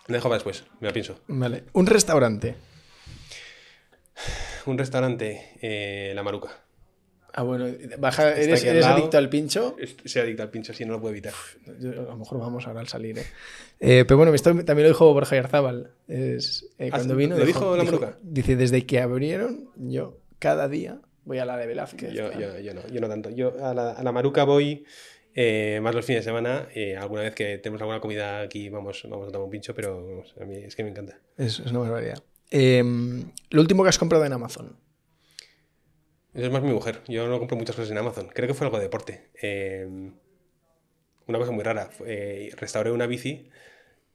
La 0.06 0.16
dejo 0.18 0.28
para 0.28 0.36
después, 0.36 0.64
me 0.80 0.86
la 0.88 0.92
pienso. 0.92 1.18
Vale. 1.28 1.64
Un 1.72 1.86
restaurante. 1.86 2.56
Un 4.66 4.78
restaurante, 4.78 5.56
eh, 5.62 6.12
La 6.14 6.22
Maruca. 6.22 6.63
Ah, 7.36 7.42
bueno, 7.42 7.66
baja, 7.98 8.36
¿eres, 8.36 8.62
eres 8.62 8.86
adicto 8.86 9.18
al 9.18 9.28
pincho? 9.28 9.76
Soy 10.04 10.22
adicto 10.22 10.44
al 10.44 10.50
pincho, 10.50 10.70
así 10.70 10.84
no 10.84 10.92
lo 10.92 11.00
puedo 11.00 11.12
evitar. 11.12 11.32
Yo- 11.80 11.90
a 11.90 11.94
lo 12.04 12.16
mejor 12.16 12.38
vamos 12.38 12.64
ahora 12.68 12.78
al 12.80 12.86
salir, 12.86 13.18
¿eh? 13.18 13.24
Eh, 13.80 14.04
pero 14.06 14.16
bueno, 14.18 14.32
esto 14.32 14.50
también 14.64 14.84
lo 14.84 14.88
dijo 14.88 15.12
Borja 15.12 15.34
Yarzábal. 15.34 15.90
Es, 16.06 16.68
eh, 16.78 16.90
Ah, 16.92 16.96
cuando 16.96 17.14
¿lo 17.14 17.18
vino. 17.18 17.36
dijo 17.36 17.76
la 17.76 17.82
Maruca? 17.82 18.18
Dice, 18.22 18.54
desde 18.54 18.86
que 18.86 19.00
abrieron, 19.00 19.68
yo 19.76 20.16
cada 20.38 20.68
día 20.68 21.00
voy 21.24 21.38
a 21.38 21.44
la 21.44 21.56
de 21.56 21.66
Velázquez. 21.66 22.12
Yo, 22.12 22.30
yo, 22.38 22.60
yo 22.60 22.72
no, 22.72 22.86
yo 22.86 23.00
no 23.00 23.08
tanto. 23.08 23.30
Yo 23.30 23.52
a 23.64 23.74
la, 23.74 23.90
a 23.92 24.02
la 24.04 24.12
Maruca 24.12 24.44
voy 24.44 24.84
eh, 25.34 25.80
más 25.82 25.92
los 25.92 26.04
fines 26.06 26.24
de 26.24 26.30
semana. 26.30 26.68
eh, 26.72 26.96
alguna 26.96 27.22
vez 27.22 27.34
que 27.34 27.58
tenemos 27.58 27.82
alguna 27.82 27.98
comida 28.00 28.42
aquí 28.42 28.68
vamos, 28.68 29.02
vamos 29.10 29.26
a 29.28 29.32
tomar 29.32 29.44
un 29.46 29.50
pincho, 29.50 29.74
pero 29.74 30.06
vamos, 30.06 30.34
a 30.40 30.44
mí 30.44 30.54
es 30.58 30.76
que 30.76 30.84
me 30.84 30.90
encanta. 30.90 31.18
Es, 31.36 31.58
es 31.58 31.72
una 31.72 31.80
barbaridad. 31.80 32.22
Eh, 32.52 32.80
lo 33.50 33.60
último 33.60 33.82
que 33.82 33.88
has 33.88 33.98
comprado 33.98 34.24
en 34.24 34.32
Amazon. 34.32 34.76
Eso 36.34 36.46
es 36.46 36.50
más 36.52 36.62
mi 36.62 36.72
mujer. 36.72 37.02
Yo 37.06 37.28
no 37.28 37.38
compro 37.38 37.56
muchas 37.56 37.76
cosas 37.76 37.90
en 37.90 37.98
Amazon. 37.98 38.28
Creo 38.34 38.48
que 38.48 38.54
fue 38.54 38.66
algo 38.66 38.78
de 38.78 38.84
deporte. 38.84 39.30
Eh, 39.40 39.86
una 41.26 41.38
cosa 41.38 41.52
muy 41.52 41.62
rara. 41.64 41.90
eh, 42.06 42.50
restauré 42.56 42.90
una 42.90 43.06
bici 43.06 43.48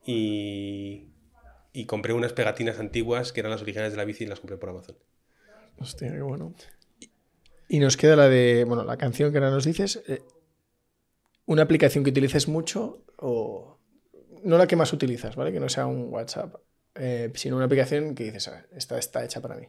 y, 0.05 1.07
y 1.73 1.85
compré 1.85 2.13
unas 2.13 2.33
pegatinas 2.33 2.79
antiguas 2.79 3.31
que 3.31 3.39
eran 3.39 3.51
las 3.51 3.61
originales 3.61 3.93
de 3.93 3.97
la 3.97 4.05
bici 4.05 4.25
y 4.25 4.27
las 4.27 4.39
compré 4.39 4.57
por 4.57 4.69
Amazon. 4.69 4.97
Hostia, 5.79 6.11
qué 6.11 6.21
bueno. 6.21 6.53
Y 7.69 7.79
nos 7.79 7.95
queda 7.97 8.15
la 8.15 8.27
de, 8.27 8.65
bueno, 8.65 8.83
la 8.83 8.97
canción 8.97 9.31
que 9.31 9.37
ahora 9.37 9.51
nos 9.51 9.63
dices. 9.65 10.01
eh, 10.07 10.21
una 11.45 11.63
aplicación 11.63 12.03
que 12.03 12.11
utilices 12.11 12.47
mucho 12.47 13.03
o 13.17 13.79
no 14.43 14.57
la 14.57 14.67
que 14.67 14.75
más 14.75 14.93
utilizas, 14.93 15.35
¿vale? 15.35 15.51
Que 15.51 15.59
no 15.59 15.67
sea 15.67 15.87
un 15.87 16.13
WhatsApp, 16.13 16.55
eh, 16.95 17.31
sino 17.33 17.55
una 17.55 17.65
aplicación 17.65 18.13
que 18.13 18.25
dices, 18.25 18.47
"Ah, 18.49 18.65
esta 18.75 18.99
está 18.99 19.23
hecha 19.25 19.41
para 19.41 19.55
mí. 19.55 19.67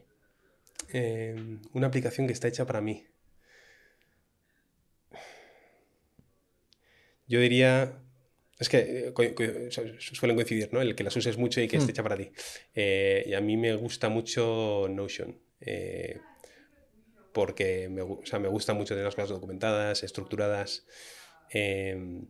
Eh, 0.93 1.35
una 1.73 1.87
aplicación 1.87 2.27
que 2.27 2.33
está 2.33 2.47
hecha 2.47 2.65
para 2.65 2.81
mí. 2.81 3.05
Yo 7.27 7.39
diría. 7.39 7.97
Es 8.59 8.69
que 8.69 9.11
eh, 9.17 9.69
suelen 9.97 10.35
coincidir, 10.35 10.71
¿no? 10.71 10.81
El 10.81 10.93
que 10.95 11.03
las 11.03 11.15
uses 11.15 11.37
mucho 11.37 11.61
y 11.61 11.67
que 11.67 11.77
esté 11.77 11.91
Mm. 11.91 11.93
hecha 11.95 12.03
para 12.03 12.17
ti. 12.17 12.31
Eh, 12.75 13.23
y 13.25 13.33
a 13.33 13.41
mí 13.41 13.57
me 13.57 13.73
gusta 13.75 14.09
mucho 14.09 14.87
Notion. 14.89 15.39
eh, 15.61 16.19
porque 17.33 17.87
me, 17.87 18.01
o 18.01 18.19
sea, 18.25 18.39
me 18.39 18.49
gusta 18.49 18.73
mucho 18.73 18.93
tener 18.93 19.05
las 19.05 19.15
cosas 19.15 19.29
documentadas, 19.29 20.03
estructuradas. 20.03 20.85
eh, 21.53 22.23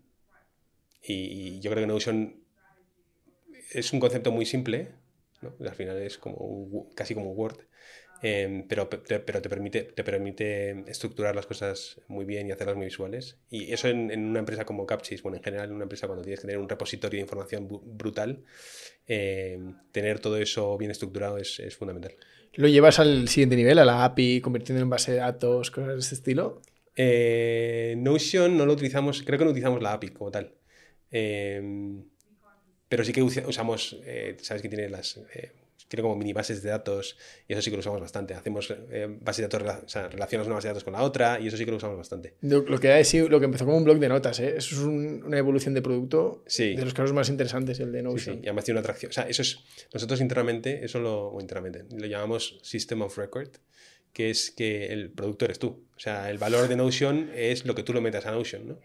y, 1.03 1.13
y 1.57 1.59
yo 1.59 1.71
creo 1.71 1.83
que 1.83 1.87
Notion 1.87 2.43
es 3.71 3.91
un 3.93 3.99
concepto 3.99 4.31
muy 4.31 4.45
simple, 4.45 4.89
¿no? 5.41 5.55
Al 5.67 5.73
final 5.75 5.97
es 6.01 6.17
como 6.19 6.35
un 6.37 6.93
casi 6.93 7.15
como 7.15 7.31
Word, 7.31 7.57
em, 8.21 8.67
pero, 8.67 8.89
pe- 8.89 8.97
te, 8.99 9.19
pero 9.19 9.41
te, 9.41 9.49
permite, 9.49 9.83
te 9.83 10.03
permite 10.03 10.83
estructurar 10.89 11.35
las 11.35 11.45
cosas 11.47 11.99
muy 12.07 12.25
bien 12.25 12.47
y 12.47 12.51
hacerlas 12.51 12.75
muy 12.75 12.85
visuales. 12.85 13.37
Y 13.49 13.71
eso 13.73 13.87
en, 13.87 14.11
en 14.11 14.25
una 14.25 14.39
empresa 14.39 14.65
como 14.65 14.85
Capsys, 14.85 15.21
bueno, 15.23 15.37
en 15.37 15.43
general 15.43 15.69
en 15.69 15.75
una 15.75 15.83
empresa 15.83 16.07
cuando 16.07 16.23
tienes 16.23 16.39
que 16.39 16.47
tener 16.47 16.59
un 16.61 16.69
repositorio 16.69 17.17
de 17.17 17.21
información 17.21 17.67
brutal, 17.97 18.43
em, 19.07 19.75
tener 19.91 20.19
todo 20.19 20.37
eso 20.37 20.77
bien 20.77 20.91
estructurado 20.91 21.37
es, 21.37 21.59
es 21.59 21.75
fundamental. 21.75 22.13
Lo 22.53 22.67
llevas 22.67 22.99
al 22.99 23.27
siguiente 23.29 23.55
nivel, 23.55 23.79
a 23.79 23.85
la 23.85 24.03
API, 24.05 24.41
convirtiendo 24.41 24.81
en 24.83 24.89
base 24.89 25.11
de 25.13 25.17
datos, 25.19 25.71
cosas 25.71 25.93
de 25.93 25.99
este 25.99 26.15
estilo. 26.15 26.61
Eh, 26.95 27.95
Notion 27.97 28.57
no 28.57 28.65
lo 28.65 28.73
utilizamos, 28.73 29.23
creo 29.23 29.39
que 29.39 29.45
no 29.45 29.51
utilizamos 29.51 29.81
la 29.81 29.93
API 29.93 30.09
como 30.09 30.31
tal. 30.31 30.53
Em, 31.09 32.03
pero 32.89 33.03
sí 33.05 33.13
que 33.13 33.23
usa- 33.23 33.47
usamos, 33.47 33.97
eh, 34.05 34.35
sabes 34.41 34.61
que 34.61 34.69
tiene 34.69 34.89
las, 34.89 35.17
eh, 35.33 35.51
tiene 35.91 36.03
como 36.03 36.15
mini 36.15 36.31
bases 36.31 36.63
de 36.63 36.69
datos 36.69 37.17
y 37.49 37.51
eso 37.53 37.61
sí 37.61 37.69
que 37.69 37.75
lo 37.75 37.81
usamos 37.81 37.99
bastante. 37.99 38.33
Hacemos 38.33 38.73
eh, 38.91 39.07
bases 39.19 39.49
de 39.49 39.57
datos, 39.57 39.83
o 39.83 39.89
sea, 39.89 40.07
relacionas 40.07 40.47
una 40.47 40.55
base 40.55 40.69
de 40.69 40.73
datos 40.73 40.85
con 40.85 40.93
la 40.93 41.01
otra 41.03 41.37
y 41.41 41.47
eso 41.47 41.57
sí 41.57 41.65
que 41.65 41.71
lo 41.71 41.77
usamos 41.77 41.97
bastante. 41.97 42.35
Lo, 42.39 42.63
que, 42.79 42.93
ha 42.93 43.03
sido- 43.03 43.27
lo 43.27 43.39
que 43.39 43.45
empezó 43.45 43.65
como 43.65 43.75
un 43.77 43.83
blog 43.83 43.99
de 43.99 44.07
notas, 44.07 44.39
¿eh? 44.39 44.53
Eso 44.57 44.75
es 44.75 44.81
un- 44.81 45.21
una 45.25 45.37
evolución 45.37 45.73
de 45.73 45.81
producto 45.81 46.43
Sí. 46.47 46.75
de 46.77 46.85
los 46.85 46.93
casos 46.93 47.11
más 47.11 47.27
interesantes, 47.27 47.79
el 47.81 47.91
de 47.91 47.99
Sí, 47.99 48.03
Notion. 48.05 48.35
sí, 48.37 48.41
y 48.41 48.47
además 48.47 48.63
tiene 48.63 48.79
una 48.79 48.85
atracción. 48.85 49.09
O 49.09 49.13
sea, 49.13 49.27
eso 49.27 49.41
es, 49.41 49.59
nosotros 49.93 50.21
internamente, 50.21 50.85
eso 50.85 50.99
lo, 51.01 51.27
o 51.27 51.41
internamente, 51.41 51.83
lo 51.93 52.05
llamamos 52.07 52.57
System 52.63 53.01
of 53.01 53.17
Record, 53.17 53.49
que 54.13 54.29
es 54.29 54.49
que 54.51 54.87
el 54.93 55.11
producto 55.11 55.43
eres 55.45 55.59
tú. 55.59 55.85
O 55.95 55.99
sea, 55.99 56.29
el 56.31 56.37
valor 56.37 56.67
de 56.69 56.77
Notion 56.77 57.29
es 57.35 57.65
lo 57.65 57.75
que 57.75 57.83
tú 57.83 57.91
lo 57.93 57.99
metas 58.01 58.25
a 58.25 58.31
Notion, 58.31 58.67
¿no? 58.67 58.79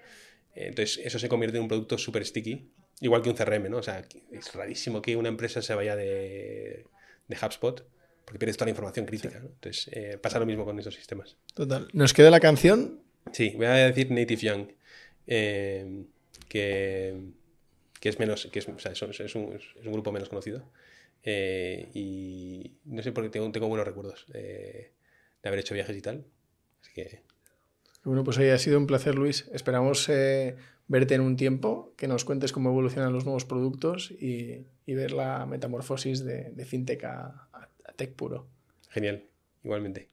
Entonces, 0.55 1.01
eso 1.05 1.19
se 1.19 1.29
convierte 1.29 1.59
en 1.59 1.63
un 1.65 1.69
producto 1.69 1.99
súper 1.99 2.25
sticky, 2.25 2.71
igual 3.03 3.21
que 3.21 3.29
un 3.29 3.37
CRM, 3.37 3.69
¿no? 3.69 3.77
O 3.79 3.83
sea, 3.83 4.03
es 4.33 4.55
rarísimo 4.55 5.03
que 5.03 5.15
una 5.17 5.29
empresa 5.29 5.61
se 5.61 5.75
vaya 5.75 5.95
de, 5.97 6.87
de 7.29 7.37
HubSpot 7.37 7.85
porque 8.25 8.39
pierdes 8.41 8.57
toda 8.57 8.67
la 8.67 8.71
información 8.71 9.07
crítica, 9.07 9.39
¿no? 9.39 9.47
Entonces, 9.47 9.89
eh, 9.93 10.19
pasa 10.21 10.39
lo 10.41 10.47
mismo 10.47 10.65
con 10.65 10.79
esos 10.81 10.95
sistemas. 10.95 11.37
Total. 11.55 11.87
Nos 11.93 12.13
queda 12.13 12.31
la 12.31 12.41
canción. 12.41 13.01
Sí, 13.33 13.53
voy 13.57 13.67
a 13.67 13.73
decir 13.73 14.11
Native 14.11 14.41
Young, 14.41 14.69
eh, 15.29 16.05
que, 16.49 17.21
que 18.01 18.09
es 18.09 18.19
menos, 18.19 18.49
que 18.51 18.59
es, 18.59 18.69
o 18.69 18.79
sea, 18.79 18.93
es, 18.93 19.03
un, 19.03 19.11
es 19.11 19.35
un- 19.37 19.53
es 19.55 19.87
un 19.87 19.93
grupo 19.93 20.11
menos 20.13 20.29
conocido. 20.29 20.69
eh, 21.23 21.89
y 21.95 22.73
no 22.85 23.03
sé 23.03 23.11
por 23.13 23.25
qué 23.25 23.31
tengo, 23.31 23.51
tengo 23.53 23.69
buenos 23.69 23.87
recuerdos 23.87 24.27
de 24.29 24.93
haber 25.45 25.59
hecho 25.61 25.75
viajes 25.75 25.97
y 25.97 26.03
tal. 26.03 26.25
Así 26.83 26.93
que 26.95 27.23
Bueno, 28.05 28.23
pues 28.25 28.39
hoy 28.39 28.49
ha 28.51 28.59
sido 28.59 28.79
un 28.79 28.87
placer, 28.87 29.15
Luis. 29.17 29.49
Esperamos 29.53 30.09
verte 30.89 31.15
en 31.15 31.21
un 31.23 31.37
tiempo, 31.37 31.95
que 31.97 32.09
nos 32.09 32.25
cuentes 32.25 32.53
cómo 32.53 32.71
evolucionan 32.71 33.13
los 33.13 33.25
nuevos 33.25 33.45
productos 33.45 34.11
y, 34.13 34.67
y 34.87 34.95
ver 34.95 35.13
la 35.13 35.47
metamorfosis 35.47 36.25
de, 36.25 36.51
de 36.53 36.65
fintech 36.67 37.05
a, 37.05 37.49
a- 37.53 37.69
tech 37.97 38.15
puro. 38.15 38.47
genial, 38.89 39.23
igualmente. 39.63 40.11